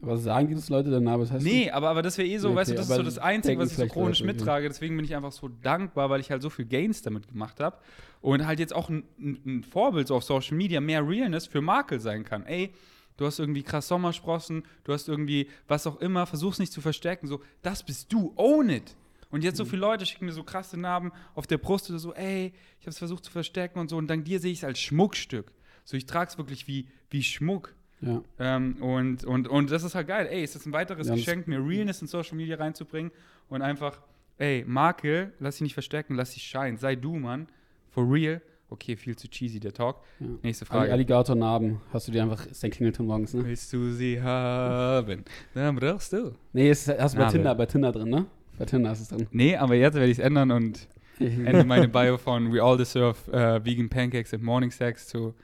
aber 0.00 0.16
sagen 0.16 0.48
die 0.48 0.54
das 0.54 0.68
Leute, 0.68 0.90
der 0.90 1.00
Name 1.00 1.24
ist 1.24 1.32
hässlich? 1.32 1.52
Nee, 1.52 1.70
aber, 1.70 1.90
aber 1.90 2.02
das 2.02 2.16
wäre 2.16 2.28
eh 2.28 2.38
so, 2.38 2.48
Okay, 2.48 2.56
weißt 2.56 2.70
du, 2.70 2.74
das 2.74 2.88
ist 2.88 2.96
so 2.96 3.02
das 3.02 3.18
Einzige, 3.18 3.58
was 3.58 3.72
ich 3.72 3.76
so 3.76 3.86
chronisch 3.86 4.20
Leute, 4.20 4.32
mittrage. 4.32 4.68
Deswegen 4.68 4.96
bin 4.96 5.04
ich 5.04 5.14
einfach 5.14 5.32
so 5.32 5.48
dankbar, 5.48 6.10
weil 6.10 6.20
ich 6.20 6.30
halt 6.30 6.42
so 6.42 6.50
viel 6.50 6.64
Gains 6.64 7.02
damit 7.02 7.28
gemacht 7.28 7.60
habe. 7.60 7.76
Und 8.20 8.46
halt 8.46 8.58
jetzt 8.58 8.74
auch 8.74 8.88
ein, 8.88 9.04
ein, 9.18 9.38
ein 9.44 9.62
Vorbild 9.62 10.08
so 10.08 10.16
auf 10.16 10.24
Social 10.24 10.56
Media, 10.56 10.80
mehr 10.80 11.06
Realness 11.06 11.46
für 11.46 11.60
Makel 11.60 12.00
sein 12.00 12.24
kann. 12.24 12.46
Ey, 12.46 12.72
du 13.16 13.26
hast 13.26 13.38
irgendwie 13.38 13.62
krass 13.62 13.88
Sommersprossen, 13.88 14.64
du 14.84 14.92
hast 14.92 15.08
irgendwie 15.08 15.48
was 15.68 15.86
auch 15.86 16.00
immer, 16.00 16.26
versuch's 16.26 16.58
nicht 16.58 16.72
zu 16.72 16.80
verstecken. 16.80 17.26
So, 17.26 17.40
das 17.62 17.82
bist 17.82 18.12
du, 18.12 18.32
own 18.36 18.70
it. 18.70 18.96
Und 19.30 19.42
jetzt 19.44 19.56
so 19.56 19.64
Mhm. 19.64 19.68
viele 19.68 19.80
Leute 19.82 20.06
schicken 20.06 20.26
mir 20.26 20.32
so 20.32 20.44
krasse 20.44 20.78
Narben 20.78 21.12
auf 21.34 21.46
der 21.46 21.58
Brust 21.58 21.90
oder 21.90 21.98
so, 21.98 22.14
ey, 22.14 22.52
ich 22.78 22.86
habe 22.86 22.90
es 22.90 22.98
versucht 22.98 23.24
zu 23.24 23.30
verstecken 23.30 23.78
und 23.78 23.88
so. 23.90 23.96
Und 23.96 24.06
dank 24.08 24.24
dir 24.24 24.38
sehe 24.40 24.52
ich 24.52 24.58
es 24.58 24.64
als 24.64 24.78
Schmuckstück. 24.80 25.52
So, 25.84 25.96
ich 25.96 26.06
trage 26.06 26.30
es 26.30 26.38
wirklich 26.38 26.66
wie, 26.68 26.86
wie 27.10 27.22
Schmuck. 27.22 27.74
Ja. 28.00 28.22
Ähm, 28.38 28.76
und, 28.82 29.24
und, 29.24 29.48
und 29.48 29.70
das 29.70 29.82
ist 29.82 29.94
halt 29.94 30.06
geil. 30.08 30.28
Ey, 30.30 30.42
es 30.42 30.54
ist 30.54 30.66
ein 30.66 30.72
weiteres 30.72 31.06
Ja, 31.08 31.14
das- 31.14 31.24
Geschenk, 31.24 31.48
mir 31.48 31.58
Realness 31.58 32.02
in 32.02 32.08
Social 32.08 32.36
Media 32.36 32.56
reinzubringen 32.56 33.10
und 33.48 33.62
einfach, 33.62 34.00
ey, 34.38 34.64
Makel, 34.66 35.32
lass 35.40 35.56
dich 35.56 35.62
nicht 35.62 35.74
verstecken, 35.74 36.14
lass 36.14 36.34
dich 36.34 36.42
shine. 36.42 36.76
Sei 36.76 36.94
du, 36.96 37.16
Mann. 37.16 37.48
For 37.90 38.04
real. 38.10 38.42
Okay, 38.68 38.96
viel 38.96 39.14
zu 39.16 39.28
cheesy, 39.28 39.60
der 39.60 39.72
Talk. 39.72 40.02
Ja. 40.18 40.26
Nächste 40.42 40.66
Frage. 40.66 40.90
Alligatornarben, 40.92 41.80
hast 41.92 42.08
du 42.08 42.12
dir 42.12 42.22
einfach, 42.24 42.44
ist 42.46 42.62
dein 42.64 42.70
Klingelton 42.72 43.06
morgens, 43.06 43.32
ne? 43.32 43.44
Willst 43.44 43.72
du 43.72 43.92
sie 43.92 44.20
haben? 44.20 45.24
Dann 45.54 45.76
brauchst 45.76 46.12
du. 46.12 46.34
Nee, 46.52 46.70
ist, 46.70 46.88
hast 46.88 47.14
du 47.14 47.18
bei. 47.20 47.30
Tinder, 47.30 47.54
bei 47.54 47.66
Tinder 47.66 47.92
drin, 47.92 48.08
ne? 48.10 48.26
Tinder 48.64 48.92
ist 48.92 49.00
es 49.00 49.08
drin. 49.08 49.26
Nee, 49.30 49.56
aber 49.56 49.74
jetzt 49.74 49.94
werde 49.94 50.06
ich 50.06 50.18
es 50.18 50.24
ändern 50.24 50.50
und 50.50 50.88
ende 51.18 51.64
meine 51.64 51.88
Bio 51.88 52.16
von 52.16 52.52
We 52.52 52.62
all 52.62 52.76
deserve 52.76 53.16
uh, 53.28 53.64
vegan 53.64 53.88
pancakes 53.88 54.32
and 54.32 54.42
morning 54.42 54.70
sex 54.70 55.08
zu 55.08 55.34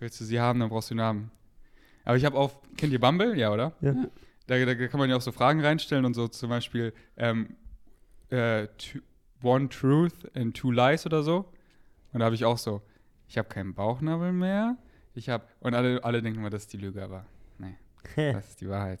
Willst 0.00 0.18
du 0.18 0.24
sie 0.24 0.40
haben, 0.40 0.58
dann 0.60 0.70
brauchst 0.70 0.90
du 0.90 0.94
einen 0.94 0.98
Namen. 0.98 1.30
Aber 2.04 2.16
ich 2.16 2.24
habe 2.24 2.36
auch, 2.36 2.62
kennt 2.78 2.92
ihr 2.92 3.00
Bumble? 3.00 3.36
Ja, 3.36 3.52
oder? 3.52 3.74
Ja. 3.82 3.94
Da, 4.46 4.64
da 4.64 4.74
kann 4.74 4.98
man 4.98 5.10
ja 5.10 5.16
auch 5.16 5.20
so 5.20 5.30
Fragen 5.30 5.60
reinstellen 5.60 6.06
und 6.06 6.14
so 6.14 6.26
zum 6.26 6.48
Beispiel 6.48 6.94
ähm, 7.18 7.54
äh, 8.30 8.66
two, 8.78 9.00
One 9.42 9.68
Truth 9.68 10.34
and 10.34 10.56
Two 10.56 10.70
Lies 10.70 11.04
oder 11.04 11.22
so. 11.22 11.52
Und 12.12 12.20
da 12.20 12.24
habe 12.24 12.34
ich 12.34 12.46
auch 12.46 12.56
so, 12.56 12.82
ich 13.28 13.36
habe 13.36 13.48
keinen 13.48 13.74
Bauchnabel 13.74 14.32
mehr. 14.32 14.78
Ich 15.14 15.28
habe, 15.28 15.44
und 15.60 15.74
alle, 15.74 16.02
alle 16.02 16.22
denken 16.22 16.40
immer, 16.40 16.50
das 16.50 16.62
ist 16.62 16.72
die 16.72 16.78
Lüge, 16.78 17.02
aber 17.02 17.26
nee, 17.58 17.76
das 18.16 18.48
ist 18.48 18.60
die 18.62 18.68
Wahrheit. 18.68 19.00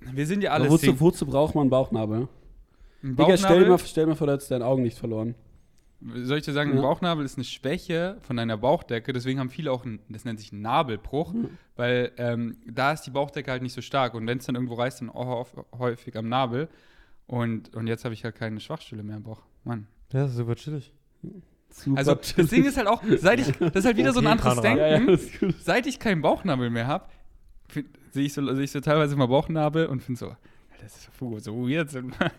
Wir 0.00 0.26
sind 0.26 0.42
ja 0.42 0.50
alle 0.52 0.70
wozu, 0.70 0.98
wozu 1.00 1.26
braucht 1.26 1.54
man 1.54 1.62
einen 1.62 1.70
Bauchnabel? 1.70 2.28
Ein 3.02 3.16
Digga, 3.16 3.36
stell 3.36 3.50
Bauchnabel- 3.50 3.64
dir, 3.64 3.68
mal, 3.70 3.78
stell 3.78 4.04
dir 4.04 4.08
mal 4.10 4.14
vor, 4.16 4.26
du 4.26 4.32
hättest 4.34 4.50
deine 4.50 4.64
Augen 4.66 4.82
nicht 4.82 4.98
verloren. 4.98 5.34
Soll 6.22 6.38
ich 6.38 6.44
dir 6.44 6.52
sagen, 6.52 6.70
ein 6.70 6.76
Ja. 6.76 6.82
Bauchnabel 6.82 7.24
ist 7.24 7.36
eine 7.36 7.44
Schwäche 7.44 8.18
von 8.20 8.36
deiner 8.36 8.56
Bauchdecke, 8.56 9.12
deswegen 9.12 9.40
haben 9.40 9.50
viele 9.50 9.72
auch, 9.72 9.84
ein, 9.84 9.98
das 10.08 10.24
nennt 10.24 10.38
sich 10.38 10.52
Nabelbruch, 10.52 11.32
Mhm. 11.32 11.48
weil 11.74 12.12
ähm, 12.18 12.56
da 12.70 12.92
ist 12.92 13.02
die 13.02 13.10
Bauchdecke 13.10 13.50
halt 13.50 13.62
nicht 13.62 13.72
so 13.72 13.80
stark 13.80 14.14
und 14.14 14.24
wenn 14.26 14.38
es 14.38 14.46
dann 14.46 14.54
irgendwo 14.54 14.74
reißt, 14.74 15.00
dann 15.00 15.10
auch 15.10 15.26
häuf- 15.26 15.64
häufig 15.78 16.16
am 16.16 16.28
Nabel. 16.28 16.68
Und, 17.26 17.74
und 17.74 17.88
jetzt 17.88 18.04
habe 18.04 18.14
ich 18.14 18.24
halt 18.24 18.36
keine 18.36 18.58
Schwachstelle 18.60 19.02
mehr 19.02 19.16
im 19.16 19.24
Bauch. 19.24 19.42
Mann. 19.64 19.86
Ja, 20.12 20.20
das 20.22 20.30
ist 20.30 20.36
super 20.38 20.54
chillig. 20.54 20.92
Super 21.70 21.98
Also 21.98 22.14
das 22.14 22.48
Ding 22.48 22.64
ist 22.64 22.76
halt 22.78 22.86
auch, 22.86 23.02
seit 23.18 23.40
ich, 23.40 23.48
das 23.58 23.74
ist 23.74 23.84
halt 23.84 23.96
wieder 23.98 24.12
so 24.12 24.20
ein 24.20 24.26
Okay, 24.26 24.32
anderes. 24.48 24.60
Denken. 24.62 24.78
ja, 24.78 25.48
ja. 25.48 25.54
Seit 25.60 25.86
ich 25.86 25.98
keinen 25.98 26.22
Bauchnabel 26.22 26.70
mehr 26.70 26.86
habe, 26.86 27.06
sehe 28.10 28.24
ich, 28.24 28.32
so, 28.32 28.54
seh 28.54 28.62
ich 28.62 28.70
so 28.70 28.80
teilweise 28.80 29.16
mal 29.16 29.26
Bauchnabel 29.26 29.86
und 29.86 30.02
finde 30.02 30.18
so, 30.18 30.26
"Alter, 30.26 30.38
das 30.82 30.96
ist 30.96 31.10
so, 31.18 31.38
so 31.38 31.68
weird. 31.68 31.92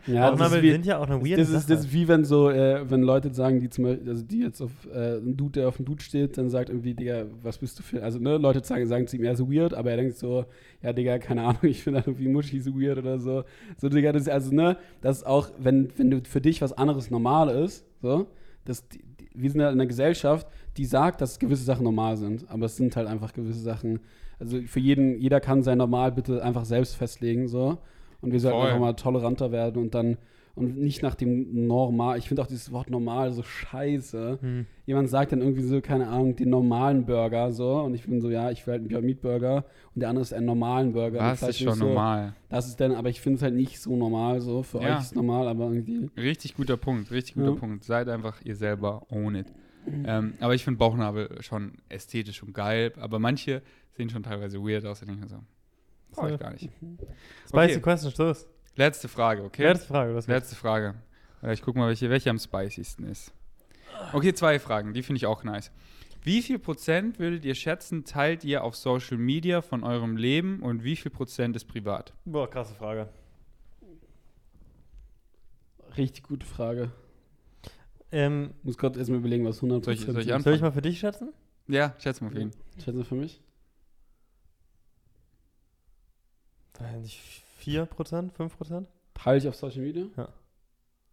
Ja, 0.08 0.30
Bauchnabel 0.32 0.72
sind 0.72 0.86
ja 0.86 0.98
auch 0.98 1.08
eine 1.08 1.22
weirde 1.22 1.38
das, 1.38 1.50
ist, 1.50 1.62
Sache. 1.68 1.74
das 1.74 1.86
ist 1.86 1.94
wie 1.94 2.08
wenn 2.08 2.26
so, 2.26 2.50
äh, 2.50 2.90
wenn 2.90 3.02
Leute 3.02 3.34
sagen, 3.34 3.60
die 3.60 3.70
zum 3.70 3.86
Beispiel, 3.86 4.10
also 4.10 4.24
die 4.24 4.40
jetzt 4.40 4.62
auf 4.62 4.72
äh, 4.94 5.18
ein 5.18 5.36
Dude, 5.38 5.60
der 5.60 5.68
auf 5.68 5.78
dem 5.78 5.86
Dude 5.86 6.02
steht, 6.02 6.38
dann 6.38 6.50
sagt 6.50 6.70
irgendwie, 6.70 6.94
Digga, 6.94 7.26
was 7.44 7.58
bist 7.58 7.78
du 7.80 7.84
für, 7.84 8.04
also 8.04 8.20
ne, 8.20 8.38
Leute 8.38 8.64
sagen, 8.64 8.88
sagen 8.88 9.08
zu 9.08 9.18
ihm, 9.18 9.24
er 9.24 9.34
ist 9.34 9.42
weird, 9.42 9.74
aber 9.74 9.92
er 9.92 9.98
denkt 9.98 10.18
so, 10.18 10.46
ja, 10.82 10.94
Digga, 10.94 11.20
keine 11.20 11.44
Ahnung, 11.44 11.60
ich 11.64 11.84
finde 11.84 12.00
halt 12.00 12.08
irgendwie 12.08 12.28
Muschi 12.30 12.60
so 12.60 12.80
weird 12.80 12.98
oder 12.98 13.20
so. 13.20 13.44
So, 13.78 13.90
Digga, 13.90 14.12
das 14.12 14.24
ist 14.24 14.30
also, 14.30 14.54
ne, 14.54 14.78
das 15.02 15.18
ist 15.18 15.26
auch, 15.26 15.50
wenn, 15.60 15.90
wenn 15.98 16.10
du 16.10 16.22
für 16.24 16.42
dich 16.42 16.62
was 16.62 16.74
anderes 16.74 17.12
normal 17.12 17.50
ist, 17.50 17.86
so, 18.02 18.28
das, 18.66 18.88
die, 18.88 19.00
die, 19.00 19.30
wir 19.34 19.52
sind 19.52 19.62
ja 19.62 19.68
in 19.68 19.74
einer 19.74 19.88
Gesellschaft, 19.88 20.48
die 20.78 20.86
sagt, 20.86 21.22
dass 21.22 21.40
gewisse 21.40 21.64
Sachen 21.64 21.84
normal 21.84 22.18
sind, 22.18 22.50
aber 22.50 22.66
es 22.68 22.78
sind 22.78 22.96
halt 22.96 23.08
einfach 23.08 23.34
gewisse 23.34 23.60
Sachen, 23.60 24.00
Also 24.40 24.62
für 24.62 24.80
jeden, 24.80 25.20
jeder 25.20 25.40
kann 25.40 25.64
sein 25.64 25.78
Normal 25.78 26.12
bitte 26.12 26.44
einfach 26.44 26.66
selbst 26.66 26.96
festlegen, 26.96 27.48
so. 27.48 27.78
Und 28.22 28.32
wir 28.32 28.40
sollten 28.40 28.58
Voll. 28.58 28.68
einfach 28.68 28.80
mal 28.80 28.94
toleranter 28.94 29.52
werden 29.52 29.82
und 29.82 29.94
dann 29.94 30.18
und 30.56 30.78
nicht 30.78 31.02
nach 31.04 31.16
dem 31.16 31.68
Normal. 31.68 32.18
Ich 32.18 32.28
finde 32.28 32.42
auch 32.42 32.48
dieses 32.48 32.72
Wort 32.72 32.90
normal 32.90 33.32
so 33.32 33.44
scheiße. 33.44 34.40
Hm. 34.42 34.66
Jemand 34.86 35.10
sagt 35.10 35.32
dann 35.32 35.42
irgendwie 35.42 35.62
so, 35.64 35.80
keine 35.82 36.08
Ahnung, 36.08 36.36
den 36.36 36.50
normalen 36.50 37.06
Burger 37.06 37.52
so. 37.52 37.80
Und 37.82 37.94
ich 37.94 38.04
bin 38.04 38.20
so, 38.22 38.30
ja, 38.30 38.52
ich 38.52 38.66
will 38.68 38.74
halt 38.74 38.82
einen 38.82 38.90
Beyond 38.90 39.06
Meat 39.06 39.22
Burger 39.22 39.66
und 39.96 40.02
der 40.02 40.10
andere 40.10 40.24
ist 40.24 40.34
einen 40.34 40.46
normalen 40.46 40.94
Burger. 40.94 41.20
Was 41.20 41.44
Und 41.44 41.50
ist 41.50 41.60
schon 41.60 41.74
so, 41.76 41.86
normal? 41.86 42.34
Das 42.50 42.68
ist 42.68 42.80
dann, 42.80 42.94
aber 42.94 43.10
ich 43.10 43.22
finde 43.22 43.38
es 43.38 43.42
halt 43.44 43.54
nicht 43.56 43.80
so 43.80 43.96
normal 43.96 44.42
so. 44.42 44.64
Für 44.64 44.82
Ja. 44.82 44.96
euch 44.96 45.00
ist 45.02 45.06
es 45.08 45.16
normal, 45.16 45.48
aber 45.48 45.66
irgendwie. 45.72 46.10
Richtig 46.18 46.56
guter 46.56 46.78
Punkt, 46.78 47.12
richtig 47.12 47.36
guter 47.36 47.52
Ja. 47.52 47.56
Punkt. 47.56 47.84
Seid 47.84 48.10
einfach 48.10 48.42
ihr 48.44 48.56
selber, 48.56 49.04
own 49.10 49.36
it. 49.36 49.48
Ähm, 50.06 50.34
aber 50.40 50.54
ich 50.56 50.64
finde 50.64 50.78
Bauchnabel 50.78 51.42
schon 51.42 51.72
ästhetisch 51.88 52.44
und 52.44 52.54
geil, 52.54 52.92
aber 53.00 53.18
manche 53.18 53.62
sehen 53.94 54.10
schon 54.10 54.24
teilweise 54.24 54.60
weird 54.62 54.86
aus. 54.86 55.00
Denke 55.00 55.16
ich 55.16 55.20
mir 55.22 55.28
so, 55.28 55.38
brauche 56.12 56.34
ich 56.34 56.40
gar 56.40 56.52
nicht. 56.52 56.70
Spicy 57.48 57.72
Okay. 57.78 57.80
Question, 57.82 58.12
Schluss. 58.12 58.48
Letzte 58.80 59.10
Frage, 59.10 59.44
okay? 59.44 59.64
Letzte 59.64 59.88
Frage. 59.88 60.14
Das 60.14 60.28
Letzte 60.28 60.56
Frage. 60.56 60.96
Äh, 61.44 61.52
Ich 61.54 61.62
gucke 61.62 61.78
mal, 61.78 61.90
welche, 61.90 62.10
welche 62.10 62.30
am 62.30 62.40
spiciesten 62.40 63.06
ist. 63.06 63.34
Okay, 64.14 64.34
zwei 64.34 64.58
Fragen, 64.58 64.94
die 64.94 65.04
finde 65.04 65.18
ich 65.18 65.26
auch 65.26 65.44
nice. 65.44 65.70
Wie 66.24 66.42
viel 66.42 66.60
Prozent 66.60 67.20
würdet 67.20 67.44
ihr 67.44 67.56
schätzen, 67.56 68.06
teilt 68.06 68.46
ihr 68.46 68.64
auf 68.64 68.78
Social 68.78 69.18
Media 69.18 69.62
von 69.62 69.84
eurem 69.84 70.16
Leben 70.16 70.62
und 70.62 70.86
wie 70.86 70.96
viel 70.96 71.12
Prozent 71.12 71.58
ist 71.58 71.66
privat? 71.66 72.14
Boah, 72.24 72.50
krasse 72.50 72.74
Frage. 72.74 73.10
Richtig 75.98 76.24
gute 76.24 76.46
Frage. 76.46 76.90
Ähm, 78.14 78.54
Muss 78.64 78.78
gerade 78.78 78.98
erstmal 78.98 79.20
überlegen, 79.20 79.44
was 79.46 79.58
100 79.62 79.84
Soll 79.84 79.94
ich- 79.94 80.00
soll 80.06 80.20
ich 80.22 80.44
soll 80.44 80.54
ich 80.56 80.62
mal 80.62 80.72
für 80.72 80.82
dich 80.82 81.00
schätzen? 81.00 81.34
Ja, 81.68 81.96
schätze 82.00 82.24
mal 82.24 82.30
auf 82.30 82.38
jeden. 82.38 82.52
Schätzen 82.78 82.98
Sie 82.98 83.04
für 83.04 83.16
mich? 83.16 83.42
Nicht, 87.02 87.20
4%, 87.64 88.32
5%? 88.34 88.86
Teile 89.14 89.38
ich 89.38 89.48
auf 89.48 89.56
Social 89.56 89.82
Media? 89.82 90.06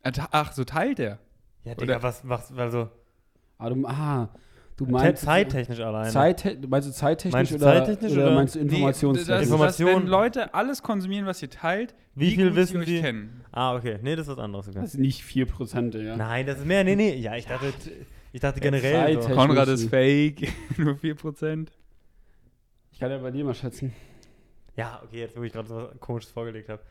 Äh, 0.02 0.12
ta- 0.12 0.28
Ach, 0.30 0.52
so 0.52 0.64
teilt 0.64 0.98
er. 1.00 1.18
Ja, 1.64 1.72
Oder- 1.72 1.80
Digga, 1.80 2.02
was 2.02 2.22
machst 2.24 2.52
also 2.56 2.88
Ah, 3.58 3.70
du, 3.70 3.86
ah, 3.86 4.28
du 4.76 4.86
meinst. 4.86 5.24
zeittechnisch 5.24 5.80
alleine. 5.80 6.10
Zeit, 6.10 6.68
meinst 6.68 6.88
du 6.88 6.92
zeittechnisch 6.92 7.32
Meinst 7.32 7.52
du 7.52 7.56
oder, 7.56 7.64
zeittechnisch 7.64 8.12
oder, 8.12 8.26
oder- 8.26 8.34
meinst 8.34 8.54
du 8.54 8.58
informationstechnisch? 8.60 9.26
das, 9.38 9.46
Information- 9.46 10.02
wenn 10.02 10.06
Leute 10.06 10.54
alles 10.54 10.82
konsumieren, 10.82 11.26
was 11.26 11.42
ihr 11.42 11.50
teilt, 11.50 11.94
Wie 12.14 12.34
viel 12.34 12.48
gut 12.48 12.56
wissen 12.56 12.72
sie 12.74 12.78
euch 12.80 12.84
die? 12.86 13.00
kennen. 13.00 13.40
Ah, 13.50 13.74
okay. 13.74 13.98
Nee, 14.02 14.14
das 14.14 14.28
ist 14.28 14.36
was 14.36 14.38
anderes. 14.44 14.68
Okay. 14.68 14.78
das 14.80 14.94
ist 14.94 15.00
nicht 15.00 15.22
4%, 15.22 15.94
ja. 15.94 16.16
Nein, 16.16 16.46
das 16.46 16.58
ist 16.58 16.66
mehr. 16.66 16.84
Nee, 16.84 16.94
nee. 16.96 17.16
Ja, 17.16 17.34
ich 17.36 17.46
dachte, 17.46 17.72
ich 18.32 18.40
dachte 18.40 18.60
generell. 18.60 19.14
So. 19.14 19.20
Zeittechnisch. 19.22 19.36
Konrad 19.36 19.68
ist 19.68 19.88
fake, 19.90 20.52
nur 20.78 20.94
4%. 20.96 21.68
Ich 22.92 23.00
kann 23.00 23.10
ja 23.10 23.18
bei 23.18 23.30
dir 23.30 23.44
mal 23.44 23.54
schätzen. 23.54 23.92
Ja, 24.76 25.02
okay, 25.04 25.20
jetzt 25.20 25.36
wo 25.36 25.42
ich 25.42 25.52
gerade 25.52 25.68
so 25.68 25.76
was 25.76 26.00
komisches 26.00 26.30
vorgelegt 26.30 26.68
habe. 26.68 26.82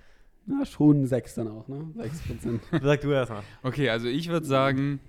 Na, 0.48 0.66
schon 0.66 1.06
6 1.06 1.36
dann 1.36 1.48
auch, 1.48 1.68
ne? 1.68 1.92
6%. 1.98 2.60
Sag 2.84 3.02
du 3.02 3.12
erstmal. 3.12 3.44
Okay, 3.64 3.90
also 3.90 4.08
ich 4.08 4.30
würde 4.30 4.46
sagen, 4.46 5.00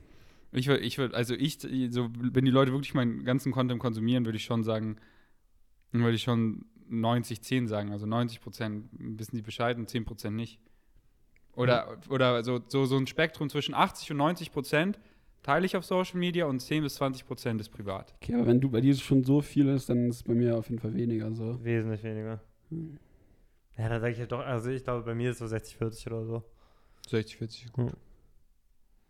ich 0.53 0.67
würde, 0.69 0.83
ich 0.83 0.97
würde, 0.99 1.15
also 1.15 1.35
ich, 1.35 1.59
so, 1.91 2.09
wenn 2.19 2.45
die 2.45 2.51
Leute 2.51 2.73
wirklich 2.73 2.95
meinen 2.95 3.25
ganzen 3.25 3.53
Content 3.53 3.81
konsumieren, 3.81 4.25
würde 4.25 4.37
ich 4.37 4.45
schon 4.45 4.65
sagen, 4.65 4.97
dann 5.93 6.03
würde 6.03 6.17
ich 6.17 6.23
schon 6.23 6.65
90, 6.89 7.43
10 7.43 7.67
sagen. 7.67 7.93
Also 7.93 8.07
90 8.07 8.41
Prozent 8.41 8.89
wissen 8.93 9.37
die 9.37 9.43
Bescheid 9.43 9.77
und 9.77 9.89
10 9.89 10.05
Prozent 10.05 10.37
nicht. 10.37 10.59
Oder, 11.55 11.99
oder 12.11 12.45
so, 12.45 12.61
so, 12.69 12.85
so 12.85 12.97
ein 12.97 13.07
Spektrum 13.07 13.49
zwischen 13.49 13.75
80 13.75 14.11
und 14.11 14.19
90 14.19 14.53
Prozent 14.53 14.99
teile 15.43 15.65
ich 15.65 15.77
auf 15.77 15.85
Social 15.85 16.19
Media 16.19 16.47
und 16.47 16.61
10 16.61 16.83
bis 16.83 16.97
20 16.97 17.27
Prozent 17.27 17.61
ist 17.61 17.71
privat. 17.71 18.15
Okay, 18.21 18.35
aber 18.35 18.47
wenn 18.47 18.61
du 18.61 18.69
bei 18.69 18.81
dir 18.81 18.95
schon 18.95 19.25
so 19.25 19.41
viel 19.41 19.69
ist, 19.69 19.89
dann 19.89 20.09
ist 20.09 20.17
es 20.17 20.23
bei 20.23 20.35
mir 20.35 20.57
auf 20.57 20.69
jeden 20.69 20.81
Fall 20.81 20.95
weniger 20.95 21.33
so. 21.35 21.63
Wesentlich 21.65 22.03
weniger. 22.03 22.41
Hm. 22.71 22.99
Ja, 23.79 23.89
da 23.89 24.01
sage 24.01 24.13
ich 24.13 24.19
ja 24.19 24.27
doch, 24.27 24.41
also 24.41 24.71
ich 24.71 24.85
glaube, 24.85 25.03
bei 25.05 25.15
mir 25.15 25.31
ist 25.31 25.39
so 25.39 25.47
60, 25.47 25.77
40 25.77 26.07
oder 26.07 26.25
so. 26.25 26.43
60, 27.09 27.37
40 27.37 27.65
ist 27.67 27.73
gut. 27.73 27.93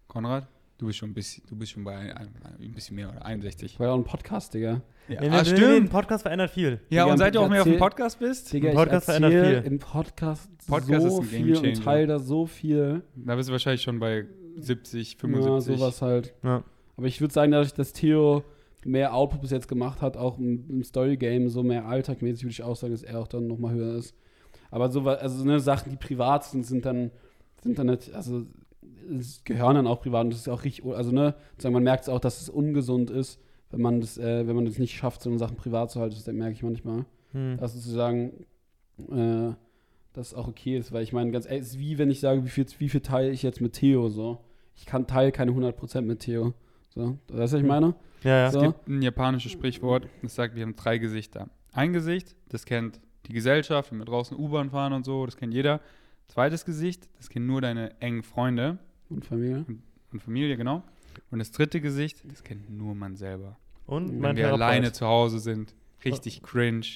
Konrad, 0.08 0.46
du 0.78 0.86
bist 0.86 0.98
schon 0.98 1.10
ein 1.10 1.14
bisschen, 1.14 1.44
du 1.48 1.56
bist 1.56 1.72
schon 1.72 1.84
bei 1.84 1.94
ein, 1.96 2.10
ein, 2.16 2.30
ein 2.60 2.72
bisschen 2.74 2.96
mehr 2.96 3.10
oder 3.10 3.24
61. 3.24 3.72
Ich 3.72 3.80
war 3.80 3.86
ja 3.88 3.92
auch 3.92 3.98
ein 3.98 4.04
Podcast, 4.04 4.54
Digga. 4.54 4.82
Ja, 5.08 5.20
Nee, 5.20 5.28
ah, 5.28 5.42
nee, 5.44 5.76
ein 5.76 5.88
Podcast 5.88 6.22
verändert 6.22 6.50
viel. 6.50 6.80
Ja, 6.90 7.04
Digga, 7.04 7.12
und 7.12 7.18
seit 7.18 7.34
du 7.36 7.40
auch 7.40 7.48
mehr 7.48 7.62
auf 7.62 7.68
dem 7.68 7.78
Podcast 7.78 8.18
bist, 8.18 8.52
Digga, 8.52 8.72
Podcast 8.72 9.08
ich 9.08 9.14
verändert 9.14 9.62
viel. 9.64 9.72
im 9.72 9.78
Podcast, 9.78 10.50
Podcast 10.66 11.02
so 11.02 11.08
ist 11.08 11.18
ein 11.18 11.24
viel 11.24 11.46
Gamechanger. 11.54 11.68
und 11.68 11.84
teile 11.84 12.06
da 12.08 12.18
so 12.18 12.46
viel. 12.46 13.02
da 13.14 13.36
bist 13.36 13.48
du 13.48 13.52
wahrscheinlich 13.52 13.82
schon 13.82 14.00
bei 14.00 14.26
70, 14.58 15.12
Ja, 15.12 15.18
75. 15.20 15.78
sowas 15.78 16.02
halt. 16.02 16.34
Ja. 16.42 16.64
Aber 16.96 17.06
ich 17.06 17.20
würde 17.20 17.32
sagen, 17.32 17.52
dadurch, 17.52 17.72
dass 17.74 17.92
Theo 17.92 18.42
mehr 18.86 19.14
Output 19.14 19.40
bis 19.40 19.50
jetzt 19.50 19.68
gemacht 19.68 20.02
hat, 20.02 20.16
auch 20.16 20.38
im, 20.38 20.68
im 20.68 20.84
Story-Game, 20.84 21.48
so 21.48 21.62
mehr 21.62 21.86
alltagmäßig, 21.86 22.44
würde 22.44 22.52
ich 22.52 22.62
auch 22.62 22.76
sagen, 22.76 22.92
dass 22.92 23.02
er 23.02 23.20
auch 23.20 23.28
dann 23.28 23.46
nochmal 23.46 23.74
höher 23.74 23.96
ist. 23.96 24.14
Aber 24.70 24.90
so, 24.90 25.00
also 25.02 25.44
ne, 25.44 25.60
Sachen, 25.60 25.90
die 25.90 25.96
privat 25.96 26.44
sind, 26.44 26.66
sind 26.66 26.84
dann, 26.84 27.10
sind 27.62 27.78
dann 27.78 27.86
nicht, 27.86 28.12
also 28.14 28.46
es 29.18 29.44
gehören 29.44 29.76
dann 29.76 29.86
auch 29.86 30.00
privat 30.00 30.24
und 30.24 30.30
das 30.30 30.40
ist 30.40 30.48
auch 30.48 30.64
richtig, 30.64 30.84
also 30.84 31.12
ne, 31.12 31.34
sagen, 31.58 31.72
man 31.72 31.82
merkt 31.82 32.04
es 32.04 32.08
auch, 32.08 32.20
dass 32.20 32.40
es 32.40 32.48
ungesund 32.48 33.10
ist, 33.10 33.40
wenn 33.70 33.80
man 33.80 34.00
das, 34.00 34.18
äh, 34.18 34.46
wenn 34.46 34.56
man 34.56 34.64
das 34.64 34.78
nicht 34.78 34.94
schafft, 34.94 35.22
so 35.22 35.36
Sachen 35.38 35.56
privat 35.56 35.90
zu 35.90 36.00
halten, 36.00 36.14
das 36.14 36.26
merke 36.32 36.52
ich 36.52 36.62
manchmal. 36.62 37.04
Hm. 37.32 37.56
dass 37.58 37.74
sozusagen 37.74 38.46
äh, 39.10 39.52
das 40.12 40.32
auch 40.32 40.48
okay 40.48 40.78
ist, 40.78 40.92
weil 40.92 41.02
ich 41.02 41.12
meine, 41.12 41.30
ganz 41.30 41.44
ehrlich, 41.46 41.62
es 41.62 41.68
ist 41.74 41.78
wie 41.78 41.98
wenn 41.98 42.10
ich 42.10 42.20
sage, 42.20 42.44
wie 42.44 42.48
viel, 42.48 42.66
wie 42.78 42.88
viel 42.88 43.00
teile 43.00 43.30
ich 43.30 43.42
jetzt 43.42 43.60
mit 43.60 43.74
Theo 43.74 44.08
so. 44.08 44.38
Ich 44.74 44.86
kann 44.86 45.06
teile 45.06 45.32
keine 45.32 45.52
100% 45.52 46.02
mit 46.02 46.20
Theo. 46.20 46.54
So, 46.96 47.18
weißt 47.28 47.30
du, 47.30 47.38
was 47.38 47.52
ich 47.52 47.62
meine? 47.62 47.94
Ja, 48.24 48.30
ja. 48.30 48.46
Es 48.48 48.54
So. 48.54 48.60
gibt 48.62 48.88
ein 48.88 49.02
japanisches 49.02 49.52
Sprichwort, 49.52 50.08
das 50.22 50.34
sagt, 50.34 50.56
wir 50.56 50.62
haben 50.62 50.74
drei 50.74 50.98
Gesichter. 50.98 51.48
Ein 51.72 51.92
Gesicht, 51.92 52.34
das 52.48 52.64
kennt 52.64 53.00
die 53.26 53.32
Gesellschaft, 53.34 53.92
wenn 53.92 53.98
wir 53.98 54.06
draußen 54.06 54.36
U-Bahn 54.36 54.70
fahren 54.70 54.92
und 54.94 55.04
so, 55.04 55.24
das 55.26 55.36
kennt 55.36 55.52
jeder. 55.54 55.80
Zweites 56.28 56.64
Gesicht, 56.64 57.08
das 57.18 57.28
kennen 57.28 57.46
nur 57.46 57.60
deine 57.60 58.00
engen 58.00 58.22
Freunde 58.22 58.78
Und 59.10 59.24
Familie. 59.24 59.64
und 60.12 60.20
Familie, 60.22 60.56
genau. 60.56 60.82
Und 61.30 61.38
das 61.38 61.52
dritte 61.52 61.80
Gesicht, 61.80 62.22
das 62.30 62.42
kennt 62.42 62.68
nur 62.70 62.94
man 62.94 63.14
selber. 63.16 63.56
Und 63.86 64.08
Wenn 64.08 64.18
mein 64.20 64.36
wir 64.36 64.44
Therapeut. 64.44 64.62
alleine 64.62 64.92
zu 64.92 65.06
Hause 65.06 65.38
sind, 65.38 65.74
richtig 66.04 66.42
cringe. 66.42 66.86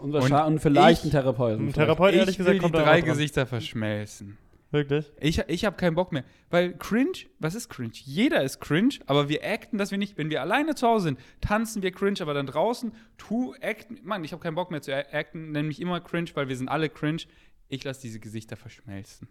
Und, 0.00 0.12
wahrscheinlich, 0.12 0.46
und, 0.46 0.60
vielleicht 0.60 1.00
ich- 1.04 1.08
ein 1.08 1.10
Therapeuten. 1.12 1.66
Ein. 1.68 1.72
Therapeut, 1.72 2.14
ehrlich 2.14 2.30
ich 2.30 2.38
will 2.38 2.46
gesagt, 2.46 2.56
die 2.56 2.60
kommt 2.62 2.74
da 2.74 2.82
drei. 2.84 3.00
Gesichter 3.00 3.46
verschmelzen. 3.46 4.38
Wirklich? 4.70 5.10
Ich, 5.18 5.38
ich 5.38 5.64
habe 5.64 5.76
keinen 5.76 5.94
Bock 5.94 6.12
mehr. 6.12 6.24
Weil 6.50 6.74
cringe, 6.76 7.26
was 7.38 7.54
ist 7.54 7.70
cringe? 7.70 7.92
Jeder 7.94 8.42
ist 8.42 8.60
cringe, 8.60 8.96
aber 9.06 9.28
wir 9.30 9.42
acten, 9.42 9.78
dass 9.78 9.90
wir 9.90 9.98
nicht, 9.98 10.18
wenn 10.18 10.28
wir 10.28 10.42
alleine 10.42 10.74
zu 10.74 10.86
Hause 10.86 11.04
sind, 11.04 11.20
tanzen 11.40 11.82
wir 11.82 11.90
cringe, 11.90 12.20
aber 12.20 12.34
dann 12.34 12.46
draußen, 12.46 12.92
tu, 13.16 13.54
acten. 13.62 13.98
Mann, 14.02 14.24
ich 14.24 14.32
habe 14.32 14.42
keinen 14.42 14.56
Bock 14.56 14.70
mehr 14.70 14.82
zu 14.82 14.94
acten, 14.94 15.52
nenn 15.52 15.68
mich 15.68 15.80
immer 15.80 16.00
cringe, 16.00 16.30
weil 16.34 16.48
wir 16.48 16.56
sind 16.56 16.68
alle 16.68 16.90
cringe. 16.90 17.22
Ich 17.68 17.82
lasse 17.84 18.02
diese 18.02 18.20
Gesichter 18.20 18.56
verschmelzen. 18.56 19.28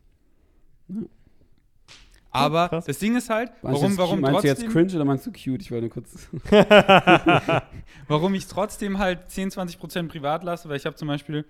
Aber 2.31 2.69
krass. 2.69 2.85
das 2.85 2.99
Ding 2.99 3.15
ist 3.15 3.29
halt, 3.29 3.51
Meinst 3.61 3.63
du 3.63 3.71
warum, 3.71 3.89
jetzt, 3.89 3.97
warum 3.97 4.19
meinst 4.19 4.43
du 4.43 4.47
trotzdem, 4.47 4.65
jetzt 4.65 4.73
cringe 4.73 4.95
oder 4.95 5.05
meinst 5.05 5.25
du 5.25 5.31
cute? 5.31 5.61
Ich 5.61 5.71
wollte 5.71 5.85
nur 5.85 5.91
kurz. 5.91 6.29
warum 8.07 8.33
ich 8.33 8.47
trotzdem 8.47 8.97
halt 8.97 9.29
10, 9.29 9.51
20 9.51 9.79
Prozent 9.79 10.11
privat 10.11 10.43
lasse, 10.43 10.67
weil 10.67 10.77
ich 10.77 10.85
habe 10.85 10.95
zum 10.95 11.07
Beispiel 11.07 11.45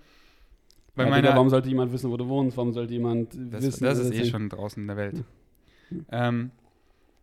bei 0.98 1.04
ja, 1.04 1.10
meiner, 1.10 1.22
Digga, 1.22 1.34
warum 1.36 1.48
sollte 1.48 1.68
jemand 1.68 1.92
wissen, 1.92 2.10
wo 2.10 2.16
du 2.16 2.28
wohnst? 2.28 2.56
Warum 2.56 2.72
sollte 2.72 2.92
jemand 2.92 3.32
Das, 3.32 3.62
wissen? 3.62 3.84
das 3.84 3.98
ist 4.00 4.12
eh 4.12 4.24
schon 4.24 4.48
draußen 4.48 4.82
in 4.82 4.88
der 4.88 4.96
Welt. 4.96 5.24
ähm, 6.10 6.50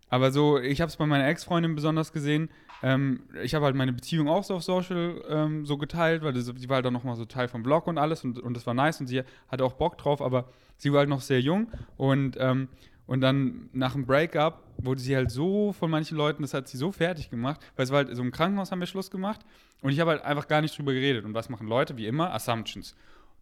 aber 0.10 0.32
so, 0.32 0.58
ich 0.58 0.80
habe 0.80 0.90
es 0.90 0.96
bei 0.96 1.06
meiner 1.06 1.28
Ex-Freundin 1.28 1.76
besonders 1.76 2.14
gesehen. 2.14 2.50
Ähm, 2.82 3.24
ich 3.44 3.54
habe 3.54 3.66
halt 3.66 3.76
meine 3.76 3.92
Beziehung 3.92 4.30
auch 4.30 4.46
so 4.46 4.56
auf 4.56 4.64
Social 4.64 5.22
ähm, 5.28 5.66
so 5.66 5.78
geteilt, 5.78 6.24
weil 6.24 6.32
das, 6.32 6.46
die 6.46 6.70
war 6.70 6.76
halt 6.76 6.86
auch 6.88 6.92
nochmal 6.92 7.18
so 7.18 7.26
Teil 7.26 7.50
vom 7.50 7.64
Blog 7.64 7.88
und 7.88 7.98
alles 7.98 8.24
und, 8.24 8.40
und 8.40 8.56
das 8.56 8.66
war 8.66 8.74
nice 8.74 9.02
und 9.02 9.08
sie 9.08 9.24
hatte 9.50 9.66
auch 9.66 9.74
Bock 9.74 9.98
drauf, 9.98 10.22
aber 10.22 10.46
sie 10.78 10.94
war 10.94 11.00
halt 11.00 11.10
noch 11.10 11.22
sehr 11.22 11.42
jung 11.42 11.68
und, 11.98 12.38
ähm, 12.40 12.70
und 13.08 13.20
dann 13.20 13.70
nach 13.74 13.94
dem 13.94 14.06
Breakup 14.06 14.64
wurde 14.78 15.02
sie 15.02 15.16
halt 15.16 15.32
so 15.32 15.74
von 15.74 15.92
manchen 15.92 16.18
Leuten, 16.18 16.44
das 16.44 16.54
hat 16.54 16.70
sie 16.70 16.78
so 16.78 16.92
fertig 16.94 17.30
gemacht, 17.30 17.60
weil 17.76 17.84
es 17.84 17.92
war 17.92 18.06
halt 18.06 18.16
so 18.16 18.22
im 18.22 18.32
Krankenhaus 18.32 18.72
haben 18.72 18.80
wir 18.80 18.88
Schluss 18.88 19.12
gemacht 19.12 19.42
und 19.82 19.92
ich 19.92 20.00
habe 20.00 20.12
halt 20.12 20.24
einfach 20.24 20.48
gar 20.48 20.62
nicht 20.62 20.78
drüber 20.78 20.94
geredet. 20.94 21.26
Und 21.26 21.34
was 21.34 21.50
machen 21.50 21.68
Leute? 21.68 21.98
Wie 21.98 22.08
immer, 22.08 22.34
Assumptions 22.34 22.96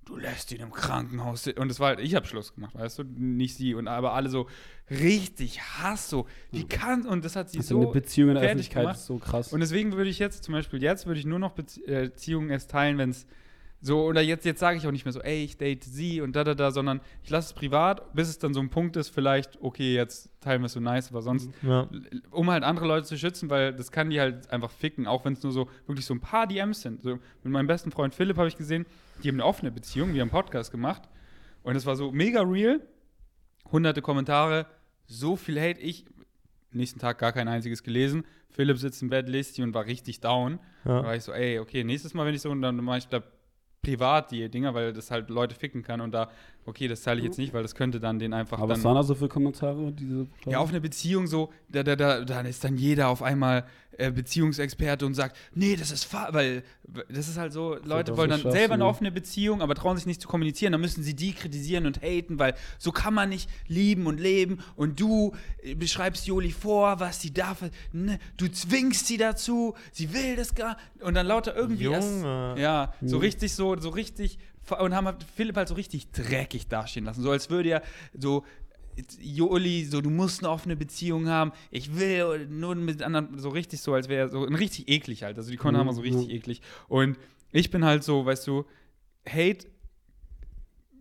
du 0.05 0.17
lässt 0.17 0.51
ihn 0.51 0.59
im 0.61 0.71
Krankenhaus 0.71 1.43
sit- 1.43 1.57
und 1.59 1.69
es 1.71 1.79
war 1.79 1.89
halt, 1.89 1.99
ich 1.99 2.15
habe 2.15 2.25
Schluss 2.25 2.53
gemacht, 2.53 2.75
weißt 2.75 2.99
du, 2.99 3.03
nicht 3.03 3.55
sie 3.55 3.73
und 3.75 3.87
aber 3.87 4.13
alle 4.13 4.29
so 4.29 4.47
richtig 4.89 5.61
Hass 5.61 6.09
so, 6.09 6.27
wie 6.51 6.67
kann 6.67 7.05
und 7.05 7.23
das 7.23 7.35
hat 7.35 7.49
sie 7.49 7.59
Also 7.59 7.77
eine 7.77 7.85
so 7.87 7.91
Beziehung 7.91 8.29
in 8.29 8.35
der 8.35 8.43
Öffentlichkeit 8.43 8.83
gemacht. 8.83 8.97
ist 8.97 9.05
so 9.05 9.17
krass. 9.17 9.53
und 9.53 9.59
deswegen 9.59 9.93
würde 9.93 10.09
ich 10.09 10.19
jetzt 10.19 10.43
zum 10.43 10.53
Beispiel 10.53 10.81
jetzt 10.81 11.05
würde 11.05 11.19
ich 11.19 11.25
nur 11.25 11.39
noch 11.39 11.57
äh, 11.57 12.03
Beziehungen 12.09 12.49
erst 12.49 12.71
teilen, 12.71 12.97
wenn 12.97 13.11
es 13.11 13.25
so 13.85 14.05
oder 14.05 14.21
jetzt 14.21 14.45
jetzt 14.45 14.61
sage 14.61 14.77
ich 14.77 14.87
auch 14.87 14.91
nicht 14.91 15.03
mehr 15.03 15.11
so, 15.11 15.19
ey 15.21 15.43
ich 15.43 15.57
date 15.57 15.83
sie 15.83 16.21
und 16.21 16.35
da 16.37 16.45
da 16.45 16.55
da, 16.55 16.71
sondern 16.71 17.01
ich 17.21 17.29
lasse 17.29 17.47
es 17.49 17.53
privat, 17.53 18.13
bis 18.13 18.29
es 18.29 18.39
dann 18.39 18.53
so 18.53 18.61
ein 18.61 18.69
Punkt 18.69 18.95
ist, 18.95 19.09
vielleicht 19.09 19.61
okay 19.61 19.93
jetzt 19.93 20.29
teilen 20.39 20.61
wir 20.61 20.67
es 20.67 20.71
so 20.73 20.79
nice, 20.79 21.09
aber 21.09 21.21
sonst 21.21 21.49
Ja. 21.61 21.89
um 22.31 22.49
halt 22.49 22.63
andere 22.63 22.87
Leute 22.87 23.05
zu 23.05 23.17
schützen, 23.17 23.49
weil 23.49 23.73
das 23.73 23.91
kann 23.91 24.09
die 24.09 24.21
halt 24.21 24.49
einfach 24.51 24.71
ficken, 24.71 25.05
auch 25.05 25.25
wenn 25.25 25.33
es 25.33 25.43
nur 25.43 25.51
so 25.51 25.67
wirklich 25.85 26.05
so 26.05 26.13
ein 26.13 26.21
paar 26.21 26.47
DMs 26.47 26.81
sind. 26.81 27.01
So, 27.01 27.09
mit 27.43 27.51
meinem 27.51 27.67
besten 27.67 27.91
Freund 27.91 28.15
Philipp 28.15 28.37
habe 28.37 28.47
ich 28.47 28.55
gesehen, 28.57 28.85
die 29.21 29.27
haben 29.27 29.35
eine 29.35 29.45
offene 29.45 29.69
Beziehung, 29.71 30.13
wir 30.13 30.21
haben 30.21 30.29
einen 30.29 30.41
Podcast 30.43 30.71
gemacht 30.71 31.01
und 31.63 31.75
es 31.75 31.85
war 31.85 31.97
so 31.97 32.11
mega 32.13 32.41
real, 32.41 32.79
hunderte 33.71 34.01
Kommentare, 34.01 34.65
so 35.07 35.35
viel 35.35 35.59
Hate. 35.59 35.79
Ich, 35.81 36.05
nächsten 36.71 36.99
Tag 36.99 37.17
gar 37.19 37.31
kein 37.33 37.47
einziges 37.47 37.83
gelesen. 37.83 38.23
Philipp 38.49 38.77
sitzt 38.77 39.01
im 39.01 39.09
Bett, 39.09 39.27
liest 39.29 39.57
die 39.57 39.63
und 39.63 39.73
war 39.73 39.85
richtig 39.85 40.19
down. 40.21 40.59
Da 40.83 40.97
Ja. 40.97 41.03
war 41.03 41.15
ich 41.15 41.23
so, 41.23 41.31
ey, 41.33 41.59
okay, 41.59 41.83
nächstes 41.83 42.13
Mal, 42.13 42.25
wenn 42.25 42.33
ich 42.35 42.41
so, 42.41 42.53
dann 42.53 42.75
mache 42.77 42.99
ich 42.99 43.07
da 43.07 43.21
privat 43.83 44.31
die 44.31 44.49
Dinger, 44.49 44.73
weil 44.73 44.93
das 44.93 45.11
halt 45.11 45.29
Leute 45.29 45.53
ficken 45.53 45.83
kann 45.83 46.01
und 46.01 46.11
da, 46.11 46.29
okay, 46.65 46.87
das 46.87 47.01
teile 47.01 47.19
ich 47.19 47.25
jetzt 47.25 47.37
nicht, 47.37 47.53
weil 47.53 47.61
das 47.63 47.75
könnte 47.75 47.99
dann 47.99 48.19
den 48.19 48.33
einfach 48.33 48.57
Aber 48.59 48.67
dann. 48.67 48.77
was 48.77 48.83
waren 48.83 48.95
da 48.95 49.03
so 49.03 49.15
für 49.15 49.27
Kommentare? 49.27 49.91
Diese 49.91 50.27
Ja, 50.47 50.59
auf 50.59 50.69
eine 50.69 50.81
Beziehung 50.81 51.27
so, 51.27 51.51
da, 51.69 51.83
da, 51.83 51.95
da, 51.95 52.23
dann 52.23 52.45
ist 52.45 52.63
dann 52.63 52.77
jeder 52.77 53.09
auf 53.09 53.21
einmal 53.21 53.65
äh, 53.97 54.11
Beziehungsexperte 54.11 55.05
und 55.05 55.13
sagt, 55.13 55.37
nee, 55.53 55.75
das 55.75 55.91
ist 55.91 56.05
fa 56.05 56.29
weil 56.31 56.63
das 57.09 57.27
ist 57.27 57.37
halt 57.37 57.53
so, 57.53 57.77
Leute 57.83 58.17
wollen 58.17 58.29
dann 58.31 58.41
selber 58.51 58.73
eine 58.73 58.85
offene 58.85 59.11
Beziehung, 59.11 59.61
aber 59.61 59.75
trauen 59.75 59.97
sich 59.97 60.07
nicht 60.07 60.19
zu 60.21 60.27
kommunizieren, 60.27 60.71
dann 60.71 60.81
müssen 60.81 61.03
sie 61.03 61.13
die 61.15 61.33
kritisieren 61.33 61.85
und 61.85 62.01
haten, 62.01 62.39
weil 62.39 62.55
so 62.79 62.91
kann 62.91 63.13
man 63.13 63.29
nicht 63.29 63.49
lieben 63.67 64.07
und 64.07 64.19
leben 64.19 64.59
und 64.75 64.99
du 64.99 65.33
äh, 65.61 65.75
beschreibst 65.75 66.25
Joli 66.25 66.51
vor, 66.51 66.99
was 66.99 67.21
sie 67.21 67.31
darf, 67.33 67.63
ne, 67.91 68.17
du 68.37 68.47
zwingst 68.49 69.05
sie 69.05 69.17
dazu, 69.17 69.75
sie 69.91 70.11
will 70.13 70.35
das 70.37 70.55
gar 70.55 70.77
und 71.01 71.13
dann 71.13 71.27
lauter 71.27 71.55
irgendwie 71.55 71.85
erst, 71.85 72.21
Junge. 72.23 72.55
ja, 72.57 72.93
so 73.03 73.17
Mhm. 73.17 73.21
richtig 73.21 73.53
so, 73.53 73.77
so 73.79 73.89
richtig 73.89 74.39
und 74.79 74.95
haben 74.95 75.05
halt 75.05 75.23
Philipp 75.35 75.57
halt 75.57 75.67
so 75.67 75.75
richtig 75.75 76.11
dreckig 76.11 76.67
dastehen 76.67 77.05
lassen, 77.05 77.21
so 77.21 77.31
als 77.31 77.49
würde 77.49 77.69
er 77.69 77.83
so 78.17 78.43
Joli, 79.19 79.85
so 79.85 80.01
du 80.01 80.11
musst 80.11 80.41
eine 80.43 80.51
offene 80.51 80.75
Beziehung 80.75 81.27
haben. 81.27 81.51
Ich 81.71 81.95
will 81.97 82.47
nur 82.47 82.75
mit 82.75 83.01
anderen 83.01 83.39
so 83.39 83.49
richtig 83.49 83.81
so, 83.81 83.93
als 83.95 84.07
wäre 84.07 84.29
so 84.29 84.45
ein 84.45 84.53
richtig 84.53 84.87
eklig 84.87 85.23
halt. 85.23 85.35
Also 85.35 85.49
die 85.49 85.57
Kommentare 85.57 85.85
Mhm, 85.85 85.87
waren 85.87 85.95
so 85.95 86.01
richtig 86.01 86.27
ja. 86.29 86.35
eklig. 86.35 86.61
Und 86.89 87.17
ich 87.51 87.71
bin 87.71 87.83
halt 87.83 88.03
so, 88.03 88.23
weißt 88.23 88.45
du, 88.45 88.65
Hate 89.27 89.65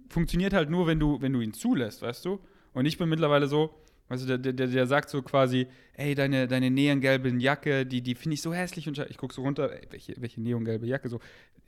funktioniert 0.08 0.52
halt 0.54 0.70
nur, 0.70 0.86
wenn 0.86 0.98
du, 0.98 1.20
wenn 1.20 1.32
du 1.34 1.40
ihn 1.40 1.52
zulässt, 1.52 2.00
weißt 2.02 2.24
du? 2.24 2.40
Und 2.72 2.86
ich 2.86 2.96
bin 2.96 3.10
mittlerweile 3.10 3.46
so, 3.46 3.74
weißt 4.12 4.28
du, 4.28 4.38
der, 4.38 4.52
der, 4.52 4.66
der- 4.66 4.86
sagt 4.86 5.08
so 5.10 5.22
quasi, 5.22 5.66
ey, 5.94 6.14
deine, 6.14 6.46
deine 6.46 6.70
neongelbe 6.70 7.30
Jacke, 7.30 7.84
die, 7.86 8.02
die 8.02 8.14
finde 8.14 8.34
ich 8.34 8.42
so 8.42 8.52
hässlich 8.54 8.86
und 8.88 8.98
ich 8.98 9.16
gucke 9.16 9.34
so 9.34 9.42
runter, 9.42 9.72
ey, 9.72 9.86
welche, 9.90 10.14
welche 10.20 10.40
neongelbe 10.40 10.86
Jacke 10.86 11.08
so. 11.08 11.18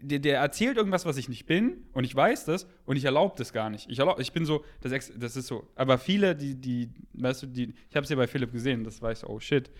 Der, 0.01 0.19
der 0.19 0.39
erzählt 0.41 0.77
irgendwas, 0.77 1.07
was 1.07 1.17
ich 1.17 1.29
nicht 1.29 1.47
bin 1.47 1.79
und 1.93 2.05
ich 2.05 2.15
weiß 2.15 2.45
das 2.45 2.67
und 2.85 2.97
ich 2.97 3.05
erlaube 3.05 3.35
das 3.39 3.53
gar 3.53 3.71
nicht. 3.71 3.89
Ich, 3.91 3.99
erlaub, 3.99 4.21
ich 4.21 4.33
bin 4.33 4.45
so, 4.45 4.65
das, 4.83 5.13
das 5.17 5.37
ist 5.37 5.47
so. 5.47 5.67
Aber 5.77 5.99
viele, 5.99 6.37
die, 6.37 6.55
die, 6.55 6.91
weißt 7.15 7.45
du, 7.45 7.47
die, 7.47 7.75
ich 7.89 7.97
habe 7.97 8.05
es 8.05 8.11
ja 8.11 8.17
bei 8.17 8.27
Philipp 8.27 8.53
gesehen, 8.53 8.85
das 8.85 9.01
war 9.01 9.13
ich 9.13 9.19
so, 9.19 9.29
oh 9.29 9.41
shit. 9.41 9.71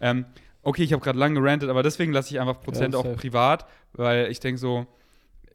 Ähm, 0.00 0.26
okay, 0.62 0.82
ich 0.82 0.92
habe 0.92 1.02
gerade 1.02 1.18
lange 1.18 1.40
gerantet, 1.40 1.70
aber 1.70 1.82
deswegen 1.82 2.12
lasse 2.12 2.34
ich 2.34 2.40
einfach 2.40 2.60
Prozent 2.60 2.94
Ja, 2.94 3.00
auch 3.00 3.16
privat, 3.16 3.66
weil 3.92 4.30
ich 4.30 4.40
denke 4.40 4.58
so, 4.58 4.86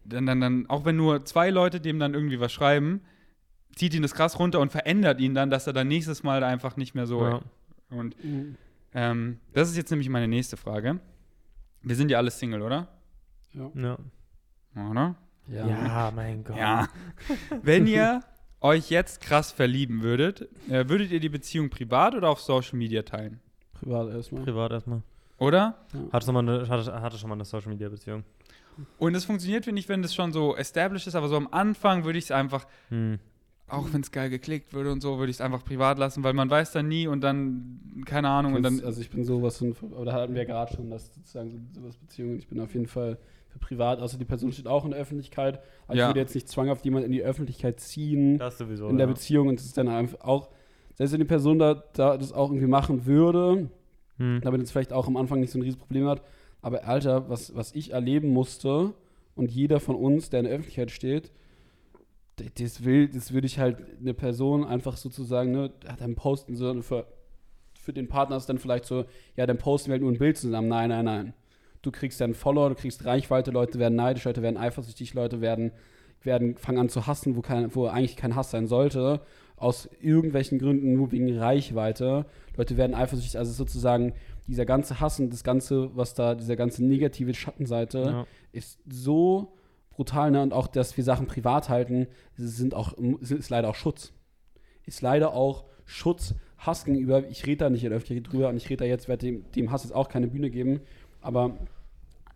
dann, 0.03 0.25
dann, 0.25 0.39
dann, 0.41 0.69
auch 0.69 0.85
wenn 0.85 0.95
nur 0.95 1.25
zwei 1.25 1.49
Leute 1.49 1.79
dem 1.81 1.99
dann 1.99 2.13
irgendwie 2.13 2.39
was 2.39 2.51
schreiben, 2.53 3.01
zieht 3.75 3.93
ihn 3.93 4.01
das 4.01 4.13
krass 4.13 4.39
runter 4.39 4.59
und 4.59 4.71
verändert 4.71 5.19
ihn 5.19 5.33
dann, 5.35 5.49
dass 5.49 5.67
er 5.67 5.73
dann 5.73 5.87
nächstes 5.87 6.23
Mal 6.23 6.41
da 6.41 6.47
einfach 6.47 6.77
nicht 6.77 6.95
mehr 6.95 7.05
so. 7.07 7.21
Ja. 7.23 7.41
Und 7.89 8.21
Mhm. 8.23 8.55
ähm, 8.93 9.39
das 9.53 9.69
ist 9.69 9.77
jetzt 9.77 9.91
nämlich 9.91 10.09
meine 10.09 10.27
nächste 10.27 10.57
Frage. 10.57 10.99
Wir 11.81 11.95
sind 11.95 12.09
ja 12.09 12.17
alle 12.17 12.31
Single, 12.31 12.61
oder? 12.61 12.87
Ja. 13.53 13.69
Ja. 13.75 13.97
Oder? 14.89 15.15
Ja. 15.47 15.67
Ja, 15.67 16.11
mein 16.15 16.43
Gott. 16.43 16.57
Ja. 16.57 16.87
Wenn 17.61 17.85
ihr 17.87 18.21
euch 18.61 18.89
jetzt 18.89 19.21
krass 19.21 19.51
verlieben 19.51 20.01
würdet, 20.01 20.49
äh, 20.69 20.89
würdet 20.89 21.11
ihr 21.11 21.19
die 21.19 21.29
Beziehung 21.29 21.69
privat 21.69 22.15
oder 22.15 22.29
auf 22.29 22.41
Social 22.41 22.77
Media 22.77 23.03
teilen? 23.03 23.39
Privat 23.73 24.09
erstmal. 24.09 24.43
Privat 24.43 24.71
erstmal. 24.71 25.01
Oder? 25.37 25.85
Hatte, 26.11 26.25
schon 26.25 26.33
mal 26.33 26.39
eine, 26.39 26.67
hatte, 26.67 27.01
hatte 27.01 27.17
schon 27.17 27.29
mal 27.29 27.35
eine 27.35 27.45
Social 27.45 27.69
Media 27.69 27.89
Beziehung. 27.89 28.23
Und 28.97 29.15
es 29.15 29.25
funktioniert, 29.25 29.65
finde 29.65 29.79
ich, 29.79 29.87
wenn 29.87 30.01
das 30.01 30.15
schon 30.15 30.31
so 30.33 30.55
established 30.55 31.07
ist, 31.07 31.15
aber 31.15 31.27
so 31.27 31.37
am 31.37 31.47
Anfang 31.51 32.03
würde 32.05 32.17
ich 32.17 32.25
es 32.25 32.31
einfach, 32.31 32.65
Hm. 32.89 33.19
Auch 33.67 33.87
wenn 33.93 34.01
es 34.01 34.11
geil 34.11 34.29
geklickt 34.29 34.73
würde 34.73 34.91
und 34.91 35.01
so, 35.01 35.17
würde 35.17 35.29
ich 35.31 35.37
es 35.37 35.41
einfach 35.41 35.63
privat 35.65 35.97
lassen, 35.97 36.23
weil 36.23 36.33
man 36.33 36.49
weiß 36.49 36.71
dann 36.71 36.87
nie 36.87 37.07
und 37.07 37.21
dann, 37.21 38.03
keine 38.05 38.29
Ahnung, 38.29 38.53
und 38.53 38.63
dann. 38.63 38.79
also 38.83 39.01
ich 39.01 39.09
bin 39.09 39.23
sowas 39.23 39.57
von, 39.57 39.71
oder 39.91 40.13
hatten 40.13 40.35
wir 40.35 40.45
gerade 40.45 40.73
schon, 40.75 40.89
dass 40.89 41.13
sozusagen 41.15 41.51
so, 41.73 41.81
sowas 41.81 41.97
Beziehungen, 41.97 42.37
ich 42.37 42.47
bin 42.47 42.59
auf 42.59 42.73
jeden 42.73 42.85
Fall 42.87 43.17
für 43.49 43.57
privat, 43.59 43.99
außer 43.99 44.17
die 44.19 44.25
Person 44.25 44.51
steht 44.51 44.67
auch 44.67 44.85
in 44.85 44.91
der 44.91 44.99
Öffentlichkeit, 44.99 45.61
aber 45.87 45.97
Ja. 45.97 46.03
ich 46.05 46.09
würde 46.09 46.19
jetzt 46.19 46.35
nicht 46.35 46.47
zwanghaft 46.47 46.85
jemand 46.85 47.05
in 47.05 47.11
die 47.11 47.23
Öffentlichkeit 47.23 47.79
ziehen 47.79 48.37
Das 48.37 48.57
sowieso. 48.57 48.87
in 48.89 48.97
der 48.97 49.07
ja. 49.07 49.13
Beziehung 49.13 49.47
und 49.47 49.59
es 49.59 49.65
ist 49.65 49.77
dann 49.77 49.87
einfach 49.87 50.21
auch, 50.21 50.49
selbst 50.93 51.13
wenn 51.13 51.19
die 51.19 51.25
Person 51.25 51.57
da, 51.59 51.73
da 51.93 52.17
das 52.17 52.31
auch 52.33 52.49
irgendwie 52.49 52.67
machen 52.67 53.05
würde, 53.05 53.69
Hm. 54.17 54.39
damit 54.41 54.61
es 54.61 54.71
vielleicht 54.71 54.93
auch 54.93 55.07
am 55.07 55.17
Anfang 55.17 55.39
nicht 55.41 55.51
so 55.51 55.57
ein 55.59 55.61
Riesenproblem 55.63 56.07
hat, 56.07 56.21
aber 56.61 56.85
Alter, 56.87 57.29
was, 57.29 57.53
was 57.55 57.73
ich 57.75 57.91
erleben 57.91 58.29
musste 58.29 58.93
und 59.35 59.51
jeder 59.51 59.79
von 59.81 59.95
uns, 59.95 60.29
der 60.29 60.39
in 60.41 60.45
der 60.45 60.53
Öffentlichkeit 60.53 60.89
steht, 60.91 61.31
das 62.57 62.83
will, 62.83 63.07
das 63.07 63.31
würde 63.33 63.47
ich 63.47 63.59
halt 63.59 63.77
eine 63.99 64.13
Person 64.13 64.65
einfach 64.65 64.97
sozusagen, 64.97 65.51
ne, 65.51 65.71
dann 65.99 66.15
posten 66.15 66.55
so 66.55 66.81
für, 66.81 67.07
für 67.79 67.93
den 67.93 68.07
Partner 68.07 68.37
ist 68.37 68.47
dann 68.47 68.57
vielleicht 68.57 68.85
so, 68.85 69.05
ja, 69.35 69.45
dann 69.45 69.57
posten 69.57 69.87
wir 69.87 69.93
halt 69.93 70.01
nur 70.01 70.11
ein 70.11 70.17
Bild 70.17 70.37
zusammen. 70.37 70.67
Nein, 70.67 70.89
nein, 70.89 71.05
nein. 71.05 71.33
Du 71.81 71.91
kriegst 71.91 72.19
dann 72.19 72.33
Follower, 72.33 72.69
du 72.69 72.75
kriegst 72.75 73.05
Reichweite, 73.05 73.51
Leute 73.51 73.79
werden 73.79 73.95
neidisch, 73.95 74.25
Leute 74.25 74.41
werden 74.41 74.57
eifersüchtig, 74.57 75.13
Leute 75.13 75.39
werden, 75.39 75.71
werden 76.23 76.57
fangen 76.57 76.79
an 76.79 76.89
zu 76.89 77.05
hassen, 77.07 77.35
wo, 77.35 77.41
kein, 77.41 77.73
wo 77.75 77.85
eigentlich 77.85 78.17
kein 78.17 78.35
Hass 78.35 78.51
sein 78.51 78.67
sollte, 78.67 79.21
aus 79.55 79.87
irgendwelchen 80.01 80.59
Gründen 80.59 80.93
nur 80.93 81.11
wegen 81.11 81.37
Reichweite. 81.37 82.25
Leute 82.57 82.75
werden 82.75 82.95
eifersüchtig, 82.95 83.37
also 83.37 83.51
sozusagen 83.53 84.13
dieser 84.47 84.65
ganze 84.65 84.99
Hass 84.99 85.19
und 85.19 85.31
das 85.31 85.43
ganze, 85.43 85.95
was 85.95 86.13
da, 86.15 86.35
dieser 86.35 86.55
ganze 86.55 86.83
negative 86.83 87.33
Schattenseite 87.33 87.99
Ja. 87.99 88.27
ist 88.51 88.79
so 88.89 89.53
brutal, 89.95 90.31
ne? 90.31 90.41
Und 90.41 90.53
auch, 90.53 90.67
dass 90.67 90.95
wir 90.97 91.03
Sachen 91.03 91.27
privat 91.27 91.69
halten, 91.69 92.07
sind 92.35 92.73
auch, 92.73 92.93
ist 92.93 93.49
leider 93.49 93.69
auch 93.69 93.75
Schutz. 93.75 94.13
Ist 94.85 95.01
leider 95.01 95.33
auch 95.33 95.65
Schutz, 95.85 96.35
Hass 96.57 96.85
gegenüber. 96.85 97.27
Ich 97.27 97.45
rede 97.45 97.57
da 97.57 97.69
nicht 97.69 97.83
in 97.83 97.89
der 97.89 97.97
Öffentlichkeit 97.97 98.31
drüber 98.31 98.49
und 98.49 98.57
ich 98.57 98.69
rede 98.69 98.83
da 98.83 98.85
jetzt, 98.85 99.07
werde 99.07 99.25
dem, 99.25 99.51
dem 99.51 99.71
Hass 99.71 99.83
jetzt 99.83 99.93
auch 99.93 100.09
keine 100.09 100.27
Bühne 100.27 100.49
geben. 100.49 100.81
Aber, 101.21 101.57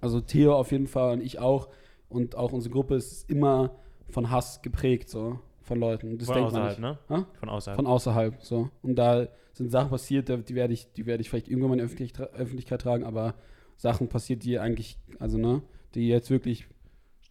also 0.01 0.21
Theo 0.21 0.55
auf 0.55 0.71
jeden 0.71 0.87
Fall 0.87 1.13
und 1.13 1.21
ich 1.21 1.39
auch 1.39 1.69
und 2.09 2.35
auch 2.35 2.51
unsere 2.51 2.73
Gruppe 2.73 2.95
ist 2.95 3.29
immer 3.29 3.75
von 4.09 4.31
Hass 4.31 4.61
geprägt, 4.61 5.09
so, 5.09 5.39
von 5.61 5.79
Leuten. 5.79 6.17
Das 6.17 6.27
Von 6.27 6.35
denkt 6.35 6.51
man 6.51 6.61
außerhalb, 6.63 6.79
ne? 6.79 6.97
Ha? 7.09 7.27
Von 7.39 7.49
außerhalb. 7.49 7.75
Von 7.75 7.87
außerhalb, 7.87 8.43
so. 8.43 8.69
Und 8.81 8.95
da 8.95 9.27
sind 9.53 9.69
Sachen 9.69 9.89
passiert, 9.89 10.29
die 10.49 10.55
werde 10.55 10.73
ich, 10.73 10.91
die 10.93 11.05
werde 11.05 11.21
ich 11.21 11.29
vielleicht 11.29 11.47
irgendwann 11.47 11.69
mal 11.69 11.73
in 11.75 11.79
die 11.79 11.85
Öffentlich 11.85 12.19
Öffentlichkeit 12.19 12.81
tragen, 12.81 13.03
aber 13.03 13.35
Sachen 13.77 14.09
passiert, 14.09 14.43
die 14.43 14.59
eigentlich, 14.59 14.97
also 15.19 15.37
ne, 15.37 15.61
die 15.93 16.07
jetzt 16.07 16.29
wirklich, 16.31 16.67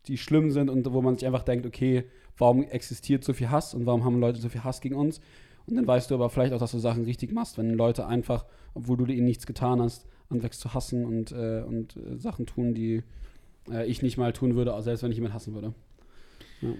die 0.09 0.19
schlimm 0.19 0.51
sind 0.51 0.71
und 0.71 0.91
wo 0.93 1.03
man 1.03 1.17
sich 1.17 1.27
einfach 1.27 1.43
denkt, 1.43 1.67
okay, 1.67 2.05
warum 2.37 2.63
existiert 2.63 3.25
so 3.25 3.33
viel 3.33 3.51
Hass 3.51 3.75
und 3.75 3.87
warum 3.87 4.05
haben 4.05 4.21
Leute 4.21 4.41
so 4.41 4.49
viel 4.49 4.65
Hass 4.65 4.81
gegen 4.81 4.95
uns? 4.95 5.21
Und 5.67 5.77
dann 5.77 5.87
weißt 5.87 6.11
du 6.11 6.15
aber 6.15 6.31
vielleicht 6.31 6.53
auch, 6.55 6.59
dass 6.59 6.73
du 6.73 6.79
Sachen 6.79 7.05
richtig 7.05 7.33
machst, 7.33 7.59
wenn 7.59 7.75
Leute 7.75 8.07
einfach, 8.07 8.47
obwohl 8.75 8.97
du 8.97 9.05
ihnen 9.13 9.27
nichts 9.27 9.47
getan 9.47 9.83
hast, 9.83 10.07
anfängst 10.31 10.61
zu 10.61 10.73
hassen 10.73 11.05
und, 11.05 11.33
äh, 11.33 11.63
und 11.67 11.97
äh, 11.97 12.17
Sachen 12.17 12.47
tun, 12.47 12.75
die 12.75 13.03
äh, 13.71 13.87
ich 13.87 14.03
nicht 14.03 14.17
mal 14.17 14.33
tun 14.33 14.57
würde, 14.57 14.81
selbst 14.83 15.03
wenn 15.03 15.11
ich 15.11 15.17
jemanden 15.19 15.35
hassen 15.35 15.55
würde. 15.55 15.75
Ja. 16.61 16.71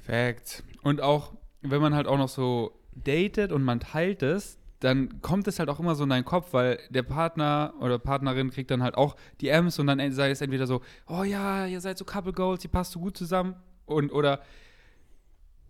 Fact. 0.00 0.62
Und 0.82 1.00
auch, 1.00 1.32
wenn 1.62 1.80
man 1.80 1.94
halt 1.94 2.06
auch 2.06 2.18
noch 2.18 2.28
so 2.28 2.72
datet 2.92 3.52
und 3.52 3.62
man 3.62 3.80
teilt 3.80 4.22
es, 4.22 4.58
dann 4.80 5.22
kommt 5.22 5.48
es 5.48 5.58
halt 5.58 5.68
auch 5.68 5.80
immer 5.80 5.94
so 5.94 6.04
in 6.04 6.10
deinen 6.10 6.24
Kopf, 6.24 6.52
weil 6.52 6.78
der 6.90 7.02
Partner 7.02 7.74
oder 7.80 7.98
Partnerin 7.98 8.50
kriegt 8.50 8.70
dann 8.70 8.82
halt 8.82 8.96
auch 8.96 9.16
die 9.40 9.48
M's 9.48 9.78
und 9.78 9.86
dann 9.86 10.12
sei 10.12 10.30
es 10.30 10.40
entweder 10.40 10.66
so, 10.66 10.82
oh 11.06 11.22
ja, 11.22 11.66
ihr 11.66 11.80
seid 11.80 11.98
so 11.98 12.04
Couple 12.04 12.32
Goals, 12.32 12.64
ihr 12.64 12.70
passt 12.70 12.92
so 12.92 13.00
gut 13.00 13.16
zusammen 13.16 13.56
und 13.86 14.12
oder 14.12 14.40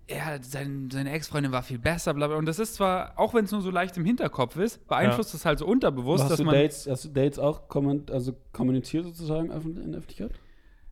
ja, 0.09 0.41
sein, 0.41 0.89
seine 0.93 1.11
Ex-Freundin 1.11 1.51
war 1.51 1.63
viel 1.63 1.79
besser, 1.79 2.15
bla 2.15 2.29
bla. 2.29 2.37
Und 2.37 2.47
das 2.47 2.61
ist 2.61 2.75
zwar, 2.77 3.19
auch 3.19 3.35
wenn 3.35 3.45
es 3.45 3.51
nur 3.51 3.61
so 3.61 3.71
leicht 3.71 3.97
im 3.97 4.05
Hinterkopf 4.05 4.57
ist, 4.57 4.87
beeinflusst 4.87 5.35
es 5.35 5.45
halt 5.45 5.59
so 5.59 5.67
unterbewusst, 5.67 6.25
hast, 6.25 6.31
dass 6.31 6.39
du 6.39 6.45
man. 6.45 6.55
Dates, 6.55 6.87
hast 6.89 7.07
du 7.07 7.09
Dates 7.09 7.39
auch 7.39 7.69
komment, 7.69 8.11
also 8.13 8.37
kommuniziert 8.53 9.05
sozusagen 9.05 9.51
in 9.51 9.75
der 9.75 9.99
Öffentlichkeit? 9.99 10.31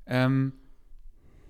Ähm, 0.06 0.52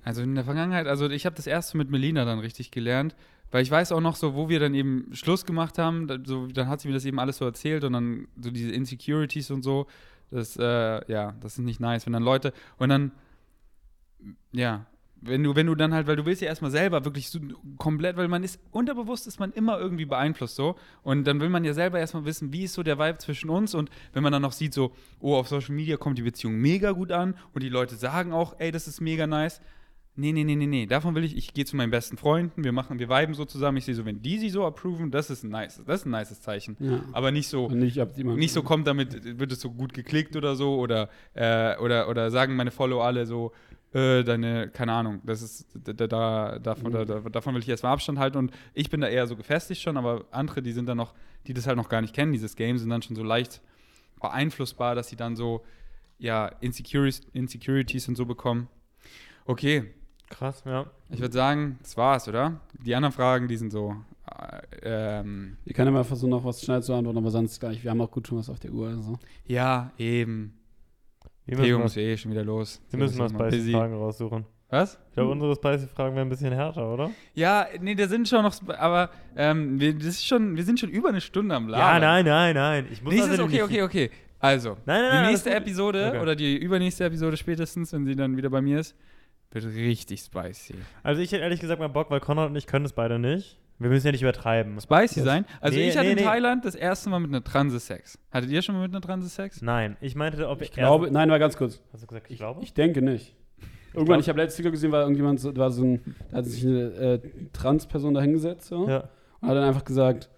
also 0.03 0.21
in 0.21 0.35
der 0.35 0.45
Vergangenheit, 0.45 0.87
also 0.87 1.09
ich 1.09 1.25
habe 1.25 1.37
das 1.37 1.47
erste 1.47 1.79
mit 1.79 1.91
Melina 1.91 2.27
dann 2.27 2.39
richtig 2.39 2.71
gelernt, 2.71 3.17
weil 3.55 3.63
ich 3.63 3.71
weiß 3.71 3.93
auch 3.93 4.01
noch 4.01 4.17
so, 4.17 4.35
wo 4.35 4.49
wir 4.49 4.59
dann 4.59 4.75
eben 4.75 5.11
Schluss 5.13 5.47
gemacht 5.47 5.79
haben, 5.79 6.09
da, 6.09 6.19
so, 6.25 6.49
dann 6.49 6.67
hat 6.67 6.81
sie 6.81 6.89
mir 6.89 6.95
das 6.95 7.05
eben 7.05 7.21
alles 7.21 7.37
so 7.37 7.45
erzählt 7.45 7.85
und 7.85 7.93
dann 7.93 8.27
so 8.37 8.51
diese 8.51 8.73
Insecurities 8.73 9.53
und 9.53 9.63
so, 9.63 9.87
das, 10.33 10.57
äh, 10.57 11.13
ja, 11.13 11.37
das 11.41 11.53
ist 11.53 11.65
nicht 11.65 11.79
nice, 11.79 12.05
wenn 12.05 12.15
dann 12.15 12.25
Leute, 12.25 12.53
und 12.79 12.89
dann, 12.89 13.13
ja, 14.51 14.87
wenn 15.21 15.45
du, 15.45 15.55
wenn 15.55 15.69
du 15.69 15.77
dann 15.77 15.95
halt, 15.95 16.09
weil 16.09 16.17
du 16.17 16.27
willst 16.27 16.43
ja 16.43 16.49
erstmal 16.49 16.73
selber 16.73 17.05
wirklich 17.05 17.31
so 17.31 17.39
komplett, 17.79 18.17
weil 18.17 18.27
man 18.27 18.43
ist, 18.43 18.59
unterbewusst 18.73 19.29
ist 19.29 19.39
man 19.39 19.53
immer 19.53 19.79
irgendwie 19.79 20.05
beeinflusst 20.05 20.57
so. 20.57 20.75
Und 21.05 21.25
dann 21.25 21.41
will 21.41 21.49
man 21.49 21.65
ja 21.65 21.75
selber 21.75 22.01
erstmal 22.01 22.25
wissen, 22.25 22.53
wie 22.53 22.65
ist 22.65 22.75
so 22.75 22.83
der 22.83 22.99
Vibe 22.99 23.19
zwischen 23.19 23.51
uns. 23.51 23.75
Und 23.75 23.89
wenn 24.13 24.25
man 24.25 24.33
dann 24.33 24.43
noch 24.43 24.53
sieht, 24.53 24.75
so, 24.75 24.93
oh, 25.21 25.37
auf 25.37 25.49
Social 25.49 25.75
Media 25.75 25.97
kommt 25.97 26.19
die 26.19 26.23
Beziehung 26.23 26.57
mega 26.57 26.91
gut 26.91 27.11
an 27.11 27.37
und 27.55 27.63
die 27.63 27.71
Leute 27.71 27.95
sagen 27.95 28.33
auch, 28.33 28.57
ey, 28.59 28.73
das 28.73 28.87
ist 28.89 29.01
mega 29.01 29.27
nice. 29.27 29.63
Nee, 30.17 30.31
nee, 30.33 30.45
nee, 30.45 30.55
nee, 30.55 30.67
nee. 30.67 30.87
Davon 30.87 31.15
will 31.17 31.25
ich, 31.25 31.37
ich 31.37 31.53
gehe 31.55 31.65
zu 31.65 31.75
meinen 31.77 31.91
besten 31.91 32.17
Freunden, 32.17 32.63
wir 32.63 32.71
machen, 32.71 33.01
wir 33.01 33.09
viben 33.09 33.35
so 33.35 33.45
zusammen. 33.45 33.79
Ich 33.79 33.85
sehe 33.85 33.95
so, 33.97 34.05
wenn 34.05 34.23
die 34.23 34.39
sie 34.39 34.49
so 34.49 34.65
approven, 34.65 35.11
das 35.11 35.29
ist 35.29 35.43
ein 35.43 35.51
nice, 35.51 35.83
das 35.85 36.01
ist 36.01 36.07
ein 36.07 36.11
nices 36.13 36.41
Zeichen. 36.41 36.77
Ja. 36.79 37.03
Aber 37.13 37.33
nicht 37.33 37.49
so, 37.49 37.67
Und 37.67 37.81
nicht, 37.81 37.97
nicht 37.97 38.53
so 38.53 38.63
kommt 38.63 38.87
damit, 38.87 39.39
wird 39.39 39.51
es 39.51 39.61
so 39.61 39.71
gut 39.73 39.93
geklickt 39.93 40.37
oder 40.37 40.55
so 40.55 40.77
oder, 40.79 41.09
äh, 41.35 41.77
oder, 41.79 42.09
oder 42.09 42.31
sagen 42.31 42.55
meine 42.55 42.71
Follower 42.71 43.05
alle 43.05 43.27
so, 43.27 43.51
äh, 43.93 44.23
deine, 44.23 44.71
keine 44.71 44.93
Ahnung, 44.93 45.21
das 45.25 45.43
ist, 45.43 45.67
da, 45.75 45.93
da- 45.93 46.07
da, 46.07 46.59
davon, 46.61 46.93
da, 46.93 47.05
da, 47.05 47.19
davon 47.21 47.55
will 47.55 47.63
ich 47.63 47.69
erstmal 47.69 47.93
Abstand 47.93 48.19
halten 48.21 48.39
und 48.39 48.53
ich 48.73 48.91
bin 48.91 49.01
da 49.01 49.09
eher 49.09 49.27
so 49.27 49.35
gefestigt 49.37 49.81
schon, 49.83 49.97
aber 49.97 50.27
andere, 50.31 50.63
die 50.63 50.73
sind 50.73 50.87
dann 50.89 50.97
noch, 50.97 51.13
die 51.49 51.55
das 51.55 51.67
halt 51.67 51.77
noch 51.77 51.89
gar 51.89 52.01
nicht 52.01 52.15
kennen, 52.15 52.31
dieses 52.33 52.55
Game, 52.55 52.79
sind 52.79 52.91
dann 52.91 53.03
schon 53.03 53.17
so 53.17 53.23
leicht 53.25 53.61
beeinflussbar, 54.21 54.95
dass 54.95 55.09
sie 55.09 55.17
dann 55.17 55.37
so, 55.37 55.65
ja, 56.19 56.47
Insecurities, 56.61 57.23
Insecurities 57.33 58.09
und 58.09 58.17
so 58.17 58.27
bekommen. 58.27 58.69
Okay, 59.45 59.85
Krass, 60.39 60.63
ja. 60.67 60.87
ich 61.11 61.21
würde 61.21 61.33
sagen, 61.33 61.79
das 61.83 61.97
war's, 61.97 62.27
oder? 62.29 62.61
Die 62.85 62.95
anderen 62.95 63.13
Fragen, 63.13 63.47
die 63.49 63.57
sind 63.57 63.71
so, 63.71 63.95
äh, 64.83 65.21
ähm, 65.21 65.57
Wir 65.65 65.73
können 65.75 65.89
ja 65.89 65.93
mal 65.93 66.05
versuchen, 66.05 66.31
noch 66.31 66.45
was 66.45 66.61
schnell 66.63 66.83
zu 66.83 66.93
antworten, 66.93 67.19
aber 67.19 67.31
sonst 67.31 67.61
gleich. 67.61 67.83
Wir 67.85 67.91
haben 67.91 68.01
auch 68.01 68.11
gut 68.11 68.27
schon 68.27 68.39
was 68.39 68.51
auf 68.51 68.59
der 68.59 68.73
Uhr. 68.73 68.89
Also. 68.89 69.19
ja, 69.47 69.93
eben. 69.99 70.59
Wir 71.47 71.59
Theo 71.59 71.79
muss 71.79 71.97
eh 71.97 72.17
schon 72.17 72.31
wieder 72.33 72.43
los. 72.45 72.81
wir 72.91 72.99
müssen 72.99 73.19
immer 73.19 73.29
spicy. 73.29 73.73
Fragen 73.73 73.95
raussuchen. 73.95 74.45
Was? 74.71 74.99
Ich 75.11 75.15
glaube, 75.15 75.31
unsere 75.31 75.55
spicy 75.55 75.87
Fragen 75.87 76.17
wären 76.17 76.27
ein 76.27 76.31
bisschen 76.31 76.53
härter, 76.53 76.93
oder? 76.93 77.11
Ja, 77.35 77.67
nee, 77.81 77.95
da 77.95 78.09
sind 78.09 78.27
schon 78.29 78.43
noch, 78.43 78.57
aber 78.79 79.11
ähm, 79.37 79.79
wir, 79.79 79.95
das 79.95 80.07
ist 80.07 80.27
schon, 80.27 80.57
wir 80.57 80.65
sind 80.65 80.81
schon 80.81 80.89
über 80.91 81.11
eine 81.11 81.21
Stunde 81.21 81.55
am 81.55 81.69
Ja, 81.69 81.99
Labern. 81.99 82.01
nein, 82.01 82.25
nein, 82.25 82.55
nein. 82.55 82.87
Ich 82.91 83.03
muss 83.03 83.13
Nächstes, 83.13 83.33
also 83.33 83.45
okay, 83.45 83.53
nicht- 83.53 83.63
okay, 83.63 83.83
okay. 83.83 84.11
Also, 84.41 84.71
Nein, 84.85 85.01
nein, 85.01 85.03
nein, 85.11 85.25
die 85.25 85.31
nächste. 85.31 85.55
Episode 85.55 86.09
Okay. 86.09 86.19
oder 86.21 86.35
die 86.35 86.57
übernächste 86.57 87.05
Episode 87.05 87.37
spätestens, 87.37 87.93
wenn 87.93 88.05
sie 88.05 88.17
dann 88.17 88.37
wieder 88.37 88.51
bei 88.51 88.61
mir 88.61 88.81
ist, 88.81 88.95
wird 89.55 89.65
richtig 89.67 90.21
spicy. 90.21 90.75
Also 91.03 91.23
ich 91.23 91.33
hätte 91.33 91.43
ehrlich 91.43 91.61
gesagt 91.61 91.81
mal 91.81 91.89
Bock, 91.89 92.11
weil 92.11 92.21
Konrad 92.21 92.51
und 92.51 92.57
ich 92.57 92.67
können 92.67 92.85
es 92.85 92.93
beide 92.93 93.19
nicht. 93.19 93.59
Wir 93.79 93.91
müssen 93.91 94.07
ja 94.07 94.13
nicht 94.13 94.23
übertreiben. 94.23 94.81
Spicy 94.81 95.21
sein? 95.21 95.45
Also 95.61 95.77
Nee, 95.77 95.89
ich 95.89 95.97
hatte 95.97 96.07
nee, 96.07 96.13
in 96.13 96.19
nee. 96.19 96.25
Thailand 96.25 96.65
das 96.65 96.75
erste 96.75 97.11
Mal 97.11 97.19
mit 97.19 97.31
einer 97.31 97.43
Transe 97.43 97.81
Sex. 97.81 98.19
Hattet 98.31 98.51
ihr 98.51 98.63
schon 98.63 98.77
mal 98.77 98.83
mit 98.83 98.93
einer 98.93 99.01
Transe 99.01 99.29
Sex? 99.29 99.63
Nein, 99.63 99.97
ich 100.01 100.15
meinte, 100.15 100.49
ob 100.49 100.63
Ich 100.63 100.71
glaube, 100.71 101.11
nein, 101.11 101.29
war 101.29 101.39
ganz 101.39 101.57
kurz. 101.57 101.81
Hast 101.93 102.03
du 102.03 102.07
gesagt, 102.07 102.31
ich 102.31 102.39
glaube? 102.39 102.63
Ich 102.63 102.73
denke 102.73 103.03
nicht. 103.03 103.35
Irgendwann, 103.93 104.21
ich 104.21 104.29
habe 104.29 104.41
letztes 104.41 104.59
Video 104.59 104.73
gesehen, 104.73 104.91
war 104.91 105.03
irgendjemand, 105.03 105.39
so, 105.39 105.53
da 105.53 105.63
war 105.63 105.71
so 105.71 105.85
ein, 105.85 106.17
da 106.31 106.39
hat 106.39 106.47
sich 106.47 106.65
eine 106.65 106.81
äh, 106.81 107.21
Trans-Person 107.53 108.15
da 108.15 108.21
hingesetzt 108.21 108.67
so, 108.67 108.89
ja. 108.89 109.09
und 109.41 109.49
hat 109.49 109.57
dann 109.57 109.63
einfach 109.65 109.85
gesagt, 109.85 110.31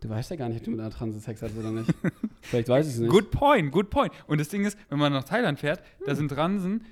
du 0.00 0.08
weißt 0.08 0.30
ja 0.30 0.36
gar 0.36 0.48
nicht, 0.48 0.58
ob 0.58 0.64
du 0.64 0.70
mit 0.70 0.80
einer 0.80 0.90
Trans 0.90 1.22
Sex 1.22 1.42
hast 1.42 1.56
oder 1.56 1.70
nicht. 1.70 1.92
Vielleicht 2.40 2.68
weiß 2.68 2.86
ich 2.86 2.94
es 2.94 3.00
nicht. 3.00 3.10
Good 3.10 3.30
point, 3.30 3.72
good 3.72 3.90
point. 3.90 4.12
Und 4.26 4.40
das 4.40 4.48
Ding 4.48 4.64
ist, 4.64 4.78
wenn 4.88 4.98
man 4.98 5.12
nach 5.12 5.24
Thailand 5.24 5.58
fährt, 5.58 5.82
da 6.06 6.14
sind 6.14 6.30
Transen, 6.30 6.84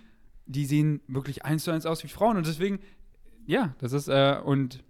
die 0.50 0.64
sehen 0.66 1.00
wirklich 1.08 1.44
eins 1.44 1.64
zu 1.64 1.70
eins 1.70 1.86
aus 1.86 2.02
wie 2.04 2.08
Frauen. 2.08 2.36
Und 2.36 2.46
deswegen, 2.46 2.80
ja, 3.46 3.74
das 3.78 3.92
ist, 3.92 4.08
äh, 4.08 4.36
und 4.44 4.82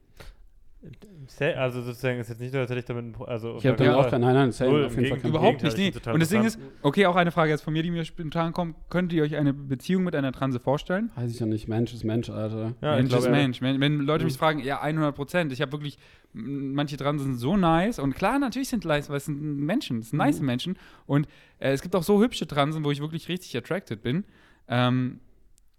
Also 1.40 1.82
sozusagen 1.82 2.18
ist 2.18 2.30
jetzt 2.30 2.40
nicht 2.40 2.52
so, 2.52 2.58
als 2.58 2.70
hätte 2.70 2.80
ich 2.80 2.86
damit 2.86 3.14
also 3.26 3.56
Ich 3.58 3.66
habe 3.66 3.72
auf 3.72 3.76
da 3.76 3.84
jeden 3.84 3.94
auch 3.96 4.00
Fall. 4.02 4.10
keinen, 4.12 4.20
nein, 4.22 4.34
nein, 4.34 4.70
Null, 4.70 4.84
auf 4.86 4.92
jeden 4.96 5.08
Fall 5.08 5.18
Gegen- 5.18 5.20
kein 5.20 5.28
überhaupt 5.30 5.62
nicht, 5.62 5.78
ich 5.78 5.94
nee. 6.06 6.10
Und 6.12 6.20
das 6.20 6.30
Ding 6.30 6.42
ist, 6.44 6.58
okay, 6.80 7.04
auch 7.04 7.16
eine 7.16 7.30
Frage 7.30 7.50
jetzt 7.50 7.60
von 7.62 7.74
mir, 7.74 7.82
die 7.82 7.90
mir 7.90 8.04
spontan 8.06 8.54
kommt. 8.54 8.76
Könnt 8.88 9.12
ihr 9.12 9.22
euch 9.22 9.36
eine 9.36 9.52
Beziehung 9.52 10.04
mit 10.04 10.16
einer 10.16 10.32
Transe 10.32 10.58
vorstellen? 10.58 11.10
Weiß 11.16 11.30
ich 11.30 11.38
ja 11.38 11.44
nicht, 11.44 11.68
Mensch 11.68 11.92
ist 11.92 12.04
Mensch, 12.04 12.30
Alter. 12.30 12.74
Ja, 12.80 12.96
Mensch 12.96 13.10
glaub, 13.10 13.20
ist 13.20 13.26
ja. 13.26 13.32
Mensch. 13.32 13.60
Wenn, 13.60 13.78
wenn 13.80 13.98
Leute 14.00 14.24
mich 14.24 14.34
Mhm. 14.34 14.38
fragen, 14.38 14.58
ja, 14.60 14.80
100 14.80 15.14
Prozent. 15.14 15.52
Ich 15.52 15.60
habe 15.60 15.72
wirklich, 15.72 15.98
manche 16.32 16.96
Transen 16.96 17.26
sind 17.26 17.36
so 17.38 17.58
nice. 17.58 17.98
Und 17.98 18.14
klar, 18.14 18.38
natürlich 18.38 18.70
sind 18.70 18.86
nice, 18.86 19.10
weil 19.10 19.18
es 19.18 19.26
sind 19.26 19.38
Menschen, 19.58 19.98
es 19.98 20.10
sind 20.10 20.18
nice 20.18 20.40
Mhm. 20.40 20.46
Menschen. 20.46 20.78
Und 21.06 21.28
äh, 21.58 21.72
es 21.72 21.82
gibt 21.82 21.94
auch 21.94 22.02
so 22.04 22.22
hübsche 22.22 22.46
Transen, 22.46 22.82
wo 22.84 22.90
ich 22.90 23.00
wirklich 23.00 23.28
richtig 23.28 23.54
attracted 23.54 24.02
bin. 24.02 24.24
Ähm, 24.66 25.20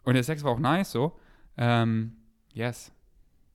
und 0.03 0.13
der 0.13 0.23
Sex 0.23 0.43
war 0.43 0.51
auch 0.51 0.59
nice 0.59 0.91
so. 0.91 1.13
Ähm, 1.57 2.13
yes. 2.53 2.91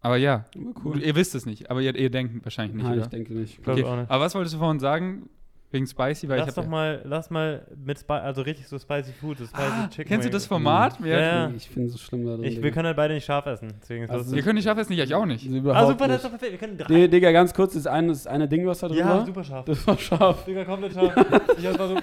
Aber 0.00 0.16
ja, 0.16 0.44
cool. 0.84 1.02
ihr 1.02 1.16
wisst 1.16 1.34
es 1.34 1.46
nicht, 1.46 1.70
aber 1.70 1.80
ihr, 1.80 1.94
ihr 1.96 2.10
denkt 2.10 2.44
wahrscheinlich 2.44 2.76
nicht, 2.76 2.84
Nein, 2.84 2.94
ich 2.94 3.00
oder? 3.00 3.08
denke 3.08 3.34
nicht. 3.34 3.58
Okay. 3.58 3.82
auch 3.82 3.96
nicht. 3.96 4.10
Aber 4.10 4.24
was 4.24 4.34
wolltest 4.34 4.54
du 4.54 4.58
vorhin 4.58 4.78
sagen? 4.78 5.28
Wegen 5.72 5.84
Spicy, 5.84 6.28
weil 6.28 6.38
Lass 6.38 6.50
ich 6.50 6.54
doch 6.54 6.62
hab, 6.62 6.70
mal, 6.70 7.02
lass 7.04 7.28
mal 7.28 7.66
mit 7.84 7.98
Spi 7.98 8.12
also 8.12 8.42
richtig 8.42 8.68
so 8.68 8.78
spicy 8.78 9.12
Food, 9.12 9.38
so 9.38 9.46
spicy 9.46 9.62
ah, 9.62 9.88
Chicken 9.88 10.08
Kennst 10.08 10.28
du 10.28 10.30
das 10.30 10.46
Format? 10.46 11.00
Mhm. 11.00 11.06
Ja. 11.06 11.18
Ja. 11.20 11.50
Ich 11.56 11.68
finde 11.68 11.88
es 11.88 11.94
so 11.94 11.98
schlimm 11.98 12.24
da 12.24 12.36
drin. 12.36 12.44
Ich, 12.44 12.62
wir 12.62 12.70
können 12.70 12.86
halt 12.86 12.96
beide 12.96 13.14
nicht 13.14 13.24
scharf 13.24 13.46
essen, 13.46 13.72
deswegen 13.82 14.08
Also 14.08 14.36
Ihr 14.36 14.42
könnt 14.42 14.54
nicht 14.54 14.64
schaffen, 14.64 14.78
es 14.78 14.88
nicht, 14.88 15.00
ich 15.00 15.14
auch 15.14 15.26
nicht. 15.26 15.44
Also 15.44 15.72
Ah, 15.72 15.86
super, 15.88 16.06
das 16.06 16.18
ist 16.18 16.24
doch 16.24 16.30
perfekt. 16.30 16.52
Wir 16.52 16.58
können 16.58 16.78
drei. 16.78 16.86
Nee, 16.88 17.08
Digga, 17.08 17.32
ganz 17.32 17.52
kurz, 17.52 17.74
das 17.74 17.88
eine, 17.88 18.08
das 18.08 18.28
eine 18.28 18.46
Ding, 18.46 18.64
was 18.64 18.78
da 18.78 18.86
drin 18.86 18.98
ja, 18.98 19.08
war, 19.08 19.26
super 19.26 19.42
scharf. 19.42 19.64
das 19.64 19.84
war 19.88 19.98
scharf. 19.98 20.44
Digga, 20.44 20.64
komplett 20.64 20.92
scharf. 20.94 21.16
Ich 21.58 21.66
hab's 21.66 21.78
mal 21.78 21.88
so, 21.88 21.96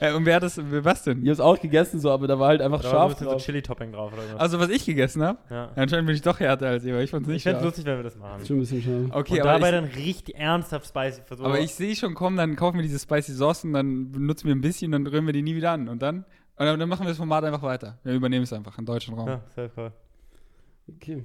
Äh, 0.00 0.12
und 0.14 0.24
wer 0.26 0.36
hat 0.36 0.42
das, 0.42 0.58
was 0.62 1.02
denn? 1.04 1.22
Ich 1.22 1.28
hab's 1.28 1.40
auch 1.40 1.58
gegessen, 1.60 2.00
so, 2.00 2.10
aber 2.10 2.26
da 2.26 2.38
war 2.38 2.48
halt 2.48 2.60
einfach 2.62 2.80
da 2.80 2.84
war 2.84 2.90
so 2.90 2.96
ein 2.96 3.00
scharf 3.10 3.18
bisschen 3.18 3.38
so. 3.38 3.44
Chili-Topping 3.44 3.92
drauf 3.92 4.12
oder 4.12 4.22
irgendwas. 4.22 4.40
Also, 4.40 4.60
was 4.60 4.68
ich 4.70 4.84
gegessen 4.84 5.22
habe? 5.22 5.38
ja. 5.50 5.70
Anscheinend 5.76 6.06
bin 6.06 6.14
ich 6.16 6.22
doch 6.22 6.38
härter 6.40 6.68
als 6.68 6.84
ihr, 6.84 6.94
weil 6.94 7.04
ich 7.04 7.10
fand's 7.10 7.28
Ich 7.28 7.34
nicht 7.34 7.42
fände 7.42 7.58
es 7.58 7.62
scharf. 7.62 7.76
lustig, 7.76 7.84
wenn 7.86 7.96
wir 7.96 8.02
das 8.04 8.16
machen. 8.16 8.46
Schon 8.46 8.56
ein 8.56 8.60
bisschen 8.60 8.82
scharf. 8.82 9.16
Okay, 9.20 9.34
und 9.34 9.40
aber 9.46 9.52
dabei 9.58 9.68
ich, 9.68 9.74
dann 9.74 9.84
richtig 10.04 10.34
ernsthaft 10.36 10.86
spicy 10.86 11.22
versuchen. 11.22 11.46
aber 11.46 11.60
ich 11.60 11.74
sehe 11.74 11.94
schon 11.96 12.14
kommen, 12.14 12.36
dann 12.36 12.56
kaufen 12.56 12.76
wir 12.78 12.82
diese 12.82 12.98
Spicy 12.98 13.32
Sauce 13.32 13.64
und 13.64 13.72
dann 13.72 14.12
benutzen 14.12 14.46
wir 14.48 14.54
ein 14.54 14.60
bisschen, 14.60 14.92
dann 14.92 15.06
rühren 15.06 15.26
wir 15.26 15.32
die 15.32 15.42
nie 15.42 15.54
wieder 15.56 15.72
an. 15.72 15.88
Und 15.88 16.00
dann, 16.02 16.18
und 16.56 16.66
dann 16.66 16.78
dann 16.78 16.88
machen 16.88 17.04
wir 17.04 17.08
das 17.08 17.18
Format 17.18 17.44
einfach 17.44 17.62
weiter. 17.62 17.98
Wir 18.04 18.14
übernehmen 18.14 18.44
es 18.44 18.52
einfach 18.52 18.76
im 18.78 18.84
deutschen 18.86 19.14
Raum. 19.14 19.28
Ja, 19.28 19.40
safe 19.54 19.70
call. 19.74 19.92
Okay. 20.96 21.24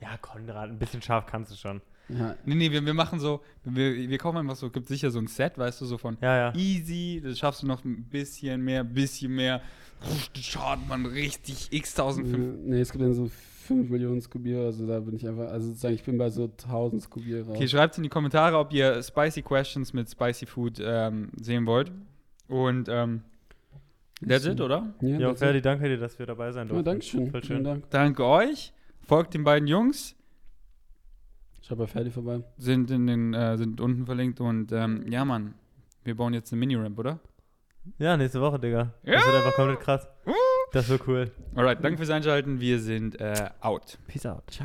Ja, 0.00 0.16
Konrad, 0.20 0.70
ein 0.70 0.78
bisschen 0.78 1.00
scharf 1.02 1.26
kannst 1.26 1.52
du 1.52 1.56
schon. 1.56 1.80
Ja, 2.08 2.36
Nee, 2.44 2.54
nee, 2.54 2.70
wir, 2.70 2.84
wir 2.84 2.94
machen 2.94 3.18
so, 3.18 3.40
wir, 3.64 3.94
wir 4.08 4.18
kaufen 4.18 4.36
einfach 4.38 4.56
so, 4.56 4.70
gibt 4.70 4.88
sicher 4.88 5.10
so 5.10 5.18
ein 5.18 5.26
Set, 5.26 5.56
weißt 5.56 5.80
du, 5.80 5.86
so 5.86 5.96
von 5.98 6.18
Ja, 6.20 6.36
ja. 6.36 6.54
easy, 6.54 7.22
das 7.24 7.38
schaffst 7.38 7.62
du 7.62 7.66
noch 7.66 7.84
ein 7.84 8.04
bisschen 8.04 8.62
mehr, 8.62 8.80
ein 8.80 8.92
bisschen 8.92 9.34
mehr. 9.34 9.62
Schaut 10.38 10.86
man 10.88 11.06
richtig 11.06 11.68
x 11.72 11.94
tausend 11.94 12.28
fünf. 12.28 12.58
nee, 12.64 12.80
es 12.80 12.92
gibt 12.92 13.02
dann 13.02 13.14
so 13.14 13.30
5 13.66 13.88
Millionen 13.88 14.20
Skubier, 14.20 14.58
also 14.60 14.86
da 14.86 15.00
bin 15.00 15.16
ich 15.16 15.26
einfach, 15.26 15.48
also 15.48 15.68
sozusagen, 15.68 15.94
ich 15.94 16.02
bin 16.04 16.18
bei 16.18 16.28
so 16.28 16.44
1000 16.44 17.02
Skubier 17.02 17.46
raus. 17.46 17.56
Okay, 17.56 17.66
schreibt 17.66 17.96
in 17.96 18.02
die 18.02 18.10
Kommentare, 18.10 18.58
ob 18.58 18.72
ihr 18.74 19.02
Spicy 19.02 19.40
Questions 19.40 19.94
mit 19.94 20.10
Spicy 20.10 20.44
Food 20.44 20.78
ähm, 20.84 21.30
sehen 21.40 21.64
wollt. 21.64 21.90
Und 22.48 22.88
ähm, 22.90 23.22
that's 24.26 24.44
it, 24.44 24.60
oder? 24.60 24.94
Ja, 25.00 25.18
Ja, 25.18 25.34
Ferdi, 25.34 25.62
danke 25.62 25.88
dir, 25.88 25.96
dass 25.96 26.18
wir 26.18 26.26
dabei 26.26 26.52
sein 26.52 26.66
ja, 26.66 26.74
durften. 26.74 26.84
danke 26.84 27.04
schön. 27.04 27.30
Voll 27.30 27.40
Vielen 27.40 27.56
schön. 27.60 27.64
Dank. 27.64 27.88
Danke 27.90 28.26
euch. 28.26 28.74
Folgt 29.06 29.32
den 29.32 29.44
beiden 29.44 29.66
Jungs. 29.66 30.14
Schau 31.66 31.76
bei 31.76 31.86
Ferdi 31.86 32.10
vorbei. 32.10 32.42
Sind, 32.58 32.90
in 32.90 33.06
den, 33.06 33.32
äh, 33.32 33.56
sind 33.56 33.80
unten 33.80 34.04
verlinkt. 34.04 34.38
Und 34.40 34.70
ähm, 34.72 35.10
ja, 35.10 35.24
Mann. 35.24 35.54
Wir 36.02 36.14
bauen 36.14 36.34
jetzt 36.34 36.52
eine 36.52 36.60
Mini-Ramp, 36.60 36.98
oder? 36.98 37.20
Ja, 37.98 38.18
nächste 38.18 38.40
Woche, 38.40 38.58
Digga. 38.58 38.92
Ja. 39.02 39.14
Das 39.14 39.26
wird 39.26 39.36
einfach 39.36 39.54
komplett 39.54 39.80
krass. 39.80 40.08
Das 40.72 40.88
wird 40.90 41.06
cool. 41.08 41.30
Alright, 41.54 41.82
danke 41.82 41.96
fürs 41.96 42.10
Einschalten. 42.10 42.60
Wir 42.60 42.80
sind 42.80 43.18
äh, 43.18 43.48
out. 43.60 43.98
Peace 44.06 44.26
out. 44.26 44.42
Ciao. 44.50 44.62